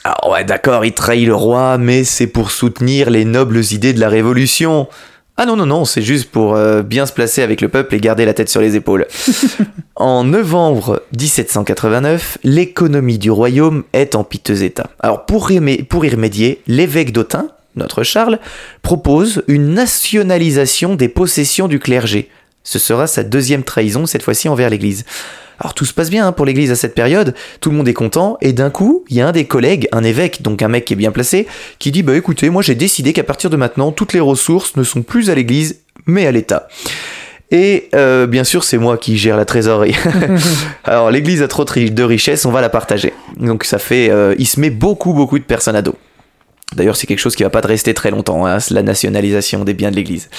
Alors 0.06 0.34
ouais, 0.34 0.44
d'accord, 0.44 0.86
il 0.86 0.94
trahit 0.94 1.26
le 1.26 1.34
roi, 1.34 1.80
mais 1.80 2.04
c'est 2.04 2.28
pour 2.28 2.52
soutenir 2.52 3.10
les 3.10 3.26
nobles 3.26 3.64
idées 3.72 3.92
de 3.92 4.00
la 4.00 4.08
Révolution. 4.08 4.88
Ah 5.36 5.48
non, 5.48 5.56
non, 5.56 5.66
non, 5.66 5.84
c'est 5.84 6.04
juste 6.04 6.30
pour 6.30 6.54
euh, 6.54 6.84
bien 6.84 7.08
se 7.08 7.12
placer 7.12 7.42
avec 7.42 7.60
le 7.60 7.70
peuple 7.70 7.96
et 7.96 8.00
garder 8.00 8.24
la 8.24 8.36
tête 8.36 8.48
sur 8.48 8.62
les 8.62 8.76
épaules. 8.76 9.08
en 9.96 10.24
novembre 10.24 11.02
1789, 11.20 12.38
l'économie 12.44 13.18
du 13.18 13.32
royaume 13.32 13.84
est 13.94 14.14
en 14.14 14.24
piteux 14.24 14.62
état. 14.62 14.92
Alors 15.00 15.26
pour, 15.26 15.50
pour 15.90 16.06
y 16.06 16.10
remédier, 16.10 16.62
l'évêque 16.68 17.12
d'Autun, 17.12 17.48
notre 17.76 18.04
Charles, 18.04 18.38
propose 18.84 19.42
une 19.48 19.74
nationalisation 19.74 20.94
des 20.94 21.10
possessions 21.10 21.68
du 21.68 21.80
clergé. 21.80 22.30
Ce 22.64 22.78
sera 22.78 23.08
sa 23.08 23.24
deuxième 23.24 23.64
trahison, 23.64 24.06
cette 24.06 24.22
fois-ci 24.22 24.50
envers 24.50 24.70
l'Église. 24.70 25.04
Alors 25.66 25.74
tout 25.74 25.86
se 25.86 25.96
passe 25.96 26.12
bien 26.12 26.28
hein, 26.28 26.32
pour 26.32 26.46
l'Église 26.46 26.70
à 26.70 26.76
cette 26.76 26.94
période, 26.94 27.34
tout 27.60 27.72
le 27.72 27.76
monde 27.76 27.88
est 27.88 27.94
content, 27.94 28.38
et 28.40 28.54
d'un 28.54 28.70
coup, 28.70 29.04
il 29.10 29.18
y 29.18 29.22
a 29.22 29.28
un 29.28 29.32
des 29.32 29.46
collègues, 29.46 29.88
un 29.92 30.04
évêque, 30.04 30.44
donc 30.44 30.62
un 30.62 30.68
mec 30.68 30.86
qui 30.86 30.94
est 30.94 30.96
bien 30.96 31.10
placé, 31.12 31.48
qui 31.80 31.92
dit 31.92 32.04
Bah 32.04 32.16
écoutez, 32.16 32.52
moi 32.52 32.62
j'ai 32.62 32.76
décidé 32.76 33.14
qu'à 33.14 33.24
partir 33.24 33.50
de 33.50 33.58
maintenant, 33.58 33.92
toutes 33.92 34.14
les 34.14 34.20
ressources 34.20 34.76
ne 34.76 34.84
sont 34.84 35.02
plus 35.02 35.32
à 35.32 35.34
l'Église, 35.34 35.80
mais 36.06 36.28
à 36.28 36.32
l'État. 36.32 36.68
Et 37.50 37.90
euh, 37.96 38.28
bien 38.28 38.44
sûr, 38.44 38.64
c'est 38.64 38.78
moi 38.78 39.00
qui 39.00 39.18
gère 39.18 39.38
la 39.38 39.46
trésorerie. 39.46 39.96
Alors 40.84 41.10
l'Église 41.10 41.42
a 41.42 41.48
trop 41.48 41.66
de 41.66 41.72
ri- 41.72 41.90
de 41.90 42.04
richesses, 42.04 42.46
on 42.46 42.52
va 42.52 42.62
la 42.62 42.70
partager. 42.70 43.14
Donc 43.38 43.64
ça 43.64 43.80
fait, 43.80 44.12
euh, 44.12 44.36
il 44.38 44.46
se 44.46 44.60
met 44.60 44.70
beaucoup 44.70 45.14
beaucoup 45.14 45.40
de 45.40 45.44
personnes 45.46 45.76
à 45.76 45.82
dos. 45.82 45.96
D'ailleurs, 46.76 46.96
c'est 46.96 47.08
quelque 47.08 47.20
chose 47.20 47.36
qui 47.36 47.44
va 47.44 47.50
pas 47.50 47.62
te 47.62 47.68
rester 47.68 47.94
très 47.94 48.12
longtemps, 48.12 48.46
hein, 48.46 48.58
la 48.70 48.84
nationalisation 48.84 49.64
des 49.64 49.74
biens 49.74 49.92
de 49.92 49.96
l'Église. 49.96 50.30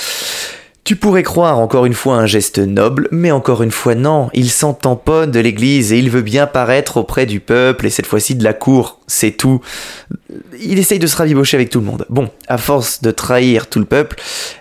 Tu 0.87 0.95
pourrais 0.95 1.24
croire 1.24 1.59
encore 1.59 1.84
une 1.84 1.95
fois 1.95 2.14
un 2.14 2.26
geste 2.26 2.61
noble, 2.61 3.09
mais 3.11 3.32
encore 3.32 3.64
une 3.64 3.72
fois 3.72 3.97
non, 3.97 4.30
il 4.34 4.49
s'en 4.49 4.72
tamponne 4.72 5.32
de 5.32 5.41
l'Église 5.41 5.93
et 5.93 5.99
il 5.99 6.11
veut 6.11 6.22
bien 6.22 6.47
paraître 6.47 6.99
auprès 6.99 7.26
du 7.26 7.41
peuple 7.41 7.87
et 7.87 7.91
cette 7.91 8.07
fois-ci 8.07 8.37
de 8.37 8.45
la 8.45 8.53
cour, 8.53 9.01
c'est 9.09 9.32
tout. 9.32 9.61
Il 10.61 10.78
essaye 10.78 11.01
de 11.01 11.09
se 11.09 11.16
rabibocher 11.16 11.57
avec 11.57 11.70
tout 11.70 11.80
le 11.80 11.87
monde. 11.87 12.07
Bon, 12.09 12.30
à 12.47 12.57
force 12.57 13.03
de 13.03 13.11
trahir 13.11 13.66
tout 13.66 13.80
le 13.80 13.84
peuple 13.84 14.14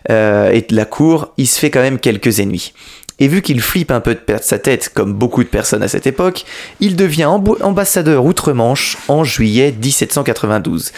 euh, 0.09 0.49
et 0.49 0.61
de 0.61 0.76
la 0.76 0.86
cour, 0.86 1.32
il 1.38 1.45
se 1.45 1.59
fait 1.59 1.69
quand 1.69 1.82
même 1.82 1.99
quelques 1.99 2.39
ennemis. 2.39 2.73
Et 3.19 3.28
vu 3.28 3.43
qu'il 3.43 3.61
flippe 3.61 3.91
un 3.91 4.01
peu 4.01 4.15
de 4.15 4.19
perdre 4.19 4.43
sa 4.43 4.57
tête, 4.57 4.89
comme 4.91 5.13
beaucoup 5.13 5.43
de 5.43 5.49
personnes 5.49 5.84
à 5.84 5.88
cette 5.88 6.07
époque, 6.07 6.43
il 6.80 6.95
devient 6.95 7.26
ambassadeur 7.26 8.26
outre-Manche 8.26 8.97
en 9.09 9.23
juillet 9.23 9.76
1792. 9.80 10.91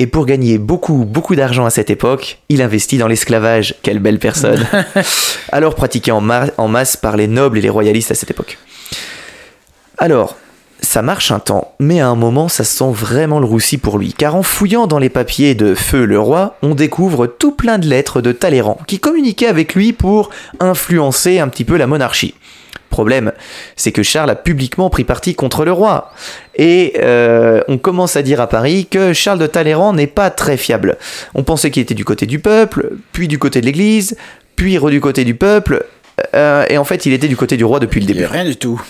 Et 0.00 0.06
pour 0.08 0.26
gagner 0.26 0.58
beaucoup, 0.58 1.04
beaucoup 1.04 1.36
d'argent 1.36 1.64
à 1.66 1.70
cette 1.70 1.88
époque, 1.90 2.38
il 2.48 2.62
investit 2.62 2.98
dans 2.98 3.06
l'esclavage. 3.06 3.76
Quelle 3.82 4.00
belle 4.00 4.18
personne. 4.18 4.66
Alors 5.52 5.74
pratiqué 5.76 6.10
en, 6.10 6.20
ma- 6.20 6.46
en 6.56 6.66
masse 6.68 6.96
par 6.96 7.16
les 7.16 7.28
nobles 7.28 7.58
et 7.58 7.62
les 7.62 7.70
royalistes 7.70 8.10
à 8.10 8.14
cette 8.14 8.30
époque. 8.30 8.58
Alors, 9.98 10.36
Ça 10.80 11.00
marche 11.00 11.30
un 11.30 11.38
temps, 11.38 11.72
mais 11.78 12.00
à 12.00 12.08
un 12.08 12.14
moment, 12.16 12.48
ça 12.48 12.62
sent 12.64 12.90
vraiment 12.92 13.38
le 13.40 13.46
roussi 13.46 13.78
pour 13.78 13.96
lui, 13.96 14.12
car 14.12 14.34
en 14.36 14.42
fouillant 14.42 14.86
dans 14.86 14.98
les 14.98 15.08
papiers 15.08 15.54
de 15.54 15.74
Feu 15.74 16.04
le 16.04 16.18
roi, 16.20 16.56
on 16.62 16.74
découvre 16.74 17.26
tout 17.26 17.52
plein 17.52 17.78
de 17.78 17.86
lettres 17.86 18.20
de 18.20 18.32
Talleyrand 18.32 18.78
qui 18.86 18.98
communiquaient 18.98 19.46
avec 19.46 19.74
lui 19.74 19.94
pour 19.94 20.28
influencer 20.60 21.38
un 21.38 21.48
petit 21.48 21.64
peu 21.64 21.76
la 21.78 21.86
monarchie. 21.86 22.34
Problème, 22.94 23.32
c'est 23.74 23.90
que 23.90 24.04
Charles 24.04 24.30
a 24.30 24.36
publiquement 24.36 24.88
pris 24.88 25.02
parti 25.02 25.34
contre 25.34 25.64
le 25.64 25.72
roi. 25.72 26.12
Et 26.54 26.92
euh, 27.02 27.60
on 27.66 27.76
commence 27.76 28.14
à 28.14 28.22
dire 28.22 28.40
à 28.40 28.46
Paris 28.46 28.86
que 28.88 29.12
Charles 29.12 29.40
de 29.40 29.48
Talleyrand 29.48 29.92
n'est 29.94 30.06
pas 30.06 30.30
très 30.30 30.56
fiable. 30.56 30.96
On 31.34 31.42
pensait 31.42 31.72
qu'il 31.72 31.82
était 31.82 31.94
du 31.94 32.04
côté 32.04 32.26
du 32.26 32.38
peuple, 32.38 32.92
puis 33.10 33.26
du 33.26 33.36
côté 33.40 33.60
de 33.60 33.66
l'Église, 33.66 34.16
puis 34.54 34.78
re 34.78 34.90
du 34.90 35.00
côté 35.00 35.24
du 35.24 35.34
peuple, 35.34 35.84
euh, 36.36 36.66
et 36.70 36.78
en 36.78 36.84
fait 36.84 37.04
il 37.04 37.12
était 37.12 37.26
du 37.26 37.36
côté 37.36 37.56
du 37.56 37.64
roi 37.64 37.80
depuis 37.80 37.98
le 37.98 38.06
début. 38.06 38.26
rien 38.26 38.44
du 38.44 38.54
tout. 38.54 38.80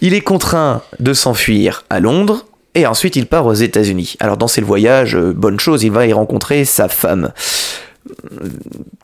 Il 0.00 0.14
est 0.14 0.22
contraint 0.22 0.80
de 0.98 1.12
s'enfuir 1.12 1.84
à 1.90 2.00
Londres 2.00 2.46
et 2.74 2.86
ensuite 2.86 3.14
il 3.14 3.26
part 3.26 3.44
aux 3.44 3.52
États-Unis. 3.52 4.14
Alors 4.20 4.38
dans 4.38 4.48
ses 4.48 4.62
voyages, 4.62 5.16
euh, 5.16 5.34
bonne 5.34 5.60
chose, 5.60 5.82
il 5.82 5.92
va 5.92 6.06
y 6.06 6.14
rencontrer 6.14 6.64
sa 6.64 6.88
femme. 6.88 7.34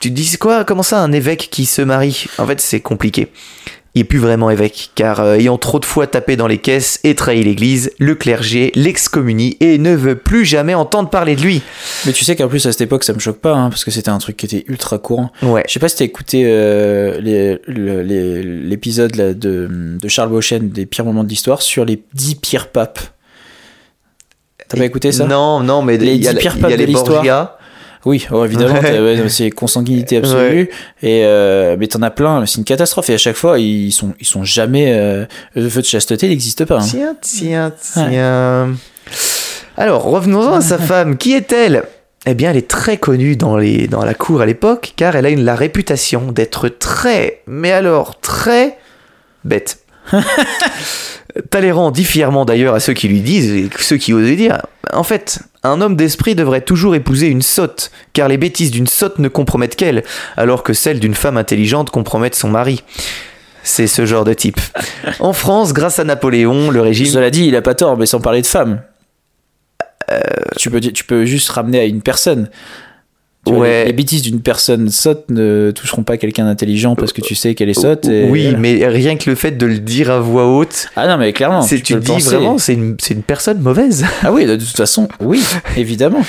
Tu 0.00 0.08
te 0.08 0.14
dis 0.14 0.38
quoi 0.38 0.64
Comment 0.64 0.82
ça 0.82 1.02
un 1.02 1.12
évêque 1.12 1.48
qui 1.50 1.66
se 1.66 1.82
marie? 1.82 2.24
En 2.38 2.46
fait 2.46 2.62
c'est 2.62 2.80
compliqué. 2.80 3.28
Il 3.96 4.00
est 4.00 4.04
plus 4.04 4.18
vraiment 4.18 4.50
évêque, 4.50 4.90
car 4.96 5.20
euh, 5.20 5.34
ayant 5.36 5.56
trop 5.56 5.78
de 5.78 5.84
fois 5.84 6.08
tapé 6.08 6.34
dans 6.34 6.48
les 6.48 6.58
caisses 6.58 6.98
et 7.04 7.14
trahi 7.14 7.44
l'église, 7.44 7.92
le 8.00 8.16
clergé 8.16 8.72
l'excommunie 8.74 9.56
et 9.60 9.78
ne 9.78 9.94
veut 9.94 10.16
plus 10.16 10.44
jamais 10.44 10.74
entendre 10.74 11.10
parler 11.10 11.36
de 11.36 11.42
lui. 11.42 11.62
Mais 12.04 12.12
tu 12.12 12.24
sais 12.24 12.34
qu'en 12.34 12.48
plus 12.48 12.66
à 12.66 12.72
cette 12.72 12.80
époque 12.80 13.04
ça 13.04 13.12
me 13.12 13.20
choque 13.20 13.38
pas, 13.38 13.52
hein, 13.54 13.70
parce 13.70 13.84
que 13.84 13.92
c'était 13.92 14.08
un 14.08 14.18
truc 14.18 14.36
qui 14.36 14.46
était 14.46 14.64
ultra 14.66 14.98
courant. 14.98 15.30
Ouais. 15.42 15.62
Je 15.68 15.72
sais 15.74 15.78
pas 15.80 15.88
si 15.88 15.96
t'as 15.96 16.04
écouté 16.06 16.42
euh, 16.44 17.20
les- 17.20 17.60
le- 17.68 18.02
les- 18.02 18.42
l'épisode 18.42 19.14
là, 19.14 19.32
de, 19.32 19.68
de 19.70 20.08
Charles 20.08 20.30
Beauchesne 20.30 20.70
des 20.70 20.86
pires 20.86 21.04
moments 21.04 21.22
de 21.22 21.28
l'histoire 21.28 21.62
sur 21.62 21.84
les 21.84 22.02
10 22.14 22.34
pires 22.34 22.68
papes. 22.68 22.98
T'as 24.68 24.78
pas 24.78 24.84
écouté 24.86 25.12
ça? 25.12 25.26
Non, 25.26 25.60
non, 25.60 25.82
mais 25.82 25.98
Les 25.98 26.18
dix 26.18 26.34
pires 26.34 26.56
il 26.56 26.62
y 26.62 26.64
a 26.64 26.68
papes 26.68 26.70
de 26.72 26.76
les 26.76 26.86
l'histoire. 26.86 27.22
Oui, 28.04 28.26
oh, 28.30 28.44
évidemment, 28.44 28.80
Ouais. 28.80 29.28
c'est 29.28 29.50
consanguinité 29.50 30.18
absolue. 30.18 30.68
Et 31.02 31.22
euh, 31.24 31.76
mais 31.78 31.86
t'en 31.86 32.02
as 32.02 32.10
plein, 32.10 32.44
c'est 32.46 32.58
une 32.58 32.64
catastrophe. 32.64 33.08
Et 33.10 33.14
à 33.14 33.18
chaque 33.18 33.36
fois, 33.36 33.58
ils 33.58 33.92
sont, 33.92 34.14
ils 34.20 34.26
sont 34.26 34.44
jamais. 34.44 34.92
Euh, 34.92 35.24
le 35.54 35.68
feu 35.68 35.80
de 35.80 35.86
chasteté 35.86 36.28
n'existe 36.28 36.64
pas. 36.64 36.78
hein. 36.80 36.86
Tiens, 36.86 37.16
tiens, 37.20 37.72
tiens. 37.80 38.74
Alors, 39.76 40.02
revenons-en 40.04 40.54
à 40.54 40.60
sa 40.60 40.78
femme. 40.78 41.16
Qui 41.16 41.32
est-elle? 41.34 41.84
Eh 42.26 42.34
bien, 42.34 42.50
elle 42.50 42.56
est 42.56 42.68
très 42.70 42.96
connue 42.96 43.36
dans, 43.36 43.56
les, 43.56 43.86
dans 43.86 44.04
la 44.04 44.14
cour 44.14 44.40
à 44.40 44.46
l'époque, 44.46 44.92
car 44.96 45.14
elle 45.16 45.26
a 45.26 45.30
une, 45.30 45.44
la 45.44 45.54
réputation 45.56 46.32
d'être 46.32 46.68
très, 46.68 47.42
mais 47.46 47.70
alors 47.72 48.18
très 48.20 48.78
bête. 49.44 49.80
Talleyrand 51.50 51.90
dit 51.90 52.04
fièrement 52.04 52.44
d'ailleurs 52.44 52.74
à 52.74 52.80
ceux 52.80 52.92
qui 52.92 53.08
lui 53.08 53.20
disent, 53.20 53.50
et 53.50 53.68
ceux 53.78 53.96
qui 53.96 54.12
osent 54.12 54.36
dire, 54.36 54.62
en 54.92 55.02
fait, 55.02 55.40
un 55.62 55.80
homme 55.80 55.96
d'esprit 55.96 56.34
devrait 56.34 56.60
toujours 56.60 56.94
épouser 56.94 57.26
une 57.26 57.42
sotte, 57.42 57.90
car 58.12 58.28
les 58.28 58.36
bêtises 58.36 58.70
d'une 58.70 58.86
sotte 58.86 59.18
ne 59.18 59.28
compromettent 59.28 59.76
qu'elle, 59.76 60.04
alors 60.36 60.62
que 60.62 60.72
celles 60.72 61.00
d'une 61.00 61.14
femme 61.14 61.36
intelligente 61.36 61.90
compromettent 61.90 62.36
son 62.36 62.48
mari. 62.48 62.84
C'est 63.62 63.86
ce 63.86 64.04
genre 64.04 64.24
de 64.24 64.34
type. 64.34 64.60
En 65.20 65.32
France, 65.32 65.72
grâce 65.72 65.98
à 65.98 66.04
Napoléon, 66.04 66.70
le 66.70 66.80
régime... 66.80 67.06
Cela 67.06 67.30
dit, 67.30 67.46
il 67.46 67.56
a 67.56 67.62
pas 67.62 67.74
tort, 67.74 67.96
mais 67.96 68.06
sans 68.06 68.20
parler 68.20 68.42
de 68.42 68.46
femmes. 68.46 68.82
Euh, 70.10 70.20
Tu, 70.58 70.70
peux, 70.70 70.80
tu 70.80 71.04
peux 71.04 71.24
juste 71.24 71.48
ramener 71.48 71.80
à 71.80 71.84
une 71.84 72.02
personne. 72.02 72.50
Tu 73.46 73.52
vois, 73.52 73.60
Ouais. 73.62 73.80
les, 73.80 73.86
les 73.86 73.92
bêtises 73.92 74.22
d'une 74.22 74.40
personne 74.40 74.88
sotte 74.90 75.24
ne 75.30 75.70
toucheront 75.70 76.02
pas 76.02 76.16
quelqu'un 76.16 76.44
d'intelligent 76.46 76.94
parce 76.96 77.12
que 77.12 77.20
tu 77.20 77.34
sais 77.34 77.54
qu'elle 77.54 77.68
est 77.68 77.74
sotte. 77.74 78.06
et 78.06 78.28
oui, 78.30 78.44
voilà. 78.44 78.58
mais 78.58 78.86
rien 78.86 79.16
que 79.16 79.28
le 79.28 79.36
fait 79.36 79.52
de 79.52 79.66
le 79.66 79.78
dire 79.78 80.10
à 80.10 80.20
voix 80.20 80.46
haute, 80.46 80.88
Ah 80.96 81.06
non, 81.06 81.18
mais 81.18 81.32
clairement. 81.32 81.62
c'est 81.62 81.76
tu 81.80 81.94
te 81.94 81.98
dis 81.98 82.06
penser. 82.12 82.36
vraiment, 82.36 82.58
c'est 82.58 82.74
une, 82.74 82.96
c'est 83.00 83.14
une 83.14 83.22
personne 83.22 83.60
mauvaise. 83.60 84.04
Ah 84.22 84.32
oui, 84.32 84.46
de 84.46 84.56
toute 84.56 84.76
façon, 84.76 85.08
oui, 85.20 85.42
évidemment. 85.76 86.22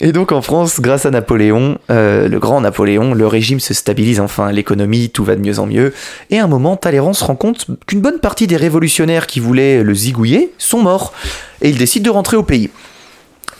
Et 0.00 0.12
donc 0.12 0.30
en 0.32 0.42
France, 0.42 0.80
grâce 0.80 1.06
à 1.06 1.10
Napoléon, 1.10 1.78
euh, 1.90 2.28
le 2.28 2.38
grand 2.38 2.60
Napoléon, 2.60 3.14
le 3.14 3.26
régime 3.26 3.60
se 3.60 3.72
stabilise 3.72 4.20
enfin, 4.20 4.52
l'économie, 4.52 5.08
tout 5.08 5.24
va 5.24 5.36
de 5.36 5.40
mieux 5.40 5.58
en 5.58 5.66
mieux. 5.66 5.94
Et 6.30 6.38
à 6.38 6.44
un 6.44 6.48
moment, 6.48 6.76
Talleyrand 6.76 7.14
se 7.14 7.24
rend 7.24 7.34
compte 7.34 7.66
qu'une 7.86 8.00
bonne 8.02 8.18
partie 8.18 8.46
des 8.46 8.56
révolutionnaires 8.58 9.26
qui 9.26 9.40
voulaient 9.40 9.82
le 9.82 9.94
zigouiller 9.94 10.52
sont 10.58 10.82
morts. 10.82 11.14
Et 11.62 11.70
il 11.70 11.78
décide 11.78 12.02
de 12.02 12.10
rentrer 12.10 12.36
au 12.36 12.42
pays. 12.42 12.68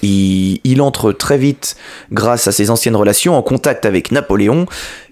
Il, 0.03 0.61
il 0.65 0.83
entre 0.83 1.13
très 1.13 1.39
vite, 1.39 1.77
grâce 2.13 2.47
à 2.47 2.53
ses 2.53 2.71
anciennes 2.71 2.97
relations, 2.97 3.37
en 3.37 3.43
contact 3.43 3.87
avec 3.87 4.13
Napoléon, 4.13 4.67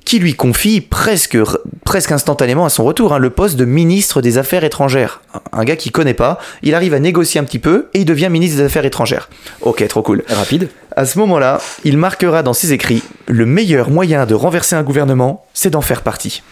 qui 0.05 0.19
lui 0.19 0.35
confie 0.35 0.81
presque, 0.81 1.39
presque 1.85 2.13
instantanément 2.13 2.65
à 2.65 2.69
son 2.69 2.85
retour 2.85 3.15
hein, 3.15 3.19
le 3.19 3.31
poste 3.31 3.57
de 3.57 3.65
ministre 3.65 4.21
des 4.21 4.39
Affaires 4.39 4.65
étrangères. 4.65 5.23
Un 5.53 5.65
gars 5.65 5.77
qui 5.77 5.91
connaît 5.91 6.15
pas, 6.15 6.39
il 6.63 6.75
arrive 6.75 6.95
à 6.95 7.01
négocier 7.01 7.41
un 7.41 7.45
petit 7.45 7.59
peu 7.59 7.89
et 7.95 8.01
il 8.01 8.05
devient 8.05 8.29
ministre 8.31 8.59
des 8.59 8.65
Affaires 8.65 8.85
étrangères. 8.85 9.29
Ok, 9.63 9.87
trop 9.89 10.03
cool. 10.03 10.23
Rapide. 10.29 10.69
À 10.97 11.07
ce 11.07 11.19
moment-là, 11.19 11.61
il 11.85 11.97
marquera 11.97 12.43
dans 12.43 12.53
ses 12.53 12.73
écrits 12.73 13.03
Le 13.27 13.47
meilleur 13.47 13.91
moyen 13.91 14.27
de 14.27 14.35
renverser 14.35 14.77
un 14.77 14.83
gouvernement, 14.83 15.45
c'est 15.55 15.71
d'en 15.71 15.81
faire 15.81 16.03
partie. 16.03 16.43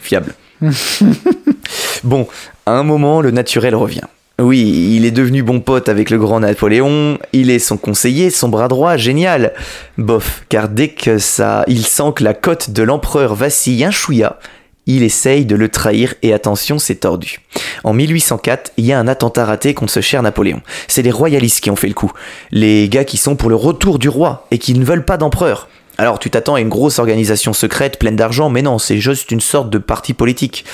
Fiable. 0.00 0.34
bon, 2.04 2.26
à 2.66 2.72
un 2.72 2.82
moment, 2.84 3.20
le 3.20 3.32
naturel 3.32 3.74
revient. 3.74 4.06
Oui, 4.42 4.96
il 4.96 5.04
est 5.04 5.12
devenu 5.12 5.44
bon 5.44 5.60
pote 5.60 5.88
avec 5.88 6.10
le 6.10 6.18
grand 6.18 6.40
Napoléon, 6.40 7.16
il 7.32 7.48
est 7.48 7.60
son 7.60 7.76
conseiller, 7.76 8.28
son 8.28 8.48
bras 8.48 8.66
droit, 8.66 8.96
génial. 8.96 9.52
Bof, 9.98 10.42
car 10.48 10.68
dès 10.68 10.88
que 10.88 11.18
ça, 11.18 11.62
il 11.68 11.86
sent 11.86 12.12
que 12.16 12.24
la 12.24 12.34
cote 12.34 12.70
de 12.70 12.82
l'empereur 12.82 13.36
vacille 13.36 13.84
un 13.84 13.92
chouïa, 13.92 14.40
il 14.86 15.04
essaye 15.04 15.46
de 15.46 15.54
le 15.54 15.68
trahir 15.68 16.14
et 16.22 16.32
attention, 16.32 16.80
c'est 16.80 16.96
tordu. 16.96 17.40
En 17.84 17.92
1804, 17.92 18.72
il 18.78 18.86
y 18.86 18.92
a 18.92 18.98
un 18.98 19.06
attentat 19.06 19.44
raté 19.44 19.74
contre 19.74 19.92
ce 19.92 20.00
cher 20.00 20.24
Napoléon. 20.24 20.60
C'est 20.88 21.02
les 21.02 21.12
royalistes 21.12 21.60
qui 21.60 21.70
ont 21.70 21.76
fait 21.76 21.86
le 21.86 21.94
coup. 21.94 22.10
Les 22.50 22.88
gars 22.88 23.04
qui 23.04 23.18
sont 23.18 23.36
pour 23.36 23.48
le 23.48 23.54
retour 23.54 24.00
du 24.00 24.08
roi 24.08 24.48
et 24.50 24.58
qui 24.58 24.74
ne 24.74 24.84
veulent 24.84 25.04
pas 25.04 25.18
d'empereur. 25.18 25.68
Alors 25.98 26.18
tu 26.18 26.30
t'attends 26.30 26.56
à 26.56 26.60
une 26.60 26.68
grosse 26.68 26.98
organisation 26.98 27.52
secrète 27.52 28.00
pleine 28.00 28.16
d'argent, 28.16 28.50
mais 28.50 28.62
non, 28.62 28.78
c'est 28.78 28.98
juste 28.98 29.30
une 29.30 29.40
sorte 29.40 29.70
de 29.70 29.78
parti 29.78 30.14
politique. 30.14 30.64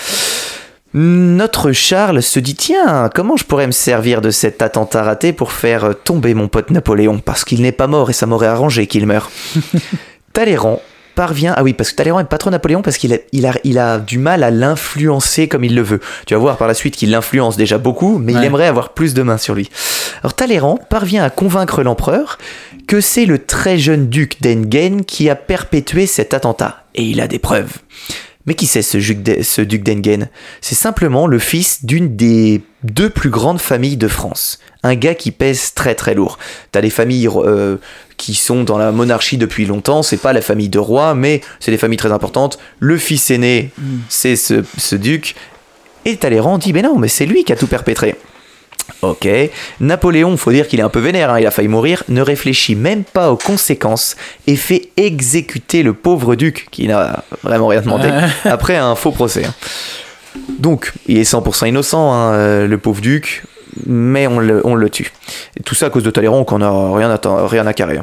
Notre 1.01 1.71
Charles 1.71 2.25
se 2.25 2.41
dit 2.41 2.57
tiens, 2.57 3.09
comment 3.15 3.37
je 3.37 3.45
pourrais 3.45 3.69
me 3.69 3.73
servir 3.73 4.21
de 4.21 4.33
cet 4.33 4.63
attentat 4.63 5.05
raté 5.05 5.33
pour 5.33 5.53
faire 5.53 5.95
tomber 6.03 6.35
mon 6.35 6.49
pote 6.49 6.73
Napoléon? 6.73 7.21
Parce 7.21 7.45
qu'il 7.45 7.63
n'est 7.63 7.71
pas 7.71 7.87
mort 7.87 8.11
et 8.11 8.13
ça 8.13 8.27
m'aurait 8.27 8.49
arrangé 8.49 8.89
qu'il 8.89 9.07
meure. 9.07 9.31
Talleyrand 10.33 10.83
parvient. 11.15 11.55
Ah 11.57 11.63
oui, 11.63 11.73
parce 11.73 11.93
que 11.93 11.95
Talleyrand 11.95 12.19
est 12.19 12.25
pas 12.25 12.39
trop 12.39 12.51
Napoléon 12.51 12.83
parce 12.83 12.97
qu'il 12.97 13.15
a, 13.15 13.19
il 13.31 13.47
a, 13.47 13.53
il 13.63 13.79
a 13.79 13.99
du 14.01 14.19
mal 14.19 14.43
à 14.43 14.51
l'influencer 14.51 15.47
comme 15.47 15.63
il 15.63 15.77
le 15.77 15.83
veut. 15.83 16.01
Tu 16.27 16.35
vas 16.35 16.41
voir 16.41 16.57
par 16.57 16.67
la 16.67 16.75
suite 16.75 16.97
qu'il 16.97 17.13
l'influence 17.13 17.57
déjà 17.57 17.79
beaucoup, 17.79 18.19
mais 18.19 18.33
il 18.33 18.43
aimerait 18.43 18.67
avoir 18.67 18.89
plus 18.89 19.15
de 19.15 19.23
main 19.23 19.39
sur 19.39 19.55
lui. 19.55 19.71
Alors 20.25 20.35
Talleyrand 20.35 20.81
parvient 20.91 21.23
à 21.23 21.31
convaincre 21.31 21.85
l'empereur 21.85 22.39
que 22.89 23.01
c'est 23.01 23.25
le 23.25 23.39
très 23.39 23.79
jeune 23.79 24.09
duc 24.09 24.43
d'Enghien 24.43 25.05
qui 25.07 25.31
a 25.31 25.37
perpétué 25.37 26.09
cet 26.09 26.35
attentat. 26.35 26.83
Et 26.97 27.05
il 27.05 27.21
a 27.21 27.29
des 27.29 27.39
preuves. 27.39 27.75
Mais 28.49 28.55
qui 28.55 28.67
c'est 28.67 28.81
ce, 28.81 28.97
duc 28.97 29.23
d'E- 29.23 29.43
ce 29.43 29.61
duc 29.61 29.83
d'Enghien? 29.83 30.31
C'est 30.63 30.75
simplement 30.75 31.27
le 31.27 31.39
fils 31.39 31.85
d'une 31.85 32.17
des 32.17 32.63
deux 32.83 33.11
plus 33.11 33.29
grandes 33.29 33.61
familles 33.61 33.99
de 33.99 34.09
France. 34.09 34.59
Un 34.83 34.95
gars 34.95 35.15
qui 35.15 35.33
pèse 35.33 35.75
très 35.75 35.95
très 35.95 36.15
lourd. 36.15 36.39
T'as 36.73 36.81
des 36.81 36.89
familles 36.89 37.29
euh, 37.29 37.77
qui 38.17 38.33
sont 38.33 38.65
dans 38.65 38.79
la 38.79 38.91
monarchie 38.91 39.37
depuis 39.37 39.67
longtemps, 39.67 40.03
c'est 40.03 40.17
pas 40.17 40.33
la 40.33 40.41
famille 40.41 40.71
de 40.71 40.79
rois, 40.79 41.15
mais 41.15 41.43
c'est 41.61 41.71
des 41.73 41.77
familles 41.77 41.99
très 41.99 42.11
importantes. 42.11 42.59
Le 42.81 42.97
fils 42.97 43.31
aîné, 43.31 43.71
c'est 44.09 44.35
ce, 44.37 44.65
ce 44.79 44.97
duc. 44.97 45.35
Et 46.07 46.17
Talleyrand 46.17 46.57
dit, 46.57 46.73
mais 46.73 46.81
non, 46.81 46.97
mais 46.99 47.09
c'est 47.09 47.27
lui 47.27 47.45
qui 47.45 47.53
a 47.53 47.57
tout 47.57 47.67
perpétré. 47.67 48.17
Ok. 49.03 49.29
Napoléon, 49.81 50.37
faut 50.37 50.51
dire 50.53 50.67
qu'il 50.67 50.81
est 50.81 50.83
un 50.83 50.89
peu 50.89 50.99
vénère, 51.01 51.31
hein, 51.31 51.41
il 51.41 51.47
a 51.47 51.51
failli 51.51 51.69
mourir, 51.69 52.03
ne 52.09 52.21
réfléchit 52.23 52.75
même 52.75 53.05
pas 53.05 53.31
aux 53.31 53.37
conséquences 53.37 54.17
et 54.47 54.57
fait 54.57 54.89
exécuter 54.97 55.83
le 55.83 55.93
pauvre 55.93 56.35
duc, 56.35 56.67
qui 56.71 56.89
n'a 56.89 57.23
vraiment 57.43 57.69
rien 57.69 57.81
demandé, 57.81 58.09
après 58.45 58.77
un 58.77 58.95
faux 58.95 59.13
procès. 59.13 59.45
hein. 59.45 59.55
Donc, 60.59 60.93
il 61.07 61.19
est 61.19 61.31
100% 61.31 61.69
innocent, 61.69 62.13
hein, 62.13 62.33
euh, 62.33 62.67
le 62.67 62.79
pauvre 62.79 63.01
duc, 63.01 63.45
mais 63.87 64.27
on 64.27 64.39
le, 64.39 64.61
on 64.65 64.75
le 64.75 64.91
tue. 64.91 65.13
Et 65.59 65.63
tout 65.63 65.75
ça 65.75 65.87
à 65.87 65.91
cause 65.91 66.03
de 66.03 66.11
Talleyrand, 66.11 66.45
qu'on 66.45 66.63
a 66.63 66.97
rien 66.97 67.11
à, 67.11 67.47
rien 67.47 67.67
à 67.67 67.73
carrer. 67.73 68.01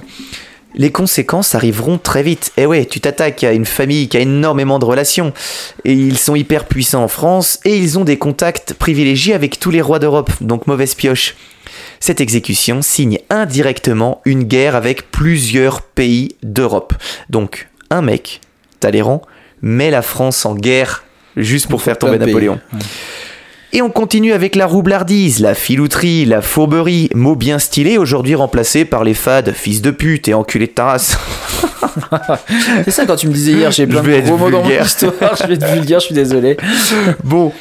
Les 0.76 0.92
conséquences 0.92 1.56
arriveront 1.56 1.98
très 1.98 2.22
vite. 2.22 2.52
Et 2.58 2.66
ouais, 2.66 2.86
tu 2.86 3.00
t'attaques 3.00 3.44
à 3.44 3.54
une 3.54 3.66
famille 3.66 4.08
qui 4.08 4.18
a 4.18 4.20
énormément 4.20 4.78
de 4.78 4.86
relations. 4.86 5.34
Et 5.86 5.94
ils 5.94 6.18
sont 6.18 6.36
hyper 6.36 6.66
puissants 6.66 7.04
en 7.04 7.08
France. 7.08 7.60
Et 7.66 7.78
ils 7.78 7.98
ont 7.98 8.04
des 8.04 8.18
contacts 8.18 8.74
privilégiés 8.74 9.34
avec 9.34 9.60
tous 9.60 9.72
les 9.72 9.82
rois 9.82 10.00
d'Europe. 10.00 10.32
Donc 10.42 10.68
mauvaise 10.68 10.94
pioche. 10.94 11.36
Cette 12.00 12.22
exécution 12.22 12.82
signe 12.82 13.20
indirectement 13.30 14.22
une 14.26 14.44
guerre 14.44 14.76
avec 14.76 15.12
plusieurs 15.12 15.82
pays 15.82 16.36
d'Europe. 16.44 16.94
Donc 17.30 17.70
un 17.90 18.02
mec, 18.02 18.42
Talleyrand, 18.80 19.22
met 19.62 19.90
la 19.90 20.02
France 20.02 20.46
en 20.46 20.56
guerre 20.56 21.04
juste 21.38 21.68
pour 21.68 21.82
faire 21.82 21.98
tomber. 21.98 22.20
Napoléon. 22.20 22.60
Et 23.76 23.82
on 23.82 23.90
continue 23.90 24.32
avec 24.32 24.56
la 24.56 24.68
roublardise, 24.68 25.42
la 25.42 25.54
filouterie, 25.54 26.24
la 26.24 26.42
fourberie, 26.42 27.10
mots 27.14 27.36
bien 27.36 27.60
stylés 27.60 27.98
aujourd'hui 27.98 28.34
remplacés 28.34 28.86
par 28.86 29.04
les 29.04 29.14
fades 29.14 29.52
fils 29.52 29.82
de 29.82 29.92
pute 29.92 30.30
et 30.30 30.34
enculé 30.34 30.68
de 30.68 30.72
ta 30.72 30.86
race. 30.86 31.18
C'est 32.86 32.92
ça 32.92 33.06
quand 33.06 33.18
tu 33.18 33.28
me 33.28 33.34
disais 33.34 33.52
hier, 33.52 33.72
j'ai 33.72 33.86
plein 33.86 34.02
de 34.02 34.22
gros 34.22 34.38
mots 34.38 34.50
dans 34.50 34.64
mon 34.64 34.70
histoire, 34.70 35.36
je 35.36 35.48
vais 35.48 35.56
être 35.56 35.68
vulgaire, 35.74 36.00
je 36.00 36.06
suis 36.06 36.16
désolé. 36.16 36.56
Bon, 37.26 37.52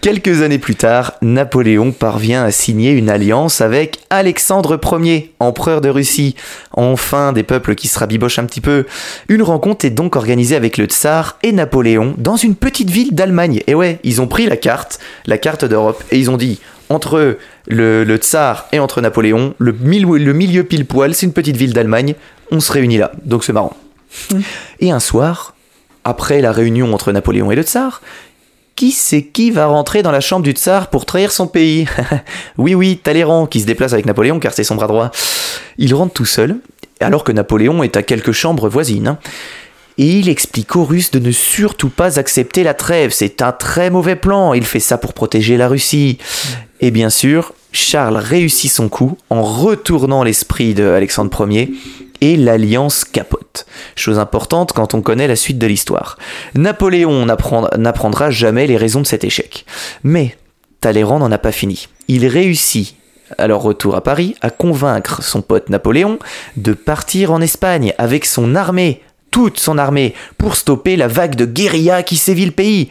Quelques 0.00 0.40
années 0.40 0.58
plus 0.58 0.76
tard, 0.76 1.12
Napoléon 1.20 1.92
parvient 1.92 2.42
à 2.42 2.50
signer 2.50 2.92
une 2.92 3.10
alliance 3.10 3.60
avec 3.60 3.98
Alexandre 4.08 4.80
Ier, 4.98 5.34
empereur 5.40 5.82
de 5.82 5.90
Russie. 5.90 6.36
Enfin, 6.72 7.34
des 7.34 7.42
peuples 7.42 7.74
qui 7.74 7.86
se 7.86 7.98
rabibochent 7.98 8.38
un 8.38 8.46
petit 8.46 8.62
peu. 8.62 8.86
Une 9.28 9.42
rencontre 9.42 9.84
est 9.84 9.90
donc 9.90 10.16
organisée 10.16 10.56
avec 10.56 10.78
le 10.78 10.86
tsar 10.86 11.36
et 11.42 11.52
Napoléon 11.52 12.14
dans 12.16 12.36
une 12.36 12.54
petite 12.54 12.88
ville 12.88 13.14
d'Allemagne. 13.14 13.60
Et 13.66 13.74
ouais, 13.74 13.98
ils 14.02 14.22
ont 14.22 14.26
pris 14.26 14.46
la 14.46 14.56
carte, 14.56 15.00
la 15.26 15.36
carte 15.36 15.66
d'Europe, 15.66 16.02
et 16.10 16.18
ils 16.18 16.30
ont 16.30 16.38
dit 16.38 16.60
entre 16.88 17.36
le, 17.68 18.04
le 18.04 18.16
tsar 18.16 18.68
et 18.72 18.78
entre 18.78 19.02
Napoléon, 19.02 19.54
le, 19.58 19.72
mil- 19.72 20.06
le 20.06 20.32
milieu 20.32 20.64
pile 20.64 20.86
poil, 20.86 21.14
c'est 21.14 21.26
une 21.26 21.34
petite 21.34 21.58
ville 21.58 21.74
d'Allemagne, 21.74 22.14
on 22.50 22.60
se 22.60 22.72
réunit 22.72 22.96
là. 22.96 23.12
Donc 23.26 23.44
c'est 23.44 23.52
marrant. 23.52 23.76
Et 24.80 24.90
un 24.90 24.98
soir, 24.98 25.54
après 26.04 26.40
la 26.40 26.52
réunion 26.52 26.94
entre 26.94 27.12
Napoléon 27.12 27.50
et 27.50 27.54
le 27.54 27.62
tsar, 27.62 28.00
qui 28.76 28.92
c'est 28.92 29.22
qui 29.22 29.50
va 29.50 29.66
rentrer 29.66 30.02
dans 30.02 30.10
la 30.10 30.20
chambre 30.20 30.42
du 30.42 30.52
tsar 30.52 30.88
pour 30.88 31.06
trahir 31.06 31.32
son 31.32 31.46
pays 31.46 31.86
Oui, 32.58 32.74
oui, 32.74 32.98
Talleyrand 33.02 33.46
qui 33.46 33.60
se 33.60 33.66
déplace 33.66 33.92
avec 33.92 34.06
Napoléon 34.06 34.38
car 34.40 34.52
c'est 34.52 34.64
son 34.64 34.74
bras 34.76 34.86
droit. 34.86 35.10
Il 35.78 35.94
rentre 35.94 36.12
tout 36.14 36.24
seul, 36.24 36.56
alors 37.00 37.24
que 37.24 37.32
Napoléon 37.32 37.82
est 37.82 37.96
à 37.96 38.02
quelques 38.02 38.32
chambres 38.32 38.68
voisines. 38.68 39.08
hein. 39.08 39.18
Et 39.98 40.18
il 40.18 40.28
explique 40.30 40.76
aux 40.76 40.84
Russes 40.84 41.10
de 41.10 41.18
ne 41.18 41.30
surtout 41.30 41.90
pas 41.90 42.18
accepter 42.18 42.62
la 42.62 42.72
trêve. 42.72 43.10
C'est 43.12 43.42
un 43.42 43.52
très 43.52 43.90
mauvais 43.90 44.16
plan. 44.16 44.54
Il 44.54 44.64
fait 44.64 44.80
ça 44.80 44.96
pour 44.96 45.12
protéger 45.12 45.58
la 45.58 45.68
Russie. 45.68 46.16
Et 46.80 46.90
bien 46.90 47.10
sûr, 47.10 47.52
Charles 47.72 48.16
réussit 48.16 48.70
son 48.72 48.88
coup 48.88 49.18
en 49.28 49.42
retournant 49.42 50.22
l'esprit 50.22 50.72
de 50.72 50.84
Alexandre 50.88 51.50
Ier 51.50 51.72
et 52.20 52.36
l'alliance 52.36 53.04
capote. 53.04 53.66
Chose 53.96 54.18
importante 54.18 54.72
quand 54.72 54.94
on 54.94 55.02
connaît 55.02 55.28
la 55.28 55.36
suite 55.36 55.58
de 55.58 55.66
l'histoire. 55.66 56.18
Napoléon 56.54 57.26
n'apprend- 57.26 57.68
n'apprendra 57.76 58.30
jamais 58.30 58.66
les 58.66 58.76
raisons 58.76 59.00
de 59.00 59.06
cet 59.06 59.24
échec. 59.24 59.64
Mais 60.04 60.36
Talleyrand 60.80 61.18
n'en 61.18 61.32
a 61.32 61.38
pas 61.38 61.52
fini. 61.52 61.88
Il 62.08 62.26
réussit, 62.26 62.96
à 63.38 63.46
leur 63.46 63.62
retour 63.62 63.94
à 63.94 64.02
Paris, 64.02 64.34
à 64.40 64.50
convaincre 64.50 65.22
son 65.22 65.40
pote 65.42 65.68
Napoléon 65.70 66.18
de 66.56 66.72
partir 66.72 67.32
en 67.32 67.40
Espagne 67.40 67.94
avec 67.98 68.24
son 68.24 68.54
armée, 68.54 69.02
toute 69.30 69.60
son 69.60 69.78
armée, 69.78 70.14
pour 70.38 70.56
stopper 70.56 70.96
la 70.96 71.06
vague 71.06 71.36
de 71.36 71.44
guérilla 71.46 72.02
qui 72.02 72.16
sévit 72.16 72.46
le 72.46 72.50
pays. 72.52 72.88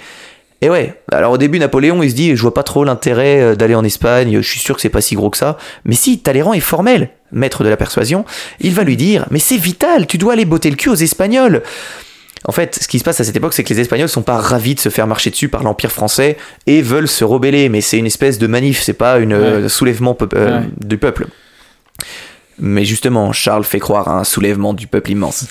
Et 0.61 0.69
ouais, 0.69 0.93
alors 1.11 1.31
au 1.31 1.37
début 1.37 1.57
Napoléon 1.57 2.03
il 2.03 2.09
se 2.11 2.15
dit 2.15 2.35
je 2.35 2.41
vois 2.41 2.53
pas 2.53 2.63
trop 2.63 2.83
l'intérêt 2.83 3.41
euh, 3.41 3.55
d'aller 3.55 3.75
en 3.75 3.83
Espagne, 3.83 4.41
je 4.41 4.47
suis 4.49 4.59
sûr 4.59 4.75
que 4.75 4.81
c'est 4.81 4.89
pas 4.89 4.99
si 5.01 5.15
gros 5.15 5.29
que 5.29 5.37
ça. 5.37 5.57
Mais 5.85 5.95
si 5.95 6.19
Talleyrand 6.19 6.53
est 6.53 6.59
formel, 6.59 7.09
maître 7.31 7.63
de 7.63 7.69
la 7.69 7.77
persuasion, 7.77 8.25
il 8.59 8.73
va 8.73 8.83
lui 8.83 8.97
dire 8.97 9.25
mais 9.31 9.39
c'est 9.39 9.57
vital, 9.57 10.05
tu 10.05 10.17
dois 10.17 10.33
aller 10.33 10.45
botter 10.45 10.69
le 10.69 10.75
cul 10.75 10.89
aux 10.89 10.95
Espagnols. 10.95 11.63
En 12.45 12.51
fait, 12.53 12.77
ce 12.81 12.87
qui 12.87 12.99
se 12.99 13.03
passe 13.03 13.19
à 13.19 13.25
cette 13.25 13.35
époque, 13.35 13.53
c'est 13.53 13.63
que 13.65 13.73
les 13.73 13.81
Espagnols 13.81 14.07
sont 14.09 14.21
pas 14.21 14.37
ravis 14.37 14.73
de 14.75 14.79
se 14.79 14.87
faire 14.89 15.07
marcher 15.07 15.29
dessus 15.29 15.49
par 15.49 15.61
l'Empire 15.63 15.91
français 15.91 16.37
et 16.67 16.81
veulent 16.81 17.07
se 17.09 17.25
rebeller, 17.25 17.67
mais 17.67 17.81
c'est 17.81 17.97
une 17.97 18.05
espèce 18.05 18.37
de 18.39 18.47
manif, 18.47 18.81
c'est 18.81 18.93
pas 18.93 19.19
une 19.19 19.33
euh, 19.33 19.67
soulèvement 19.69 20.13
peu- 20.13 20.29
euh, 20.35 20.59
Ouais. 20.61 20.65
du 20.79 20.97
peuple. 20.97 21.27
Mais 22.59 22.83
justement, 22.85 23.31
Charles 23.31 23.63
fait 23.63 23.79
croire 23.79 24.07
à 24.09 24.19
un 24.19 24.23
soulèvement 24.23 24.73
du 24.73 24.87
peuple 24.87 25.11
immense. 25.11 25.45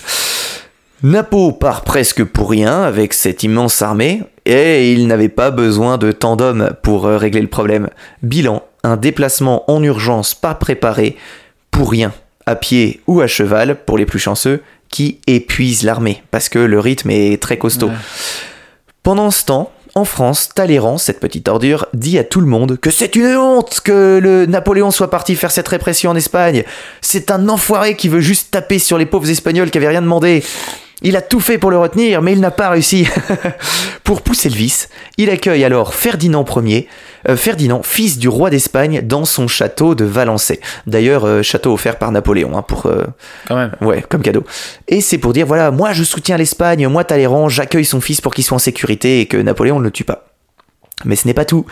Napo 1.01 1.53
part 1.53 1.83
presque 1.83 2.25
pour 2.25 2.49
rien 2.49 2.81
avec 2.81 3.13
cette 3.13 3.43
immense 3.43 3.81
armée, 3.81 4.23
et 4.45 4.91
il 4.91 5.07
n'avait 5.07 5.29
pas 5.29 5.49
besoin 5.49 5.97
de 5.97 6.11
tant 6.11 6.35
d'hommes 6.35 6.71
pour 6.83 7.05
euh, 7.05 7.17
régler 7.17 7.39
le 7.39 7.47
problème. 7.47 7.89
Bilan, 8.21 8.63
un 8.83 8.97
déplacement 8.97 9.63
en 9.71 9.81
urgence 9.81 10.35
pas 10.35 10.55
préparé, 10.55 11.15
pour 11.71 11.89
rien, 11.89 12.11
à 12.45 12.55
pied 12.55 12.99
ou 13.07 13.21
à 13.21 13.27
cheval, 13.27 13.77
pour 13.85 13.97
les 13.97 14.05
plus 14.05 14.19
chanceux, 14.19 14.61
qui 14.89 15.21
épuise 15.25 15.83
l'armée, 15.83 16.21
parce 16.31 16.49
que 16.49 16.59
le 16.59 16.81
rythme 16.81 17.11
est 17.11 17.41
très 17.41 17.57
costaud. 17.57 17.87
Ouais. 17.87 17.93
Pendant 19.01 19.31
ce 19.31 19.45
temps, 19.45 19.71
en 19.95 20.03
France, 20.03 20.49
Talleyrand, 20.53 20.97
cette 20.97 21.21
petite 21.21 21.47
ordure, 21.47 21.85
dit 21.93 22.19
à 22.19 22.25
tout 22.25 22.41
le 22.41 22.47
monde 22.47 22.77
que 22.77 22.91
c'est 22.91 23.15
une 23.15 23.37
honte 23.37 23.79
que 23.79 24.19
le 24.21 24.45
Napoléon 24.47 24.91
soit 24.91 25.09
parti 25.09 25.35
faire 25.35 25.51
cette 25.51 25.67
répression 25.69 26.11
en 26.11 26.15
Espagne. 26.15 26.65
C'est 26.99 27.31
un 27.31 27.47
enfoiré 27.47 27.95
qui 27.95 28.09
veut 28.09 28.19
juste 28.19 28.51
taper 28.51 28.79
sur 28.79 28.97
les 28.97 29.05
pauvres 29.05 29.29
Espagnols 29.29 29.71
qui 29.71 29.77
avaient 29.77 29.87
rien 29.87 30.01
demandé. 30.01 30.43
Il 31.01 31.15
a 31.15 31.21
tout 31.21 31.39
fait 31.39 31.57
pour 31.57 31.71
le 31.71 31.77
retenir, 31.77 32.21
mais 32.21 32.33
il 32.33 32.41
n'a 32.41 32.51
pas 32.51 32.69
réussi. 32.69 33.07
pour 34.03 34.21
pousser 34.21 34.49
le 34.49 34.55
vice, 34.55 34.89
il 35.17 35.29
accueille 35.29 35.63
alors 35.63 35.93
Ferdinand 35.93 36.45
Ier, 36.63 36.87
euh, 37.27 37.37
Ferdinand, 37.37 37.83
fils 37.83 38.17
du 38.17 38.27
roi 38.27 38.49
d'Espagne, 38.49 39.01
dans 39.01 39.23
son 39.23 39.47
château 39.47 39.95
de 39.95 40.03
Valençay. 40.03 40.59
D'ailleurs, 40.87 41.25
euh, 41.25 41.41
château 41.41 41.73
offert 41.73 41.97
par 41.97 42.11
Napoléon, 42.11 42.57
hein, 42.57 42.63
pour 42.63 42.87
euh, 42.87 43.05
Quand 43.47 43.55
même. 43.55 43.71
Ouais, 43.81 44.03
comme 44.07 44.21
cadeau. 44.21 44.43
Et 44.87 44.99
c'est 44.99 45.17
pour 45.17 45.31
dire, 45.31 45.45
voilà, 45.45 45.71
moi 45.71 45.93
je 45.93 46.03
soutiens 46.03 46.37
l'Espagne, 46.37 46.87
moi 46.87 47.03
Talleyrand, 47.03 47.47
j'accueille 47.47 47.85
son 47.85 48.01
fils 48.01 48.19
pour 48.19 48.33
qu'il 48.33 48.43
soit 48.43 48.55
en 48.55 48.59
sécurité 48.59 49.21
et 49.21 49.25
que 49.25 49.37
Napoléon 49.37 49.79
ne 49.79 49.85
le 49.85 49.91
tue 49.91 50.03
pas. 50.03 50.25
Mais 51.05 51.15
ce 51.15 51.27
n'est 51.27 51.33
pas 51.33 51.45
tout. 51.45 51.65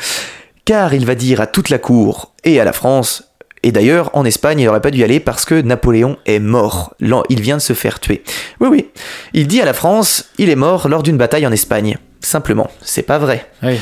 Car 0.64 0.94
il 0.94 1.06
va 1.06 1.16
dire 1.16 1.42
à 1.42 1.48
toute 1.48 1.70
la 1.70 1.80
cour 1.80 2.34
et 2.44 2.60
à 2.60 2.66
la 2.66 2.74
France, 2.74 3.27
et 3.64 3.72
d'ailleurs 3.72 4.10
en 4.14 4.24
Espagne 4.26 4.60
il 4.60 4.66
n'aurait 4.66 4.82
pas 4.82 4.92
dû 4.92 5.00
y 5.00 5.04
aller 5.04 5.20
parce 5.20 5.46
que 5.46 5.60
Napoléon 5.62 6.18
est 6.26 6.40
mort. 6.40 6.94
Il 7.30 7.42
vient 7.42 7.58
de 7.58 7.62
se 7.62 7.74
faire 7.74 8.00
tuer. 8.00 8.24
Oui, 8.60 8.68
oui. 8.70 8.88
Il 9.34 9.48
dit 9.48 9.62
à 9.62 9.66
la 9.66 9.74
France, 9.74 10.26
il 10.38 10.50
est 10.50 10.56
mort 10.56 10.88
lors 10.88 11.04
d'une 11.04 11.18
bataille 11.18 11.46
en 11.48 11.52
Espagne. 11.52 11.98
Simplement, 12.22 12.70
c'est 12.82 13.04
pas 13.04 13.18
vrai. 13.20 13.50
Oui. 13.64 13.78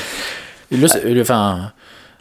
Le, 0.71 1.13
le- 1.13 1.21
enfin. 1.21 1.71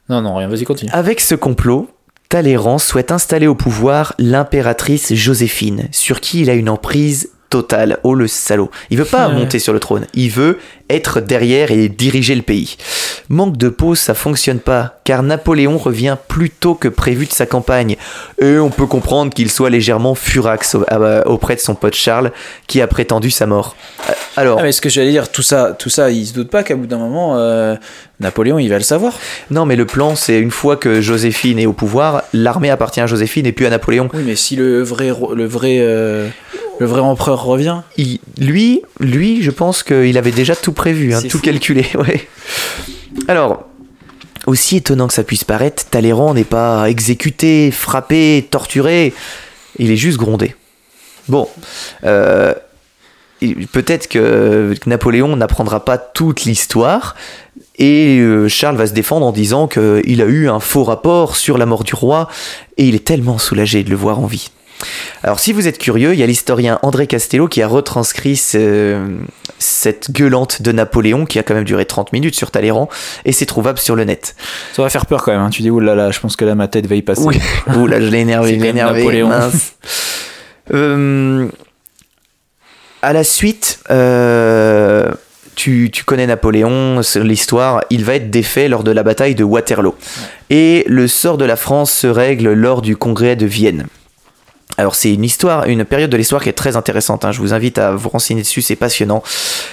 Non, 0.08 0.20
non, 0.20 0.36
rien, 0.36 0.48
vas-y, 0.48 0.64
continue. 0.64 0.90
Avec 0.92 1.20
ce 1.20 1.34
complot, 1.34 1.88
Talleyrand 2.28 2.78
souhaite 2.78 3.10
installer 3.10 3.46
au 3.46 3.54
pouvoir 3.54 4.14
l'impératrice 4.18 5.14
Joséphine, 5.14 5.88
sur 5.92 6.20
qui 6.20 6.40
il 6.42 6.50
a 6.50 6.54
une 6.54 6.68
emprise 6.68 7.30
totale. 7.50 7.98
Oh 8.02 8.14
le 8.14 8.26
salaud. 8.28 8.70
Il 8.90 8.98
veut 8.98 9.04
pas 9.04 9.28
Ouais. 9.28 9.34
monter 9.34 9.58
sur 9.58 9.72
le 9.72 9.80
trône, 9.80 10.06
il 10.14 10.30
veut 10.30 10.58
être 10.90 11.20
derrière 11.20 11.70
et 11.70 11.88
diriger 11.88 12.34
le 12.34 12.42
pays. 12.42 12.76
Manque 13.30 13.56
de 13.56 13.68
peau, 13.70 13.94
ça 13.94 14.12
fonctionne 14.14 14.58
pas, 14.58 15.00
car 15.04 15.22
Napoléon 15.22 15.78
revient 15.78 16.16
plus 16.28 16.50
tôt 16.50 16.74
que 16.74 16.88
prévu 16.88 17.24
de 17.26 17.32
sa 17.32 17.46
campagne. 17.46 17.96
Et 18.40 18.58
on 18.58 18.68
peut 18.70 18.86
comprendre 18.86 19.32
qu'il 19.32 19.50
soit 19.50 19.70
légèrement 19.70 20.14
furax 20.14 20.76
auprès 21.26 21.54
de 21.56 21.60
son 21.60 21.74
pote 21.74 21.94
Charles, 21.94 22.32
qui 22.66 22.80
a 22.82 22.86
prétendu 22.86 23.30
sa 23.30 23.46
mort. 23.46 23.76
Euh, 24.08 24.12
Alors, 24.36 24.58
Ah, 24.60 24.62
mais 24.62 24.72
ce 24.72 24.80
que 24.82 24.88
j'allais 24.90 25.10
dire, 25.10 25.30
tout 25.32 25.42
ça, 25.42 25.74
tout 25.78 25.88
ça, 25.88 26.10
il 26.10 26.26
se 26.26 26.34
doute 26.34 26.50
pas 26.50 26.62
qu'à 26.62 26.74
bout 26.76 26.86
d'un 26.86 26.98
moment, 26.98 27.38
euh, 27.38 27.76
Napoléon, 28.20 28.58
il 28.58 28.68
va 28.68 28.76
le 28.76 28.84
savoir. 28.84 29.14
non 29.50 29.64
mais 29.64 29.76
le 29.76 29.86
plan, 29.86 30.16
c'est 30.16 30.38
une 30.38 30.50
fois 30.50 30.76
que 30.76 31.00
Joséphine 31.00 31.58
est 31.58 31.66
au 31.66 31.72
pouvoir, 31.72 32.22
l'armée 32.32 32.70
appartient 32.70 33.00
à 33.00 33.06
Joséphine 33.06 33.46
et 33.46 33.52
puis 33.52 33.64
à 33.66 33.70
Napoléon. 33.70 34.08
Oui, 34.12 34.22
mais 34.26 34.36
si 34.36 34.54
le 34.56 34.82
vrai, 34.82 35.10
le 35.34 35.46
vrai, 35.46 35.78
euh, 35.80 36.28
le 36.78 36.86
vrai 36.86 37.00
empereur 37.00 37.42
revient. 37.44 37.78
Il- 37.96 38.18
lui, 38.38 38.82
lui, 39.00 39.42
je 39.42 39.50
pense 39.50 39.82
qu'il 39.82 40.18
avait 40.18 40.30
déjà 40.32 40.54
tout 40.56 40.72
prévu, 40.74 41.14
hein, 41.14 41.22
tout 41.22 41.38
fou. 41.38 41.44
calculé. 41.44 41.86
Ouais. 41.94 42.28
Alors, 43.28 43.64
aussi 44.46 44.76
étonnant 44.76 45.06
que 45.06 45.14
ça 45.14 45.24
puisse 45.24 45.44
paraître, 45.44 45.84
Talleyrand 45.86 46.34
n'est 46.34 46.44
pas 46.44 46.90
exécuté, 46.90 47.70
frappé, 47.70 48.46
torturé. 48.50 49.14
Il 49.78 49.90
est 49.90 49.96
juste 49.96 50.18
grondé. 50.18 50.54
Bon, 51.28 51.48
euh, 52.04 52.52
peut-être 53.72 54.08
que 54.08 54.74
Napoléon 54.86 55.36
n'apprendra 55.36 55.84
pas 55.84 55.98
toute 55.98 56.44
l'histoire. 56.44 57.16
Et 57.76 58.18
euh, 58.20 58.48
Charles 58.48 58.76
va 58.76 58.86
se 58.86 58.92
défendre 58.92 59.26
en 59.26 59.32
disant 59.32 59.66
qu'il 59.66 60.22
a 60.22 60.26
eu 60.26 60.48
un 60.48 60.60
faux 60.60 60.84
rapport 60.84 61.36
sur 61.36 61.58
la 61.58 61.66
mort 61.66 61.82
du 61.82 61.94
roi 61.94 62.28
et 62.76 62.86
il 62.86 62.94
est 62.94 63.04
tellement 63.04 63.38
soulagé 63.38 63.82
de 63.82 63.90
le 63.90 63.96
voir 63.96 64.20
en 64.20 64.26
vie. 64.26 64.50
Alors 65.22 65.40
si 65.40 65.52
vous 65.52 65.66
êtes 65.68 65.78
curieux, 65.78 66.12
il 66.14 66.18
y 66.20 66.22
a 66.22 66.26
l'historien 66.26 66.78
André 66.82 67.06
Castello 67.06 67.48
qui 67.48 67.62
a 67.62 67.66
retranscrit 67.68 68.36
ce- 68.36 68.98
cette 69.58 70.10
gueulante 70.10 70.62
de 70.62 70.72
Napoléon 70.72 71.24
qui 71.26 71.38
a 71.38 71.42
quand 71.42 71.54
même 71.54 71.64
duré 71.64 71.84
30 71.86 72.12
minutes 72.12 72.34
sur 72.34 72.50
Talleyrand 72.50 72.88
et 73.24 73.32
c'est 73.32 73.46
trouvable 73.46 73.78
sur 73.78 73.96
le 73.96 74.04
net. 74.04 74.34
Ça 74.74 74.82
va 74.82 74.90
faire 74.90 75.06
peur 75.06 75.22
quand 75.22 75.32
même. 75.32 75.40
hein. 75.40 75.50
Tu 75.50 75.62
dis, 75.62 75.70
oulala, 75.70 76.10
je 76.10 76.20
pense 76.20 76.36
que 76.36 76.44
là, 76.44 76.54
ma 76.54 76.68
tête 76.68 76.86
va 76.86 76.94
y 76.96 77.02
passer. 77.02 77.22
Oui. 77.24 77.38
Là, 77.88 78.00
je 78.00 78.06
l'ai 78.06 78.20
énervé, 78.20 78.54
je 78.56 78.60
l'ai 78.60 78.68
énervé. 78.68 79.00
Napoléon. 79.00 79.28
mince. 79.28 79.72
Euh, 80.72 81.46
à 83.02 83.12
la 83.12 83.22
suite, 83.22 83.80
euh, 83.90 85.10
tu, 85.56 85.90
tu 85.92 86.04
connais 86.04 86.26
Napoléon, 86.26 87.00
l'histoire, 87.16 87.82
il 87.90 88.02
va 88.02 88.14
être 88.14 88.30
défait 88.30 88.68
lors 88.68 88.82
de 88.82 88.90
la 88.90 89.02
bataille 89.02 89.34
de 89.34 89.44
Waterloo. 89.44 89.94
Et 90.48 90.84
le 90.88 91.06
sort 91.06 91.36
de 91.36 91.44
la 91.44 91.56
France 91.56 91.92
se 91.92 92.06
règle 92.06 92.52
lors 92.54 92.80
du 92.80 92.96
congrès 92.96 93.36
de 93.36 93.44
Vienne. 93.44 93.86
Alors 94.76 94.94
c'est 94.94 95.12
une 95.14 95.24
histoire, 95.24 95.66
une 95.66 95.84
période 95.84 96.10
de 96.10 96.16
l'histoire 96.16 96.42
qui 96.42 96.48
est 96.48 96.54
très 96.54 96.76
intéressante. 96.76 97.24
hein. 97.24 97.32
Je 97.32 97.38
vous 97.38 97.52
invite 97.52 97.78
à 97.78 97.92
vous 97.92 98.08
renseigner 98.08 98.42
dessus, 98.42 98.62
c'est 98.62 98.76
passionnant. 98.76 99.22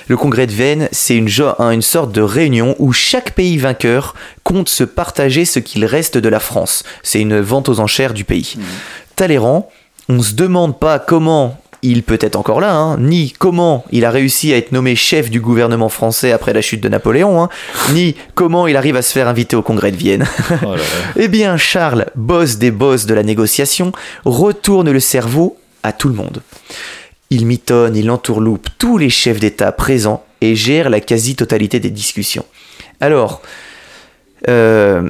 Le 0.08 0.16
congrès 0.16 0.46
de 0.46 0.52
Vienne, 0.52 0.90
c'est 0.92 1.16
une, 1.16 1.82
sorte 1.82 2.12
de 2.12 2.22
réunion 2.22 2.76
où 2.78 2.94
chaque 2.94 3.32
pays 3.32 3.58
vainqueur 3.58 4.16
compte 4.44 4.70
se 4.70 4.84
partager 4.84 5.46
ce 5.46 5.60
qu'il 5.60 5.86
reste 5.86 6.18
de 6.18 6.30
la 6.30 6.40
France. 6.40 6.84
C'est 7.02 7.20
une 7.20 7.40
vente 7.40 7.68
aux 7.70 7.80
enchères 7.80 8.14
du 8.14 8.26
pays. 8.26 8.56
Talleyrand, 9.16 9.70
on 10.08 10.22
se 10.22 10.34
demande 10.34 10.80
pas 10.80 11.00
comment 11.00 11.61
il 11.84 12.04
peut 12.04 12.20
être 12.22 12.36
encore 12.36 12.62
là, 12.62 12.76
hein, 12.76 12.98
ni 13.00 13.32
comment 13.32 13.86
il 13.92 14.06
a 14.06 14.12
réussi 14.12 14.54
à 14.54 14.58
être 14.58 14.72
nommé 14.72 14.96
chef 14.96 15.30
du 15.30 15.42
gouvernement 15.42 15.90
français 15.90 16.32
après 16.32 16.54
la 16.54 16.62
chute 16.62 16.82
de 16.82 16.90
Napoléon, 16.90 17.42
hein, 17.42 17.50
ni 17.94 18.16
comment 18.36 18.68
il 18.68 18.78
arrive 18.78 18.96
à 18.96 19.02
se 19.02 19.12
faire 19.12 19.28
inviter 19.28 19.56
au 19.56 19.62
congrès 19.62 19.92
de 19.92 19.98
Vienne. 19.98 20.26
Oh 20.64 20.66
là 20.72 20.76
là. 20.76 20.84
Eh 21.16 21.28
bien, 21.28 21.58
Charles, 21.58 22.06
boss 22.16 22.58
des 22.58 22.72
boss 22.72 23.06
de 23.06 23.14
la 23.14 23.24
négociation, 23.24 23.92
retourne 24.26 24.92
le 24.92 25.00
cerveau 25.00 25.58
à 25.84 25.92
tout 25.92 26.08
le 26.08 26.16
monde. 26.16 26.42
Il 27.30 27.46
mitonne, 27.46 27.96
il 27.96 28.12
entourloupe 28.12 28.68
tous 28.78 28.98
les 28.98 29.10
chefs 29.10 29.40
d'État 29.40 29.72
présents 29.72 30.24
et 30.42 30.56
gère 30.56 30.90
la 30.90 31.00
quasi-totalité 31.00 31.80
des 31.80 31.90
discussions. 31.90 32.46
Alors, 33.00 33.42
euh, 34.50 35.10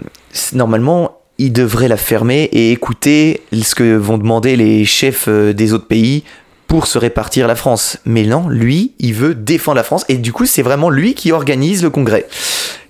normalement, 0.54 1.18
il 1.38 1.52
devrait 1.52 1.88
la 1.88 1.98
fermer 1.98 2.44
et 2.52 2.72
écouter 2.72 3.42
ce 3.52 3.74
que 3.74 3.96
vont 3.96 4.18
demander 4.20 4.56
les 4.56 4.86
chefs 4.86 5.26
euh, 5.28 5.54
des 5.54 5.74
autres 5.74 5.88
pays 5.88 6.24
pour 6.72 6.88
se 6.88 6.98
répartir 6.98 7.50
la 7.50 7.56
France. 7.56 7.98
Mais 8.06 8.24
non, 8.24 8.48
lui, 8.48 8.94
il 9.00 9.14
veut 9.14 9.36
défendre 9.36 9.76
la 9.76 9.84
France 9.84 10.06
et 10.08 10.16
du 10.16 10.32
coup, 10.32 10.46
c'est 10.46 10.62
vraiment 10.62 10.90
lui 10.90 11.16
qui 11.16 11.34
organise 11.34 11.84
le 11.84 11.90
congrès. 11.90 12.26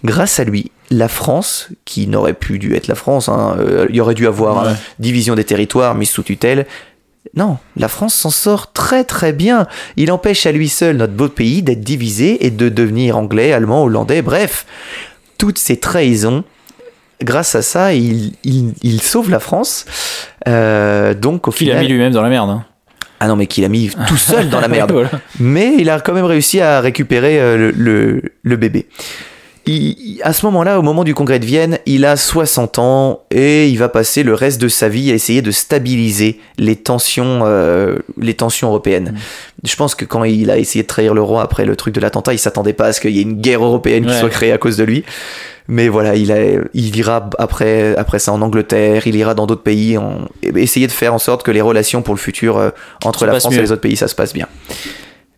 Grâce 0.05 0.39
à 0.39 0.43
lui, 0.43 0.69
la 0.91 1.07
France, 1.07 1.69
qui 1.83 2.05
n'aurait 2.05 2.35
plus 2.35 2.59
dû 2.59 2.75
être 2.75 2.85
la 2.87 2.93
France, 2.93 3.27
hein, 3.27 3.55
euh, 3.59 3.87
il 3.89 3.95
y 3.95 3.99
aurait 3.99 4.13
dû 4.13 4.27
avoir 4.27 4.63
Ouais. 4.65 4.69
euh, 4.69 4.73
division 4.99 5.33
des 5.33 5.45
territoires 5.45 5.95
mise 5.95 6.11
sous 6.11 6.21
tutelle. 6.21 6.67
Non, 7.35 7.57
la 7.75 7.87
France 7.87 8.13
s'en 8.13 8.29
sort 8.29 8.71
très 8.71 9.03
très 9.03 9.33
bien. 9.33 9.65
Il 9.97 10.11
empêche 10.11 10.45
à 10.45 10.51
lui 10.51 10.69
seul 10.69 10.97
notre 10.97 11.13
beau 11.13 11.27
pays 11.29 11.63
d'être 11.63 11.81
divisé 11.81 12.45
et 12.45 12.51
de 12.51 12.69
devenir 12.69 13.17
anglais, 13.17 13.51
allemand, 13.51 13.81
hollandais, 13.83 14.21
bref. 14.21 14.67
Toutes 15.39 15.57
ces 15.57 15.77
trahisons, 15.77 16.43
grâce 17.23 17.55
à 17.55 17.63
ça, 17.63 17.95
il, 17.95 18.33
il, 18.43 18.73
il 18.83 19.01
sauve 19.01 19.31
la 19.31 19.39
France. 19.39 19.85
Euh, 20.47 21.15
donc 21.15 21.47
au 21.47 21.51
a 21.51 21.53
final... 21.53 21.79
mis 21.81 21.87
lui-même 21.87 22.13
dans 22.13 22.21
la 22.21 22.29
merde. 22.29 22.49
hein. 22.51 22.65
Ah 23.23 23.27
non, 23.27 23.35
mais 23.35 23.45
qu'il 23.45 23.63
a 23.63 23.69
mis 23.69 23.89
tout 24.07 24.17
seul 24.17 24.49
dans 24.49 24.59
la 24.59 24.67
merde. 24.67 24.91
Voilà. 24.91 25.09
Mais 25.39 25.75
il 25.77 25.89
a 25.91 25.99
quand 25.99 26.13
même 26.13 26.25
réussi 26.25 26.59
à 26.59 26.81
récupérer 26.81 27.39
euh, 27.39 27.55
le, 27.55 27.71
le- 27.71 28.21
le 28.41 28.55
bébé. 28.55 28.87
Il- 29.67 30.19
à 30.23 30.33
ce 30.33 30.45
moment-là, 30.47 30.79
au 30.79 30.81
moment 30.81 31.03
du 31.03 31.13
congrès 31.13 31.39
de 31.39 31.45
Vienne, 31.45 31.77
il 31.85 32.05
a 32.05 32.15
60 32.17 32.79
ans 32.79 33.21
et 33.31 33.67
il 33.69 33.77
va 33.77 33.89
passer 33.89 34.23
le 34.23 34.33
reste 34.33 34.59
de 34.61 34.67
sa 34.67 34.89
vie 34.89 35.11
à 35.11 35.13
essayer 35.13 35.41
de 35.41 35.51
stabiliser 35.51 36.39
les 36.57 36.75
tensions, 36.75 37.41
euh, 37.43 37.97
les 38.19 38.33
tensions 38.33 38.69
européennes. 38.69 39.15
Je 39.63 39.75
pense 39.75 39.93
que 39.95 40.05
quand 40.05 40.23
il 40.23 40.49
a 40.49 40.57
essayé 40.57 40.81
de 40.83 40.87
trahir 40.87 41.13
le 41.13 41.21
roi 41.21 41.43
après 41.43 41.65
le 41.65 41.75
truc 41.75 41.93
de 41.93 41.99
l'attentat, 41.99 42.33
il 42.33 42.39
s'attendait 42.39 42.73
pas 42.73 42.87
à 42.87 42.93
ce 42.93 43.01
qu'il 43.01 43.11
y 43.11 43.19
ait 43.19 43.23
une 43.23 43.39
guerre 43.39 43.63
européenne 43.63 44.05
qui 44.05 44.13
soit 44.17 44.29
créée 44.29 44.51
à 44.51 44.57
cause 44.57 44.77
de 44.77 44.83
lui. 44.83 45.03
Mais 45.67 45.87
voilà, 45.89 46.15
il, 46.15 46.31
a, 46.31 46.37
il 46.73 46.95
ira 46.97 47.29
après, 47.37 47.95
après 47.95 48.19
ça 48.19 48.33
en 48.33 48.41
Angleterre, 48.41 49.05
il 49.05 49.15
ira 49.15 49.35
dans 49.35 49.45
d'autres 49.45 49.61
pays, 49.63 49.97
en, 49.97 50.27
essayer 50.55 50.87
de 50.87 50.91
faire 50.91 51.13
en 51.13 51.19
sorte 51.19 51.43
que 51.43 51.51
les 51.51 51.61
relations 51.61 52.01
pour 52.01 52.15
le 52.15 52.19
futur 52.19 52.57
euh, 52.57 52.71
entre 53.05 53.25
la 53.25 53.39
France 53.39 53.53
mieux. 53.53 53.59
et 53.59 53.61
les 53.61 53.71
autres 53.71 53.81
pays, 53.81 53.95
ça 53.95 54.07
se 54.07 54.15
passe 54.15 54.33
bien. 54.33 54.47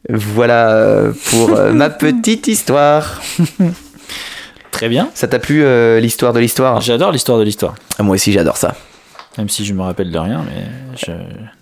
Voilà 0.09 0.71
euh, 0.71 1.11
pour 1.29 1.51
euh, 1.55 1.71
ma 1.73 1.89
petite 1.91 2.47
histoire. 2.47 3.21
Très 4.83 4.89
bien. 4.89 5.09
Ça 5.13 5.29
t'a 5.29 5.39
plu 5.39 5.63
euh, 5.63 6.01
l'histoire 6.01 6.33
de 6.33 6.41
l'histoire 6.41 6.81
J'adore 6.81 7.13
l'histoire 7.13 7.39
de 7.39 7.45
l'histoire. 7.45 7.73
Ah, 7.97 8.03
Moi 8.03 8.15
aussi 8.15 8.33
j'adore 8.33 8.57
ça. 8.57 8.75
Même 9.37 9.47
si 9.47 9.63
je 9.63 9.73
me 9.73 9.81
rappelle 9.81 10.11
de 10.11 10.17
rien, 10.19 10.43
mais 10.45 10.65
je... 10.97 11.13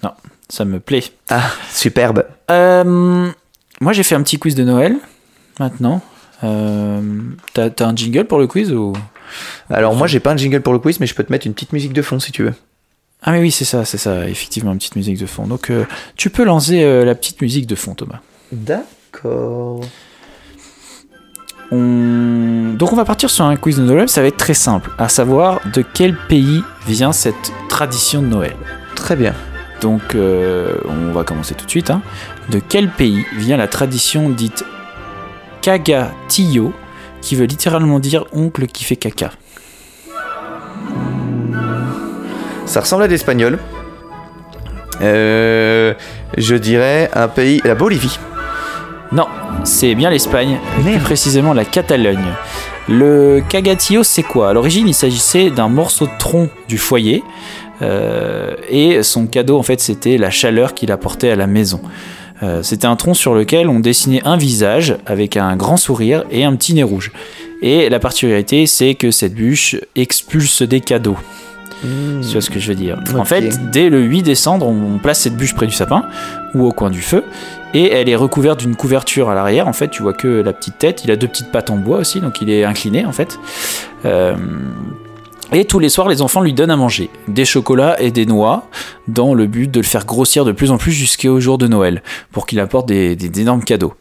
non, 0.03 0.10
ça 0.49 0.65
me 0.65 0.80
plaît. 0.80 1.03
Ah, 1.30 1.43
superbe. 1.72 2.26
Euh, 2.49 3.30
moi, 3.80 3.93
j'ai 3.93 4.02
fait 4.02 4.15
un 4.15 4.23
petit 4.23 4.39
quiz 4.39 4.56
de 4.56 4.64
Noël. 4.64 4.95
Maintenant, 5.60 6.02
Euh, 6.43 6.99
t'as 7.53 7.69
t'as 7.69 7.85
un 7.85 7.95
jingle 7.95 8.26
pour 8.26 8.39
le 8.39 8.48
quiz 8.48 8.72
ou? 8.72 8.93
Alors 9.69 9.93
moi 9.95 10.07
j'ai 10.07 10.19
pas 10.19 10.31
un 10.31 10.38
jingle 10.38 10.61
pour 10.61 10.73
le 10.73 10.80
quiz, 10.80 10.99
mais 10.99 11.06
je 11.06 11.14
peux 11.14 11.23
te 11.23 11.31
mettre 11.31 11.45
une 11.45 11.53
petite 11.53 11.73
musique 11.73 11.93
de 11.93 12.02
fond 12.02 12.19
si 12.19 12.31
tu 12.31 12.41
veux. 12.41 12.56
Ah 13.22 13.31
mais 13.31 13.39
oui, 13.39 13.52
c'est 13.52 13.65
ça, 13.65 13.85
c'est 13.85 13.99
ça. 13.99 14.27
Effectivement, 14.27 14.72
une 14.72 14.80
petite 14.80 14.95
musique 14.95 15.19
de 15.19 15.27
fond. 15.27 15.45
Donc, 15.45 15.69
euh, 15.69 15.85
tu 16.15 16.31
peux 16.31 16.43
lancer 16.43 17.06
la 17.06 17.14
petite 17.14 17.39
musique 17.39 17.68
de 17.68 17.76
fond, 17.76 17.93
Thomas. 17.93 18.18
D'accord. 18.52 19.81
On... 21.72 22.73
Donc 22.73 22.91
on 22.91 22.95
va 22.95 23.06
partir 23.06 23.30
sur 23.30 23.45
un 23.45 23.56
quiz 23.56 23.77
de 23.77 23.84
Noël, 23.84 24.10
ça 24.10 24.22
va 24.22 24.27
être 24.27 24.38
très 24.38 24.53
simple, 24.53 24.89
à 24.98 25.07
savoir 25.07 25.61
de 25.73 25.84
quel 25.93 26.15
pays 26.15 26.64
vient 26.85 27.14
cette 27.14 27.53
tradition 27.69 28.22
de 28.22 28.27
Noël. 28.27 28.56
Très 28.95 29.15
bien. 29.15 29.34
Donc 29.80 30.14
euh, 30.14 30.76
on 30.85 31.11
va 31.11 31.23
commencer 31.23 31.56
tout 31.56 31.65
de 31.65 31.69
suite. 31.69 31.89
hein. 31.89 32.02
De 32.49 32.60
quel 32.60 32.89
pays 32.89 33.26
vient 33.38 33.57
la 33.57 33.68
tradition 33.68 34.30
dite 34.30 34.65
Kagatillo, 35.61 36.73
qui 37.22 37.35
veut 37.35 37.45
littéralement 37.45 37.99
dire 37.99 38.26
oncle 38.34 38.68
qui 38.68 38.84
fait 38.84 38.95
caca? 38.95 39.31
Ça 42.65 42.81
ressemble 42.81 43.03
à 43.03 43.07
l'espagnol. 43.07 43.60
Euh, 45.02 45.93
je 46.38 46.56
dirais 46.56 47.10
un 47.14 47.27
pays, 47.27 47.61
la 47.64 47.76
Bolivie. 47.76 48.19
Non, 49.11 49.27
c'est 49.65 49.93
bien 49.93 50.09
l'Espagne, 50.09 50.57
plus 50.81 50.97
précisément 50.99 51.53
la 51.53 51.65
Catalogne. 51.65 52.33
Le 52.88 53.43
cagatillo, 53.47 54.03
c'est 54.03 54.23
quoi? 54.23 54.49
À 54.49 54.53
l'origine, 54.53 54.88
il 54.88 54.93
s'agissait 54.93 55.49
d'un 55.49 55.67
morceau 55.67 56.05
de 56.05 56.17
tronc 56.17 56.49
du 56.67 56.77
foyer, 56.77 57.23
euh, 57.81 58.55
et 58.69 59.03
son 59.03 59.27
cadeau, 59.27 59.57
en 59.57 59.63
fait, 59.63 59.79
c'était 59.81 60.17
la 60.17 60.29
chaleur 60.29 60.73
qu'il 60.73 60.91
apportait 60.91 61.29
à 61.29 61.35
la 61.35 61.47
maison. 61.47 61.81
Euh, 62.43 62.63
c'était 62.63 62.88
un 62.88 62.95
tronc 62.95 63.13
sur 63.13 63.35
lequel 63.35 63.69
on 63.69 63.79
dessinait 63.79 64.21
un 64.25 64.38
visage 64.38 64.95
avec 65.05 65.38
un 65.38 65.55
grand 65.55 65.77
sourire 65.77 66.23
et 66.31 66.43
un 66.43 66.55
petit 66.55 66.73
nez 66.73 66.83
rouge. 66.83 67.11
Et 67.61 67.89
la 67.89 67.99
particularité, 67.99 68.65
c'est 68.65 68.95
que 68.95 69.11
cette 69.11 69.35
bûche 69.35 69.75
expulse 69.95 70.61
des 70.63 70.79
cadeaux. 70.79 71.17
Tu 71.81 71.88
vois 72.31 72.41
ce 72.41 72.49
que 72.49 72.59
je 72.59 72.67
veux 72.67 72.75
dire? 72.75 72.99
En 73.15 73.25
fait, 73.25 73.71
dès 73.71 73.89
le 73.89 74.01
8 74.01 74.23
décembre, 74.23 74.67
on 74.67 74.99
place 74.99 75.21
cette 75.21 75.35
bûche 75.35 75.55
près 75.55 75.65
du 75.65 75.73
sapin 75.73 76.03
ou 76.53 76.65
au 76.65 76.71
coin 76.71 76.89
du 76.91 77.01
feu 77.01 77.23
et 77.73 77.91
elle 77.91 78.10
est 78.10 78.15
recouverte 78.15 78.60
d'une 78.60 78.76
couverture 78.76 79.30
à 79.30 79.35
l'arrière. 79.35 79.68
En 79.68 79.73
fait, 79.73 79.89
tu 79.89 80.02
vois 80.02 80.14
que 80.14 80.27
la 80.41 80.53
petite 80.53 80.77
tête. 80.77 81.03
Il 81.06 81.11
a 81.11 81.15
deux 81.15 81.27
petites 81.27 81.52
pattes 81.52 81.69
en 81.69 81.77
bois 81.77 81.98
aussi, 81.99 82.19
donc 82.22 82.41
il 82.41 82.49
est 82.49 82.64
incliné 82.64 83.06
en 83.06 83.11
fait. 83.11 83.39
Euh, 84.06 84.35
Et 85.53 85.65
tous 85.65 85.80
les 85.80 85.89
soirs, 85.89 86.07
les 86.07 86.22
enfants 86.22 86.39
lui 86.39 86.53
donnent 86.53 86.72
à 86.72 86.77
manger 86.77 87.10
des 87.27 87.43
chocolats 87.43 87.99
et 88.02 88.10
des 88.11 88.26
noix 88.26 88.68
dans 89.10 89.34
le 89.34 89.48
but 89.48 89.69
de 89.69 89.81
le 89.81 89.85
faire 89.85 90.06
grossir 90.06 90.45
de 90.45 90.53
plus 90.53 90.72
en 90.72 90.77
plus 90.77 90.93
jusqu'au 90.93 91.41
jour 91.41 91.57
de 91.57 91.68
Noël 91.68 92.02
pour 92.31 92.45
qu'il 92.48 92.57
apporte 92.61 92.88
des, 92.88 93.18
des- 93.18 93.27
d'énormes 93.27 93.61
cadeaux. 93.65 93.93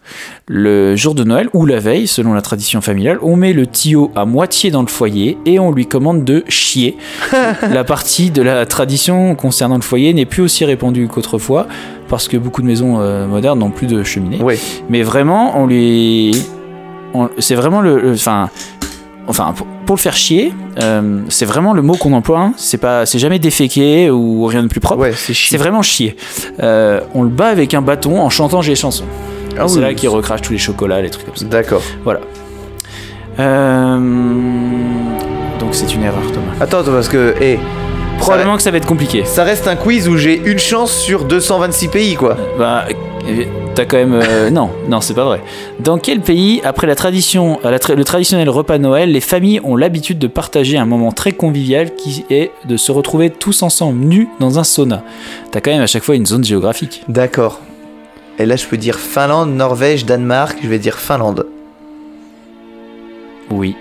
Le 0.47 0.95
jour 0.95 1.17
de 1.17 1.25
Noël 1.25 1.49
ou 1.53 1.67
la 1.67 1.81
veille, 1.81 2.07
selon 2.07 2.35
la 2.35 2.41
tradition 2.43 2.81
familiale, 2.81 3.19
on 3.21 3.35
met 3.35 3.53
le 3.53 3.67
tuyau 3.67 4.13
à 4.15 4.27
moitié 4.27 4.71
dans 4.71 4.83
le 4.83 4.87
foyer 4.89 5.39
et 5.45 5.59
on 5.59 5.73
lui 5.73 5.87
commande 5.87 6.23
de 6.25 6.45
chier. 6.49 6.97
la 7.69 7.83
partie 7.83 8.31
de 8.31 8.43
la 8.43 8.65
tradition 8.65 9.35
concernant 9.35 9.75
le 9.77 9.83
foyer 9.83 10.15
n'est 10.15 10.27
plus 10.27 10.43
aussi 10.43 10.65
répandue 10.65 11.09
qu'autrefois 11.09 11.67
parce 12.11 12.29
que 12.29 12.37
beaucoup 12.37 12.61
de 12.61 12.67
maisons 12.67 12.99
euh, 13.01 13.27
modernes 13.27 13.59
n'ont 13.61 13.71
plus 13.71 13.87
de 13.87 14.03
cheminée. 14.03 14.43
Ouais. 14.43 14.59
Mais 14.91 15.03
vraiment, 15.03 15.59
on 15.59 15.67
lui. 15.67 16.37
C'est 17.39 17.55
vraiment 17.55 17.81
le. 17.81 18.13
Enfin. 18.13 18.51
Enfin, 19.29 19.53
pour, 19.57 19.67
pour 19.87 19.95
le 19.95 20.01
faire 20.01 20.17
chier, 20.17 20.53
euh, 20.83 21.21
c'est 21.29 21.45
vraiment 21.45 21.73
le 21.73 21.83
mot 21.83 21.95
qu'on 21.95 22.13
emploie. 22.15 22.41
hein. 22.41 22.53
C'est 22.57 22.79
pas, 22.79 23.07
c'est 23.07 23.21
jamais 23.21 23.39
déféqué 23.39 24.11
ou 24.11 24.45
rien 24.47 24.63
de 24.65 24.69
plus 24.69 24.81
propre. 24.81 25.03
Ouais, 25.03 25.13
c'est 25.15 25.57
vraiment 25.57 25.83
chier. 25.83 26.17
Euh, 26.61 27.01
on 27.15 27.23
le 27.23 27.29
bat 27.29 27.47
avec 27.47 27.73
un 27.75 27.83
bâton 27.83 28.19
en 28.21 28.29
chantant 28.29 28.61
j'ai 28.61 28.75
chansons. 28.75 29.05
Ah 29.57 29.69
c'est 29.69 29.77
oui. 29.77 29.83
là 29.83 29.95
qu'il 29.95 30.09
recrache 30.09 30.43
tous 30.43 30.53
les 30.53 30.59
chocolats, 30.59 31.01
les 31.01 31.11
trucs 31.11 31.27
comme 31.27 31.37
ça. 31.37 31.45
D'accord. 31.45 31.83
Euh, 33.39 33.99
Donc 35.61 35.75
c'est 35.75 35.95
une 35.95 36.03
erreur, 36.03 36.23
Thomas. 36.33 36.53
Attends, 36.61 36.83
parce 36.83 37.09
que, 37.09 37.35
eh, 37.41 37.59
Probablement 38.21 38.57
que 38.57 38.63
ça 38.63 38.71
va 38.71 38.77
être 38.77 38.87
compliqué. 38.87 39.25
ça 39.25 39.43
reste 39.45 39.67
un 39.67 39.77
quiz 39.77 40.09
où 40.09 40.17
j'ai 40.17 40.37
une 40.45 40.59
chance 40.59 40.93
sur 40.93 41.25
226 41.25 41.89
pays, 41.89 42.15
quoi. 42.15 42.37
Bah, 42.59 42.85
euh, 43.29 43.45
t'as 43.75 43.85
quand 43.87 43.97
même. 43.97 44.13
euh, 44.15 44.51
non, 44.53 44.71
non, 44.89 45.01
c'est 45.01 45.15
pas 45.15 45.25
vrai. 45.25 45.41
Dans 45.81 45.99
quel 45.99 46.21
pays, 46.21 46.61
après 46.63 46.87
la 46.87 46.95
tradition, 46.95 47.59
euh, 47.65 47.71
la 47.71 47.79
tra- 47.79 47.95
le 47.95 48.05
traditionnel 48.05 48.49
repas 48.49 48.79
de 48.79 48.83
Noël, 48.83 49.11
les 49.11 49.21
familles 49.21 49.61
ont 49.65 49.75
l'habitude 49.75 50.19
de 50.19 50.27
partager 50.27 50.77
un 50.79 50.85
moment 50.87 51.13
très 51.13 51.33
convivial 51.33 51.95
qui 51.95 52.25
est 52.31 52.51
de 52.67 52.77
se 52.77 52.93
retrouver 52.93 53.31
tous 53.31 53.63
ensemble 53.63 53.99
nus 54.05 54.29
dans 54.39 54.59
un 54.59 54.65
sauna? 54.65 55.03
T'as 55.51 55.61
quand 55.61 55.71
même 55.73 55.83
à 55.83 55.87
chaque 55.89 56.03
fois 56.05 56.15
une 56.15 56.27
zone 56.27 56.45
géographique. 56.45 57.03
D'accord. 57.09 57.61
Et 58.39 58.47
là, 58.47 58.57
je 58.57 58.67
peux 58.67 58.77
dire 58.77 58.99
Finlande, 58.99 59.51
Norvège, 59.55 60.05
Danemark. 60.07 60.59
Je 60.63 60.69
vais 60.69 60.79
dire 60.79 60.99
Finlande. 60.99 61.47
Oui. 63.51 63.75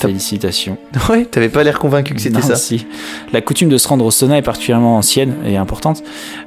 Félicitations. 0.00 0.78
Ouais, 1.08 1.24
t'avais 1.24 1.48
pas 1.48 1.62
l'air 1.64 1.78
convaincu 1.78 2.14
que 2.14 2.20
c'était 2.20 2.42
ça. 2.42 2.56
si. 2.56 2.86
La 3.32 3.40
coutume 3.40 3.68
de 3.68 3.78
se 3.78 3.88
rendre 3.88 4.04
au 4.04 4.10
sauna 4.10 4.36
est 4.38 4.42
particulièrement 4.42 4.96
ancienne 4.98 5.34
et 5.46 5.56
importante. 5.56 6.02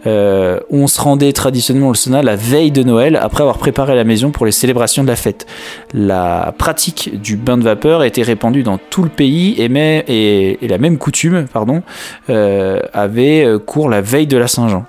Euh, 0.05 0.59
on 0.69 0.87
se 0.87 1.01
rendait 1.01 1.33
traditionnellement 1.33 1.89
au 1.89 1.93
sauna 1.95 2.21
la 2.21 2.35
veille 2.35 2.71
de 2.71 2.83
Noël 2.83 3.15
après 3.15 3.41
avoir 3.41 3.57
préparé 3.57 3.95
la 3.95 4.03
maison 4.03 4.31
pour 4.31 4.45
les 4.45 4.51
célébrations 4.51 5.03
de 5.03 5.07
la 5.07 5.15
fête. 5.15 5.47
La 5.93 6.53
pratique 6.57 7.21
du 7.21 7.37
bain 7.37 7.57
de 7.57 7.63
vapeur 7.63 8.03
était 8.03 8.21
répandue 8.23 8.63
dans 8.63 8.77
tout 8.77 9.03
le 9.03 9.09
pays 9.09 9.55
et, 9.57 9.69
mais- 9.69 10.03
et- 10.07 10.63
et 10.63 10.67
la 10.67 10.77
même 10.77 10.97
coutume 10.97 11.45
pardon, 11.51 11.81
euh, 12.29 12.79
avait 12.93 13.43
euh, 13.45 13.57
cours 13.59 13.89
la 13.89 14.01
veille 14.01 14.27
de 14.27 14.37
la 14.37 14.47
Saint-Jean, 14.47 14.85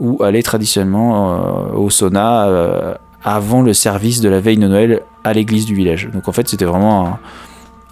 où 0.00 0.22
aller 0.22 0.42
traditionnellement 0.42 1.34
euh, 1.72 1.76
au 1.76 1.90
sauna 1.90 2.48
avant 3.24 3.62
le 3.62 3.72
service 3.74 4.20
de 4.20 4.28
la 4.28 4.40
veille 4.40 4.56
de 4.56 4.66
Noël 4.66 5.00
à 5.24 5.32
l'église 5.32 5.66
du 5.66 5.74
village. 5.74 6.08
Donc 6.12 6.28
en 6.28 6.32
fait 6.32 6.48
c'était 6.48 6.64
vraiment 6.64 7.06
un 7.06 7.18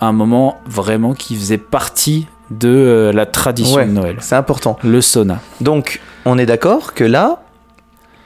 un 0.01 0.13
moment 0.13 0.59
vraiment 0.67 1.13
qui 1.15 1.37
faisait 1.37 1.59
partie 1.59 2.27
de 2.51 2.69
euh, 2.69 3.13
la 3.13 3.27
tradition 3.27 3.77
Ouais. 3.77 3.87
de 3.87 3.93
Noël. 3.93 4.17
C'est 4.21 4.35
important. 4.35 4.79
Le 4.83 5.01
sauna. 5.01 5.41
Donc, 5.61 6.01
on 6.25 6.37
est 6.39 6.47
d'accord 6.47 6.95
que 6.95 7.05
là, 7.05 7.43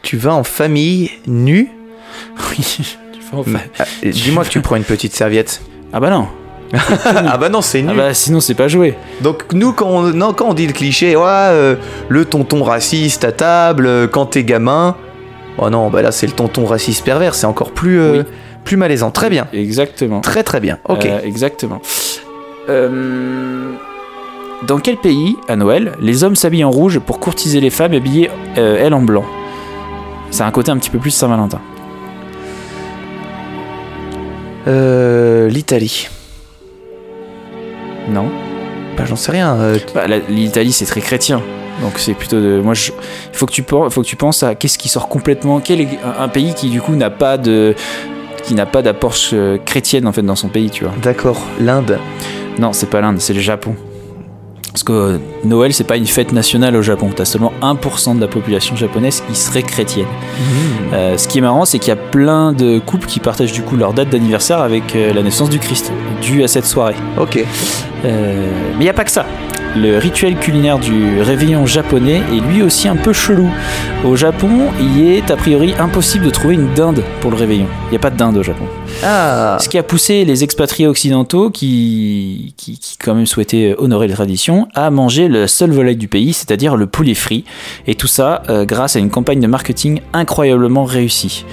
tu 0.03 0.17
vas 0.17 0.35
en 0.35 0.45
famille 0.45 1.11
nue. 1.27 1.71
Oui. 2.51 2.57
tu 3.13 3.21
fais 3.21 3.37
enfin- 3.37 3.59
Ah, 3.79 3.85
et 4.03 4.11
Dis-moi 4.11 4.45
que 4.45 4.51
tu 4.51 4.61
prends 4.61 4.77
une 4.77 4.85
petite 4.85 5.15
serviette. 5.15 5.63
Ah 5.93 6.01
bah 6.01 6.11
non. 6.11 6.27
ah 6.75 7.37
bah 7.39 7.49
non, 7.51 7.61
c'est 7.61 7.83
nu. 7.83 7.89
Ah 7.91 7.95
bah 7.95 8.15
sinon 8.15 8.41
c'est 8.41 8.55
pas 8.55 8.67
joué. 8.69 8.97
Donc 9.21 9.53
nous, 9.53 9.73
quand 9.73 9.87
on, 9.89 10.03
non, 10.13 10.33
quand 10.33 10.47
on 10.49 10.55
dit 10.55 10.67
le 10.67 10.73
cliché, 10.73 11.15
ouais, 11.15 11.23
euh, 11.27 11.77
le 12.09 12.25
tonton 12.25 12.65
raciste 12.65 13.25
à 13.25 13.31
table, 13.33 13.87
euh, 13.87 14.09
quand 14.09 14.27
t'es 14.27 14.43
gamin, 14.43 14.97
oh 15.59 15.71
non, 15.71 15.89
bah 15.91 16.03
là 16.03 16.11
c'est 16.11 16.27
le 16.27 16.33
tonton 16.33 16.65
raciste 16.65 17.05
pervers, 17.05 17.35
c'est 17.37 17.47
encore 17.47 17.71
plus, 17.71 18.01
euh, 18.01 18.23
Oui. 18.23 18.25
Plus 18.65 18.77
malaisant. 18.77 19.11
Très 19.11 19.31
bien, 19.31 19.47
Exactement. 19.53 20.21
très 20.21 20.43
très 20.43 20.61
bien. 20.61 20.79
Ok. 20.89 21.07
Euh, 21.07 21.21
exactement. 21.23 21.81
Euh, 22.69 23.73
dans 24.67 24.79
quel 24.79 24.97
pays, 24.97 25.37
à 25.49 25.57
Noël, 25.57 25.93
les 26.01 26.25
hommes 26.25 26.37
s'habillent 26.37 26.65
en 26.65 26.71
rouge 26.71 26.99
pour 26.99 27.21
courtiser 27.21 27.61
les 27.61 27.71
femmes 27.71 27.93
habillées, 27.93 28.31
euh, 28.59 28.79
elles, 28.81 28.95
en 28.95 29.03
blanc? 29.03 29.25
C'est 30.31 30.43
un 30.43 30.51
côté 30.51 30.71
un 30.71 30.79
petit 30.79 30.91
peu 30.91 30.99
plus 30.99 31.11
Saint-Valentin. 31.11 31.61
Euh, 34.67 35.49
L'Italie. 35.49 36.09
Non 38.09 38.31
Bah, 38.97 39.05
j'en 39.07 39.17
sais 39.17 39.33
rien. 39.33 39.55
euh, 39.57 39.79
Bah, 39.95 40.05
L'Italie, 40.29 40.73
c'est 40.73 40.87
très 40.87 41.01
chrétien. 41.01 41.43
Donc 41.83 41.95
c'est 41.97 42.15
plutôt 42.15 42.41
de. 42.41 42.61
Moi, 42.63 42.75
je- 42.75 42.93
il 42.93 43.37
faut 43.37 43.47
que 43.47 43.53
tu 43.53 43.63
pen- 43.63 43.91
faut 43.91 44.03
que 44.03 44.07
tu 44.07 44.17
penses 44.17 44.43
à 44.45 44.55
qu'est-ce 44.55 44.79
qui 44.79 44.89
sort 44.89 45.09
complètement. 45.09 45.61
Quel 45.61 45.81
est 45.81 45.89
un 46.19 46.29
pays 46.29 46.55
qui 46.55 46.71
du 46.71 46.81
coup 46.81 46.95
n'a 46.95 47.11
pas 47.11 47.37
de 47.37 47.75
qui 48.47 48.55
n'a 48.55 48.67
pas 48.67 48.83
d'approche 48.83 49.31
euh, 49.33 49.59
chrétienne 49.59 50.07
en 50.07 50.13
fait 50.13 50.23
dans 50.23 50.37
son 50.37 50.49
pays, 50.49 50.71
tu 50.71 50.85
vois. 50.85 50.93
D'accord. 51.03 51.41
L'Inde. 51.61 51.99
Non, 52.59 52.73
c'est 52.73 52.91
pas 52.91 53.01
l'Inde, 53.01 53.21
c'est 53.21 53.35
le 53.35 53.41
Japon. 53.41 53.75
Parce 54.75 54.83
que 54.83 54.93
euh, 54.93 55.19
Noël, 55.45 55.73
c'est 55.73 55.85
pas 55.85 55.97
une 55.97 56.07
fête 56.07 56.33
nationale 56.33 56.75
au 56.75 56.83
Japon. 56.83 57.09
T'as 57.15 57.25
seulement 57.25 57.53
1% 57.63 58.17
de 58.17 58.21
la 58.21 58.27
population 58.27 58.75
japonaise 58.75 59.23
qui 59.29 59.37
serait 59.37 59.63
chrétienne. 59.63 60.09
Euh, 60.93 61.17
ce 61.17 61.29
qui 61.29 61.39
est 61.39 61.41
marrant, 61.41 61.65
c'est 61.65 61.79
qu'il 61.79 61.91
y 61.91 61.93
a 61.93 61.97
plein 61.97 62.53
de 62.53 62.81
couples 62.81 63.07
qui 63.07 63.21
partagent 63.21 63.53
du 63.53 63.63
coup 63.63 63.77
leur 63.77 63.93
date 63.93 64.11
d'anniversaire 64.11 64.59
avec 64.59 64.97
euh, 64.97 65.13
la 65.13 65.23
naissance 65.23 65.49
du 65.49 65.61
Christ, 65.61 65.93
due 66.21 66.43
à 66.43 66.49
cette 66.49 66.67
soirée. 66.67 66.97
Ok. 67.21 67.39
Euh, 68.05 68.51
mais 68.73 68.81
il 68.81 68.85
n'y 68.85 68.89
a 68.89 68.93
pas 68.93 69.05
que 69.05 69.13
ça. 69.13 69.27
Le 69.77 69.99
rituel 69.99 70.37
culinaire 70.37 70.79
du 70.79 71.21
réveillon 71.21 71.67
japonais 71.67 72.23
est 72.33 72.41
lui 72.49 72.63
aussi 72.63 72.87
un 72.87 72.95
peu 72.95 73.13
chelou. 73.13 73.51
Au 74.05 74.15
Japon, 74.15 74.69
il 74.79 75.05
est 75.05 75.33
a 75.33 75.37
priori 75.37 75.75
impossible 75.81 76.27
de 76.27 76.31
trouver 76.31 76.55
une 76.55 76.73
dinde 76.75 77.03
pour 77.21 77.33
le 77.33 77.37
réveillon. 77.37 77.67
Il 77.87 77.91
n'y 77.91 77.97
a 77.97 78.01
pas 78.01 78.11
de 78.11 78.17
dinde 78.17 78.37
au 78.37 78.43
Japon. 78.45 78.67
Ah. 79.03 79.59
Ce 79.61 79.69
qui 79.69 79.77
a 79.77 79.83
poussé 79.83 80.25
les 80.25 80.45
expatriés 80.45 80.87
occidentaux 80.87 81.51
qui, 81.51 82.55
qui, 82.57 82.79
qui 82.79 82.97
quand 82.99 83.17
même 83.17 83.27
souhaitaient 83.27 83.75
honorer 83.77 84.07
les 84.07 84.15
traditions 84.15 84.69
à 84.75 84.93
manger 84.93 85.27
le 85.27 85.49
seul 85.49 85.73
volaille 85.73 85.97
du 85.97 86.07
pays, 86.07 86.35
c'est-à-dire 86.35 86.77
le 86.77 86.87
poulet 86.87 87.15
frit. 87.15 87.45
Et 87.89 87.97
tout 87.97 88.07
ça 88.07 88.43
euh, 88.51 88.65
grâce 88.65 88.95
à 88.95 89.01
une 89.01 89.11
campagne 89.11 89.41
de 89.41 89.49
marketing 89.49 90.01
incroyablement 90.13 90.85
réussie. 90.85 91.45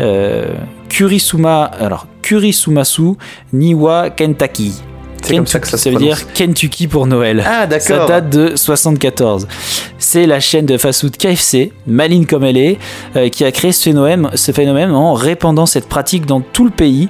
Euh, 0.00 0.52
Kurisuma, 0.88 1.62
alors 1.62 2.08
Kurisumasu 2.22 3.14
Niwa 3.52 4.10
Kentucky. 4.10 4.72
C'est 5.28 5.36
comme 5.36 5.46
ça 5.46 5.58
que 5.60 5.68
ça 5.68 5.76
se 5.78 5.88
veut 5.88 5.94
prononce. 5.96 6.16
dire 6.18 6.32
Kentucky 6.32 6.86
pour 6.88 7.06
Noël. 7.06 7.42
Ah, 7.46 7.60
Ça 7.62 7.66
d'accord. 7.66 8.08
date 8.08 8.30
de 8.30 8.56
74. 8.56 9.46
C'est 9.98 10.26
la 10.26 10.40
chaîne 10.40 10.66
de 10.66 10.76
fast-food 10.78 11.16
KFC, 11.16 11.72
maline 11.86 12.26
comme 12.26 12.44
elle 12.44 12.56
est, 12.56 12.78
euh, 13.16 13.28
qui 13.28 13.44
a 13.44 13.52
créé 13.52 13.72
ce 13.72 13.82
phénomène, 13.82 14.28
ce 14.34 14.52
phénomène 14.52 14.90
en 14.92 15.14
répandant 15.14 15.66
cette 15.66 15.88
pratique 15.88 16.24
dans 16.26 16.40
tout 16.40 16.64
le 16.64 16.70
pays, 16.70 17.08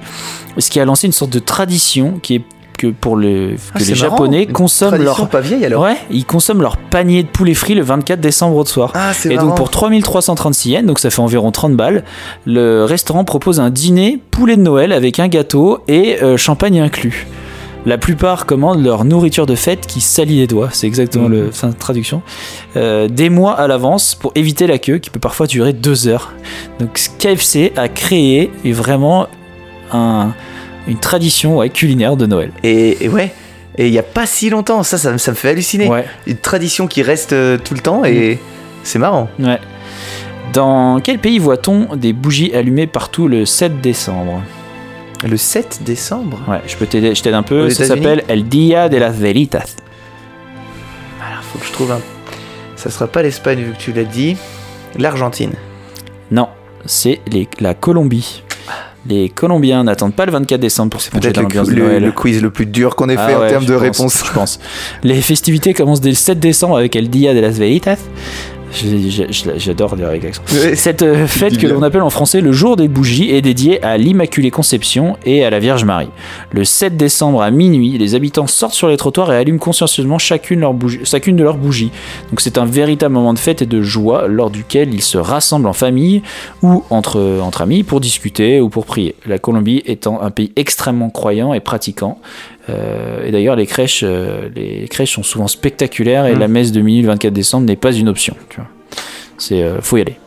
ce 0.57 0.69
qui 0.69 0.79
a 0.79 0.85
lancé 0.85 1.07
une 1.07 1.13
sorte 1.13 1.31
de 1.31 1.39
tradition 1.39 2.19
qui 2.21 2.35
est 2.35 2.41
que 2.77 2.87
pour 2.87 3.17
le, 3.17 3.55
Ah, 3.73 3.79
que 3.79 3.83
les 3.83 3.89
marrant. 3.89 4.11
Japonais 4.11 4.45
consomment 4.45 5.03
leur 5.03 5.27
pas 5.27 5.41
vieille 5.41 5.65
alors. 5.65 5.83
ouais, 5.83 5.97
ils 6.11 6.23
consomment 6.23 6.61
leur 6.61 6.77
panier 6.77 7.23
de 7.23 7.27
poulet 7.27 7.53
frit 7.53 7.75
le 7.75 7.81
24 7.81 8.21
décembre 8.21 8.55
au 8.55 8.65
soir. 8.65 8.91
Ah, 8.95 9.11
c'est 9.13 9.33
Et 9.33 9.35
marrant. 9.35 9.47
donc 9.49 9.57
pour 9.57 9.69
3336 9.69 10.69
yens, 10.69 10.85
donc 10.85 10.99
ça 10.99 11.09
fait 11.09 11.19
environ 11.21 11.51
30 11.51 11.73
balles, 11.75 12.05
le 12.45 12.85
restaurant 12.85 13.25
propose 13.25 13.59
un 13.59 13.69
dîner 13.69 14.17
poulet 14.31 14.55
de 14.55 14.61
Noël 14.61 14.93
avec 14.93 15.19
un 15.19 15.27
gâteau 15.27 15.79
et 15.89 16.23
euh, 16.23 16.37
champagne 16.37 16.79
inclus. 16.79 17.27
La 17.85 17.97
plupart 17.97 18.45
commandent 18.45 18.83
leur 18.83 19.05
nourriture 19.05 19.45
de 19.45 19.55
fête 19.55 19.87
qui 19.87 20.01
salit 20.01 20.37
les 20.37 20.47
doigts, 20.47 20.69
c'est 20.71 20.85
exactement 20.85 21.25
Mhm. 21.29 21.31
le 21.31 21.51
fin 21.51 21.69
de 21.69 21.73
traduction, 21.75 22.21
euh, 22.75 23.07
des 23.07 23.29
mois 23.29 23.53
à 23.53 23.67
l'avance 23.67 24.15
pour 24.15 24.31
éviter 24.35 24.67
la 24.67 24.77
queue 24.77 24.97
qui 24.97 25.09
peut 25.09 25.19
parfois 25.19 25.47
durer 25.47 25.71
deux 25.73 26.07
heures. 26.07 26.33
Donc 26.79 26.99
KFC 27.17 27.71
a 27.77 27.87
créé 27.87 28.51
vraiment 28.65 29.27
un- 29.91 30.33
une 30.87 30.97
tradition 30.99 31.57
ouais, 31.57 31.69
culinaire 31.69 32.17
de 32.17 32.25
Noël. 32.25 32.51
Et, 32.63 33.05
et 33.05 33.09
ouais. 33.09 33.31
Et 33.77 33.87
il 33.87 33.93
y 33.93 33.99
a 33.99 34.03
pas 34.03 34.25
si 34.25 34.49
longtemps, 34.49 34.83
ça, 34.83 34.97
ça, 34.97 35.13
me- 35.13 35.17
ça 35.17 35.31
me 35.31 35.35
fait 35.37 35.49
halluciner. 35.49 35.87
Ouais. 35.87 36.05
Une 36.27 36.37
tradition 36.37 36.85
qui 36.85 37.01
reste 37.01 37.31
euh, 37.33 37.57
tout 37.57 37.73
le 37.73 37.79
temps 37.79 38.03
et 38.03 38.39
c'est 38.83 38.99
marrant. 38.99 39.29
Ouais. 39.39 39.59
Dans 40.53 40.99
quel 40.99 41.17
pays 41.19 41.39
voit-on 41.39 41.95
des 41.95 42.11
bougies 42.11 42.53
allumées 42.53 42.87
partout 42.87 43.27
le 43.29 43.45
7 43.45 43.79
décembre? 43.81 44.41
Le 45.27 45.35
7 45.37 45.81
décembre. 45.83 46.39
Ouais, 46.47 46.61
je 46.67 46.75
peux 46.77 46.85
t'aider, 46.85 47.13
je 47.13 47.21
t'aide 47.21 47.33
un 47.33 47.43
peu. 47.43 47.65
Aux 47.65 47.69
Ça 47.69 47.85
s'appelle 47.85 48.23
El 48.27 48.45
Dia 48.47 48.87
de 48.89 48.97
las 48.97 49.11
Velitas. 49.11 49.75
Alors, 51.27 51.43
faut 51.43 51.59
que 51.59 51.65
je 51.65 51.71
trouve 51.73 51.91
un. 51.91 51.99
Ça 52.75 52.89
sera 52.89 53.07
pas 53.07 53.21
l'Espagne 53.21 53.59
vu 53.59 53.71
que 53.73 53.77
tu 53.77 53.91
l'as 53.91 54.05
dit. 54.05 54.37
L'Argentine. 54.97 55.51
Non, 56.31 56.47
c'est 56.85 57.19
les- 57.27 57.49
la 57.59 57.73
Colombie. 57.73 58.43
Les 59.07 59.29
Colombiens 59.29 59.83
n'attendent 59.83 60.13
pas 60.13 60.25
le 60.25 60.31
24 60.31 60.59
décembre 60.59 60.91
pour 60.91 61.01
s'épancher 61.01 61.31
dans 61.31 61.41
le, 61.41 61.43
l'ambiance 61.43 61.69
de 61.69 61.73
le- 61.75 61.83
Noël. 61.83 62.03
le 62.03 62.11
quiz 62.11 62.41
le 62.41 62.49
plus 62.51 62.65
dur 62.65 62.95
qu'on 62.95 63.07
ait 63.09 63.15
Ah 63.17 63.27
fait 63.27 63.35
en 63.35 63.47
termes 63.47 63.65
de 63.65 63.73
pense, 63.73 63.81
réponses. 63.81 64.23
Je 64.25 64.31
pense. 64.33 64.59
Les 65.03 65.21
festivités 65.21 65.73
commencent 65.73 66.01
dès 66.01 66.09
le 66.09 66.15
7 66.15 66.39
décembre 66.39 66.77
avec 66.77 66.95
El 66.95 67.09
Dia 67.09 67.33
de 67.33 67.39
las 67.39 67.57
Velitas. 67.57 67.97
J'adore 68.71 69.95
l'accent. 69.95 70.41
Ouais. 70.53 70.75
Cette 70.75 71.01
euh, 71.01 71.27
fête 71.27 71.57
que 71.57 71.67
l'on 71.67 71.81
appelle 71.83 72.01
en 72.01 72.09
français 72.09 72.41
le 72.41 72.51
jour 72.51 72.75
des 72.75 72.87
bougies 72.87 73.31
est 73.31 73.41
dédiée 73.41 73.83
à 73.83 73.97
l'Immaculée 73.97 74.51
Conception 74.51 75.17
et 75.25 75.43
à 75.43 75.49
la 75.49 75.59
Vierge 75.59 75.83
Marie. 75.85 76.09
Le 76.51 76.63
7 76.63 76.95
décembre 76.97 77.41
à 77.41 77.51
minuit, 77.51 77.97
les 77.97 78.15
habitants 78.15 78.47
sortent 78.47 78.73
sur 78.73 78.87
les 78.89 78.97
trottoirs 78.97 79.31
et 79.31 79.37
allument 79.37 79.57
consciencieusement 79.59 80.17
chacune, 80.19 80.59
leur 80.61 80.73
bougie- 80.73 80.99
chacune 81.03 81.35
de 81.35 81.43
leurs 81.43 81.57
bougies. 81.57 81.91
Donc 82.29 82.41
c'est 82.41 82.57
un 82.57 82.65
véritable 82.65 83.13
moment 83.13 83.33
de 83.33 83.39
fête 83.39 83.61
et 83.61 83.65
de 83.65 83.81
joie 83.81 84.27
lors 84.27 84.49
duquel 84.49 84.93
ils 84.93 85.01
se 85.03 85.17
rassemblent 85.17 85.67
en 85.67 85.73
famille 85.73 86.21
ou 86.61 86.83
entre, 86.89 87.39
entre 87.41 87.61
amis 87.61 87.83
pour 87.83 87.99
discuter 87.99 88.59
ou 88.61 88.69
pour 88.69 88.85
prier. 88.85 89.15
La 89.25 89.39
Colombie 89.39 89.81
étant 89.85 90.21
un 90.21 90.31
pays 90.31 90.51
extrêmement 90.55 91.09
croyant 91.09 91.53
et 91.53 91.59
pratiquant. 91.59 92.19
Euh, 92.69 93.25
et 93.25 93.31
d'ailleurs, 93.31 93.55
les 93.55 93.65
crèches, 93.65 94.01
euh, 94.03 94.49
les 94.55 94.87
crèches 94.89 95.15
sont 95.15 95.23
souvent 95.23 95.47
spectaculaires 95.47 96.25
et 96.27 96.35
Mm. 96.35 96.39
la 96.39 96.47
messe 96.47 96.71
de 96.71 96.81
minuit 96.81 97.01
le 97.01 97.07
24 97.07 97.33
décembre 97.33 97.65
n'est 97.65 97.75
pas 97.75 97.91
une 97.91 98.07
option. 98.09 98.35
Tu 98.49 98.57
vois. 98.57 98.67
C'est 99.37 99.63
euh, 99.63 99.81
faut 99.81 99.97
y 99.97 100.01
aller. 100.01 100.17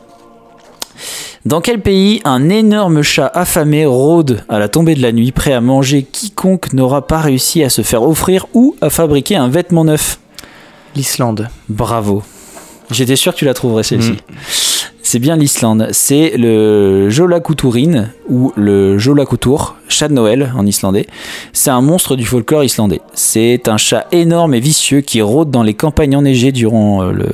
Dans 1.44 1.60
quel 1.60 1.80
pays 1.80 2.20
un 2.24 2.48
énorme 2.48 3.02
chat 3.02 3.26
affamé 3.34 3.84
rôde 3.84 4.44
à 4.48 4.58
la 4.60 4.68
tombée 4.68 4.94
de 4.94 5.02
la 5.02 5.10
nuit, 5.12 5.32
prêt 5.32 5.52
à 5.52 5.60
manger 5.60 6.04
quiconque 6.04 6.72
n'aura 6.72 7.06
pas 7.06 7.20
réussi 7.20 7.64
à 7.64 7.68
se 7.68 7.82
faire 7.82 8.02
offrir 8.04 8.46
ou 8.54 8.76
à 8.80 8.90
fabriquer 8.90 9.34
un 9.36 9.48
vêtement 9.48 9.84
neuf? 9.84 10.20
L'Islande. 10.94 11.48
Bravo. 11.68 12.22
J'étais 12.90 13.16
sûr 13.16 13.32
que 13.32 13.38
tu 13.38 13.44
la 13.44 13.54
trouverais 13.54 13.82
celle-ci. 13.82 14.12
Mm. 14.12 14.16
C'est 15.12 15.18
bien 15.18 15.36
l'Islande. 15.36 15.88
C'est 15.90 16.38
le 16.38 17.10
Jolakuturin 17.10 18.06
ou 18.30 18.50
le 18.56 18.96
Jolakutur, 18.96 19.76
chat 19.86 20.08
de 20.08 20.14
Noël 20.14 20.50
en 20.56 20.64
islandais. 20.64 21.06
C'est 21.52 21.68
un 21.68 21.82
monstre 21.82 22.16
du 22.16 22.24
folklore 22.24 22.64
islandais. 22.64 23.02
C'est 23.12 23.68
un 23.68 23.76
chat 23.76 24.06
énorme 24.10 24.54
et 24.54 24.60
vicieux 24.60 25.02
qui 25.02 25.20
rôde 25.20 25.50
dans 25.50 25.62
les 25.62 25.74
campagnes 25.74 26.16
enneigées 26.16 26.50
durant, 26.50 27.02
euh, 27.02 27.12
le, 27.12 27.28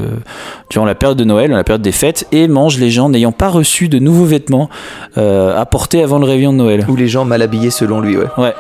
durant 0.70 0.86
la 0.86 0.96
période 0.96 1.16
de 1.16 1.22
Noël, 1.22 1.52
la 1.52 1.62
période 1.62 1.82
des 1.82 1.92
fêtes, 1.92 2.26
et 2.32 2.48
mange 2.48 2.80
les 2.80 2.90
gens 2.90 3.10
n'ayant 3.10 3.30
pas 3.30 3.48
reçu 3.48 3.88
de 3.88 4.00
nouveaux 4.00 4.24
vêtements 4.24 4.68
euh, 5.16 5.56
à 5.56 5.64
porter 5.64 6.02
avant 6.02 6.18
le 6.18 6.26
réveillon 6.26 6.52
de 6.52 6.58
Noël. 6.58 6.84
Ou 6.88 6.96
les 6.96 7.06
gens 7.06 7.24
mal 7.24 7.42
habillés 7.42 7.70
selon 7.70 8.00
lui, 8.00 8.16
ouais. 8.16 8.26
Ouais. 8.38 8.54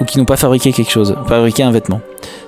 Ou 0.00 0.04
qui 0.04 0.18
n'ont 0.18 0.24
pas 0.24 0.36
fabriqué 0.36 0.72
quelque 0.72 0.92
chose, 0.92 1.16
fabriqué 1.26 1.64
un 1.64 1.72
vêtement. 1.72 2.00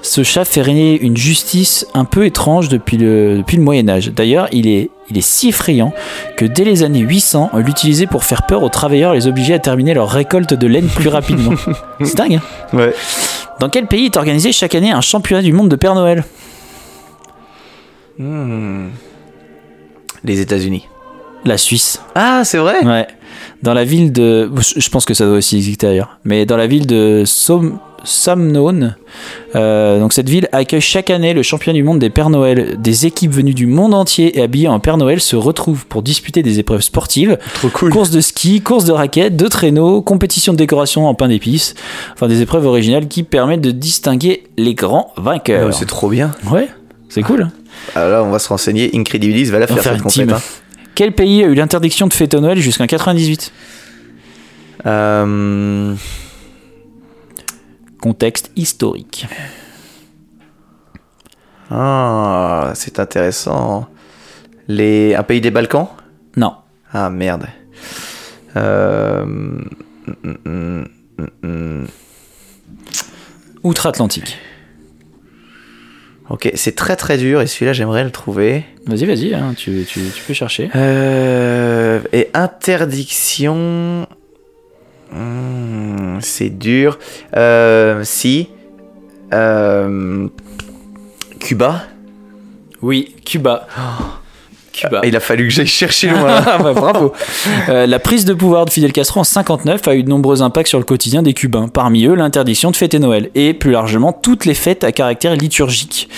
Ce 0.03 0.23
chat 0.23 0.45
fait 0.45 0.63
régner 0.63 1.01
une 1.01 1.17
justice 1.17 1.87
un 1.95 2.05
peu 2.05 2.25
étrange 2.25 2.69
depuis 2.69 2.97
le, 2.97 3.39
depuis 3.39 3.57
le 3.57 3.63
Moyen 3.63 3.89
Âge. 3.89 4.13
D'ailleurs, 4.15 4.49
il 4.53 4.69
est, 4.69 4.91
il 5.11 5.19
est 5.19 5.27
si 5.27 5.49
effrayant 5.49 5.93
que 6.37 6.45
dès 6.45 6.65
les 6.65 6.85
années 6.85 7.01
800, 7.01 7.51
on 7.53 7.59
l'utilisait 7.59 8.07
pour 8.07 8.23
faire 8.23 8.47
peur 8.47 8.63
aux 8.63 8.69
travailleurs 8.69 9.15
les 9.15 9.27
obliger 9.27 9.55
à 9.55 9.59
terminer 9.59 9.95
leur 9.95 10.09
récolte 10.09 10.55
de 10.55 10.67
laine 10.67 10.89
plus 10.89 11.09
rapidement. 11.09 11.53
C'est 12.05 12.17
dingue. 12.17 12.35
Hein 12.35 12.77
Ouais. 12.77 12.95
Dans 13.59 13.69
quel 13.69 13.87
pays 13.87 14.07
est 14.07 14.17
organisé 14.17 14.53
chaque 14.53 14.75
année 14.75 14.91
un 14.93 15.01
championnat 15.01 15.43
du 15.43 15.53
monde 15.53 15.69
de 15.69 15.77
Père 15.77 15.95
Noël? 15.95 16.25
Hmm. 18.19 18.89
Les 20.25 20.41
États-Unis. 20.41 20.89
La 21.45 21.59
Suisse. 21.59 22.01
Ah, 22.15 22.43
c'est 22.45 22.59
vrai? 22.59 22.85
Ouais. 22.85 23.07
Dans 23.63 23.75
la 23.75 23.85
ville 23.85 24.13
de. 24.13 24.51
Je 24.77 24.89
pense 24.89 25.05
que 25.05 25.15
ça 25.15 25.25
doit 25.25 25.37
aussi 25.37 25.57
exister 25.57 25.87
ailleurs. 25.87 26.19
Mais 26.25 26.47
dans 26.47 26.57
la 26.57 26.67
ville 26.67 26.87
de 26.87 27.25
Som... 27.27 27.79
Euh, 29.55 30.01
donc 30.01 30.13
cette 30.13 30.29
ville 30.29 30.49
accueille 30.53 30.81
chaque 30.81 31.11
année 31.11 31.35
le 31.35 31.43
championnat 31.43 31.75
du 31.77 31.83
monde 31.83 31.99
des 31.99 32.11
Pères 32.11 32.31
Noël. 32.31 32.77
Des 32.81 33.07
équipes 33.07 33.33
venues 33.33 33.55
du 33.55 33.67
monde 33.67 33.95
entier 33.95 34.39
et 34.39 34.43
habillées 34.43 34.69
en 34.69 34.81
Père 34.81 34.97
Noël 34.97 35.21
se 35.21 35.37
retrouvent 35.37 35.87
pour 35.87 36.03
disputer 36.03 36.43
des 36.43 36.59
épreuves 36.59 36.81
sportives, 36.81 37.39
Trop 37.55 37.69
cool. 37.69 37.93
courses 37.93 38.11
de 38.11 38.21
ski, 38.21 38.61
courses 38.61 38.85
de 38.85 38.93
raquettes, 38.93 39.37
de 39.37 39.47
traîneaux, 39.49 40.03
compétitions 40.03 40.53
de 40.53 40.59
décoration 40.59 41.07
en 41.09 41.15
pain 41.15 41.29
d'épices. 41.29 41.75
Enfin, 42.15 42.29
des 42.29 42.41
épreuves 42.41 42.67
originales 42.67 43.09
qui 43.09 43.23
permettent 43.23 43.61
de 43.61 43.71
distinguer 43.71 44.45
les 44.57 44.75
grands 44.75 45.13
vainqueurs. 45.17 45.75
C'est 45.75 45.87
trop 45.87 46.09
bien. 46.09 46.31
ouais, 46.51 46.69
c'est 47.09 47.23
cool. 47.23 47.49
Alors 47.95 48.11
là, 48.11 48.23
on 48.25 48.31
va 48.31 48.39
se 48.39 48.49
renseigner. 48.49 48.91
Incredibilis 48.95 49.45
va 49.51 49.59
la 49.59 49.67
faire, 49.67 49.83
faire 49.83 49.97
cette 49.99 50.07
team. 50.07 50.35
Quel 51.01 51.13
pays 51.13 51.43
a 51.43 51.47
eu 51.47 51.55
l'interdiction 51.55 52.09
de 52.09 52.13
fêter 52.13 52.39
Noël 52.39 52.59
jusqu'en 52.59 52.87
98 52.87 53.55
hein. 54.85 54.91
Euh, 54.91 55.95
Contexte 58.03 58.53
historique. 58.55 59.27
Ah, 61.71 62.73
c'est 62.75 63.01
intéressant. 63.01 63.89
Les... 64.69 65.15
Un 65.15 65.23
pays 65.23 65.41
des 65.41 65.51
Balkans? 65.51 65.89
Non. 66.37 66.57
Ah, 66.93 67.09
merde. 67.09 67.47
Euh... 68.57 69.23
hum, 69.23 69.71
hum, 70.45 70.89
hum. 71.43 71.87
outre-Atlantique. 73.63 74.37
Ok, 76.31 76.49
c'est 76.55 76.77
très 76.77 76.95
très 76.97 77.19
dur 77.19 77.41
et 77.43 77.47
celui-là 77.49 77.73
j'aimerais 77.73 78.05
le 78.05 78.11
trouver. 78.13 78.65
Vas-y, 78.87 79.05
vas-y, 79.05 79.35
hein, 79.35 79.53
tu, 79.57 79.85
tu- 79.87 80.01
tu 80.15 80.23
peux 80.27 80.33
chercher. 80.33 80.71
Euh, 80.77 82.01
et 82.13 82.31
interdiction. 82.35 84.07
Hmm, 85.13 86.19
c'est 86.21 86.51
dur. 86.51 86.99
Euh, 87.37 88.03
si. 88.05 88.49
Euh, 89.33 90.29
Cuba. 91.41 91.83
Oui, 92.81 93.15
Cuba. 93.25 93.67
Cuba. 94.73 95.01
Il 95.05 95.17
a 95.17 95.21
fallu 95.21 95.49
que 95.49 95.55
j'aille 95.55 95.67
chercher 95.67 96.09
loin. 96.09 96.41
Ah 96.51 96.59
bah, 96.59 96.73
bravo. 96.73 97.13
Euh, 97.69 97.87
la 97.87 97.99
prise 97.99 98.25
de 98.25 98.35
pouvoir 98.35 98.65
de 98.65 98.71
Fidel 98.71 98.93
Castro 98.93 99.21
en 99.21 99.25
59 99.25 99.87
a 99.87 99.95
eu 99.95 100.03
de 100.03 100.09
nombreux 100.09 100.43
impacts 100.43 100.69
sur 100.69 100.79
le 100.79 100.85
quotidien 100.85 101.23
des 101.23 101.35
Cubains. 101.35 101.69
Parmi 101.69 102.05
eux, 102.07 102.15
l'interdiction 102.15 102.71
de 102.71 102.77
fêter 102.77 102.99
Noël 102.99 103.31
et 103.35 103.55
plus 103.55 103.71
largement 103.71 104.13
toutes 104.13 104.47
les 104.47 104.55
fêtes 104.55 104.85
à 104.85 104.93
caractère 104.93 105.37
liturgique. 105.37 106.09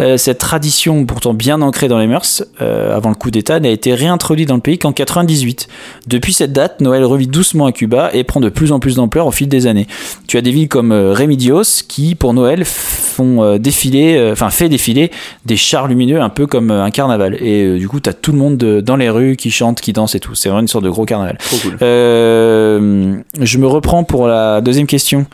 Euh, 0.00 0.16
cette 0.16 0.38
tradition, 0.38 1.04
pourtant 1.06 1.32
bien 1.32 1.62
ancrée 1.62 1.88
dans 1.88 1.98
les 1.98 2.06
mœurs, 2.06 2.44
euh, 2.60 2.96
avant 2.96 3.08
le 3.10 3.14
coup 3.14 3.30
d'État, 3.30 3.60
n'a 3.60 3.70
été 3.70 3.94
réintroduite 3.94 4.48
dans 4.48 4.56
le 4.56 4.60
pays 4.60 4.78
qu'en 4.78 4.92
98. 4.92 5.68
Depuis 6.06 6.32
cette 6.32 6.52
date, 6.52 6.80
Noël 6.80 7.04
revit 7.04 7.26
doucement 7.26 7.66
à 7.66 7.72
Cuba 7.72 8.10
et 8.12 8.24
prend 8.24 8.40
de 8.40 8.48
plus 8.48 8.72
en 8.72 8.80
plus 8.80 8.96
d'ampleur 8.96 9.26
au 9.26 9.32
fil 9.32 9.48
des 9.48 9.66
années. 9.66 9.86
Tu 10.26 10.36
as 10.36 10.42
des 10.42 10.50
villes 10.50 10.68
comme 10.68 10.92
Remedios 10.92 11.84
qui, 11.88 12.14
pour 12.14 12.34
Noël, 12.34 12.64
font 12.64 13.58
défiler, 13.58 14.30
enfin 14.32 14.50
fait 14.50 14.68
défiler 14.68 15.10
des 15.46 15.56
chars 15.56 15.88
lumineux 15.88 16.20
un 16.20 16.30
peu 16.30 16.46
comme 16.46 16.70
un 16.70 16.90
carnaval. 16.90 17.36
Et 17.42 17.78
du 17.82 17.88
coup, 17.88 17.98
t'as 17.98 18.12
tout 18.12 18.30
le 18.30 18.38
monde 18.38 18.56
de- 18.56 18.80
dans 18.80 18.94
les 18.94 19.10
rues 19.10 19.34
qui 19.34 19.50
chante, 19.50 19.80
qui 19.80 19.92
danse 19.92 20.14
et 20.14 20.20
tout. 20.20 20.36
C'est 20.36 20.48
vraiment 20.48 20.60
une 20.62 20.68
sorte 20.68 20.84
de 20.84 20.88
gros 20.90 21.04
carnaval. 21.04 21.36
Trop 21.38 21.56
cool. 21.56 21.76
Euh, 21.82 23.16
je 23.40 23.58
me 23.58 23.66
reprends 23.66 24.04
pour 24.04 24.28
la 24.28 24.60
deuxième 24.60 24.86
question. 24.86 25.26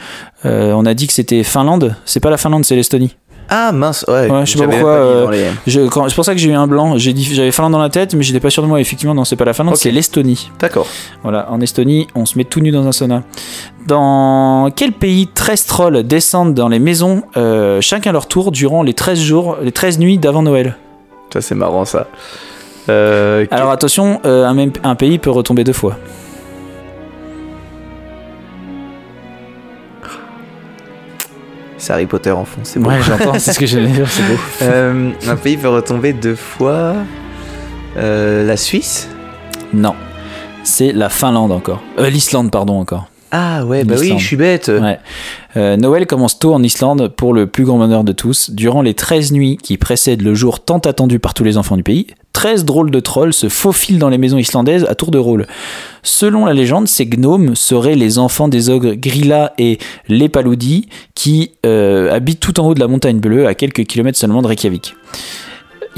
Euh, 0.46 0.72
on 0.72 0.86
a 0.86 0.94
dit 0.94 1.06
que 1.06 1.12
c'était 1.12 1.42
Finlande. 1.42 1.94
C'est 2.06 2.20
pas 2.20 2.30
la 2.30 2.38
Finlande, 2.38 2.64
c'est 2.64 2.74
l'Estonie. 2.74 3.14
Ah 3.50 3.72
mince, 3.72 4.04
ouais. 4.08 4.30
Ouais, 4.30 4.46
je 4.46 4.52
sais 4.52 4.58
pas 4.58 4.66
pourquoi, 4.68 4.90
euh, 4.90 5.24
dans 5.24 5.30
les- 5.30 5.44
Je- 5.66 5.80
quand- 5.88 6.08
C'est 6.08 6.14
pour 6.14 6.24
ça 6.24 6.32
que 6.34 6.40
j'ai 6.40 6.48
eu 6.50 6.54
un 6.54 6.66
blanc. 6.66 6.96
J'ai 6.98 7.12
dit, 7.12 7.24
j'avais 7.24 7.50
Finlande 7.50 7.72
dans 7.72 7.78
la 7.78 7.88
tête, 7.90 8.14
mais 8.14 8.22
j'étais 8.22 8.40
pas 8.40 8.48
sûr 8.50 8.62
de 8.62 8.68
moi. 8.68 8.80
Effectivement, 8.80 9.14
non, 9.14 9.24
c'est 9.24 9.36
pas 9.36 9.44
la 9.46 9.52
Finlande, 9.54 9.76
c'est 9.76 9.90
l'Estonie. 9.90 10.50
D'accord. 10.58 10.86
Voilà, 11.22 11.50
en 11.50 11.60
Estonie, 11.60 12.06
on 12.14 12.24
se 12.26 12.36
met 12.38 12.44
tout 12.44 12.60
nu 12.60 12.70
dans 12.70 12.86
un 12.86 12.92
sauna. 12.92 13.22
Dans 13.86 14.70
quel 14.74 14.92
pays 14.92 15.28
13 15.34 15.64
trolls 15.66 16.02
descendent 16.02 16.54
dans 16.54 16.68
les 16.68 16.78
maisons, 16.78 17.22
euh, 17.36 17.80
chacun 17.82 18.12
leur 18.12 18.26
tour, 18.28 18.52
durant 18.52 18.82
les 18.82 18.94
13 18.94 19.18
jours, 19.20 19.56
les 19.62 19.72
13 19.72 19.98
nuits 19.98 20.18
d'avant 20.18 20.42
Noël? 20.42 20.76
Ça 21.32 21.40
c'est 21.40 21.54
marrant 21.54 21.84
ça. 21.84 22.08
Euh, 22.88 23.46
Alors 23.50 23.70
attention, 23.70 24.20
euh, 24.24 24.46
un, 24.46 24.54
même, 24.54 24.72
un 24.82 24.94
pays 24.94 25.18
peut 25.18 25.30
retomber 25.30 25.64
deux 25.64 25.72
fois. 25.72 25.96
c'est 31.80 31.92
Harry 31.92 32.06
Potter 32.06 32.32
en 32.32 32.44
fond, 32.44 32.60
c'est 32.64 32.80
bon. 32.80 32.90
Ouais, 32.90 33.00
j'entends, 33.02 33.38
c'est 33.38 33.52
ce 33.52 33.58
que 33.58 33.66
j'allais 33.66 33.86
dire, 33.86 34.08
c'est 34.08 34.22
beau. 34.22 34.34
Euh, 34.62 35.10
un 35.28 35.36
pays 35.36 35.56
peut 35.56 35.68
retomber 35.68 36.12
deux 36.12 36.34
fois. 36.34 36.94
La 37.96 38.56
Suisse? 38.56 39.08
Non, 39.72 39.94
c'est 40.64 40.92
la 40.92 41.08
Finlande 41.08 41.52
encore. 41.52 41.82
L'Islande, 41.98 42.50
pardon, 42.50 42.80
encore. 42.80 43.08
Ah 43.30 43.64
ouais, 43.66 43.84
bah 43.84 43.96
oui, 43.98 44.14
je 44.16 44.24
suis 44.24 44.36
bête. 44.36 44.68
Ouais. 44.68 44.98
Euh, 45.56 45.76
Noël 45.76 46.06
commence 46.06 46.38
tôt 46.38 46.54
en 46.54 46.62
Islande 46.62 47.08
pour 47.08 47.34
le 47.34 47.46
plus 47.46 47.64
grand 47.64 47.78
bonheur 47.78 48.04
de 48.04 48.12
tous. 48.12 48.50
Durant 48.50 48.82
les 48.82 48.94
13 48.94 49.32
nuits 49.32 49.58
qui 49.62 49.76
précèdent 49.76 50.22
le 50.22 50.34
jour 50.34 50.60
tant 50.60 50.78
attendu 50.78 51.18
par 51.18 51.34
tous 51.34 51.44
les 51.44 51.56
enfants 51.58 51.76
du 51.76 51.82
pays, 51.82 52.06
13 52.32 52.64
drôles 52.64 52.90
de 52.90 53.00
trolls 53.00 53.32
se 53.32 53.48
faufilent 53.48 53.98
dans 53.98 54.08
les 54.08 54.18
maisons 54.18 54.38
islandaises 54.38 54.84
à 54.84 54.94
tour 54.94 55.10
de 55.10 55.18
rôle. 55.18 55.46
Selon 56.02 56.44
la 56.46 56.54
légende, 56.54 56.86
ces 56.86 57.06
gnomes 57.06 57.56
seraient 57.56 57.96
les 57.96 58.18
enfants 58.18 58.48
des 58.48 58.70
ogres 58.70 58.94
Grilla 58.94 59.52
et 59.58 59.78
Lepaludi 60.08 60.88
qui 61.14 61.52
euh, 61.66 62.14
habitent 62.14 62.40
tout 62.40 62.60
en 62.60 62.68
haut 62.68 62.74
de 62.74 62.80
la 62.80 62.88
montagne 62.88 63.18
bleue 63.18 63.46
à 63.46 63.54
quelques 63.54 63.84
kilomètres 63.84 64.18
seulement 64.18 64.42
de 64.42 64.46
Reykjavik. 64.46 64.94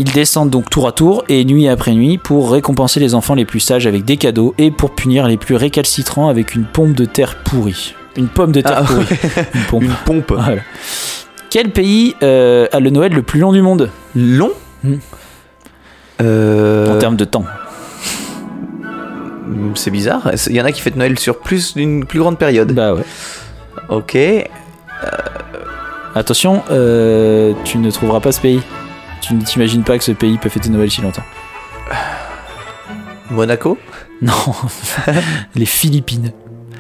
Ils 0.00 0.10
descendent 0.12 0.48
donc 0.48 0.70
tour 0.70 0.88
à 0.88 0.92
tour 0.92 1.24
et 1.28 1.44
nuit 1.44 1.68
après 1.68 1.92
nuit 1.92 2.16
pour 2.16 2.52
récompenser 2.52 3.00
les 3.00 3.14
enfants 3.14 3.34
les 3.34 3.44
plus 3.44 3.60
sages 3.60 3.86
avec 3.86 4.06
des 4.06 4.16
cadeaux 4.16 4.54
et 4.56 4.70
pour 4.70 4.94
punir 4.94 5.28
les 5.28 5.36
plus 5.36 5.56
récalcitrants 5.56 6.30
avec 6.30 6.54
une 6.54 6.64
pompe 6.64 6.94
de 6.94 7.04
terre 7.04 7.36
pourrie. 7.44 7.94
Une 8.16 8.28
pomme 8.28 8.50
de 8.50 8.62
terre 8.62 8.78
Ah, 8.78 8.84
pourrie. 8.84 9.04
Une 9.54 9.60
pompe. 9.64 9.82
Une 9.82 9.94
pompe. 10.06 10.32
Voilà. 10.32 10.62
Quel 11.50 11.70
pays 11.70 12.16
euh, 12.22 12.66
a 12.72 12.80
le 12.80 12.88
Noël 12.88 13.12
le 13.12 13.20
plus 13.20 13.40
long 13.40 13.52
du 13.52 13.60
monde? 13.60 13.90
Long? 14.16 14.52
Hmm. 14.82 14.94
Euh, 16.22 16.96
en 16.96 16.98
termes 16.98 17.16
de 17.16 17.26
temps 17.26 17.44
C'est 19.74 19.90
bizarre. 19.90 20.30
Il 20.46 20.56
y 20.56 20.62
en 20.62 20.64
a 20.64 20.72
qui 20.72 20.80
fêtent 20.80 20.96
Noël 20.96 21.18
sur 21.18 21.40
plus 21.40 21.74
d'une 21.74 22.06
plus 22.06 22.20
grande 22.20 22.38
période. 22.38 22.72
Bah 22.72 22.94
ouais. 22.94 23.04
Ok. 23.90 24.16
Attention, 26.14 26.62
euh, 26.70 27.52
tu 27.64 27.76
ne 27.76 27.90
trouveras 27.90 28.20
pas 28.20 28.32
ce 28.32 28.40
pays. 28.40 28.62
Tu 29.20 29.34
ne 29.34 29.42
t'imagines 29.42 29.82
pas 29.82 29.98
que 29.98 30.04
ce 30.04 30.12
pays 30.12 30.38
peut 30.38 30.48
fêter 30.48 30.70
Noël 30.70 30.90
si 30.90 31.00
longtemps. 31.02 31.24
Monaco 33.30 33.78
Non, 34.22 34.32
les 35.54 35.66
Philippines. 35.66 36.32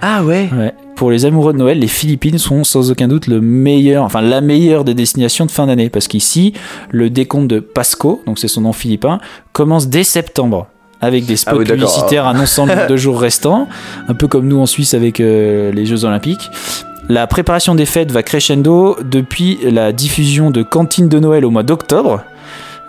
Ah 0.02 0.24
ouais. 0.24 0.48
Ouais. 0.52 0.74
Pour 0.96 1.10
les 1.10 1.24
amoureux 1.24 1.54
de 1.54 1.58
Noël, 1.58 1.78
les 1.78 1.88
Philippines 1.88 2.36
sont 2.36 2.64
sans 2.64 2.90
aucun 2.90 3.08
doute 3.08 3.26
le 3.26 3.40
meilleur, 3.40 4.04
enfin 4.04 4.20
la 4.20 4.42
meilleure 4.42 4.84
des 4.84 4.92
destinations 4.92 5.46
de 5.46 5.50
fin 5.50 5.66
d'année, 5.66 5.88
parce 5.88 6.08
qu'ici, 6.08 6.52
le 6.90 7.08
décompte 7.08 7.48
de 7.48 7.60
Pasco, 7.60 8.20
donc 8.26 8.38
c'est 8.38 8.48
son 8.48 8.62
nom 8.62 8.72
philippin, 8.74 9.18
commence 9.52 9.88
dès 9.88 10.04
septembre. 10.04 10.66
Avec 11.02 11.24
des 11.24 11.36
spots 11.36 11.52
Ah 11.54 11.58
oui, 11.58 11.64
publicitaires 11.64 12.26
annonçant 12.26 12.66
le 12.66 12.74
nombre 12.74 12.86
de 12.88 12.96
jours 12.98 13.18
restants, 13.18 13.66
un 14.08 14.14
peu 14.14 14.28
comme 14.28 14.46
nous 14.46 14.58
en 14.58 14.66
Suisse 14.66 14.92
avec 14.92 15.20
euh, 15.20 15.72
les 15.72 15.86
Jeux 15.86 16.04
Olympiques. 16.04 16.50
La 17.08 17.26
préparation 17.26 17.74
des 17.74 17.86
fêtes 17.86 18.12
va 18.12 18.22
crescendo 18.22 18.96
depuis 19.02 19.58
la 19.64 19.92
diffusion 19.92 20.50
de 20.50 20.62
cantines 20.62 21.08
de 21.08 21.18
Noël 21.18 21.46
au 21.46 21.50
mois 21.50 21.62
d'octobre 21.62 22.22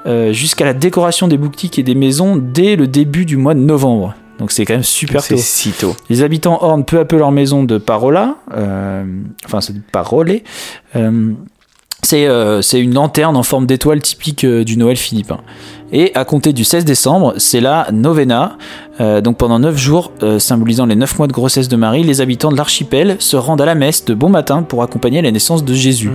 euh, 0.05 0.33
jusqu'à 0.33 0.65
la 0.65 0.73
décoration 0.73 1.27
des 1.27 1.37
boutiques 1.37 1.77
et 1.79 1.83
des 1.83 1.95
maisons 1.95 2.35
dès 2.37 2.75
le 2.75 2.87
début 2.87 3.25
du 3.25 3.37
mois 3.37 3.53
de 3.53 3.59
novembre. 3.59 4.15
Donc 4.39 4.51
c'est 4.51 4.65
quand 4.65 4.73
même 4.73 4.83
super 4.83 5.25
tôt. 5.25 5.35
si 5.37 5.71
tôt. 5.71 5.95
Les 6.09 6.23
habitants 6.23 6.57
ornent 6.61 6.85
peu 6.85 6.99
à 6.99 7.05
peu 7.05 7.17
leur 7.17 7.31
maison 7.31 7.63
de 7.63 7.77
parola, 7.77 8.37
euh, 8.55 9.03
enfin 9.45 9.61
c'est 9.61 9.79
parolé. 9.91 10.43
Euh, 10.95 11.33
c'est 12.01 12.81
une 12.81 12.93
lanterne 12.95 13.37
en 13.37 13.43
forme 13.43 13.67
d'étoile 13.67 14.01
typique 14.01 14.45
du 14.45 14.75
Noël 14.75 14.97
philippin. 14.97 15.39
Et 15.91 16.11
à 16.15 16.23
compter 16.25 16.53
du 16.53 16.63
16 16.63 16.85
décembre, 16.85 17.33
c'est 17.37 17.59
la 17.59 17.87
novena. 17.91 18.57
Euh, 18.99 19.19
donc 19.21 19.37
pendant 19.37 19.59
9 19.59 19.77
jours, 19.77 20.11
euh, 20.23 20.39
symbolisant 20.39 20.85
les 20.85 20.95
9 20.95 21.17
mois 21.17 21.27
de 21.27 21.33
grossesse 21.33 21.67
de 21.67 21.75
Marie, 21.75 22.03
les 22.03 22.21
habitants 22.21 22.51
de 22.51 22.57
l'archipel 22.57 23.17
se 23.19 23.35
rendent 23.35 23.61
à 23.61 23.65
la 23.65 23.75
messe 23.75 24.05
de 24.05 24.13
bon 24.13 24.29
matin 24.29 24.63
pour 24.63 24.83
accompagner 24.83 25.21
la 25.21 25.31
naissance 25.31 25.65
de 25.65 25.73
Jésus. 25.73 26.11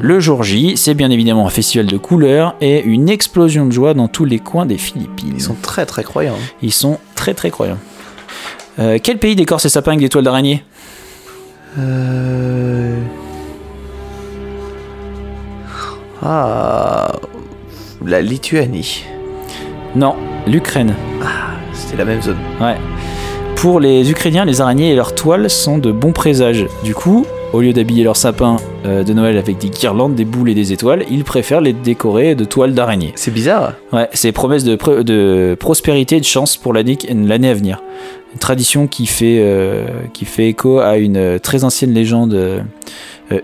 Le 0.00 0.20
jour 0.20 0.42
J, 0.42 0.76
c'est 0.76 0.94
bien 0.94 1.10
évidemment 1.10 1.46
un 1.46 1.50
festival 1.50 1.86
de 1.86 1.96
couleurs 1.96 2.54
et 2.60 2.82
une 2.82 3.08
explosion 3.08 3.66
de 3.66 3.72
joie 3.72 3.94
dans 3.94 4.08
tous 4.08 4.24
les 4.24 4.38
coins 4.38 4.66
des 4.66 4.78
Philippines. 4.78 5.32
Ils 5.34 5.42
sont 5.42 5.56
très 5.60 5.86
très 5.86 6.04
croyants. 6.04 6.38
Ils 6.62 6.72
sont 6.72 6.98
très 7.14 7.34
très 7.34 7.50
croyants. 7.50 7.78
Euh, 8.78 8.98
quel 9.02 9.18
pays 9.18 9.36
décore 9.36 9.60
ses 9.60 9.68
sapins 9.68 9.92
avec 9.92 10.00
des 10.00 10.08
toiles 10.08 10.24
d'araignée? 10.24 10.64
Euh... 11.78 12.98
Ah, 16.22 17.12
la 18.04 18.22
Lituanie. 18.22 19.04
Non, 19.94 20.14
l'Ukraine. 20.46 20.94
C'était 21.72 21.96
la 21.96 22.04
même 22.04 22.22
zone. 22.22 22.38
Ouais. 22.60 22.76
Pour 23.56 23.80
les 23.80 24.10
Ukrainiens, 24.10 24.44
les 24.44 24.60
araignées 24.60 24.92
et 24.92 24.94
leurs 24.94 25.14
toiles 25.14 25.50
sont 25.50 25.78
de 25.78 25.92
bons 25.92 26.12
présages. 26.12 26.66
Du 26.82 26.94
coup, 26.94 27.26
au 27.52 27.60
lieu 27.60 27.72
d'habiller 27.72 28.04
leur 28.04 28.16
sapin 28.16 28.56
euh, 28.86 29.02
de 29.02 29.12
Noël 29.12 29.36
avec 29.36 29.58
des 29.58 29.68
guirlandes, 29.70 30.14
des 30.14 30.24
boules 30.24 30.50
et 30.50 30.54
des 30.54 30.72
étoiles, 30.72 31.04
ils 31.10 31.24
préfèrent 31.24 31.60
les 31.60 31.72
décorer 31.72 32.34
de 32.34 32.44
toiles 32.44 32.74
d'araignée. 32.74 33.12
C'est 33.16 33.32
bizarre. 33.32 33.74
Ouais, 33.92 34.08
c'est 34.12 34.30
promesse 34.32 34.62
de, 34.64 34.76
pr- 34.76 35.02
de 35.02 35.56
prospérité 35.58 36.16
et 36.16 36.20
de 36.20 36.24
chance 36.24 36.56
pour 36.56 36.72
l'année 36.72 36.96
à 37.08 37.54
venir. 37.54 37.82
Une 38.32 38.38
tradition 38.38 38.86
qui 38.86 39.06
fait, 39.06 39.38
euh, 39.40 39.86
qui 40.12 40.24
fait 40.24 40.48
écho 40.48 40.78
à 40.78 40.98
une 40.98 41.16
euh, 41.16 41.38
très 41.40 41.64
ancienne 41.64 41.92
légende 41.92 42.34
euh, 42.34 42.60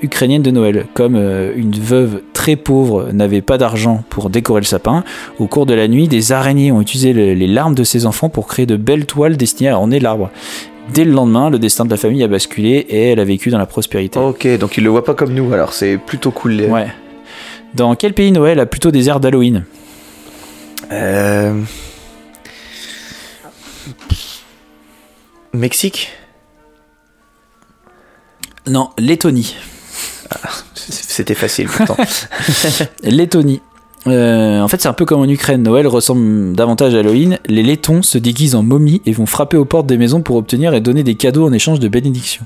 ukrainienne 0.03 0.43
de 0.43 0.53
Noël. 0.53 0.87
Comme 0.95 1.17
une 1.17 1.73
veuve 1.73 2.21
très 2.33 2.55
pauvre 2.57 3.09
n'avait 3.13 3.41
pas 3.41 3.59
d'argent 3.59 4.05
pour 4.09 4.31
décorer 4.31 4.61
le 4.61 4.67
sapin, 4.67 5.03
au 5.41 5.47
cours 5.49 5.67
de 5.67 5.75
la 5.75 5.89
nuit, 5.89 6.07
des 6.07 6.31
araignées 6.33 6.71
ont 6.71 6.81
utilisé 6.81 7.13
le- 7.13 7.35
les 7.35 7.47
larmes 7.49 7.75
de 7.75 7.83
ses 7.85 8.07
enfants 8.07 8.29
pour 8.29 8.47
créer 8.47 8.67
de 8.67 8.77
belles 8.77 9.07
toiles 9.07 9.37
destinées 9.37 9.71
à 9.71 9.77
orner 9.79 9.99
l'arbre. 10.01 10.31
Dès 10.89 11.05
le 11.05 11.13
lendemain, 11.13 11.51
le 11.51 11.59
destin 11.59 11.85
de 11.85 11.91
la 11.91 11.97
famille 11.97 12.23
a 12.23 12.29
basculé 12.29 12.87
et 12.89 13.11
elle 13.11 13.21
a 13.21 13.25
vécu 13.25 13.51
dans 13.51 13.59
la 13.59 13.67
prospérité. 13.67 14.19
Ok, 14.19 14.47
donc 14.59 14.77
ils 14.77 14.85
le 14.85 14.91
voient 14.91 15.05
pas 15.05 15.15
comme 15.15 15.35
nous, 15.35 15.53
alors 15.53 15.73
c'est 15.73 15.99
plutôt 15.99 16.31
cool. 16.31 16.53
les- 16.53 16.67
Ouais. 16.69 16.89
Dans 17.75 17.95
quel 17.97 18.15
pays 18.15 18.31
Noël 18.33 18.61
a 18.61 18.67
plutôt 18.67 18.91
des 18.91 19.09
airs 19.09 19.21
d'Halloween? 19.21 19.65
Euh... 20.93 21.61
Mexique? 25.53 26.11
Non, 28.67 28.91
Lettonie. 28.99 29.57
C'était 30.75 31.35
facile 31.35 31.69
pourtant. 31.69 31.97
Lettonie. 33.03 33.61
Euh, 34.07 34.61
en 34.61 34.69
fait, 34.69 34.81
c'est 34.81 34.89
un 34.89 34.93
peu 34.93 35.05
comme 35.05 35.21
en 35.21 35.29
Ukraine. 35.29 35.63
Noël 35.63 35.87
ressemble 35.87 36.55
davantage 36.55 36.95
à 36.95 36.99
Halloween. 37.01 37.39
Les 37.47 37.63
Lettons 37.63 38.03
se 38.03 38.19
déguisent 38.19 38.55
en 38.55 38.63
momies 38.63 39.03
et 39.05 39.13
vont 39.13 39.27
frapper 39.27 39.57
aux 39.57 39.65
portes 39.65 39.87
des 39.87 39.99
maisons 39.99 40.23
pour 40.23 40.37
obtenir 40.37 40.75
et 40.75 40.81
donner 40.81 41.03
des 41.03 41.15
cadeaux 41.17 41.47
en 41.47 41.53
échange 41.53 41.81
de 41.81 41.89
bénédictions. 41.89 42.45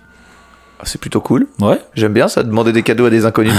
Ah, 0.79 0.85
C'est 0.87 1.01
plutôt 1.01 1.21
cool. 1.21 1.47
Ouais. 1.61 1.79
J'aime 1.95 2.15
bien 2.15 2.29
ça, 2.29 2.43
demander 2.43 2.73
des 2.73 2.83
cadeaux 2.83 3.05
à 3.07 3.11
des 3.11 3.27
inconnus. 3.27 3.53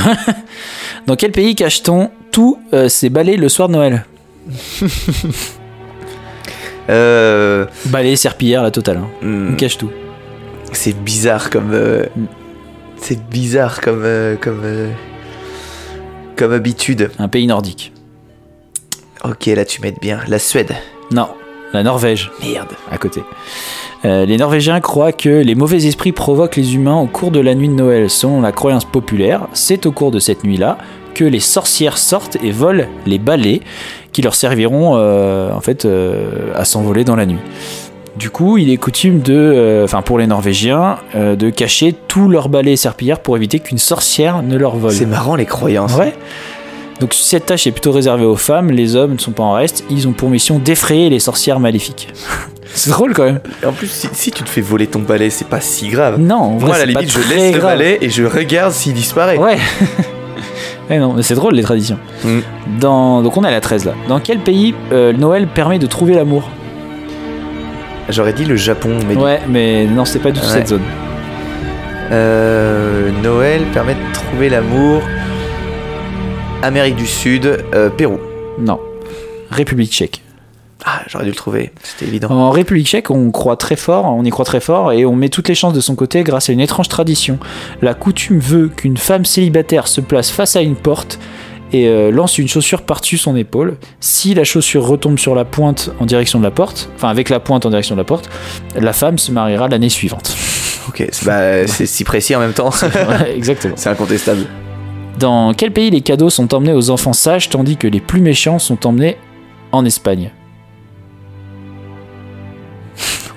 Dans 1.08 1.16
quel 1.16 1.32
pays 1.32 1.54
cache-t-on 1.54 2.10
tous 2.32 2.58
euh, 2.74 2.90
ces 2.90 3.10
balais 3.10 3.38
le 3.38 3.50
soir 3.50 3.68
de 3.68 3.74
Noël? 3.74 4.06
Euh, 6.90 7.68
Balais, 7.86 8.16
serpillière, 8.16 8.64
la 8.64 8.72
totale. 8.72 8.98
Hein. 8.98 9.08
hmm, 9.22 9.52
On 9.54 9.56
cache 9.56 9.78
tout. 9.78 9.92
c'est 10.74 10.98
bizarre 11.04 11.50
comme. 11.50 11.72
euh, 11.74 12.06
c'est 12.98 13.24
bizarre 13.30 13.80
comme. 13.82 14.04
comme. 14.42 14.90
comme 16.36 16.52
habitude. 16.52 17.12
Un 17.20 17.28
pays 17.28 17.48
nordique. 17.48 17.91
Ok, 19.24 19.46
là 19.48 19.66
tu 19.66 19.82
m'aides 19.82 20.00
bien. 20.02 20.20
La 20.28 20.40
Suède. 20.40 20.76
Non, 21.12 21.28
la 21.74 21.84
Norvège, 21.84 22.32
Merde. 22.42 22.70
à 22.92 22.98
côté. 22.98 23.22
Euh, 24.04 24.26
les 24.26 24.38
Norvégiens 24.38 24.80
croient 24.80 25.12
que 25.12 25.30
les 25.30 25.54
mauvais 25.54 25.86
esprits 25.86 26.12
provoquent 26.12 26.56
les 26.56 26.74
humains 26.76 26.98
au 27.00 27.06
cours 27.06 27.30
de 27.32 27.40
la 27.40 27.54
nuit 27.54 27.70
de 27.70 27.74
Noël. 27.74 28.10
Selon 28.10 28.42
la 28.42 28.52
croyance 28.52 28.86
populaire, 28.86 29.48
c'est 29.54 29.86
au 29.86 29.92
cours 29.92 30.12
de 30.12 30.20
cette 30.20 30.44
nuit-là 30.44 30.78
que 31.14 31.24
les 31.24 31.40
sorcières 31.40 31.98
sortent 31.98 32.38
et 32.44 32.52
volent 32.52 32.86
les 33.06 33.20
balais 33.20 33.62
qui 34.12 34.22
leur 34.22 34.34
serviront 34.34 34.94
euh, 34.96 35.52
en 35.54 35.62
fait 35.62 35.86
euh, 35.86 36.52
à 36.56 36.66
s'envoler 36.66 37.04
dans 37.04 37.16
la 37.16 37.26
nuit. 37.26 37.40
Du 38.18 38.30
coup, 38.30 38.58
il 38.58 38.70
est 38.70 38.78
coutume 38.78 39.20
de, 39.20 39.82
enfin 39.84 40.02
pour 40.02 40.20
les 40.20 40.28
Norvégiens, 40.28 40.98
de 41.16 41.50
cacher 41.50 41.96
tous 42.10 42.28
leurs 42.28 42.50
balais 42.50 42.74
et 42.74 42.78
serpillères 42.78 43.20
pour 43.20 43.38
éviter 43.38 43.60
qu'une 43.60 43.78
sorcière 43.78 44.44
ne 44.44 44.58
leur 44.58 44.76
vole. 44.76 44.92
C'est 44.92 45.06
marrant 45.06 45.36
les 45.36 45.46
croyances. 45.46 45.96
Ouais. 45.96 46.14
Donc 47.02 47.16
cette 47.16 47.48
tâche 47.48 47.66
est 47.66 47.72
plutôt 47.72 47.92
réservée 47.92 48.26
aux 48.26 48.36
femmes, 48.36 48.70
les 48.70 48.96
hommes 48.96 49.14
ne 49.14 49.18
sont 49.18 49.32
pas 49.32 49.42
en 49.42 49.54
reste, 49.54 49.84
ils 49.90 50.08
ont 50.08 50.14
pour 50.14 50.30
mission 50.30 50.60
d'effrayer 50.60 51.10
les 51.10 51.20
sorcières 51.20 51.60
maléfiques. 51.60 52.08
c'est 52.76 52.92
drôle 52.92 53.14
quand 53.14 53.24
même. 53.24 53.40
Et 53.64 53.66
en 53.66 53.74
plus, 53.74 53.88
si, 53.90 54.08
si 54.14 54.30
tu 54.32 54.44
te 54.44 54.50
fais 54.50 54.62
voler 54.62 54.86
ton 54.86 55.00
balai, 55.00 55.32
c'est 55.32 55.48
pas 55.48 55.62
si 55.62 55.90
grave. 55.90 56.20
Non, 56.20 56.36
en 56.36 56.58
vrai, 56.58 56.68
Moi, 56.68 56.76
à 56.76 56.80
la 56.80 56.86
limite, 56.86 57.12
je 57.12 57.20
laisse 57.28 57.56
le 57.56 57.62
balai 57.62 57.98
et 58.02 58.10
je 58.12 58.24
regarde 58.24 58.72
s'il 58.72 58.94
disparaît. 58.94 59.38
Ouais. 59.38 59.58
Ouais, 60.90 61.00
non, 61.00 61.14
mais 61.14 61.22
c'est 61.22 61.36
drôle 61.36 61.54
les 61.54 61.64
traditions. 61.64 61.98
Mm. 62.26 62.40
Dans, 62.82 63.22
donc 63.22 63.38
on 63.38 63.46
est 63.46 63.48
à 63.48 63.52
la 63.52 63.62
13 63.62 63.86
là. 63.86 63.94
Dans 64.10 64.20
quel 64.20 64.40
pays 64.40 64.76
euh, 64.92 65.14
Noël 65.14 65.48
permet 65.48 65.80
de 65.80 65.88
trouver 65.88 66.16
l'amour? 66.16 66.50
J'aurais 68.10 68.34
dit 68.34 68.44
le 68.44 68.58
Japon, 68.58 68.98
mais 69.08 69.16
Ouais, 69.16 69.40
mais 69.48 69.86
non, 69.86 70.04
c'est 70.04 70.20
pas 70.20 70.32
du 70.32 70.42
tout 70.42 70.46
Ouais. 70.48 70.52
cette 70.52 70.68
zone. 70.68 70.82
Euh, 72.12 73.10
Noël 73.24 73.62
permet 73.74 73.94
de 73.94 74.14
trouver 74.14 74.50
l'amour. 74.50 75.02
Amérique 76.64 76.96
du 76.96 77.08
Sud, 77.08 77.64
euh, 77.74 77.90
Pérou. 77.90 78.20
Non. 78.60 78.80
République 79.50 79.92
tchèque. 79.92 80.22
Ah, 80.86 81.02
j'aurais 81.08 81.26
dû 81.26 81.32
le 81.32 81.36
trouver, 81.36 81.72
c'était 81.84 82.06
évident. 82.06 82.30
En 82.30 82.50
République 82.50 82.88
tchèque, 82.88 83.12
on 83.12 83.30
croit 83.32 83.56
très 83.56 83.76
fort, 83.76 84.06
on 84.06 84.24
y 84.24 84.30
croit 84.32 84.46
très 84.46 84.60
fort 84.60 84.92
et 84.92 85.06
on 85.06 85.16
met 85.16 85.30
toutes 85.30 85.48
les 85.48 85.56
chances 85.56 85.74
de 85.74 85.82
son 85.82 85.96
côté 85.96 86.24
grâce 86.24 86.50
à 86.50 86.54
une 86.54 86.60
étrange 86.60 86.88
tradition. 86.88 87.38
La 87.82 87.94
coutume 87.94 88.40
veut 88.40 88.68
qu'une 88.68 88.98
femme 88.98 89.26
célibataire 89.26 89.88
se 89.88 90.02
place 90.02 90.32
face 90.32 90.56
à 90.56 90.62
une 90.62 90.76
porte 90.76 91.20
et 91.72 91.88
euh, 91.88 92.12
lance 92.12 92.38
une 92.38 92.48
chaussure 92.48 92.82
par-dessus 92.82 93.18
son 93.18 93.36
épaule. 93.36 93.78
Si 94.00 94.34
la 94.34 94.44
chaussure 94.44 94.86
retombe 94.86 95.20
sur 95.20 95.36
la 95.36 95.46
pointe 95.46 95.92
en 96.00 96.06
direction 96.06 96.40
de 96.40 96.44
la 96.44 96.52
porte, 96.52 96.90
enfin 96.96 97.10
avec 97.10 97.30
la 97.30 97.40
pointe 97.40 97.66
en 97.66 97.70
direction 97.70 97.96
de 97.96 98.02
la 98.02 98.06
porte, 98.06 98.30
la 98.76 98.94
femme 98.94 99.18
se 99.20 99.32
mariera 99.32 99.68
l'année 99.68 99.90
suivante. 99.90 100.36
Ok, 100.88 101.08
c'est 101.12 101.26
bah, 101.26 101.68
c'est 101.68 101.86
si 101.86 102.04
précis 102.04 102.36
en 102.36 102.40
même 102.40 102.54
temps. 102.54 102.72
Exactement. 103.36 103.76
c'est 103.78 103.90
incontestable. 103.90 104.48
Dans 105.22 105.54
quel 105.54 105.72
pays 105.72 105.92
les 105.92 106.02
cadeaux 106.02 106.32
sont 106.32 106.52
emmenés 106.54 106.74
aux 106.74 106.90
enfants 106.90 107.14
sages 107.14 107.48
tandis 107.50 107.78
que 107.78 107.88
les 107.88 108.00
plus 108.00 108.22
méchants 108.22 108.58
sont 108.58 108.88
emmenés 108.88 109.18
en 109.72 109.86
Espagne? 109.86 110.32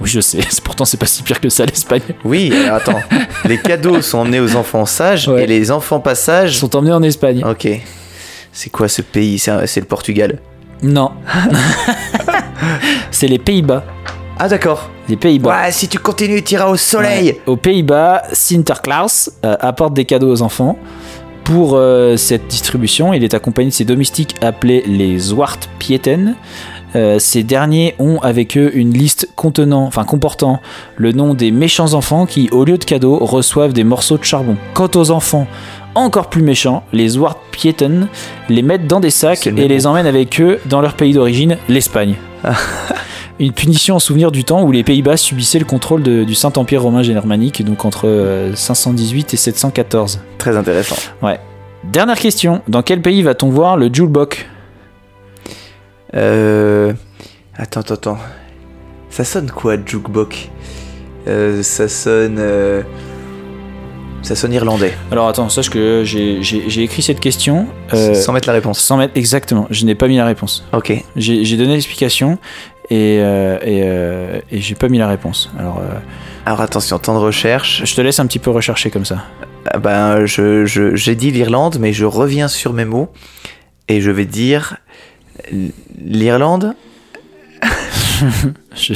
Oui, 0.01 0.09
je 0.11 0.21
sais. 0.21 0.41
Pourtant, 0.65 0.85
c'est 0.85 0.97
pas 0.97 1.07
si 1.07 1.23
pire 1.23 1.41
que 1.41 1.49
ça, 1.49 1.65
l'Espagne. 1.65 2.01
Oui, 2.25 2.53
attends. 2.71 3.01
les 3.45 3.59
cadeaux 3.59 4.03
sont 4.03 4.19
emmenés 4.19 4.41
aux 4.41 4.57
enfants 4.57 4.87
sages 4.87 5.29
Ouais. 5.29 5.45
et 5.45 5.47
les 5.47 5.71
enfants 5.71 6.01
pas 6.01 6.15
sages. 6.17 6.57
sont 6.59 6.75
emmenés 6.75 6.93
en 6.93 7.03
Espagne. 7.03 7.45
Ok. 7.45 7.69
C'est 8.53 8.71
quoi 8.71 8.89
ce 8.89 9.03
pays? 9.03 9.39
C'est 9.39 9.67
c'est 9.67 9.81
le 9.81 9.87
Portugal. 9.87 10.41
Non. 10.83 11.13
c'est 13.11 13.29
les 13.29 13.39
Pays-Bas. 13.39 13.85
Ah, 14.39 14.49
d'accord. 14.49 14.91
Les 15.09 15.17
Pays-Bas. 15.17 15.63
Ouais, 15.67 15.73
si 15.73 15.87
tu 15.89 15.99
continues, 15.99 16.43
tu 16.43 16.55
iras 16.55 16.67
au 16.69 16.77
soleil. 16.77 17.27
Ouais. 17.29 17.41
Aux 17.47 17.57
Pays-Bas, 17.57 18.23
Sinterklaas 18.33 19.31
euh, 19.45 19.57
apporte 19.61 19.95
des 19.95 20.05
cadeaux 20.05 20.33
aux 20.33 20.43
enfants. 20.43 20.77
Pour 21.45 21.75
euh, 21.75 22.17
cette 22.17 22.47
distribution, 22.47 23.13
il 23.13 23.23
est 23.23 23.35
accompagné 23.35 23.69
de 23.69 23.75
ses 23.75 23.85
domestiques 23.85 24.35
appelés 24.41 24.83
les 24.87 25.19
Zwartpieten. 25.19 26.35
Euh, 26.97 27.19
ces 27.19 27.43
derniers 27.43 27.95
ont 27.99 28.19
avec 28.21 28.57
eux 28.57 28.71
une 28.75 28.93
liste 28.93 29.29
contenant, 29.37 29.85
enfin 29.85 30.05
comportant 30.05 30.61
le 30.97 31.13
nom 31.13 31.35
des 31.35 31.51
méchants 31.51 31.93
enfants 31.93 32.25
qui, 32.25 32.49
au 32.51 32.65
lieu 32.65 32.79
de 32.79 32.85
cadeaux, 32.85 33.19
reçoivent 33.19 33.75
des 33.75 33.85
morceaux 33.85 34.17
de 34.17 34.25
charbon. 34.25 34.57
Quant 34.73 34.91
aux 34.95 35.11
enfants 35.11 35.47
encore 35.95 36.31
plus 36.31 36.43
méchants, 36.43 36.83
les 36.93 37.09
Zwartpieten 37.09 38.09
les 38.49 38.63
mettent 38.63 38.87
dans 38.87 39.01
des 39.01 39.11
sacs 39.11 39.47
et 39.47 39.69
les 39.69 39.87
emmènent 39.87 40.07
avec 40.07 40.41
eux 40.41 40.61
dans 40.67 40.81
leur 40.81 40.95
pays 40.95 41.13
d'origine, 41.13 41.59
l'Espagne. 41.69 42.15
Une 43.41 43.53
punition 43.53 43.97
en 43.97 43.99
souvenir 43.99 44.31
du 44.31 44.45
temps 44.45 44.63
où 44.63 44.71
les 44.71 44.85
Pays-Bas 44.85 45.17
subissaient 45.17 45.59
le 45.59 45.65
contrôle 45.65 46.03
de- 46.05 46.23
du 46.23 46.35
Saint-Empire 46.37 46.83
romain 46.83 47.03
germanique, 47.03 47.65
donc 47.65 47.85
entre 47.85 48.07
euh, 48.07 48.55
518 48.55 49.35
et 49.35 49.37
714. 49.37 50.21
Très 50.39 50.57
intéressant. 50.57 50.97
Dernière 51.85 52.19
question, 52.19 52.63
dans 52.69 52.83
quel 52.83 53.03
pays 53.03 53.23
va-t-on 53.23 53.51
voir 53.51 53.77
le 53.77 53.91
Julebok 53.93 54.47
Euh... 56.15 56.93
Attends, 57.57 57.81
attends, 57.81 57.95
attends. 57.95 58.19
Ça 59.11 59.25
sonne 59.25 59.51
quoi, 59.51 59.77
jukebox 59.85 60.49
euh, 61.29 61.63
Ça 61.63 61.89
sonne... 61.89 62.37
euh, 62.39 62.83
Ça 64.23 64.35
sonne 64.35 64.53
irlandais. 64.53 64.93
Alors 65.13 65.29
attends, 65.29 65.49
sache 65.49 65.71
que 65.71 66.03
j'ai- 66.05 66.83
écrit 66.83 67.03
cette 67.03 67.21
question 67.21 67.67
euh, 67.93 68.15
Sans 68.15 68.33
mettre 68.33 68.49
la 68.49 68.55
réponse. 68.55 68.79
sans 68.81 68.97
mettre 68.97 69.13
exactement, 69.17 69.67
je 69.71 69.85
n'ai 69.85 69.95
pas 69.95 70.09
mis 70.09 70.17
la 70.17 70.25
réponse. 70.25 70.65
Ok. 70.73 70.93
J'ai 71.17 71.57
donné 71.57 71.75
l'explication 71.75 72.39
et, 72.91 73.19
euh, 73.21 73.59
et, 73.63 73.83
euh, 73.85 74.41
et 74.51 74.61
j'ai 74.61 74.75
pas 74.75 74.89
mis 74.89 74.99
la 74.99 75.09
réponse. 75.09 75.51
Alors 75.59 75.79
euh, 75.79 75.95
Alors 76.47 76.61
attention, 76.61 76.99
temps 76.99 77.15
de 77.15 77.19
recherche. 77.25 77.83
je 77.85 77.95
te 77.95 78.01
laisse 78.01 78.19
un 78.21 78.27
petit 78.27 78.39
peu 78.39 78.51
rechercher 78.51 78.91
comme 78.91 79.05
ça. 79.05 79.25
Ah 79.71 79.79
ben, 79.79 80.27
je, 80.27 80.67
je- 80.67 80.95
j'ai 80.95 81.15
dit 81.15 81.31
l'Irlande, 81.31 81.79
mais 81.81 81.93
je 81.93 82.05
reviens 82.05 82.49
sur 82.49 82.73
mes 82.73 82.85
mots. 82.85 83.11
Et 83.89 84.01
je 84.01 84.11
vais 84.11 84.25
dire... 84.27 84.77
L'Irlande 85.99 86.75
Je- 88.75 88.95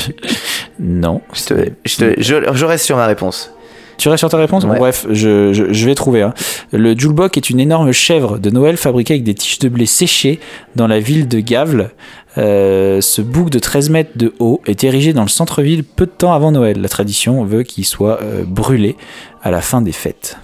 Non. 0.79 1.21
je, 1.33 1.45
te- 1.45 1.71
je, 1.85 1.97
te- 1.97 2.15
je- 2.21 2.53
je 2.55 2.65
reste 2.65 2.85
sur 2.85 2.97
ma 2.97 3.07
réponse. 3.07 3.53
Tu 3.99 4.09
restes 4.09 4.21
sur 4.21 4.29
ta 4.31 4.37
réponse 4.39 4.65
Bon. 4.65 4.75
Bref, 4.77 5.07
je, 5.11 5.53
je- 5.53 5.73
je 5.73 5.87
vais 5.87 5.95
trouver. 5.95 6.23
hein. 6.23 6.33
Le 6.73 6.97
Julebok 6.99 7.37
est 7.37 7.51
une 7.51 7.61
énorme 7.61 7.93
chèvre 7.93 8.39
de 8.39 8.49
Noël 8.51 8.77
fabriquée 8.77 9.15
avec 9.15 9.25
des 9.25 9.35
tiges 9.35 9.59
de 9.59 9.69
blé 9.69 9.87
séchées 9.87 10.39
dans 10.77 10.87
la 10.87 11.01
ville 11.01 11.29
de 11.29 11.41
Gavle. 11.41 11.91
Euh, 12.39 13.01
ce 13.01 13.21
bouc 13.21 13.51
de 13.51 13.59
13 13.59 13.91
mètres 13.91 14.13
de 14.17 14.33
haut 14.39 14.61
est 14.67 14.85
érigé 14.85 15.13
dans 15.13 15.23
le 15.23 15.29
centre-ville 15.29 15.83
peu 15.83 16.07
de 16.07 16.11
temps 16.13 16.33
avant 16.33 16.53
Noël. 16.53 16.81
La 16.81 16.89
tradition 16.89 17.45
veut 17.45 17.65
qu'il 17.65 17.85
soit 17.85 18.23
euh, 18.23 18.45
brûlé 18.47 18.97
à 19.43 19.51
la 19.51 19.61
fin 19.61 19.81
des 19.83 19.93
fêtes. 19.93 20.37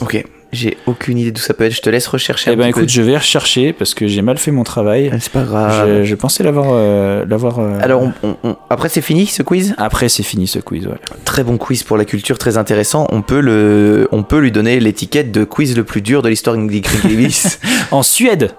Ok. 0.00 0.24
J'ai 0.52 0.76
aucune 0.86 1.16
idée 1.16 1.32
d'où 1.32 1.40
ça 1.40 1.54
peut 1.54 1.64
être. 1.64 1.72
Je 1.74 1.80
te 1.80 1.88
laisse 1.88 2.06
rechercher 2.06 2.50
Eh 2.50 2.54
un 2.54 2.56
ben 2.58 2.66
écoute, 2.66 2.82
peu. 2.82 2.88
je 2.88 3.00
vais 3.00 3.16
rechercher 3.16 3.72
parce 3.72 3.94
que 3.94 4.06
j'ai 4.06 4.20
mal 4.20 4.36
fait 4.36 4.50
mon 4.50 4.64
travail. 4.64 5.08
Ah, 5.10 5.16
C'est 5.18 5.32
pas 5.32 5.44
grave. 5.44 5.88
Je, 5.88 6.04
je 6.04 6.14
pensais 6.14 6.42
l'avoir. 6.42 6.66
euh, 6.72 7.24
l'avoir 7.26 7.58
euh, 7.58 7.78
Alors, 7.80 8.02
on- 8.02 8.12
on- 8.22 8.36
on- 8.44 8.56
après, 8.68 8.90
c'est 8.90 9.00
fini 9.00 9.26
ce 9.26 9.42
quiz? 9.42 9.74
Après, 9.78 10.10
c'est 10.10 10.22
fini 10.22 10.46
ce 10.46 10.58
quiz. 10.58 10.86
ouais. 10.86 10.98
Très 11.24 11.42
bon 11.42 11.56
quiz 11.56 11.82
pour 11.84 11.96
la 11.96 12.04
culture, 12.04 12.36
très 12.36 12.58
intéressant. 12.58 13.06
On 13.10 13.22
peut, 13.22 13.40
le, 13.40 14.08
on 14.12 14.22
peut 14.24 14.38
lui 14.40 14.52
donner 14.52 14.78
l'étiquette 14.78 15.32
de 15.32 15.44
quiz 15.44 15.74
le 15.74 15.84
plus 15.84 16.02
dur 16.02 16.20
de 16.20 16.28
l'histoire 16.28 16.56
des 16.56 16.80
Davis. 16.80 17.58
En 17.90 18.02
Suède 18.02 18.50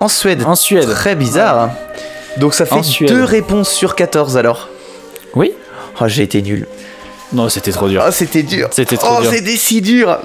en 0.00 0.06
Suède. 0.08 0.42
En 0.46 0.54
Suède 0.54 0.88
Très 0.88 1.14
bizarre. 1.16 1.58
hein. 1.60 1.70
Donc 2.38 2.54
ça 2.54 2.64
En 2.70 2.76
fait 2.78 2.82
Suède. 2.84 3.10
deux 3.10 3.24
réponses 3.24 3.68
sur 3.70 3.94
14 3.96 4.36
alors. 4.36 4.68
Oui 5.34 5.52
Oh, 6.00 6.04
j'ai 6.08 6.22
été 6.22 6.40
nul. 6.42 6.66
Non, 7.32 7.48
c'était 7.48 7.72
trop 7.72 7.88
dur. 7.88 8.02
Oh, 8.06 8.10
c'était 8.12 8.42
dur. 8.44 8.68
C'était 8.70 8.96
trop 8.96 9.16
Oh, 9.18 9.22
dur. 9.22 9.30
c'était 9.32 9.56
si 9.56 9.82
dur. 9.82 10.18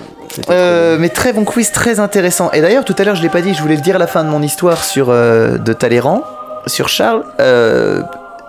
Euh, 0.49 0.97
mais 0.99 1.09
très 1.09 1.33
bon 1.33 1.43
quiz, 1.45 1.71
très 1.71 1.99
intéressant. 1.99 2.51
Et 2.51 2.61
d'ailleurs, 2.61 2.85
tout 2.85 2.95
à 2.97 3.03
l'heure, 3.03 3.15
je 3.15 3.21
l'ai 3.21 3.29
pas 3.29 3.41
dit, 3.41 3.53
je 3.53 3.61
voulais 3.61 3.75
le 3.75 3.81
dire 3.81 3.95
à 3.95 3.99
la 3.99 4.07
fin 4.07 4.23
de 4.23 4.29
mon 4.29 4.41
histoire 4.41 4.83
sur 4.83 5.09
euh, 5.09 5.57
de 5.57 5.73
Talleyrand, 5.73 6.23
sur 6.67 6.89
Charles. 6.89 7.23
Euh, 7.39 8.01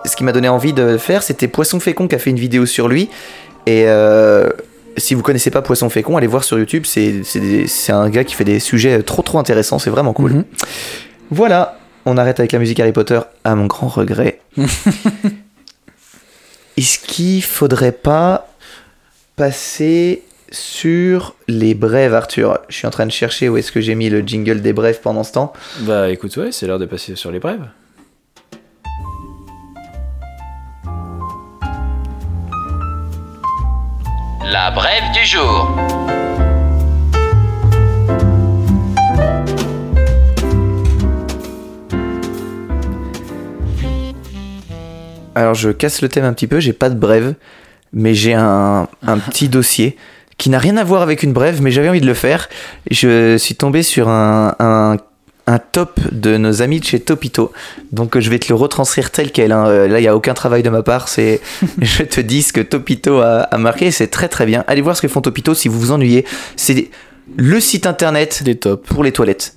ce 0.05 0.17
qui 0.17 0.25
m'a 0.25 0.33
donné 0.33 0.49
envie 0.49 0.73
de 0.73 0.83
le 0.83 0.99
faire, 0.99 1.23
c'était 1.23 1.49
Poisson 1.49 1.81
Fécond 1.81 2.09
qui 2.09 2.15
a 2.15 2.19
fait 2.19 2.31
une 2.31 2.39
vidéo 2.39 2.67
sur 2.67 2.89
lui. 2.89 3.09
Et 3.67 3.87
si 4.97 5.15
vous 5.15 5.23
connaissez 5.23 5.51
pas 5.51 5.63
Poisson 5.63 5.89
Fécond, 5.91 6.17
allez 6.17 6.27
voir 6.27 6.45
sur 6.45 6.59
YouTube. 6.59 6.85
C'est 6.87 7.23
c'est 7.25 7.41
des- 7.41 7.67
c'est 7.67 7.93
un 7.93 8.09
gars 8.11 8.23
qui 8.25 8.35
fait 8.35 8.45
des 8.45 8.61
sujets 8.61 9.03
trop 9.03 9.23
trop 9.23 9.39
intéressants. 9.39 9.79
C'est 9.79 9.91
vraiment 9.91 10.13
cool. 10.13 10.33
Mhm. 10.33 10.45
Voilà, 11.31 11.79
on 12.05 12.17
arrête 12.19 12.39
avec 12.39 12.53
la 12.53 12.59
musique 12.59 12.79
Harry 12.81 12.93
Potter 12.93 13.19
à 13.45 13.55
mon 13.55 13.67
grand 13.67 13.89
regret. 13.89 14.41
Est-ce 16.77 16.99
qu'il 16.99 17.43
faudrait 17.43 17.93
pas 17.93 18.49
passer 19.37 20.23
sur 20.55 21.35
les 21.49 21.75
brèves, 21.75 22.15
Arthur. 22.15 22.61
Je 22.69 22.77
suis 22.77 22.87
en 22.87 22.91
train 22.91 23.07
de 23.07 23.13
chercher 23.13 23.49
où 23.49 23.57
est-ce 23.57 23.73
que 23.73 23.81
j'ai 23.81 23.95
mis 23.95 24.09
le 24.09 24.21
jingle 24.21 24.63
des 24.63 24.73
brèves 24.73 25.01
pendant 25.03 25.25
ce 25.25 25.33
temps. 25.33 25.53
Bah 25.81 26.11
écoute, 26.11 26.37
ouais, 26.37 26.53
c'est 26.53 26.67
l'heure 26.67 26.79
de 26.79 26.87
passer 26.87 27.17
sur 27.17 27.31
les 27.31 27.41
brèves. 27.41 27.67
La 34.51 34.71
brève 34.71 35.13
du 35.13 35.25
jour. 35.27 35.71
Alors 45.35 45.55
je 45.55 45.71
casse 45.71 46.01
le 46.01 46.09
thème 46.09 46.25
un 46.25 46.33
petit 46.33 46.47
peu, 46.47 46.61
j'ai 46.61 46.73
pas 46.73 46.89
de 46.89 46.95
brève, 46.95 47.35
mais 47.93 48.15
j'ai 48.15 48.35
un 48.35 48.87
petit 49.03 49.49
dossier 49.49 49.97
qui 50.39 50.51
n'a 50.51 50.59
rien 50.59 50.77
à 50.77 50.85
voir 50.85 51.03
avec 51.03 51.23
une 51.23 51.33
brève, 51.33 51.63
mais 51.63 51.71
j'avais 51.71 51.89
envie 51.89 52.01
de 52.01 52.07
le 52.07 52.15
faire. 52.15 52.49
Je 52.91 53.37
suis 53.37 53.55
tombé 53.55 53.83
sur 53.83 54.09
un, 54.09 54.55
un, 54.59 54.97
un 55.47 55.59
top 55.59 56.01
de 56.13 56.37
nos 56.37 56.63
amis 56.63 56.81
de 56.81 56.85
chez 56.85 57.01
Topito, 57.01 57.53
donc 57.93 58.19
je 58.19 58.31
vais 58.31 58.39
te 58.39 58.49
le 58.49 58.55
retranscrire 58.55 59.11
tel 59.11 59.31
quel. 59.31 59.53
hein. 59.53 59.67
Euh, 59.67 59.87
Là, 59.89 59.99
il 59.99 60.03
n'y 60.03 60.09
a 60.09 60.17
aucun 60.17 60.35
travail 60.35 60.63
de 60.63 60.71
ma 60.71 60.83
part, 60.83 61.09
c'est 61.09 61.41
je 61.81 62.03
te 62.03 62.21
dis 62.21 62.43
ce 62.43 62.53
que 62.53 62.61
Topito 62.61 63.21
a, 63.21 63.41
a 63.43 63.59
marqué, 63.59 63.91
c'est 63.91 64.09
très 64.09 64.29
très 64.29 64.47
bien. 64.47 64.65
Allez 64.67 64.81
voir 64.81 64.97
ce 64.97 65.03
que 65.03 65.09
font 65.09 65.21
Topito 65.21 65.55
si 65.55 65.69
vous 65.69 65.79
vous 65.79 65.93
ennuyez. 65.93 66.25
C'est 66.57 66.91
le 67.37 67.61
site 67.61 67.87
internet 67.87 68.43
Des 68.43 68.57
tops. 68.57 68.87
pour 68.89 69.03
les 69.05 69.13
toilettes. 69.13 69.55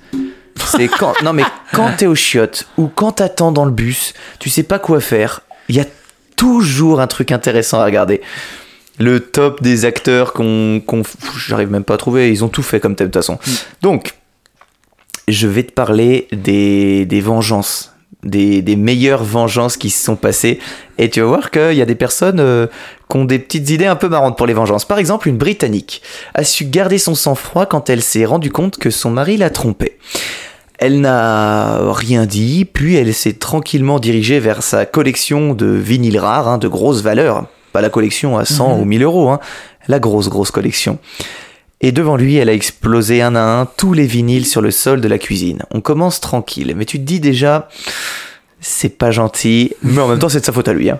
C'est 0.57 0.87
quand 0.87 1.13
non 1.23 1.33
mais 1.33 1.43
quand 1.73 1.91
t'es 1.97 2.07
aux 2.07 2.15
chiottes 2.15 2.67
ou 2.77 2.87
quand 2.87 3.11
t'attends 3.13 3.51
dans 3.51 3.65
le 3.65 3.71
bus, 3.71 4.13
tu 4.39 4.49
sais 4.49 4.63
pas 4.63 4.79
quoi 4.79 4.99
faire. 5.01 5.41
Il 5.69 5.75
y 5.75 5.79
a 5.79 5.85
toujours 6.35 6.99
un 6.99 7.07
truc 7.07 7.31
intéressant 7.31 7.79
à 7.79 7.85
regarder. 7.85 8.21
Le 8.99 9.19
top 9.19 9.61
des 9.61 9.85
acteurs 9.85 10.33
qu'on, 10.33 10.81
qu'on 10.85 11.03
j'arrive 11.37 11.69
même 11.69 11.83
pas 11.83 11.95
à 11.95 11.97
trouver. 11.97 12.31
Ils 12.31 12.43
ont 12.43 12.49
tout 12.49 12.63
fait 12.63 12.79
comme 12.79 12.95
thème 12.95 13.07
de 13.07 13.11
toute 13.11 13.21
façon. 13.21 13.37
Donc, 13.81 14.15
je 15.27 15.47
vais 15.47 15.63
te 15.63 15.71
parler 15.71 16.27
des, 16.31 17.05
des 17.05 17.21
vengeances, 17.21 17.93
des, 18.23 18.61
des 18.61 18.75
meilleures 18.75 19.23
vengeances 19.23 19.77
qui 19.77 19.89
se 19.89 20.03
sont 20.03 20.15
passées. 20.15 20.59
Et 20.97 21.09
tu 21.09 21.19
vas 21.19 21.27
voir 21.27 21.51
qu'il 21.51 21.73
y 21.73 21.81
a 21.81 21.85
des 21.85 21.95
personnes 21.95 22.39
euh, 22.39 22.67
qui 23.09 23.17
ont 23.17 23.25
des 23.25 23.39
petites 23.39 23.69
idées 23.69 23.85
un 23.85 23.95
peu 23.95 24.09
marrantes 24.09 24.37
pour 24.37 24.47
les 24.47 24.53
vengeances. 24.53 24.85
Par 24.85 24.99
exemple, 24.99 25.27
une 25.27 25.37
Britannique 25.37 26.01
a 26.33 26.43
su 26.43 26.65
garder 26.65 26.97
son 26.97 27.13
sang-froid 27.13 27.65
quand 27.65 27.89
elle 27.89 28.01
s'est 28.01 28.25
rendue 28.25 28.51
compte 28.51 28.77
que 28.77 28.89
son 28.89 29.11
mari 29.11 29.37
la 29.37 29.49
trompait. 29.49 29.97
Elle 30.79 31.01
n'a 31.01 31.91
rien 31.91 32.25
dit, 32.25 32.63
puis 32.65 32.95
elle 32.95 33.13
s'est 33.13 33.33
tranquillement 33.33 33.99
dirigée 33.99 34.39
vers 34.39 34.61
sa 34.61 34.85
collection 34.85 35.53
de 35.53 35.65
vinyles 35.65 36.19
rares, 36.19 36.47
hein, 36.47 36.57
de 36.59 36.67
grosse 36.67 37.01
valeur. 37.01 37.47
Pas 37.73 37.81
la 37.81 37.89
collection 37.89 38.37
à 38.37 38.45
100 38.45 38.75
Mhm. 38.75 38.81
ou 38.81 38.85
1000 38.85 39.03
euros, 39.03 39.29
hein, 39.29 39.39
la 39.87 39.99
grosse, 39.99 40.29
grosse 40.29 40.51
collection. 40.51 40.97
Et 41.81 41.91
devant 41.91 42.15
lui, 42.15 42.35
elle 42.37 42.49
a 42.49 42.53
explosé 42.53 43.21
un 43.21 43.35
à 43.35 43.41
un 43.41 43.65
tous 43.65 43.93
les 43.93 44.05
vinyles 44.07 44.45
sur 44.47 44.61
le 44.61 44.71
sol 44.71 44.99
de 44.99 45.07
la 45.07 45.19
cuisine. 45.19 45.61
On 45.71 45.79
commence 45.81 46.19
tranquille, 46.19 46.73
mais 46.75 46.85
tu 46.85 46.97
te 46.97 47.03
dis 47.03 47.19
déjà, 47.19 47.67
c'est 48.59 48.97
pas 48.97 49.11
gentil, 49.11 49.73
mais 49.83 49.99
en 50.01 50.07
même 50.07 50.17
temps, 50.19 50.29
c'est 50.29 50.39
de 50.39 50.45
sa 50.45 50.51
faute 50.51 50.67
à 50.67 50.73
lui. 50.73 50.89
hein. 50.89 50.99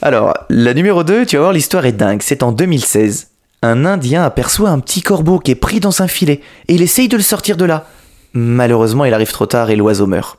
Alors, 0.00 0.34
la 0.48 0.72
numéro 0.74 1.04
2, 1.04 1.26
tu 1.26 1.36
vas 1.36 1.42
voir, 1.42 1.52
l'histoire 1.52 1.84
est 1.86 1.92
dingue. 1.92 2.20
C'est 2.22 2.42
en 2.42 2.52
2016. 2.52 3.28
Un 3.62 3.84
Indien 3.86 4.24
aperçoit 4.24 4.70
un 4.70 4.78
petit 4.80 5.00
corbeau 5.02 5.38
qui 5.38 5.50
est 5.50 5.54
pris 5.54 5.80
dans 5.80 6.02
un 6.02 6.08
filet 6.08 6.40
et 6.68 6.74
il 6.74 6.82
essaye 6.82 7.08
de 7.08 7.16
le 7.16 7.22
sortir 7.22 7.56
de 7.56 7.64
là. 7.64 7.86
Malheureusement, 8.34 9.04
il 9.04 9.14
arrive 9.14 9.32
trop 9.32 9.46
tard 9.46 9.70
et 9.70 9.76
l'oiseau 9.76 10.06
meurt. 10.06 10.38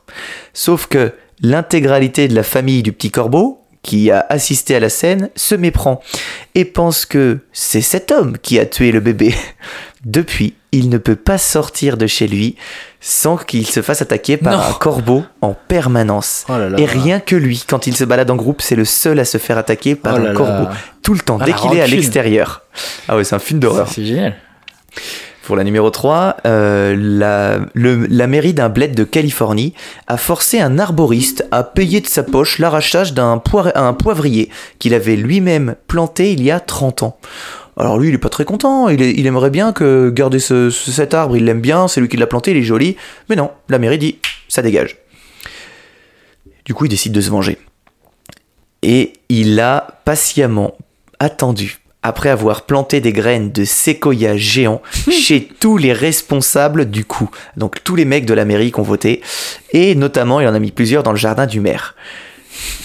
Sauf 0.54 0.86
que 0.86 1.12
l'intégralité 1.40 2.28
de 2.28 2.34
la 2.34 2.42
famille 2.44 2.82
du 2.82 2.92
petit 2.92 3.10
corbeau, 3.10 3.62
qui 3.86 4.10
a 4.10 4.26
assisté 4.28 4.74
à 4.76 4.80
la 4.80 4.88
scène, 4.90 5.30
se 5.36 5.54
méprend 5.54 6.02
et 6.54 6.64
pense 6.66 7.06
que 7.06 7.38
c'est 7.52 7.80
cet 7.80 8.10
homme 8.12 8.36
qui 8.36 8.58
a 8.58 8.66
tué 8.66 8.92
le 8.92 9.00
bébé. 9.00 9.34
Depuis, 10.04 10.54
il 10.72 10.88
ne 10.88 10.98
peut 10.98 11.16
pas 11.16 11.38
sortir 11.38 11.96
de 11.96 12.06
chez 12.06 12.28
lui 12.28 12.54
sans 13.00 13.36
qu'il 13.36 13.66
se 13.66 13.82
fasse 13.82 14.02
attaquer 14.02 14.36
par 14.36 14.56
Non. 14.58 14.64
un 14.64 14.72
corbeau 14.74 15.24
en 15.40 15.54
permanence. 15.54 16.44
Oh 16.48 16.52
là 16.58 16.68
là. 16.68 16.78
Et 16.78 16.84
rien 16.84 17.18
que 17.20 17.34
lui, 17.36 17.64
quand 17.66 17.86
il 17.86 17.96
se 17.96 18.04
balade 18.04 18.30
en 18.30 18.36
groupe, 18.36 18.62
c'est 18.62 18.76
le 18.76 18.84
seul 18.84 19.18
à 19.18 19.24
se 19.24 19.38
faire 19.38 19.58
attaquer 19.58 19.94
par 19.96 20.14
Oh 20.14 20.18
là 20.18 20.24
un 20.30 20.32
là. 20.32 20.34
corbeau. 20.36 20.68
Tout 21.02 21.14
le 21.14 21.20
temps, 21.20 21.38
Ah, 21.40 21.44
dès 21.44 21.52
qu'il 21.54 21.72
est 21.74 21.80
à 21.80 21.86
l'extérieur. 21.86 22.62
Ah 23.08 23.16
ouais, 23.16 23.24
c'est 23.24 23.34
un 23.34 23.40
film 23.40 23.58
d'horreur. 23.60 23.88
C'est 23.88 24.04
génial. 24.04 24.36
Pour 25.46 25.54
la 25.54 25.62
numéro 25.62 25.90
3, 25.90 26.38
euh, 26.44 26.96
la, 26.98 28.26
mairie 28.26 28.52
d'un 28.52 28.68
bled 28.68 28.96
de 28.96 29.04
Californie 29.04 29.74
a 30.08 30.16
forcé 30.16 30.58
un 30.58 30.80
arboriste 30.80 31.46
à 31.52 31.62
payer 31.62 32.00
de 32.00 32.08
sa 32.08 32.24
poche 32.24 32.58
l'arrachage 32.58 33.14
d'un 33.14 33.38
poivrier 33.38 34.50
qu'il 34.80 34.92
avait 34.92 35.14
lui-même 35.14 35.76
planté 35.86 36.32
il 36.32 36.42
y 36.42 36.50
a 36.50 36.58
30 36.58 37.04
ans. 37.04 37.16
Alors 37.76 37.96
lui, 37.96 38.08
il 38.08 38.14
est 38.16 38.18
pas 38.18 38.28
très 38.28 38.44
content, 38.44 38.88
il, 38.88 39.24
aimerait 39.24 39.50
bien 39.50 39.72
que 39.72 40.10
garder 40.10 40.40
ce- 40.40 40.70
ce- 40.70 40.90
cet 40.90 41.14
arbre, 41.14 41.36
il 41.36 41.44
l'aime 41.44 41.60
bien, 41.60 41.86
c'est 41.86 42.00
lui 42.00 42.08
qui 42.08 42.16
l'a 42.16 42.26
planté, 42.26 42.50
il 42.50 42.56
est 42.56 42.62
joli, 42.62 42.96
mais 43.28 43.36
non, 43.36 43.52
la 43.68 43.78
mairie 43.78 43.98
dit, 43.98 44.18
ça 44.48 44.62
dégage. 44.62 44.96
Du 46.64 46.74
coup, 46.74 46.86
il 46.86 46.88
décide 46.88 47.12
de 47.12 47.20
se 47.20 47.30
venger. 47.30 47.58
Et 48.82 49.12
il 49.28 49.60
a 49.60 50.00
patiemment 50.04 50.74
attendu, 51.20 51.78
après 52.06 52.30
avoir 52.30 52.62
planté 52.62 53.00
des 53.00 53.12
graines 53.12 53.52
de 53.52 53.64
séquoia 53.64 54.36
géant 54.36 54.82
chez 55.10 55.48
tous 55.60 55.76
les 55.76 55.92
responsables 55.92 56.90
du 56.90 57.04
coup. 57.04 57.30
Donc 57.56 57.82
tous 57.84 57.96
les 57.96 58.04
mecs 58.04 58.26
de 58.26 58.34
la 58.34 58.44
mairie 58.44 58.72
qui 58.72 58.80
ont 58.80 58.84
voté. 58.84 59.22
Et 59.72 59.94
notamment, 59.94 60.40
il 60.40 60.48
en 60.48 60.54
a 60.54 60.58
mis 60.58 60.72
plusieurs 60.72 61.02
dans 61.02 61.12
le 61.12 61.18
jardin 61.18 61.46
du 61.46 61.60
maire. 61.60 61.94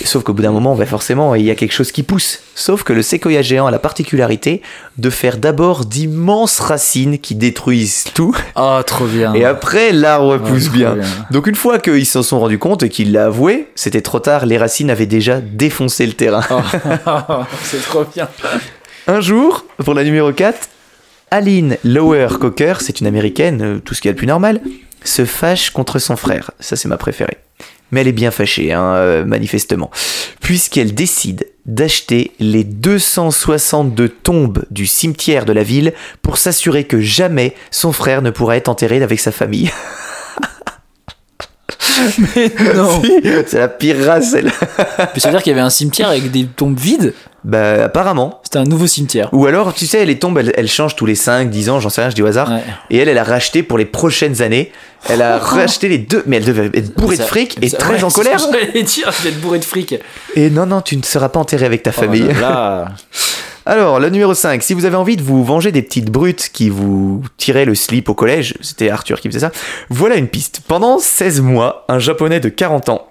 Sauf 0.03 0.23
qu'au 0.23 0.33
bout 0.33 0.41
d'un 0.41 0.51
moment, 0.51 0.75
bah 0.75 0.85
forcément, 0.85 1.35
il 1.35 1.45
y 1.45 1.51
a 1.51 1.55
quelque 1.55 1.73
chose 1.73 1.91
qui 1.91 2.03
pousse. 2.03 2.39
Sauf 2.55 2.83
que 2.83 2.93
le 2.93 3.01
séquoia 3.01 3.41
géant 3.41 3.67
a 3.67 3.71
la 3.71 3.79
particularité 3.79 4.61
de 4.97 5.09
faire 5.09 5.37
d'abord 5.37 5.85
d'immenses 5.85 6.59
racines 6.59 7.19
qui 7.19 7.35
détruisent 7.35 8.05
tout. 8.13 8.35
Oh, 8.55 8.79
trop 8.85 9.05
bien. 9.05 9.33
Et 9.33 9.45
après, 9.45 9.91
l'arbre 9.91 10.31
Ouais, 10.31 10.39
pousse 10.39 10.69
bien. 10.69 10.97
Donc 11.31 11.47
une 11.47 11.55
fois 11.55 11.79
qu'ils 11.79 12.05
s'en 12.05 12.23
sont 12.23 12.39
rendus 12.39 12.59
compte 12.59 12.83
et 12.83 12.89
qu'il 12.89 13.11
l'a 13.11 13.25
avoué, 13.25 13.67
c'était 13.75 14.01
trop 14.01 14.19
tard, 14.19 14.45
les 14.45 14.57
racines 14.57 14.89
avaient 14.89 15.05
déjà 15.05 15.39
défoncé 15.41 16.05
le 16.05 16.13
terrain. 16.13 16.43
Oh, 16.49 17.43
c'est 17.63 17.81
trop 17.81 18.03
bien. 18.13 18.27
Un 19.07 19.19
jour, 19.19 19.65
pour 19.83 19.93
la 19.93 20.03
numéro 20.03 20.31
4, 20.31 20.69
Aline 21.31 21.77
Lower 21.83 22.27
Cocker, 22.39 22.75
c'est 22.81 23.01
une 23.01 23.07
américaine, 23.07 23.61
euh, 23.61 23.79
tout 23.79 23.95
ce 23.95 24.01
qu'il 24.01 24.09
y 24.09 24.11
a 24.11 24.13
de 24.13 24.17
plus 24.17 24.27
normal, 24.27 24.61
se 25.03 25.25
fâche 25.25 25.71
contre 25.71 25.97
son 25.97 26.15
frère. 26.15 26.51
Ça, 26.59 26.75
c'est 26.75 26.87
ma 26.87 26.97
préférée. 26.97 27.37
Mais 27.91 28.01
elle 28.01 28.07
est 28.07 28.13
bien 28.13 28.31
fâchée, 28.31 28.71
hein, 28.71 28.93
euh, 28.95 29.25
manifestement. 29.25 29.89
Puisqu'elle 30.39 30.93
décide 30.93 31.47
d'acheter 31.65 32.31
les 32.39 32.63
262 32.63 34.07
tombes 34.07 34.65
du 34.69 34.85
cimetière 34.85 35.45
de 35.45 35.53
la 35.53 35.63
ville 35.63 35.93
pour 36.21 36.37
s'assurer 36.37 36.83
que 36.83 37.01
jamais 37.01 37.55
son 37.71 37.91
frère 37.91 38.21
ne 38.21 38.29
pourra 38.29 38.55
être 38.55 38.69
enterré 38.69 39.01
avec 39.01 39.19
sa 39.19 39.31
famille. 39.31 39.71
Mais 42.35 42.51
non. 42.75 43.01
c'est 43.47 43.59
la 43.59 43.67
pire 43.67 43.97
race, 44.05 44.33
elle. 44.33 44.51
Mais 45.13 45.19
ça 45.19 45.29
veut 45.29 45.33
dire 45.35 45.43
qu'il 45.43 45.51
y 45.51 45.53
avait 45.53 45.61
un 45.65 45.69
cimetière 45.69 46.09
avec 46.09 46.29
des 46.31 46.45
tombes 46.45 46.77
vides. 46.79 47.13
Bah, 47.43 47.85
apparemment. 47.85 48.39
C'était 48.43 48.59
un 48.59 48.65
nouveau 48.65 48.85
cimetière. 48.85 49.29
Ou 49.31 49.47
alors, 49.47 49.73
tu 49.73 49.87
sais, 49.87 50.05
les 50.05 50.19
tombes, 50.19 50.37
elles, 50.37 50.53
elles 50.55 50.67
changent 50.67 50.95
tous 50.95 51.07
les 51.07 51.15
5, 51.15 51.49
10 51.49 51.69
ans, 51.71 51.79
j'en 51.79 51.89
sais 51.89 52.01
rien, 52.01 52.11
je 52.11 52.15
dis 52.15 52.21
au 52.21 52.27
hasard. 52.27 52.51
Ouais. 52.51 52.61
Et 52.91 52.97
elle, 52.97 53.09
elle 53.09 53.17
a 53.17 53.23
racheté 53.23 53.63
pour 53.63 53.79
les 53.79 53.85
prochaines 53.85 54.43
années. 54.43 54.71
Elle 55.09 55.23
a 55.23 55.37
racheté 55.39 55.89
les 55.89 55.97
deux, 55.97 56.21
mais 56.27 56.37
elle 56.37 56.45
devait 56.45 56.69
être 56.77 56.93
bourrée 56.95 57.17
de 57.17 57.23
fric 57.23 57.57
et 57.61 57.69
ça- 57.69 57.77
très 57.77 57.95
ouais, 57.95 58.03
en 58.03 58.11
colère. 58.11 58.37
J'allais 58.37 58.83
dire, 58.83 59.11
je 59.11 59.23
vais 59.23 59.29
être 59.29 59.41
bourré 59.41 59.57
de 59.57 59.65
fric. 59.65 59.95
Et 60.35 60.49
non, 60.51 60.67
non, 60.67 60.81
tu 60.81 60.95
ne 60.97 61.03
seras 61.03 61.29
pas 61.29 61.39
enterré 61.39 61.65
avec 61.65 61.81
ta 61.81 61.91
famille. 61.91 62.27
Oh 62.29 62.39
là. 62.39 62.85
Alors, 63.71 64.01
le 64.01 64.09
numéro 64.09 64.33
5, 64.33 64.61
si 64.63 64.73
vous 64.73 64.83
avez 64.83 64.97
envie 64.97 65.15
de 65.15 65.21
vous 65.21 65.45
venger 65.45 65.71
des 65.71 65.81
petites 65.81 66.11
brutes 66.11 66.49
qui 66.51 66.69
vous 66.69 67.23
tiraient 67.37 67.63
le 67.63 67.73
slip 67.73 68.09
au 68.09 68.13
collège, 68.13 68.53
c'était 68.59 68.89
Arthur 68.89 69.21
qui 69.21 69.29
faisait 69.29 69.39
ça, 69.39 69.51
voilà 69.89 70.17
une 70.17 70.27
piste. 70.27 70.61
Pendant 70.67 70.99
16 70.99 71.39
mois, 71.39 71.85
un 71.87 71.97
japonais 71.97 72.41
de 72.41 72.49
40 72.49 72.89
ans 72.89 73.07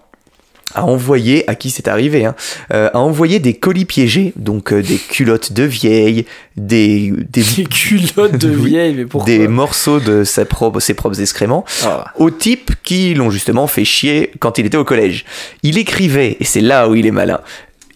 a 0.75 0.85
envoyé, 0.85 1.49
à 1.49 1.55
qui 1.55 1.71
c'est 1.71 1.89
arrivé, 1.89 2.27
hein, 2.27 2.35
euh, 2.75 2.91
a 2.93 2.99
envoyé 2.99 3.39
des 3.39 3.55
colis 3.55 3.87
piégés, 3.87 4.35
donc 4.37 4.75
euh, 4.75 4.83
des 4.83 4.99
culottes 4.99 5.55
de 5.55 5.63
vieilles, 5.63 6.27
des, 6.59 7.11
des, 7.31 7.43
Des 7.43 7.65
culottes 7.65 8.37
de 8.37 8.51
vieille, 8.51 8.95
mais 8.95 9.07
pourquoi 9.07 9.33
des 9.33 9.49
morceaux 9.49 9.99
de 9.99 10.25
sa 10.25 10.45
propre, 10.45 10.79
ses 10.79 10.93
propres 10.93 11.23
excréments, 11.23 11.65
Ah. 11.85 12.13
aux 12.19 12.31
types 12.31 12.73
qui 12.83 13.15
l'ont 13.15 13.31
justement 13.31 13.67
fait 13.67 13.87
chier 13.87 14.31
quand 14.41 14.59
il 14.59 14.67
était 14.67 14.77
au 14.77 14.85
collège. 14.85 15.25
Il 15.63 15.79
écrivait, 15.79 16.37
et 16.39 16.45
c'est 16.45 16.61
là 16.61 16.87
où 16.91 16.95
il 16.95 17.07
est 17.07 17.11
malin, 17.13 17.41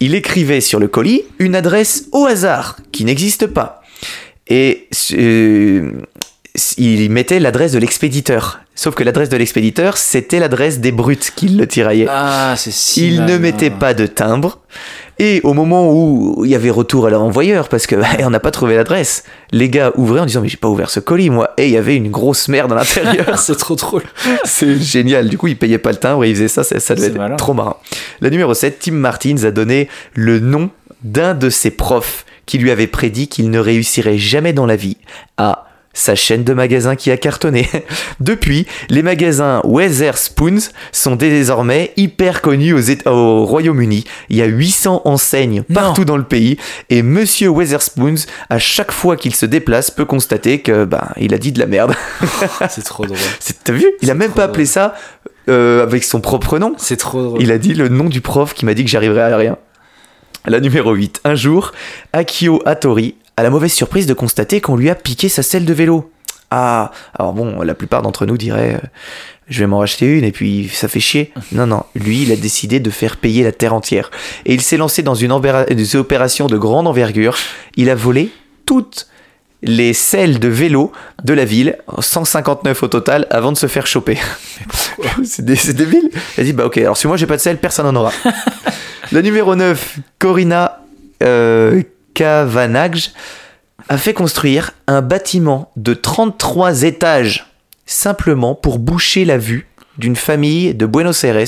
il 0.00 0.14
écrivait 0.14 0.60
sur 0.60 0.78
le 0.80 0.88
colis 0.88 1.22
une 1.38 1.54
adresse 1.54 2.06
au 2.12 2.26
hasard 2.26 2.76
qui 2.92 3.04
n'existe 3.04 3.46
pas. 3.46 3.82
Et 4.48 4.88
euh, 5.12 5.92
il 6.76 7.10
mettait 7.10 7.40
l'adresse 7.40 7.72
de 7.72 7.78
l'expéditeur. 7.78 8.60
Sauf 8.74 8.94
que 8.94 9.04
l'adresse 9.04 9.28
de 9.28 9.36
l'expéditeur, 9.36 9.96
c'était 9.96 10.40
l'adresse 10.40 10.80
des 10.80 10.92
brutes 10.92 11.32
qui 11.34 11.48
le 11.48 11.66
tiraillaient. 11.66 12.06
Ah, 12.08 12.54
c'est 12.56 12.72
si. 12.72 13.06
il 13.06 13.24
ne 13.24 13.38
mettait 13.38 13.70
pas 13.70 13.94
de 13.94 14.06
timbre. 14.06 14.58
Et 15.18 15.40
au 15.44 15.54
moment 15.54 15.92
où 15.92 16.44
il 16.44 16.50
y 16.50 16.54
avait 16.54 16.70
retour 16.70 17.06
à 17.06 17.10
leur 17.10 17.22
envoyeur, 17.22 17.68
parce 17.68 17.86
que 17.86 17.96
on 18.24 18.30
n'a 18.30 18.40
pas 18.40 18.50
trouvé 18.50 18.76
l'adresse, 18.76 19.24
les 19.52 19.68
gars 19.68 19.92
ouvraient 19.96 20.20
en 20.20 20.26
disant 20.26 20.40
mais 20.40 20.48
j'ai 20.48 20.56
pas 20.56 20.68
ouvert 20.68 20.90
ce 20.90 21.00
colis 21.00 21.30
moi. 21.30 21.50
Et 21.56 21.66
il 21.66 21.72
y 21.72 21.76
avait 21.76 21.96
une 21.96 22.10
grosse 22.10 22.48
merde 22.48 22.72
à 22.72 22.76
l'intérieur. 22.76 23.38
c'est 23.38 23.56
trop 23.56 23.76
drôle. 23.76 24.02
C'est 24.44 24.76
génial. 24.78 25.28
Du 25.28 25.38
coup, 25.38 25.46
il 25.46 25.56
payait 25.56 25.78
pas 25.78 25.90
le 25.90 25.98
timbre 25.98 26.24
et 26.24 26.30
il 26.30 26.34
faisait 26.34 26.48
ça. 26.48 26.64
Ça, 26.64 26.80
ça 26.80 26.94
devait 26.94 27.08
être 27.08 27.16
malin. 27.16 27.36
trop 27.36 27.54
marrant. 27.54 27.78
La 28.20 28.30
numéro 28.30 28.54
7, 28.54 28.78
Tim 28.80 28.92
Martins 28.92 29.44
a 29.44 29.50
donné 29.50 29.88
le 30.14 30.40
nom 30.40 30.70
d'un 31.02 31.34
de 31.34 31.50
ses 31.50 31.70
profs 31.70 32.24
qui 32.46 32.58
lui 32.58 32.70
avait 32.70 32.86
prédit 32.86 33.28
qu'il 33.28 33.50
ne 33.50 33.58
réussirait 33.58 34.18
jamais 34.18 34.52
dans 34.52 34.66
la 34.66 34.76
vie 34.76 34.96
à 35.36 35.66
sa 35.94 36.14
chaîne 36.14 36.44
de 36.44 36.52
magasins 36.52 36.96
qui 36.96 37.10
a 37.10 37.16
cartonné. 37.16 37.68
Depuis, 38.20 38.66
les 38.90 39.02
magasins 39.02 39.62
Wetherspoons 39.64 40.70
sont 40.92 41.16
désormais 41.16 41.92
hyper 41.96 42.42
connus 42.42 42.74
aux 42.74 42.90
au 43.06 43.46
Royaume-Uni. 43.46 44.04
Il 44.28 44.36
y 44.36 44.42
a 44.42 44.46
800 44.46 45.02
enseignes 45.04 45.62
Non. 45.68 45.74
partout 45.74 46.04
dans 46.04 46.16
le 46.16 46.24
pays 46.24 46.58
et 46.90 47.02
Monsieur 47.02 47.48
Wetherspoons, 47.50 48.26
à 48.50 48.58
chaque 48.58 48.92
fois 48.92 49.16
qu'il 49.16 49.34
se 49.34 49.46
déplace, 49.46 49.90
peut 49.90 50.04
constater 50.04 50.60
que 50.60 50.84
bah 50.84 51.12
il 51.18 51.32
a 51.32 51.38
dit 51.38 51.52
de 51.52 51.60
la 51.60 51.66
merde. 51.66 51.94
C'est 52.68 52.84
trop 52.84 53.06
drôle. 53.06 53.16
T'as 53.64 53.72
vu? 53.72 53.86
Il 54.02 54.10
a 54.10 54.14
même 54.14 54.32
pas 54.32 54.44
appelé 54.44 54.66
ça 54.66 54.94
euh, 55.48 55.82
avec 55.82 56.04
son 56.04 56.20
propre 56.20 56.58
nom. 56.58 56.74
C'est 56.76 56.96
trop 56.96 57.22
drôle. 57.22 57.42
Il 57.42 57.52
a 57.52 57.58
dit 57.58 57.74
le 57.74 57.88
nom 57.88 58.04
du 58.08 58.20
prof 58.20 58.52
qui 58.52 58.64
m'a 58.64 58.74
dit 58.74 58.84
que 58.84 58.90
j'arriverais 58.90 59.32
à 59.32 59.36
rien. 59.36 59.56
La 60.46 60.60
numéro 60.60 60.92
8. 60.92 61.22
Un 61.24 61.34
jour, 61.34 61.72
Akio 62.12 62.60
Hattori 62.66 63.14
a 63.36 63.42
la 63.42 63.50
mauvaise 63.50 63.72
surprise 63.72 64.06
de 64.06 64.14
constater 64.14 64.60
qu'on 64.60 64.76
lui 64.76 64.90
a 64.90 64.94
piqué 64.94 65.28
sa 65.28 65.42
selle 65.42 65.64
de 65.64 65.72
vélo. 65.72 66.10
Ah, 66.50 66.92
alors 67.18 67.32
bon, 67.32 67.62
la 67.62 67.74
plupart 67.74 68.02
d'entre 68.02 68.26
nous 68.26 68.36
diraient 68.36 68.74
euh, 68.74 68.86
je 69.48 69.60
vais 69.60 69.66
m'en 69.66 69.78
racheter 69.78 70.06
une 70.06 70.24
et 70.24 70.32
puis 70.32 70.70
ça 70.72 70.88
fait 70.88 71.00
chier. 71.00 71.32
Non, 71.52 71.66
non, 71.66 71.82
lui, 71.94 72.22
il 72.22 72.32
a 72.32 72.36
décidé 72.36 72.80
de 72.80 72.90
faire 72.90 73.16
payer 73.16 73.42
la 73.42 73.52
terre 73.52 73.74
entière. 73.74 74.10
Et 74.46 74.54
il 74.54 74.60
s'est 74.60 74.76
lancé 74.76 75.02
dans 75.02 75.14
une, 75.14 75.32
opérations 75.32 76.46
de 76.46 76.56
grande 76.56 76.86
envergure. 76.86 77.36
Il 77.76 77.90
a 77.90 77.94
volé 77.94 78.30
toutes 78.66 79.08
les 79.62 79.94
selles 79.94 80.38
de 80.38 80.48
vélo 80.48 80.92
de 81.24 81.32
la 81.32 81.44
ville, 81.44 81.78
159 81.98 82.82
au 82.82 82.88
total, 82.88 83.26
avant 83.30 83.50
de 83.50 83.56
se 83.56 83.66
faire 83.66 83.86
choper. 83.86 84.18
c'est 85.24 85.44
dé- 85.44 85.56
débile. 85.72 86.10
Il 86.36 86.40
a 86.40 86.44
dit, 86.44 86.52
bah 86.52 86.66
ok, 86.66 86.78
alors 86.78 86.96
si 86.96 87.06
moi 87.06 87.16
j'ai 87.16 87.26
pas 87.26 87.36
de 87.36 87.40
selle, 87.40 87.56
personne 87.58 87.86
n'en 87.86 87.98
aura. 88.00 88.12
La 89.12 89.22
numéro 89.22 89.54
9, 89.54 89.98
Corina 90.18 90.82
euh, 91.22 91.82
Kavanagh, 92.14 93.10
a 93.88 93.98
fait 93.98 94.14
construire 94.14 94.70
un 94.86 95.02
bâtiment 95.02 95.70
de 95.76 95.92
33 95.94 96.84
étages 96.84 97.46
simplement 97.86 98.54
pour 98.54 98.78
boucher 98.78 99.24
la 99.24 99.36
vue 99.36 99.66
d'une 99.98 100.16
famille 100.16 100.74
de 100.74 100.86
Buenos 100.86 101.22
Aires 101.24 101.46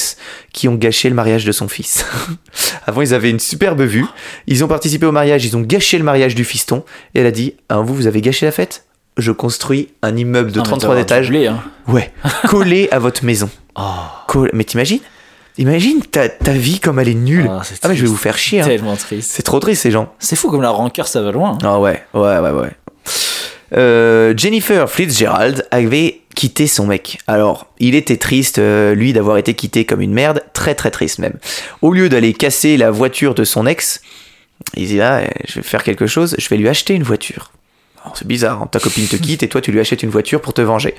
qui 0.52 0.68
ont 0.68 0.74
gâché 0.74 1.08
le 1.08 1.14
mariage 1.14 1.44
de 1.44 1.52
son 1.52 1.66
fils. 1.66 2.04
Avant, 2.86 3.00
ils 3.02 3.14
avaient 3.14 3.30
une 3.30 3.40
superbe 3.40 3.80
vue. 3.82 4.04
Ils 4.46 4.62
ont 4.62 4.68
participé 4.68 5.06
au 5.06 5.12
mariage, 5.12 5.44
ils 5.44 5.56
ont 5.56 5.62
gâché 5.62 5.98
le 5.98 6.04
mariage 6.04 6.34
du 6.34 6.44
fiston. 6.44 6.84
Et 7.14 7.20
elle 7.20 7.26
a 7.26 7.30
dit 7.32 7.54
Ah, 7.68 7.78
vous, 7.78 7.94
vous 7.94 8.06
avez 8.06 8.20
gâché 8.20 8.46
la 8.46 8.52
fête? 8.52 8.84
Je 9.16 9.32
construis 9.32 9.88
un 10.02 10.14
immeuble 10.14 10.52
de 10.52 10.60
Ah, 10.60 10.62
mais 10.62 10.68
33 10.68 10.88
t'auras 10.90 11.00
étages. 11.00 11.30
hein. 11.32 11.62
Ouais, 11.88 12.12
collé 12.48 12.88
à 12.92 12.98
votre 12.98 13.24
maison. 13.24 13.48
Oh, 13.78 13.82
Coll- 14.26 14.50
Mais 14.54 14.64
t'imagines? 14.64 15.00
Imagine 15.58 16.02
ta, 16.02 16.28
ta 16.28 16.52
vie 16.52 16.80
comme 16.80 16.98
elle 16.98 17.08
est 17.08 17.14
nulle. 17.14 17.46
Ah, 17.50 17.62
Ah, 17.82 17.88
mais 17.88 17.96
je 17.96 18.02
vais 18.02 18.08
vous 18.08 18.16
faire 18.16 18.36
chier. 18.36 18.60
hein. 18.60 18.64
tellement 18.66 18.96
triste. 18.96 19.30
C'est 19.32 19.42
trop 19.42 19.58
triste, 19.60 19.82
ces 19.82 19.90
gens. 19.90 20.12
C'est 20.18 20.36
fou 20.36 20.50
comme 20.50 20.62
la 20.62 20.70
rancœur, 20.70 21.08
ça 21.08 21.22
va 21.22 21.32
loin. 21.32 21.56
Ah 21.62 21.78
ouais, 21.80 22.02
ouais, 22.14 22.38
ouais, 22.38 22.50
ouais. 22.50 22.70
Euh, 23.76 24.32
Jennifer 24.36 24.88
Fitzgerald 24.90 25.66
avait 25.70 26.20
quitté 26.34 26.66
son 26.66 26.86
mec. 26.86 27.18
Alors, 27.26 27.66
il 27.78 27.94
était 27.94 28.16
triste, 28.16 28.58
euh, 28.58 28.94
lui, 28.94 29.12
d'avoir 29.12 29.38
été 29.38 29.54
quitté 29.54 29.84
comme 29.84 30.00
une 30.02 30.12
merde, 30.12 30.42
très 30.52 30.74
très 30.74 30.90
triste 30.90 31.18
même. 31.18 31.34
Au 31.82 31.92
lieu 31.92 32.08
d'aller 32.08 32.32
casser 32.32 32.76
la 32.76 32.90
voiture 32.90 33.34
de 33.34 33.42
son 33.44 33.66
ex, 33.66 34.02
il 34.76 34.86
dit 34.86 34.98
là, 34.98 35.22
je 35.48 35.54
vais 35.56 35.62
faire 35.62 35.82
quelque 35.82 36.06
chose, 36.06 36.36
je 36.38 36.48
vais 36.48 36.56
lui 36.58 36.68
acheter 36.68 36.94
une 36.94 37.02
voiture. 37.02 37.50
Alors, 38.04 38.16
C'est 38.16 38.26
bizarre, 38.28 38.62
hein, 38.62 38.68
ta 38.70 38.78
copine 38.78 39.06
te 39.08 39.16
quitte 39.16 39.42
et 39.42 39.48
toi 39.48 39.60
tu 39.60 39.72
lui 39.72 39.80
achètes 39.80 40.02
une 40.02 40.10
voiture 40.10 40.40
pour 40.40 40.52
te 40.54 40.60
venger. 40.60 40.94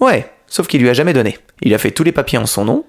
Ouais, 0.00 0.30
sauf 0.46 0.66
qu'il 0.66 0.80
lui 0.80 0.88
a 0.88 0.94
jamais 0.94 1.12
donné. 1.12 1.36
Il 1.60 1.74
a 1.74 1.78
fait 1.78 1.90
tous 1.90 2.04
les 2.04 2.12
papiers 2.12 2.38
en 2.38 2.46
son 2.46 2.64
nom 2.64 2.84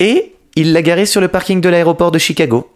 et 0.00 0.34
il 0.56 0.72
l'a 0.72 0.82
garé 0.82 1.06
sur 1.06 1.20
le 1.20 1.28
parking 1.28 1.60
de 1.60 1.68
l'aéroport 1.68 2.10
de 2.10 2.18
Chicago 2.18 2.68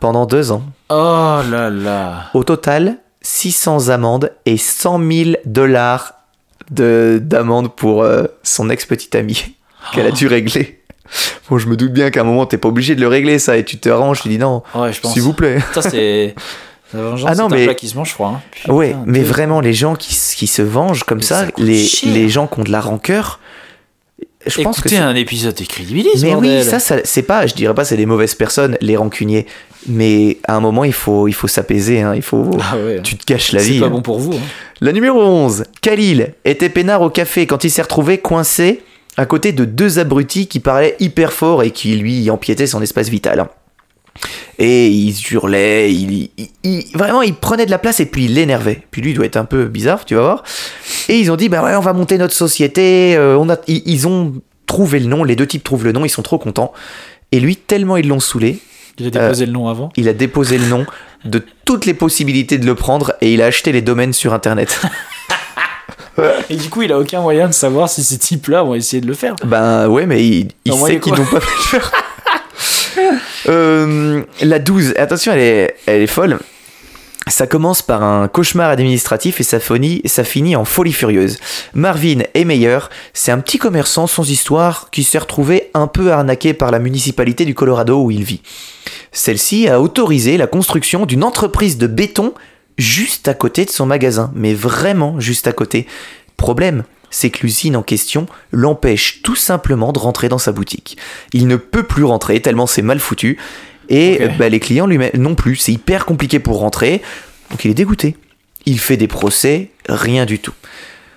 pendant 0.00 0.26
deux 0.26 0.50
ans. 0.52 0.62
Oh 0.88 1.38
là 1.50 1.68
là. 1.70 2.30
Au 2.34 2.44
total, 2.44 2.96
600 3.22 3.88
amendes 3.88 4.32
et 4.46 4.56
100 4.56 5.00
000 5.12 5.30
dollars 5.44 6.14
de- 6.70 7.18
d'amende 7.22 7.74
pour 7.74 8.02
euh, 8.02 8.24
son 8.42 8.70
ex-petite 8.70 9.14
amie 9.14 9.54
qu'elle 9.92 10.06
a 10.06 10.10
dû 10.10 10.26
régler. 10.26 10.80
Bon, 11.48 11.58
je 11.58 11.66
me 11.66 11.76
doute 11.76 11.92
bien 11.92 12.10
qu'à 12.10 12.20
un 12.20 12.24
moment, 12.24 12.46
t'es 12.46 12.56
pas 12.58 12.68
obligé 12.68 12.94
de 12.94 13.00
le 13.00 13.08
régler, 13.08 13.38
ça, 13.40 13.56
et 13.56 13.64
tu 13.64 13.78
te 13.80 13.88
ranges, 13.88 14.22
tu 14.22 14.28
dis 14.28 14.38
non, 14.38 14.62
Ouais, 14.74 14.92
je 14.92 15.00
pense. 15.00 15.12
s'il 15.12 15.22
vous 15.22 15.32
plaît. 15.32 15.58
Ça, 15.74 15.82
c'est. 15.82 16.34
La 16.94 17.02
vengeance, 17.02 17.30
Ah 17.30 17.34
non, 17.36 17.48
mais- 17.48 17.62
un 17.62 17.64
plat 17.66 17.74
qui 17.74 17.88
se 17.88 17.96
mange 17.96 18.10
froid. 18.10 18.34
hein. 18.36 18.40
Putain, 18.50 18.72
Ouais, 18.72 18.96
mais 19.06 19.22
vraiment, 19.22 19.60
les 19.60 19.74
gens 19.74 19.94
qui, 19.94 20.14
se 20.14 20.62
vengent 20.62 21.04
comme 21.04 21.18
Mais 21.18 21.24
ça, 21.24 21.40
ça 21.46 21.52
coûte 21.52 21.62
les, 21.64 21.84
cher. 21.86 22.12
les 22.12 22.28
gens 22.28 22.46
qui 22.48 22.58
ont 22.60 22.64
de 22.64 22.70
la 22.72 22.80
rancœur, 22.80 23.38
je 24.46 24.62
pense 24.62 24.76
que 24.76 24.80
Écoutez 24.82 24.96
c'est- 24.96 25.02
un 25.02 25.14
épisode 25.14 25.54
décrédibilise, 25.54 26.22
Mais 26.24 26.32
bordel. 26.32 26.58
oui, 26.62 26.64
ça, 26.64 26.78
ça 26.78 26.96
c'est 27.04 27.22
pas, 27.22 27.46
je 27.46 27.54
dirais 27.54 27.74
pas 27.74 27.84
c'est 27.84 27.96
des 27.96 28.06
mauvaises 28.06 28.34
personnes, 28.34 28.76
les 28.80 28.96
rancuniers. 28.96 29.46
Mais 29.86 30.36
à 30.46 30.56
un 30.56 30.60
moment, 30.60 30.84
il 30.84 30.92
faut, 30.92 31.26
il 31.26 31.32
faut 31.32 31.48
s'apaiser, 31.48 32.02
hein, 32.02 32.14
il 32.14 32.20
faut... 32.22 32.50
Ah 32.60 32.76
ouais. 32.76 33.00
Tu 33.02 33.16
te 33.16 33.24
gâches 33.30 33.52
la 33.52 33.60
C'est 33.60 33.70
vie. 33.70 33.80
pas 33.80 33.86
hein. 33.86 33.90
bon 33.90 34.02
pour 34.02 34.18
vous. 34.18 34.34
hein. 34.34 34.40
La 34.82 34.92
numéro 34.92 35.20
11, 35.22 35.64
Khalil 35.80 36.34
était 36.44 36.68
peinard 36.68 37.00
au 37.02 37.08
café 37.10 37.46
quand 37.46 37.64
il 37.64 37.70
s'est 37.70 37.80
retrouvé 37.82 38.18
coincé 38.18 38.82
à 39.16 39.24
côté 39.26 39.52
de 39.52 39.64
deux 39.64 39.98
abrutis 39.98 40.46
qui 40.48 40.60
parlaient 40.60 40.96
hyper 41.00 41.32
fort 41.32 41.62
et 41.62 41.70
qui 41.70 41.96
lui 41.96 42.30
empiétaient 42.30 42.66
son 42.66 42.80
espace 42.82 43.08
vital. 43.08 43.46
Et 44.58 44.88
il 44.88 45.14
hurlait, 45.32 45.92
il, 45.92 46.28
il- 46.36 46.48
il- 46.64 46.84
vraiment 46.94 47.22
il 47.22 47.34
prenait 47.34 47.64
de 47.66 47.70
la 47.70 47.78
place 47.78 48.00
et 48.00 48.06
puis 48.06 48.26
il 48.26 48.34
l'énervait. 48.34 48.82
Puis 48.90 49.00
lui 49.02 49.10
il 49.12 49.14
doit 49.14 49.24
être 49.26 49.36
un 49.38 49.44
peu 49.44 49.64
bizarre, 49.64 50.04
tu 50.04 50.14
vas 50.14 50.20
voir. 50.22 50.44
Et 51.08 51.18
ils 51.18 51.30
ont 51.30 51.36
dit 51.36 51.48
bah 51.48 51.62
ouais 51.64 51.74
on 51.76 51.80
va 51.80 51.92
monter 51.92 52.18
notre 52.18 52.34
société. 52.34 53.16
euh, 53.16 53.36
on 53.38 53.48
a, 53.48 53.56
ils, 53.66 53.82
ils 53.86 54.06
ont 54.06 54.34
trouvé 54.66 55.00
le 55.00 55.06
nom, 55.06 55.24
les 55.24 55.36
deux 55.36 55.46
types 55.46 55.64
trouvent 55.64 55.84
le 55.84 55.92
nom, 55.92 56.04
ils 56.04 56.10
sont 56.10 56.22
trop 56.22 56.38
contents. 56.38 56.72
Et 57.32 57.40
lui 57.40 57.56
tellement 57.56 57.96
ils 57.96 58.06
l'ont 58.08 58.20
saoulé, 58.20 58.58
Il 58.98 59.06
a 59.06 59.10
déposé 59.10 59.46
le 59.46 59.52
nom 59.52 59.68
avant. 59.68 59.88
il 59.96 60.08
a 60.08 60.12
déposé 60.12 60.58
le 60.58 60.66
nom 60.66 60.84
de 61.24 61.42
toutes 61.64 61.86
les 61.86 61.94
possibilités 61.94 62.58
de 62.58 62.66
le 62.66 62.74
prendre 62.74 63.14
et 63.20 63.32
il 63.32 63.40
a 63.42 63.46
acheté 63.46 63.72
les 63.72 63.82
domaines 63.82 64.12
sur 64.12 64.32
internet. 64.34 64.80
Et 66.50 66.56
du 66.56 66.68
coup, 66.68 66.82
il 66.82 66.92
a 66.92 66.98
aucun 66.98 67.22
moyen 67.22 67.46
de 67.48 67.54
savoir 67.54 67.88
si 67.88 68.02
ces 68.04 68.18
types-là 68.18 68.62
vont 68.62 68.74
essayer 68.74 69.00
de 69.00 69.06
le 69.06 69.14
faire. 69.14 69.36
Ben 69.44 69.88
ouais, 69.88 70.04
mais 70.04 70.22
il, 70.26 70.48
il 70.66 70.72
Non, 70.72 70.84
sait 70.84 71.00
qu'ils 71.00 71.14
n'ont 71.14 71.24
pas 71.24 71.40
fait 71.40 71.76
le 71.76 71.80
faire. 71.80 71.92
Euh, 73.48 74.22
la 74.40 74.58
12, 74.58 74.94
attention, 74.96 75.32
elle 75.32 75.40
est, 75.40 75.76
elle 75.86 76.02
est 76.02 76.06
folle. 76.06 76.38
Ça 77.26 77.46
commence 77.46 77.82
par 77.82 78.02
un 78.02 78.28
cauchemar 78.28 78.70
administratif 78.70 79.40
et 79.40 79.44
ça 79.44 79.60
finit, 79.60 80.02
ça 80.04 80.24
finit 80.24 80.56
en 80.56 80.64
folie 80.64 80.92
furieuse. 80.92 81.38
Marvin 81.74 82.22
Meyer, 82.34 82.78
c'est 83.12 83.30
un 83.30 83.38
petit 83.38 83.58
commerçant 83.58 84.06
sans 84.06 84.28
histoire 84.28 84.88
qui 84.90 85.04
s'est 85.04 85.18
retrouvé 85.18 85.70
un 85.74 85.86
peu 85.86 86.12
arnaqué 86.12 86.54
par 86.54 86.70
la 86.70 86.78
municipalité 86.78 87.44
du 87.44 87.54
Colorado 87.54 88.02
où 88.02 88.10
il 88.10 88.24
vit. 88.24 88.42
Celle-ci 89.12 89.68
a 89.68 89.80
autorisé 89.80 90.38
la 90.38 90.46
construction 90.46 91.06
d'une 91.06 91.22
entreprise 91.22 91.78
de 91.78 91.86
béton 91.86 92.34
juste 92.78 93.28
à 93.28 93.34
côté 93.34 93.64
de 93.64 93.70
son 93.70 93.86
magasin, 93.86 94.32
mais 94.34 94.54
vraiment 94.54 95.20
juste 95.20 95.46
à 95.46 95.52
côté. 95.52 95.86
Problème, 96.36 96.84
c'est 97.10 97.30
que 97.30 97.42
l'usine 97.42 97.76
en 97.76 97.82
question 97.82 98.26
l'empêche 98.52 99.22
tout 99.22 99.36
simplement 99.36 99.92
de 99.92 99.98
rentrer 99.98 100.28
dans 100.28 100.38
sa 100.38 100.52
boutique. 100.52 100.96
Il 101.32 101.46
ne 101.46 101.56
peut 101.56 101.82
plus 101.82 102.04
rentrer 102.04 102.40
tellement 102.40 102.66
c'est 102.66 102.82
mal 102.82 103.00
foutu. 103.00 103.38
Et 103.88 104.22
euh, 104.22 104.28
bah, 104.38 104.48
les 104.48 104.60
clients 104.60 104.86
lui 104.86 104.98
non 105.14 105.34
plus, 105.34 105.56
c'est 105.56 105.72
hyper 105.72 106.06
compliqué 106.06 106.38
pour 106.38 106.58
rentrer. 106.58 107.02
Donc 107.50 107.64
il 107.64 107.70
est 107.70 107.74
dégoûté. 107.74 108.16
Il 108.66 108.78
fait 108.78 108.96
des 108.96 109.08
procès, 109.08 109.70
rien 109.88 110.26
du 110.26 110.38
tout. 110.38 110.54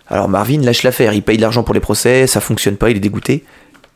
Alors 0.07 0.27
Marvin 0.27 0.61
lâche 0.61 0.83
l'affaire, 0.83 1.13
il 1.13 1.23
paye 1.23 1.37
de 1.37 1.41
l'argent 1.41 1.63
pour 1.63 1.73
les 1.73 1.79
procès, 1.79 2.27
ça 2.27 2.41
fonctionne 2.41 2.77
pas, 2.77 2.89
il 2.89 2.97
est 2.97 3.01
dégoûté. 3.01 3.43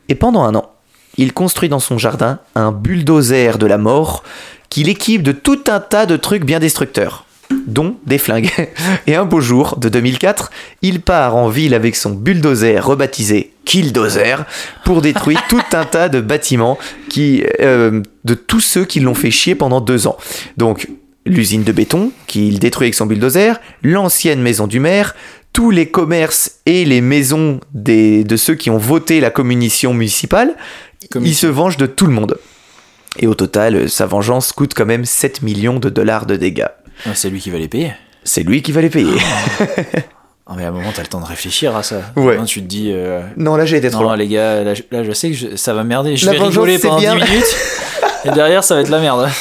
Et 0.08 0.14
pendant 0.14 0.42
un 0.44 0.54
an, 0.54 0.70
il 1.16 1.32
construit 1.32 1.68
dans 1.68 1.80
son 1.80 1.98
jardin 1.98 2.38
un 2.54 2.72
bulldozer 2.72 3.58
de 3.58 3.66
la 3.66 3.78
mort 3.78 4.22
qu'il 4.68 4.88
équipe 4.88 5.22
de 5.22 5.32
tout 5.32 5.64
un 5.66 5.80
tas 5.80 6.06
de 6.06 6.16
trucs 6.16 6.44
bien 6.44 6.60
destructeurs, 6.60 7.24
dont 7.66 7.96
des 8.06 8.18
flingues. 8.18 8.50
Et 9.06 9.14
un 9.14 9.24
beau 9.24 9.40
jour 9.40 9.76
de 9.78 9.88
2004, 9.88 10.50
il 10.82 11.00
part 11.00 11.36
en 11.36 11.48
ville 11.48 11.74
avec 11.74 11.96
son 11.96 12.10
bulldozer 12.10 12.84
rebaptisé 12.84 13.52
Killdozer 13.64 14.44
pour 14.84 15.02
détruire 15.02 15.42
tout 15.48 15.62
un 15.72 15.84
tas 15.84 16.08
de 16.08 16.20
bâtiments 16.20 16.78
qui, 17.08 17.44
euh, 17.60 18.02
de 18.24 18.34
tous 18.34 18.60
ceux 18.60 18.84
qui 18.84 19.00
l'ont 19.00 19.14
fait 19.14 19.30
chier 19.30 19.54
pendant 19.54 19.80
deux 19.80 20.06
ans. 20.06 20.16
Donc 20.56 20.88
l'usine 21.26 21.62
de 21.62 21.72
béton 21.72 22.12
qu'il 22.26 22.58
détruit 22.58 22.86
avec 22.86 22.94
son 22.94 23.06
bulldozer, 23.06 23.60
l'ancienne 23.82 24.40
maison 24.40 24.66
du 24.66 24.80
maire, 24.80 25.14
tous 25.52 25.70
les 25.70 25.90
commerces 25.90 26.60
et 26.66 26.84
les 26.84 27.00
maisons 27.00 27.60
des, 27.74 28.24
de 28.24 28.36
ceux 28.36 28.54
qui 28.54 28.70
ont 28.70 28.78
voté 28.78 29.20
la 29.20 29.30
communition 29.30 29.92
municipale, 29.92 30.54
il 31.20 31.34
se 31.34 31.46
venge 31.46 31.76
de 31.76 31.86
tout 31.86 32.06
le 32.06 32.12
monde. 32.12 32.38
Et 33.18 33.26
au 33.26 33.34
total, 33.34 33.74
euh, 33.74 33.88
sa 33.88 34.06
vengeance 34.06 34.52
coûte 34.52 34.74
quand 34.74 34.86
même 34.86 35.04
7 35.04 35.42
millions 35.42 35.78
de 35.78 35.88
dollars 35.88 36.26
de 36.26 36.36
dégâts. 36.36 36.66
Ah, 37.06 37.14
C'est 37.14 37.30
lui 37.30 37.40
qui 37.40 37.50
va 37.50 37.58
les 37.58 37.68
payer. 37.68 37.92
C'est 38.24 38.42
lui 38.42 38.62
qui 38.62 38.72
va 38.72 38.80
les 38.80 38.90
payer. 38.90 39.16
Ah, 40.50 40.54
mais 40.56 40.64
à 40.64 40.68
un 40.68 40.70
moment, 40.70 40.88
t'as 40.94 41.02
le 41.02 41.08
temps 41.08 41.20
de 41.20 41.26
réfléchir 41.26 41.76
à 41.76 41.82
ça. 41.82 42.00
Ouais. 42.16 42.38
Hein, 42.38 42.44
tu 42.46 42.62
te 42.62 42.66
dis. 42.66 42.90
euh, 42.90 43.20
Non, 43.36 43.56
là 43.56 43.66
j'ai 43.66 43.76
été 43.76 43.90
trop 43.90 44.00
Non, 44.00 44.08
loin. 44.08 44.16
les 44.16 44.28
gars, 44.28 44.64
là, 44.64 44.72
je- 44.72 44.82
là, 44.90 45.04
je 45.04 45.12
sais 45.12 45.28
que 45.28 45.36
je- 45.36 45.56
ça 45.56 45.74
va 45.74 45.84
merder. 45.84 46.16
Je 46.16 46.24
La 46.24 46.32
vais 46.32 46.38
rigoler 46.38 46.78
pendant 46.78 46.98
bien. 46.98 47.16
10 47.16 47.22
minutes. 47.30 47.56
et 48.24 48.30
derrière, 48.30 48.64
ça 48.64 48.74
va 48.74 48.80
être 48.80 48.88
la 48.88 48.98
merde. 49.00 49.28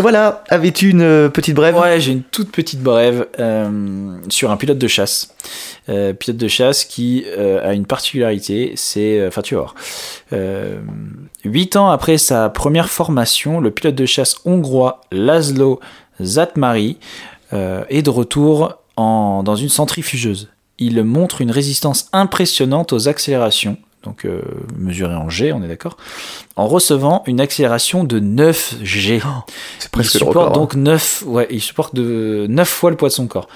Voilà, 0.00 0.42
avais-tu 0.48 0.90
une 0.90 1.02
euh, 1.02 1.28
petite 1.28 1.54
brève? 1.54 1.76
Ouais, 1.76 2.00
j'ai 2.00 2.10
une 2.12 2.22
toute 2.22 2.50
petite 2.50 2.80
brève 2.82 3.26
euh, 3.38 4.16
sur 4.28 4.50
un 4.50 4.56
pilote 4.56 4.78
de 4.78 4.88
chasse. 4.88 5.34
Euh, 5.88 6.12
pilote 6.14 6.36
de 6.36 6.48
chasse 6.48 6.84
qui 6.84 7.24
a 7.62 7.72
une 7.74 7.86
particularité, 7.86 8.72
c'est... 8.76 9.24
Enfin, 9.26 9.42
tu 9.42 9.54
vas 9.54 9.60
voir. 9.62 9.74
Euh, 10.32 10.78
Huit 11.44 11.76
ans 11.76 11.90
après 11.90 12.18
sa 12.18 12.48
première 12.48 12.88
formation, 12.88 13.60
le 13.60 13.70
pilote 13.70 13.94
de 13.94 14.06
chasse 14.06 14.36
hongrois 14.44 15.00
Laszlo 15.12 15.78
Zatmari 16.22 16.98
euh, 17.52 17.84
est 17.88 18.02
de 18.02 18.10
retour 18.10 18.78
en, 18.96 19.42
dans 19.42 19.56
une 19.56 19.68
centrifugeuse. 19.68 20.48
Il 20.78 21.02
montre 21.04 21.40
une 21.40 21.50
résistance 21.50 22.08
impressionnante 22.12 22.92
aux 22.92 23.08
accélérations, 23.08 23.76
donc 24.02 24.24
euh, 24.24 24.42
mesurée 24.76 25.14
en 25.14 25.28
G, 25.30 25.52
on 25.52 25.62
est 25.62 25.68
d'accord, 25.68 25.96
en 26.56 26.66
recevant 26.66 27.22
une 27.26 27.40
accélération 27.40 28.02
de 28.04 28.18
9 28.18 28.76
G. 28.82 29.20
C'est 29.78 29.86
Il 29.86 29.90
presque 29.90 30.14
le 30.14 30.18
supporte 30.18 30.36
record. 30.36 30.48
hein. 30.48 30.52
donc 30.52 30.74
9, 30.74 31.24
ouais, 31.26 31.46
il 31.50 31.60
supporte 31.60 31.94
de 31.94 32.46
9 32.48 32.68
fois 32.68 32.90
le 32.90 32.96
poids 32.96 33.08
de 33.08 33.14
son 33.14 33.26
corps. 33.26 33.48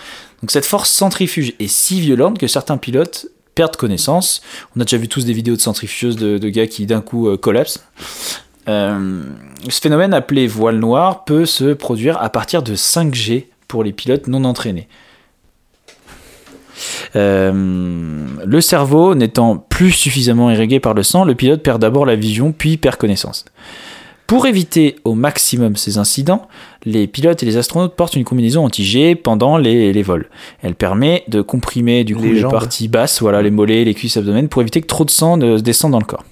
Donc 0.42 0.50
cette 0.52 0.64
force 0.66 0.90
centrifuge 0.90 1.54
est 1.58 1.66
si 1.68 2.00
violente 2.00 2.38
que 2.38 2.46
certains 2.46 2.76
pilotes 2.76 3.26
perdent 3.56 3.74
connaissance. 3.76 4.40
On 4.76 4.80
a 4.80 4.84
déjà 4.84 4.96
vu 4.98 5.08
tous 5.08 5.24
des 5.24 5.32
vidéos 5.32 5.56
de 5.56 5.60
centrifugeuses 5.60 6.14
de, 6.16 6.38
de 6.38 6.48
gars 6.48 6.68
qui 6.68 6.86
d'un 6.86 7.00
coup 7.00 7.28
euh, 7.28 7.36
collapsent. 7.36 7.80
Euh, 8.68 9.22
ce 9.68 9.80
phénomène 9.80 10.12
appelé 10.12 10.46
voile 10.46 10.78
noire 10.78 11.24
peut 11.24 11.46
se 11.46 11.72
produire 11.72 12.20
à 12.22 12.28
partir 12.30 12.62
de 12.62 12.74
5G 12.74 13.46
pour 13.66 13.82
les 13.82 13.92
pilotes 13.92 14.28
non 14.28 14.44
entraînés. 14.44 14.88
Euh, 17.16 18.26
le 18.44 18.60
cerveau 18.60 19.14
n'étant 19.14 19.56
plus 19.56 19.90
suffisamment 19.90 20.50
irrigué 20.50 20.80
par 20.80 20.94
le 20.94 21.02
sang, 21.02 21.24
le 21.24 21.34
pilote 21.34 21.62
perd 21.62 21.80
d'abord 21.80 22.06
la 22.06 22.14
vision 22.14 22.52
puis 22.52 22.76
perd 22.76 22.96
connaissance. 22.96 23.44
Pour 24.28 24.44
éviter 24.44 24.96
au 25.06 25.14
maximum 25.14 25.76
ces 25.76 25.96
incidents, 25.96 26.48
les 26.84 27.06
pilotes 27.06 27.42
et 27.42 27.46
les 27.46 27.56
astronautes 27.56 27.96
portent 27.96 28.14
une 28.14 28.24
combinaison 28.24 28.62
anti-G 28.62 29.14
pendant 29.14 29.56
les, 29.56 29.90
les 29.90 30.02
vols. 30.02 30.28
Elle 30.62 30.74
permet 30.74 31.24
de 31.28 31.40
comprimer 31.40 32.04
du 32.04 32.14
coup 32.14 32.24
Les 32.24 32.42
parties 32.42 32.88
basses, 32.88 33.22
voilà 33.22 33.40
les 33.40 33.50
mollets, 33.50 33.84
les 33.84 33.94
cuisses, 33.94 34.18
abdomen, 34.18 34.48
pour 34.48 34.60
éviter 34.60 34.82
que 34.82 34.86
trop 34.86 35.06
de 35.06 35.10
sang 35.10 35.38
ne 35.38 35.58
descende 35.58 35.92
dans 35.92 35.98
le 35.98 36.04
corps. 36.04 36.24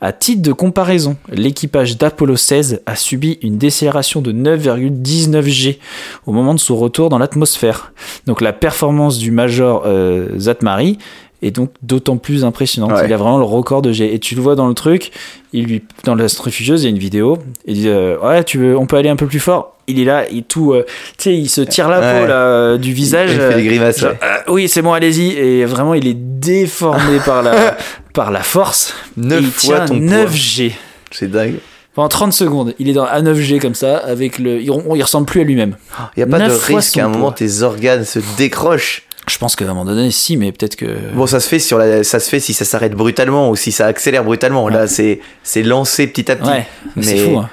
À 0.00 0.12
titre 0.12 0.42
de 0.42 0.52
comparaison, 0.52 1.16
l'équipage 1.30 1.96
d'Apollo 1.96 2.34
16 2.34 2.82
a 2.86 2.96
subi 2.96 3.38
une 3.40 3.56
décélération 3.56 4.20
de 4.20 4.32
9,19 4.32 5.42
G 5.42 5.78
au 6.26 6.32
moment 6.32 6.54
de 6.54 6.60
son 6.60 6.76
retour 6.76 7.08
dans 7.08 7.18
l'atmosphère. 7.18 7.92
Donc 8.26 8.40
la 8.40 8.52
performance 8.52 9.16
du 9.16 9.30
Major 9.30 9.84
euh, 9.86 10.36
Zatmari 10.38 10.98
est 11.42 11.50
donc 11.50 11.70
d'autant 11.82 12.16
plus 12.16 12.44
impressionnante. 12.44 12.92
Ouais. 12.92 13.02
Il 13.06 13.12
a 13.12 13.16
vraiment 13.16 13.38
le 13.38 13.44
record 13.44 13.82
de 13.82 13.92
G. 13.92 14.12
Et 14.14 14.18
tu 14.18 14.34
le 14.34 14.40
vois 14.42 14.54
dans 14.56 14.66
le 14.68 14.74
truc, 14.74 15.10
il 15.52 15.64
lui, 15.66 15.82
dans 16.04 16.14
la 16.14 16.28
centrifugeuse, 16.28 16.82
il 16.82 16.84
y 16.84 16.86
a 16.88 16.90
une 16.90 16.98
vidéo. 16.98 17.38
Il 17.66 17.74
dit 17.74 17.88
euh, 17.88 18.16
Ouais, 18.22 18.42
tu 18.44 18.58
veux, 18.58 18.76
on 18.76 18.86
peut 18.86 18.96
aller 18.96 19.08
un 19.08 19.16
peu 19.16 19.26
plus 19.26 19.40
fort? 19.40 19.76
Il 19.86 19.98
est 20.00 20.04
là, 20.04 20.24
il 20.30 20.42
tout. 20.44 20.72
euh, 20.74 20.84
tu 21.16 21.24
sais, 21.24 21.34
il 21.36 21.48
se 21.48 21.60
tire 21.62 21.88
la 21.88 22.00
Ouais. 22.00 22.20
peau 22.20 22.26
là, 22.26 22.34
euh, 22.34 22.76
du 22.78 22.92
visage. 22.92 23.30
Il 23.32 23.38
fait 23.38 23.54
des 23.54 23.64
grimaces, 23.64 24.00
genre, 24.00 24.10
ouais. 24.10 24.52
Oui, 24.52 24.68
c'est 24.68 24.82
bon, 24.82 24.92
allez-y. 24.92 25.32
Et 25.32 25.64
vraiment, 25.64 25.94
il 25.94 26.06
est 26.06 26.16
déformé 26.16 27.18
par, 27.24 27.42
la, 27.42 27.76
par 28.12 28.30
la 28.30 28.42
force. 28.42 28.94
Neuf 29.16 29.40
Et 29.40 29.42
il 29.44 29.50
fois 29.50 29.76
tient 29.76 29.86
ton 29.86 29.94
9 29.94 30.26
poids. 30.26 30.36
G. 30.36 30.72
C'est 31.10 31.30
dingue. 31.30 31.54
Pendant 31.94 32.08
30 32.08 32.32
secondes, 32.32 32.74
il 32.78 32.88
est 32.88 32.92
dans 32.92 33.06
à 33.06 33.20
9G 33.22 33.58
comme 33.58 33.74
ça, 33.74 33.96
avec 33.96 34.38
le, 34.38 34.60
il, 34.60 34.70
il 34.94 35.02
ressemble 35.02 35.26
plus 35.26 35.40
à 35.40 35.44
lui-même. 35.44 35.76
Il 36.16 36.22
n'y 36.22 36.22
a 36.22 36.26
pas 36.26 36.38
de 36.46 36.52
risque 36.52 36.94
qu'à 36.94 37.06
un 37.06 37.08
moment 37.08 37.24
poids. 37.28 37.32
tes 37.32 37.62
organes 37.62 38.04
se 38.04 38.20
décrochent. 38.36 39.02
Je 39.28 39.38
pense 39.38 39.56
qu'à 39.56 39.64
un 39.64 39.68
moment 39.68 39.84
donné, 39.84 40.10
si, 40.10 40.36
mais 40.36 40.52
peut-être 40.52 40.76
que. 40.76 40.86
Bon, 41.14 41.26
ça 41.26 41.40
se 41.40 41.48
fait 41.48 41.58
sur 41.58 41.78
la, 41.78 42.02
ça 42.04 42.18
se 42.20 42.28
fait 42.28 42.40
si 42.40 42.54
ça 42.54 42.64
s'arrête 42.64 42.92
brutalement 42.94 43.50
ou 43.50 43.56
si 43.56 43.72
ça 43.72 43.86
accélère 43.86 44.24
brutalement. 44.24 44.68
Là, 44.68 44.86
c'est, 44.86 45.20
c'est 45.42 45.62
lancé 45.62 46.06
petit 46.06 46.30
à 46.30 46.36
petit. 46.36 46.48
Ouais, 46.50 46.66
mais 46.96 47.02
c'est 47.02 47.18
fou. 47.18 47.38
hein. 47.38 47.48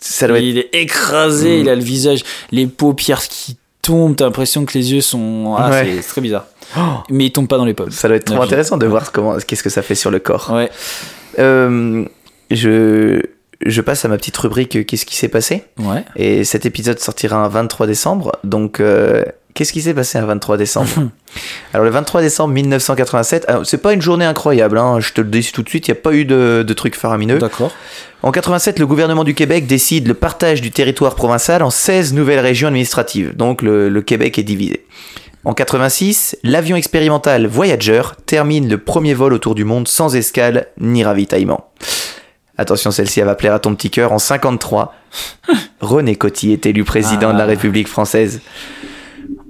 Ça 0.00 0.26
doit 0.28 0.38
être. 0.38 0.44
Il 0.44 0.58
est 0.58 0.70
écrasé, 0.74 1.58
Mm. 1.58 1.60
il 1.60 1.68
a 1.68 1.74
le 1.74 1.82
visage, 1.82 2.20
les 2.52 2.66
paupières 2.66 3.22
qui 3.28 3.56
tombent, 3.82 4.16
t'as 4.16 4.24
l'impression 4.26 4.64
que 4.64 4.76
les 4.78 4.92
yeux 4.92 5.00
sont. 5.00 5.54
Ah, 5.58 5.70
Ouais. 5.70 5.96
c'est- 6.00 6.08
très 6.08 6.20
bizarre. 6.20 6.46
Mais 7.10 7.26
il 7.26 7.30
tombe 7.32 7.48
pas 7.48 7.56
dans 7.56 7.64
les 7.64 7.74
pommes. 7.74 7.90
Ça 7.90 8.08
doit 8.08 8.16
être 8.18 8.24
trop 8.26 8.42
intéressant 8.42 8.76
de 8.76 8.86
voir 8.86 9.10
comment, 9.12 9.36
qu'est-ce 9.38 9.62
que 9.62 9.70
ça 9.70 9.82
fait 9.82 9.94
sur 9.94 10.10
le 10.10 10.18
corps. 10.18 10.50
Ouais. 10.54 10.70
Euh, 11.38 12.04
je, 12.50 13.20
je 13.64 13.80
passe 13.80 14.04
à 14.04 14.08
ma 14.08 14.16
petite 14.16 14.36
rubrique 14.36 14.86
Qu'est-ce 14.86 15.06
qui 15.06 15.16
s'est 15.16 15.28
passé? 15.28 15.64
Ouais. 15.78 16.04
Et 16.16 16.44
cet 16.44 16.66
épisode 16.66 16.98
sortira 16.98 17.36
un 17.38 17.48
23 17.48 17.86
décembre. 17.86 18.32
Donc, 18.44 18.80
euh, 18.80 19.24
qu'est-ce 19.54 19.72
qui 19.72 19.82
s'est 19.82 19.94
passé 19.94 20.18
un 20.18 20.26
23 20.26 20.56
décembre? 20.56 20.88
Alors, 21.72 21.84
le 21.84 21.90
23 21.90 22.20
décembre 22.22 22.54
1987, 22.54 23.44
alors, 23.48 23.66
c'est 23.66 23.78
pas 23.78 23.92
une 23.92 24.00
journée 24.02 24.24
incroyable, 24.24 24.78
hein, 24.78 25.00
je 25.00 25.12
te 25.12 25.20
le 25.20 25.28
dis 25.28 25.50
tout 25.52 25.62
de 25.62 25.68
suite, 25.68 25.88
il 25.88 25.90
n'y 25.92 25.98
a 25.98 26.00
pas 26.00 26.12
eu 26.14 26.24
de, 26.24 26.64
de 26.66 26.72
trucs 26.72 26.96
faramineux. 26.96 27.38
D'accord. 27.38 27.70
En 28.22 28.32
87, 28.32 28.78
le 28.78 28.86
gouvernement 28.86 29.24
du 29.24 29.34
Québec 29.34 29.66
décide 29.66 30.08
le 30.08 30.14
partage 30.14 30.60
du 30.62 30.70
territoire 30.70 31.14
provincial 31.14 31.62
en 31.62 31.70
16 31.70 32.14
nouvelles 32.14 32.40
régions 32.40 32.68
administratives. 32.68 33.36
Donc, 33.36 33.62
le, 33.62 33.88
le 33.88 34.02
Québec 34.02 34.38
est 34.38 34.42
divisé. 34.42 34.86
En 35.44 35.54
86, 35.54 36.36
l'avion 36.42 36.76
expérimental 36.76 37.46
Voyager 37.46 38.02
termine 38.26 38.68
le 38.68 38.78
premier 38.78 39.14
vol 39.14 39.32
autour 39.32 39.54
du 39.54 39.64
monde 39.64 39.86
sans 39.86 40.16
escale 40.16 40.66
ni 40.80 41.04
ravitaillement. 41.04 41.70
Attention, 42.60 42.90
celle-ci 42.90 43.20
elle 43.20 43.26
va 43.26 43.36
plaire 43.36 43.54
à 43.54 43.60
ton 43.60 43.74
petit 43.76 43.88
cœur. 43.88 44.12
En 44.12 44.18
53, 44.18 44.94
René 45.80 46.16
Coty 46.16 46.52
est 46.52 46.66
élu 46.66 46.82
président 46.82 47.32
de 47.32 47.38
la 47.38 47.44
Ah. 47.44 47.48
République 47.48 47.86
française. 47.86 48.40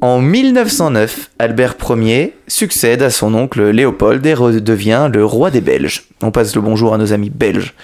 En 0.01 0.21
1909, 0.21 1.31
Albert 1.41 1.75
Ier 1.91 2.35
succède 2.47 3.03
à 3.03 3.11
son 3.11 3.35
oncle 3.35 3.69
Léopold 3.71 4.25
et 4.27 4.35
redevient 4.35 5.11
le 5.13 5.25
roi 5.25 5.51
des 5.51 5.61
Belges. 5.61 6.05
On 6.23 6.31
passe 6.31 6.55
le 6.55 6.61
bonjour 6.61 6.95
à 6.95 6.99
nos 6.99 7.13
amis 7.13 7.31
belges. 7.31 7.75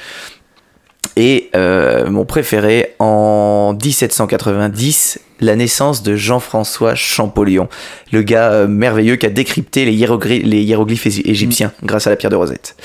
Et 1.17 1.51
euh, 1.57 2.09
mon 2.11 2.25
préféré, 2.25 2.95
en 3.01 3.77
1790, 3.83 5.21
la 5.41 5.57
naissance 5.57 6.03
de 6.03 6.15
Jean-François 6.15 6.95
Champollion, 6.95 7.69
le 8.13 8.23
gars 8.23 8.53
euh, 8.53 8.67
merveilleux 8.69 9.17
qui 9.17 9.27
a 9.27 9.31
décrypté 9.31 9.85
les, 9.85 9.93
hiéroglyphes 9.93 11.07
égy- 11.07 11.23
égyptiens 11.29 11.73
grâce 11.83 12.07
à 12.07 12.11
la 12.11 12.17
pierre 12.17 12.31
de 12.31 12.37
Rosette. 12.37 12.77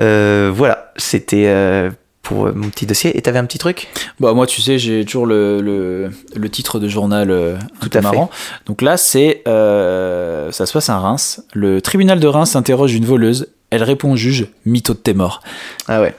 Euh, 0.00 0.50
voilà, 0.54 0.92
c'était 0.96 1.44
euh, 1.46 1.90
pour 2.22 2.46
euh, 2.46 2.52
mon 2.54 2.68
petit 2.70 2.86
dossier. 2.86 3.16
Et 3.16 3.22
t'avais 3.22 3.38
un 3.38 3.44
petit 3.44 3.58
truc? 3.58 3.88
Bah, 4.20 4.32
moi, 4.32 4.46
tu 4.46 4.60
sais, 4.62 4.78
j'ai 4.78 5.04
toujours 5.04 5.26
le, 5.26 5.60
le, 5.60 6.10
le 6.34 6.48
titre 6.48 6.78
de 6.78 6.88
journal 6.88 7.30
euh, 7.30 7.56
Tout 7.80 7.88
à 7.88 7.90
fait. 7.92 8.00
marrant. 8.00 8.30
Donc 8.66 8.80
là, 8.82 8.96
c'est. 8.96 9.42
euh, 9.48 10.50
ça 10.52 10.66
se 10.66 10.72
passe 10.72 10.88
à 10.88 10.98
Reims. 10.98 11.42
Le 11.52 11.80
tribunal 11.82 12.20
de 12.20 12.26
Reims 12.26 12.54
interroge 12.56 12.94
une 12.94 13.04
voleuse. 13.04 13.48
Elle 13.70 13.82
répond 13.82 14.12
au 14.12 14.16
juge 14.16 14.46
Mytho 14.66 14.92
de 14.94 14.98
tes 14.98 15.14
morts. 15.14 15.40
Ah 15.88 16.00
ouais, 16.00 16.14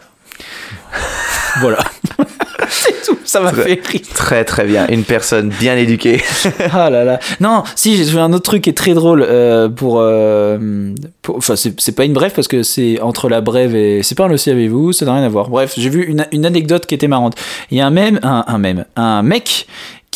Voilà. 1.61 1.79
Ça 3.33 3.39
m'a 3.41 3.51
fait 3.51 3.81
rire. 3.87 4.01
très 4.13 4.43
très 4.45 4.65
bien. 4.65 4.87
Une 4.89 5.03
personne 5.03 5.49
bien 5.49 5.75
éduquée. 5.75 6.21
Ah 6.71 6.89
là 6.89 7.03
là. 7.03 7.19
Non, 7.39 7.63
si, 7.75 7.97
j'ai 7.97 8.05
trouvé 8.05 8.21
un 8.21 8.31
autre 8.33 8.43
truc 8.43 8.63
qui 8.63 8.69
est 8.69 8.73
très 8.77 8.93
drôle 8.93 9.25
euh, 9.27 9.69
pour. 9.69 9.97
euh, 9.99 10.93
pour- 11.21 11.37
Enfin, 11.37 11.55
c'est 11.55 11.95
pas 11.95 12.05
une 12.05 12.13
brève 12.13 12.31
parce 12.33 12.47
que 12.47 12.63
c'est 12.63 12.99
entre 13.01 13.29
la 13.29 13.41
brève 13.41 13.75
et. 13.75 14.03
C'est 14.03 14.15
pas 14.15 14.25
un 14.25 14.31
aussi 14.31 14.49
avez-vous, 14.49 14.93
ça 14.93 15.05
n'a 15.05 15.13
rien 15.13 15.23
à 15.23 15.29
voir. 15.29 15.49
Bref, 15.49 15.73
j'ai 15.77 15.89
vu 15.89 16.03
une, 16.05 16.25
une 16.31 16.45
anecdote 16.45 16.85
qui 16.85 16.95
était 16.95 17.07
marrante. 17.07 17.35
Il 17.71 17.77
y 17.77 17.81
a 17.81 17.87
un 17.87 17.91
même, 17.91 18.19
un, 18.23 18.43
un 18.47 18.57
même, 18.57 18.85
un 18.95 19.23
mec 19.23 19.67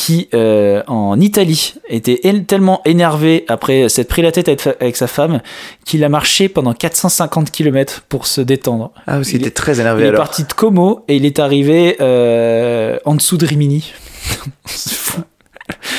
qui, 0.08 0.30
euh, 0.34 0.84
en 0.88 1.20
Italie, 1.20 1.74
était 1.90 2.22
el- 2.24 2.46
tellement 2.46 2.80
énervé 2.86 3.44
après 3.50 3.90
s'être 3.90 4.08
pris 4.08 4.22
la 4.22 4.32
tête 4.32 4.48
avec, 4.48 4.66
avec 4.80 4.96
sa 4.96 5.08
femme 5.08 5.42
qu'il 5.84 6.02
a 6.06 6.08
marché 6.10 6.48
pendant 6.48 6.72
450 6.74 7.52
km 7.52 8.04
pour 8.08 8.26
se 8.26 8.40
détendre. 8.40 8.92
Ah, 9.06 9.16
parce 9.16 9.28
qu'il 9.28 9.42
Il 9.42 9.42
était 9.42 9.52
très 9.52 9.82
énervé 9.82 10.04
Il 10.04 10.06
est 10.06 10.10
alors. 10.10 10.22
parti 10.22 10.44
de 10.46 10.54
Como 10.54 11.04
et 11.10 11.18
il 11.18 11.26
est 11.26 11.40
arrivé 11.40 11.98
euh, 12.00 12.98
en 13.04 13.16
dessous 13.16 13.36
de 13.36 13.46
Rimini. 13.46 13.92
c'est 14.66 14.94
fou. 14.94 15.20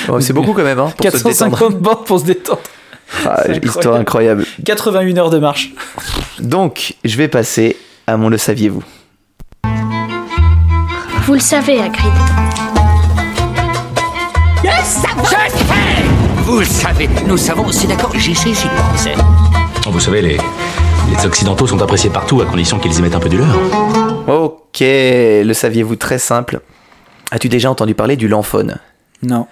Oh, 0.08 0.20
c'est 0.20 0.32
beaucoup 0.32 0.54
quand 0.54 0.64
même, 0.64 0.78
hein, 0.78 0.90
pour 0.96 1.04
se 1.10 1.16
détendre. 1.18 1.24
450 1.34 1.78
bornes 1.82 2.04
pour 2.06 2.18
se 2.20 2.24
détendre. 2.24 2.60
Ah, 3.26 3.42
histoire 3.62 3.96
incroyable. 3.96 4.46
81 4.64 5.16
heures 5.18 5.28
de 5.30 5.38
marche. 5.38 5.74
Donc, 6.40 6.94
je 7.04 7.14
vais 7.18 7.28
passer 7.28 7.76
à 8.06 8.16
mon 8.16 8.30
le 8.30 8.38
saviez-vous? 8.38 8.82
Vous 11.26 11.34
le 11.34 11.40
savez, 11.40 11.78
Hagrid. 11.78 12.12
Vous 16.44 16.58
le 16.58 16.64
savez, 16.64 17.08
nous 17.26 17.36
savons, 17.36 17.70
c'est 17.70 17.86
d'accord, 17.86 18.10
j'y 18.16 18.34
sais, 18.34 18.52
j'y 18.52 18.66
pensais. 18.68 19.14
Vous 19.88 20.00
savez, 20.00 20.20
les, 20.20 20.36
les 21.16 21.26
Occidentaux 21.26 21.66
sont 21.68 21.80
appréciés 21.80 22.10
partout 22.10 22.40
à 22.40 22.46
condition 22.46 22.78
qu'ils 22.80 22.96
y 22.98 23.02
mettent 23.02 23.14
un 23.14 23.20
peu 23.20 23.28
du 23.28 23.38
leur. 23.38 23.56
Ok, 24.26 24.80
le 24.80 25.52
saviez-vous 25.52 25.94
très 25.96 26.18
simple? 26.18 26.60
As-tu 27.30 27.48
déjà 27.48 27.70
entendu 27.70 27.94
parler 27.94 28.16
du 28.16 28.26
lamphone 28.26 28.78
Non. 29.22 29.46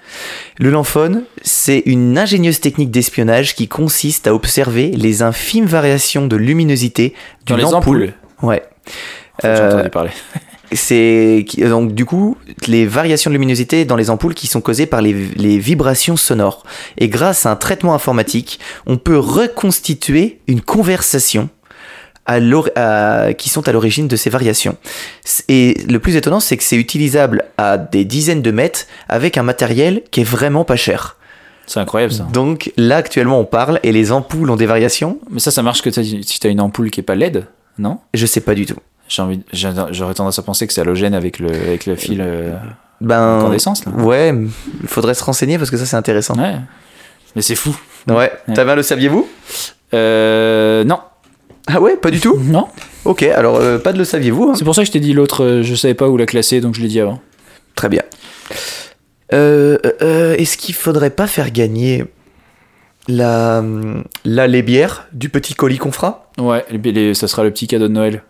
Le 0.59 0.71
lamphone, 0.71 1.23
c'est 1.43 1.83
une 1.87 2.19
ingénieuse 2.19 2.61
technique 2.61 2.91
d'espionnage 2.91 3.55
qui 3.55 3.69
consiste 3.69 4.27
à 4.27 4.35
observer 4.35 4.89
les 4.89 5.23
infimes 5.23 5.67
variations 5.67 6.27
de 6.27 6.37
luminosité 6.37 7.15
Dans 7.47 7.55
d'une 7.55 7.65
les 7.67 7.73
ampoule. 7.75 7.97
ampoules. 8.41 8.49
Ouais. 8.49 8.63
J'ai 9.43 9.49
Euh, 9.51 9.69
entendu 9.75 9.91
parler. 9.91 10.11
C'est 10.73 11.45
qui- 11.49 11.63
donc 11.63 11.93
du 11.93 12.05
coup 12.05 12.37
les 12.67 12.87
variations 12.87 13.31
de 13.31 13.35
luminosité 13.35 13.85
dans 13.85 13.97
les 13.97 14.11
ampoules 14.11 14.35
qui 14.35 14.47
sont 14.47 14.61
causées 14.61 14.87
par 14.87 15.01
les, 15.03 15.13
les 15.37 15.59
vibrations 15.59 16.17
sonores. 16.17 16.65
Et 16.99 17.09
grâce 17.09 17.47
à 17.47 17.51
un 17.51 17.57
traitement 17.57 17.95
informatique, 17.95 18.59
on 18.87 18.97
peut 18.97 19.19
reconstituer 19.19 20.41
une 20.47 20.61
conversation 20.61 21.49
à 22.29 22.41
l'or- 22.41 22.71
à- 22.75 23.35
qui 23.35 23.49
sont 23.49 23.69
à 23.69 23.73
l'origine 23.73 24.09
de 24.09 24.17
ces 24.17 24.31
variations. 24.31 24.77
Et 25.49 25.77
le 25.89 25.99
plus 26.01 26.17
étonnant, 26.17 26.41
c'est 26.41 26.57
que 26.57 26.65
c'est 26.65 26.77
utilisable 26.77 27.45
à 27.57 27.79
des 27.79 28.05
dizaines 28.05 28.43
de 28.43 28.51
mètres 28.51 28.87
avec 29.09 29.39
un 29.39 29.43
matériel 29.45 30.03
qui 30.11 30.23
est 30.23 30.25
vraiment 30.25 30.65
pas 30.65 30.77
cher. 30.77 31.17
C'est 31.69 31.81
incroyable 31.81 32.13
ça. 32.13 32.27
Donc 32.33 32.73
là 32.77 32.97
actuellement 32.97 33.41
on 33.41 33.45
parle 33.45 33.81
et 33.83 33.91
les 33.93 34.13
ampoules 34.13 34.51
ont 34.51 34.57
des 34.57 34.67
variations. 34.67 35.19
Mais 35.31 35.41
ça, 35.41 35.51
ça 35.51 35.63
marche 35.63 35.83
que 35.83 35.91
t'as- 35.91 36.03
si 36.05 36.41
t'as 36.41 36.49
une 36.49 36.61
ampoule 36.61 36.91
qui 36.91 37.01
est 37.01 37.03
pas 37.05 37.15
LED, 37.17 37.45
non? 37.79 37.99
Je 38.15 38.25
sais 38.27 38.41
pas 38.41 38.55
du 38.55 38.67
tout. 38.67 38.79
J'ai 39.09 39.23
envie, 39.23 39.41
j'ai- 39.53 39.71
j'aurais 39.93 40.15
tendance 40.15 40.39
à 40.39 40.43
penser 40.43 40.67
que 40.67 40.73
c'est 40.73 40.81
halogène 40.81 41.15
avec 41.15 41.39
le, 41.39 41.49
avec 41.49 41.87
le 41.87 41.95
fil 41.97 42.21
euh, 42.21 42.53
Ben 43.01 43.39
incandescence 43.39 43.85
là. 43.85 43.93
ouais, 43.93 44.35
il 44.83 44.89
faudrait 44.89 45.15
se 45.15 45.23
renseigner 45.25 45.59
parce 45.59 45.71
que 45.71 45.77
ça 45.77 45.87
c'est 45.87 45.97
intéressant. 45.97 46.35
Ouais. 46.37 46.57
Mais 47.37 47.43
c'est 47.43 47.55
fou. 47.55 47.77
Ouais. 48.09 48.15
Ouais. 48.49 48.55
T'avais 48.55 48.73
un 48.73 48.77
le 48.77 48.83
saviez-vous? 48.83 49.29
Euh, 49.95 50.83
non. 50.85 50.99
Ah 51.69 51.81
ouais, 51.81 51.97
pas 51.97 52.11
du 52.11 52.21
tout? 52.21 52.39
Non. 52.39 52.69
Ok, 53.05 53.23
alors 53.23 53.57
euh, 53.57 53.79
pas 53.79 53.93
de 53.93 53.99
le 53.99 54.05
saviez-vous 54.05 54.51
hein 54.51 54.55
C'est 54.57 54.65
pour 54.65 54.75
ça 54.75 54.83
que 54.83 54.87
je 54.87 54.93
t'ai 54.93 55.01
dit 55.01 55.13
l'autre, 55.13 55.45
euh, 55.45 55.63
je 55.63 55.75
savais 55.75 55.95
pas 55.95 56.09
où 56.09 56.17
la 56.17 56.27
classer, 56.27 56.61
donc 56.61 56.75
je 56.75 56.81
l'ai 56.81 56.89
dit 56.89 57.01
avant. 57.01 57.21
Très 57.75 57.89
bien. 57.89 58.03
Euh, 59.33 59.79
Est-ce 60.37 60.57
qu'il 60.57 60.75
faudrait 60.75 61.11
pas 61.11 61.27
faire 61.27 61.51
gagner 61.51 62.05
la, 63.09 63.63
la 64.25 64.47
les 64.47 64.63
bières 64.63 65.07
du 65.13 65.29
petit 65.29 65.55
colis 65.55 65.79
qu'on 65.79 65.93
fera? 65.93 66.31
Ouais, 66.39 66.65
les- 66.71 66.93
les- 66.93 67.15
ça 67.15 67.29
sera 67.29 67.45
le 67.45 67.51
petit 67.51 67.67
cadeau 67.67 67.89
de 67.89 67.93
Noël. 67.93 68.23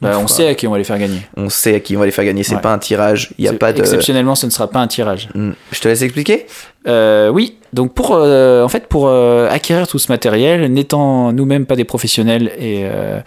Bah, 0.00 0.18
on 0.18 0.26
sait 0.26 0.48
à 0.48 0.54
qui 0.54 0.66
on 0.66 0.70
va 0.70 0.78
les 0.78 0.84
faire 0.84 0.98
gagner. 0.98 1.20
On 1.36 1.50
sait 1.50 1.74
à 1.74 1.80
qui 1.80 1.94
on 1.96 2.00
va 2.00 2.06
les 2.06 2.10
faire 2.12 2.24
gagner. 2.24 2.42
C'est 2.42 2.54
Ouais. 2.54 2.60
pas 2.62 2.72
un 2.72 2.78
tirage. 2.78 3.32
Il 3.38 3.44
y 3.44 3.48
a 3.48 3.52
pas 3.52 3.72
de. 3.72 3.80
Exceptionnellement, 3.80 4.34
ce 4.34 4.46
ne 4.46 4.50
sera 4.50 4.68
pas 4.68 4.78
un 4.80 4.86
tirage. 4.86 5.28
Hmm. 5.34 5.50
Je 5.72 5.80
te 5.80 5.88
laisse 5.88 6.00
expliquer. 6.02 6.46
Euh, 6.88 7.28
oui, 7.28 7.56
donc 7.74 7.92
pour 7.92 8.12
euh, 8.14 8.64
en 8.64 8.68
fait 8.68 8.86
pour 8.86 9.08
euh, 9.08 9.46
acquérir 9.50 9.86
tout 9.86 9.98
ce 9.98 10.10
matériel, 10.10 10.72
n'étant 10.72 11.30
nous-mêmes 11.32 11.66
pas 11.66 11.76
des 11.76 11.84
professionnels 11.84 12.50
et, 12.58 12.84
euh, 12.84 13.20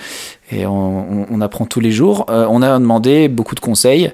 et 0.51 0.65
on, 0.65 0.71
on- 1.21 1.27
on 1.29 1.41
apprend 1.41 1.65
tous 1.67 1.79
les 1.79 1.91
jours, 1.91 2.25
euh, 2.31 2.47
on 2.49 2.63
a 2.63 2.79
demandé 2.79 3.27
beaucoup 3.27 3.53
de 3.53 3.59
conseils. 3.59 4.11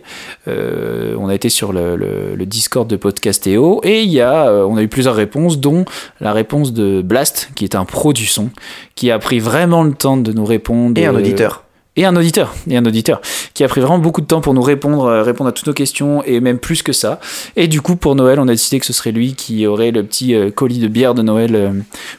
Euh, 0.50 1.16
on 1.18 1.30
a 1.30 1.36
été 1.36 1.48
sur 1.48 1.72
le, 1.72 1.96
le- 1.96 2.36
le 2.36 2.46
Discord 2.46 2.90
de 2.90 2.98
Podcastéo 2.98 3.80
et 3.86 4.02
il 4.04 4.10
y 4.12 4.20
a, 4.20 4.48
euh, 4.50 4.66
on 4.70 4.76
a 4.76 4.82
eu 4.82 4.90
plusieurs 4.90 5.16
réponses, 5.16 5.60
dont 5.60 5.86
la 6.20 6.34
réponse 6.34 6.74
de 6.74 7.02
Blast, 7.02 7.52
qui 7.56 7.64
est 7.64 7.76
un 7.76 7.86
pro 7.86 8.12
du 8.12 8.26
son, 8.26 8.50
qui 8.96 9.12
a 9.12 9.20
pris 9.20 9.40
vraiment 9.40 9.84
le 9.84 9.94
temps 9.94 10.18
de 10.18 10.34
nous 10.34 10.44
répondre. 10.46 11.00
Et 11.00 11.06
un 11.06 11.16
auditeur. 11.16 11.64
Et 12.00 12.06
un 12.06 12.16
auditeur, 12.16 12.56
et 12.70 12.78
un 12.78 12.86
auditeur, 12.86 13.22
qui 13.54 13.64
a 13.64 13.68
pris 13.68 13.82
vraiment 13.82 14.00
beaucoup 14.00 14.22
de 14.22 14.26
temps 14.26 14.42
pour 14.42 14.54
nous 14.56 14.62
répondre, 14.62 15.06
euh, 15.06 15.24
répondre 15.24 15.50
à 15.50 15.54
toutes 15.54 15.68
nos 15.68 15.74
questions, 15.74 16.24
et 16.24 16.40
même 16.40 16.58
plus 16.58 16.82
que 16.82 16.94
ça. 16.94 17.20
Et 17.56 17.68
du 17.68 17.82
coup, 17.82 17.96
pour 17.96 18.16
Noël, 18.16 18.40
on 18.40 18.48
a 18.48 18.52
décidé 18.52 18.80
que 18.80 18.86
ce 18.86 18.94
serait 18.94 19.12
lui 19.12 19.36
qui 19.36 19.68
aurait 19.68 19.92
le 19.92 20.04
petit 20.04 20.34
euh, 20.34 20.50
colis 20.50 20.80
de 20.80 20.88
bière 20.88 21.14
de 21.14 21.22
Noël 21.22 21.56
euh, 21.56 21.72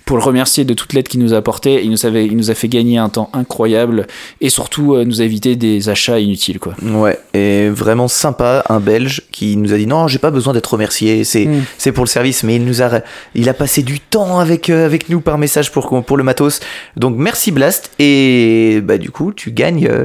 pour 0.04 0.16
le 0.16 0.22
remercier 0.22 0.64
de 0.64 0.74
toute 0.74 0.92
l'aide 0.92 1.08
qu'il 1.08 1.20
nous 1.20 1.34
a 1.34 1.38
apporté. 1.38 1.82
Il 1.82 1.90
nous, 1.90 2.06
avait, 2.06 2.26
il 2.26 2.36
nous 2.36 2.50
a 2.50 2.54
fait 2.54 2.68
gagner 2.68 2.98
un 2.98 3.08
temps 3.08 3.30
incroyable, 3.32 4.06
et 4.40 4.50
surtout 4.50 4.96
nous 5.04 5.20
a 5.20 5.24
évité 5.24 5.56
des 5.56 5.88
achats 5.88 6.20
inutiles, 6.20 6.60
quoi. 6.60 6.74
Ouais, 6.82 7.18
et 7.34 7.68
vraiment 7.68 8.08
sympa, 8.08 8.64
un 8.68 8.80
Belge 8.80 9.22
qui 9.32 9.56
nous 9.56 9.72
a 9.72 9.76
dit 9.76 9.86
non, 9.86 10.06
j'ai 10.06 10.18
pas 10.18 10.30
besoin 10.30 10.52
d'être 10.52 10.72
remercié, 10.72 11.24
c'est 11.24 11.50
Mm. 11.50 11.62
c'est 11.78 11.92
pour 11.92 12.04
le 12.04 12.08
service, 12.08 12.42
mais 12.42 12.56
il 12.56 12.64
nous 12.64 12.82
a 12.82 13.00
il 13.34 13.48
a 13.48 13.54
passé 13.54 13.82
du 13.82 14.00
temps 14.00 14.38
avec 14.38 14.70
avec 14.70 15.08
nous 15.08 15.20
par 15.20 15.38
message 15.38 15.72
pour 15.72 16.02
pour 16.04 16.16
le 16.16 16.24
matos. 16.24 16.60
Donc 16.96 17.16
merci 17.16 17.50
Blast 17.50 17.90
et 17.98 18.80
bah 18.82 18.98
du 18.98 19.10
coup 19.10 19.32
tu 19.32 19.50
gagnes 19.52 19.69
euh, 19.78 20.04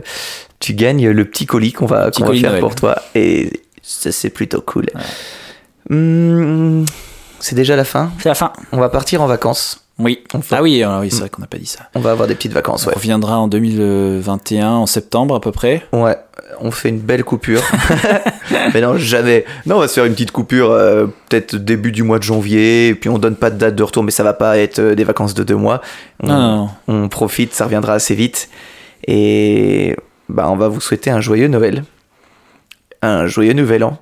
tu 0.59 0.73
gagnes 0.73 1.09
le 1.09 1.25
petit 1.25 1.45
colis 1.45 1.73
qu'on 1.73 1.85
va 1.85 2.11
colis 2.11 2.37
de 2.37 2.41
faire 2.41 2.51
Noël. 2.51 2.61
pour 2.61 2.75
toi 2.75 2.95
et 3.15 3.61
ça 3.81 4.11
c'est 4.11 4.29
plutôt 4.29 4.61
cool. 4.61 4.85
Hmm, 5.89 6.85
c'est 7.39 7.55
déjà 7.55 7.75
la 7.75 7.83
fin? 7.85 8.11
C'est 8.19 8.29
la 8.29 8.35
fin. 8.35 8.51
On 8.71 8.77
va 8.79 8.89
partir 8.89 9.21
en 9.21 9.27
vacances. 9.27 9.81
Oui. 9.97 10.23
Ah 10.51 10.61
oui, 10.61 10.83
ah 10.83 10.99
oui 10.99 11.09
c'est 11.09 11.19
vrai 11.21 11.29
qu'on 11.29 11.41
n'a 11.41 11.47
pas 11.47 11.57
dit 11.57 11.65
ça. 11.67 11.79
On 11.95 12.01
va 12.01 12.11
avoir 12.11 12.27
des 12.27 12.35
petites 12.35 12.51
vacances. 12.51 12.85
On 12.85 12.89
Ouais. 12.89 12.95
reviendra 12.95 13.37
en 13.39 13.47
2021, 13.47 14.67
en 14.71 14.85
septembre 14.87 15.35
à 15.35 15.39
peu 15.39 15.51
près. 15.53 15.83
Ouais, 15.93 16.17
on 16.59 16.69
fait 16.71 16.89
une 16.89 16.99
belle 16.99 17.23
coupure. 17.23 17.61
Mais 18.73 18.81
non, 18.81 18.97
jamais. 18.97 19.45
Non, 19.65 19.77
on 19.77 19.79
va 19.79 19.87
se 19.87 19.93
faire 19.93 20.03
une 20.03 20.11
petite 20.13 20.31
coupure, 20.31 20.71
euh, 20.71 21.05
peut-être 21.29 21.55
début 21.55 21.93
du 21.93 22.03
mois 22.03 22.17
de 22.17 22.23
janvier, 22.23 22.89
et 22.89 22.95
puis 22.95 23.09
on 23.09 23.17
donne 23.19 23.37
pas 23.37 23.49
de 23.51 23.57
date 23.57 23.75
de 23.75 23.83
retour, 23.83 24.03
mais 24.03 24.11
ça 24.11 24.23
va 24.23 24.33
pas 24.33 24.57
être 24.57 24.79
euh, 24.79 24.95
des 24.95 25.05
vacances 25.05 25.33
de 25.33 25.43
deux 25.43 25.55
mois. 25.55 25.79
On, 26.21 26.27
Non, 26.27 26.37
non, 26.39 26.69
non. 26.89 27.03
on 27.03 27.07
profite, 27.07 27.53
ça 27.53 27.63
reviendra 27.63 27.93
assez 27.93 28.15
vite. 28.15 28.49
Et 29.07 29.95
bah, 30.29 30.47
on 30.49 30.55
va 30.55 30.67
vous 30.67 30.81
souhaiter 30.81 31.09
un 31.09 31.21
joyeux 31.21 31.47
Noël. 31.47 31.83
Un 33.01 33.27
joyeux 33.27 33.53
nouvel 33.53 33.83
an. 33.83 33.99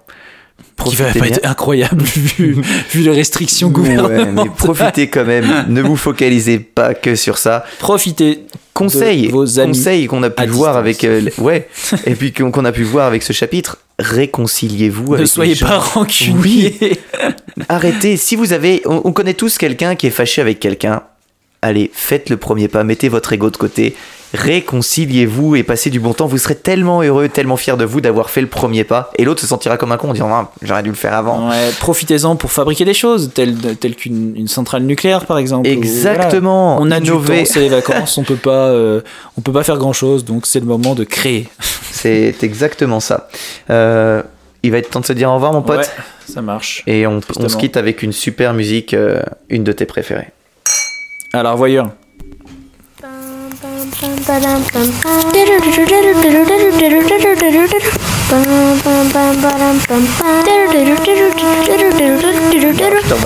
Qui 0.86 0.96
va 0.96 1.06
Profitez 1.06 1.20
pas 1.20 1.26
bien. 1.26 1.36
être 1.38 1.46
incroyable 1.46 2.04
vu, 2.04 2.62
vu 2.92 3.02
les 3.02 3.12
restrictions 3.12 3.68
Ouais, 3.68 3.74
gouvernementales. 3.74 4.34
mais 4.34 4.50
profitez 4.56 5.08
quand 5.10 5.26
même. 5.26 5.66
ne 5.70 5.82
vous 5.82 5.96
focalisez 5.96 6.60
pas 6.60 6.94
que 6.94 7.16
sur 7.16 7.38
ça. 7.38 7.66
Profitez 7.80 8.46
Conseil, 8.74 9.28
de 9.28 9.32
vos 9.32 9.60
amis 9.60 9.78
conseil 9.78 10.08
qu'on 10.08 10.24
a 10.24 10.30
pu 10.32 10.46
voir 10.48 10.84
distance. 10.84 11.04
avec 11.04 11.04
euh, 11.38 11.42
ouais, 11.44 11.68
et 12.06 12.16
puis 12.16 12.34
qu'on 12.34 12.66
a 12.66 12.72
pu 12.72 12.84
voir 12.84 13.08
avec 13.08 13.22
ce 13.24 13.32
chapitre. 13.34 13.78
Réconciliez-vous. 14.00 15.16
Ne 15.18 15.26
soyez 15.26 15.56
pas 15.56 15.78
rancuniers. 15.78 16.98
Arrêtez. 17.70 18.18
Si 18.18 18.36
vous 18.36 18.52
avez, 18.52 18.82
on, 18.86 19.02
on 19.06 19.12
connaît 19.14 19.36
tous 19.36 19.58
quelqu'un 19.58 19.96
qui 19.96 20.08
est 20.08 20.12
fâché 20.12 20.42
avec 20.42 20.60
quelqu'un. 20.60 21.04
Allez, 21.62 21.92
faites 21.94 22.30
le 22.30 22.38
premier 22.38 22.68
pas, 22.68 22.84
mettez 22.84 23.10
votre 23.10 23.32
ego 23.32 23.50
de 23.52 23.58
côté, 23.58 23.96
réconciliez-vous 24.34 25.55
et 25.55 25.64
passez 25.64 25.89
du 25.89 25.99
bon 25.99 26.14
temps. 26.14 26.26
Vous 26.26 26.38
serez 26.38 26.55
tellement 26.55 27.01
heureux, 27.01 27.30
tellement 27.30 27.57
fier 27.57 27.77
de 27.77 27.85
vous 27.85 28.01
d'avoir 28.01 28.30
fait 28.30 28.41
le 28.41 28.47
premier 28.47 28.84
pas. 28.84 29.11
Et 29.18 29.26
l'autre 29.26 29.41
se 29.41 29.47
sentira 29.47 29.77
comme 29.77 29.91
un 29.91 29.97
con 29.97 30.10
en 30.10 30.14
disant 30.14 30.30
Ah, 30.31 30.51
j'aurais 30.61 30.84
dû 30.84 30.89
le 30.89 30.95
faire 30.95 31.14
avant. 31.14 31.49
Ouais, 31.49 31.69
Profitez-en 31.80 32.35
pour 32.35 32.51
fabriquer 32.51 32.85
des 32.85 32.93
choses, 32.93 33.31
telles, 33.34 33.55
telles 33.77 33.95
qu'une 33.95 34.35
une 34.35 34.47
centrale 34.47 34.84
nucléaire 34.84 35.26
par 35.26 35.38
exemple. 35.38 35.68
Exactement. 35.68 36.77
voilà. 36.77 36.88
On 36.88 36.91
a 36.91 36.99
Innover. 36.99 37.38
du 37.38 37.43
temps, 37.43 37.51
c'est 37.53 37.60
les 37.60 37.69
vacances, 37.81 38.18
on 38.18 38.23
peut 38.23 38.35
pas, 38.35 38.68
euh, 38.69 39.01
on 39.38 39.41
peut 39.41 39.53
pas 39.53 39.64
faire 39.64 39.77
grand 39.77 39.93
chose, 39.93 40.26
donc 40.26 40.45
c'est 40.45 40.60
le 40.60 40.65
moment 40.65 40.95
de 40.95 41.03
créer. 41.03 41.47
C'est 41.91 42.43
exactement 42.43 42.99
ça. 42.99 43.30
Euh, 43.69 44.22
il 44.61 44.72
va 44.72 44.80
être 44.80 44.89
temps 44.89 44.99
de 44.99 45.05
se 45.05 45.14
dire 45.14 45.30
au 45.30 45.35
revoir, 45.35 45.53
mon 45.53 45.61
pote. 45.61 45.77
Ouais, 45.77 45.85
ça 46.27 46.41
marche. 46.41 46.84
Et 46.85 47.07
on, 47.07 47.22
on 47.39 47.47
se 47.47 47.55
quitte 47.55 47.77
avec 47.77 48.03
une 48.03 48.11
super 48.11 48.53
musique, 48.53 48.93
euh, 48.93 49.22
une 49.49 49.64
de 49.64 49.72
tes 49.72 49.85
préférées. 49.85 50.27
Alors 51.31 51.55
voyons. 51.55 51.91
Je 54.04 54.10
t'en 63.10 63.18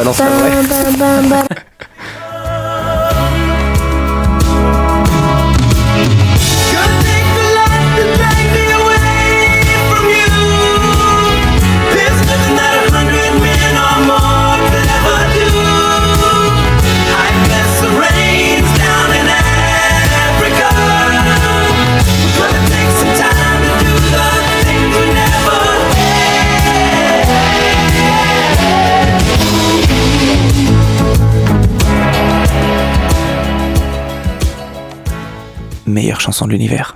Meilleure 35.97 36.21
chanson 36.21 36.45
de 36.45 36.51
l'univers. 36.51 36.95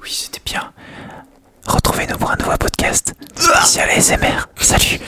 Oui, 0.00 0.08
c'était 0.08 0.40
bien. 0.44 0.70
Retrouvez-nous 1.66 2.16
pour 2.16 2.30
un 2.30 2.36
nouveau 2.36 2.56
podcast 2.56 3.12
spécial 3.34 3.90
ASMR. 3.90 4.46
Salut. 4.60 5.00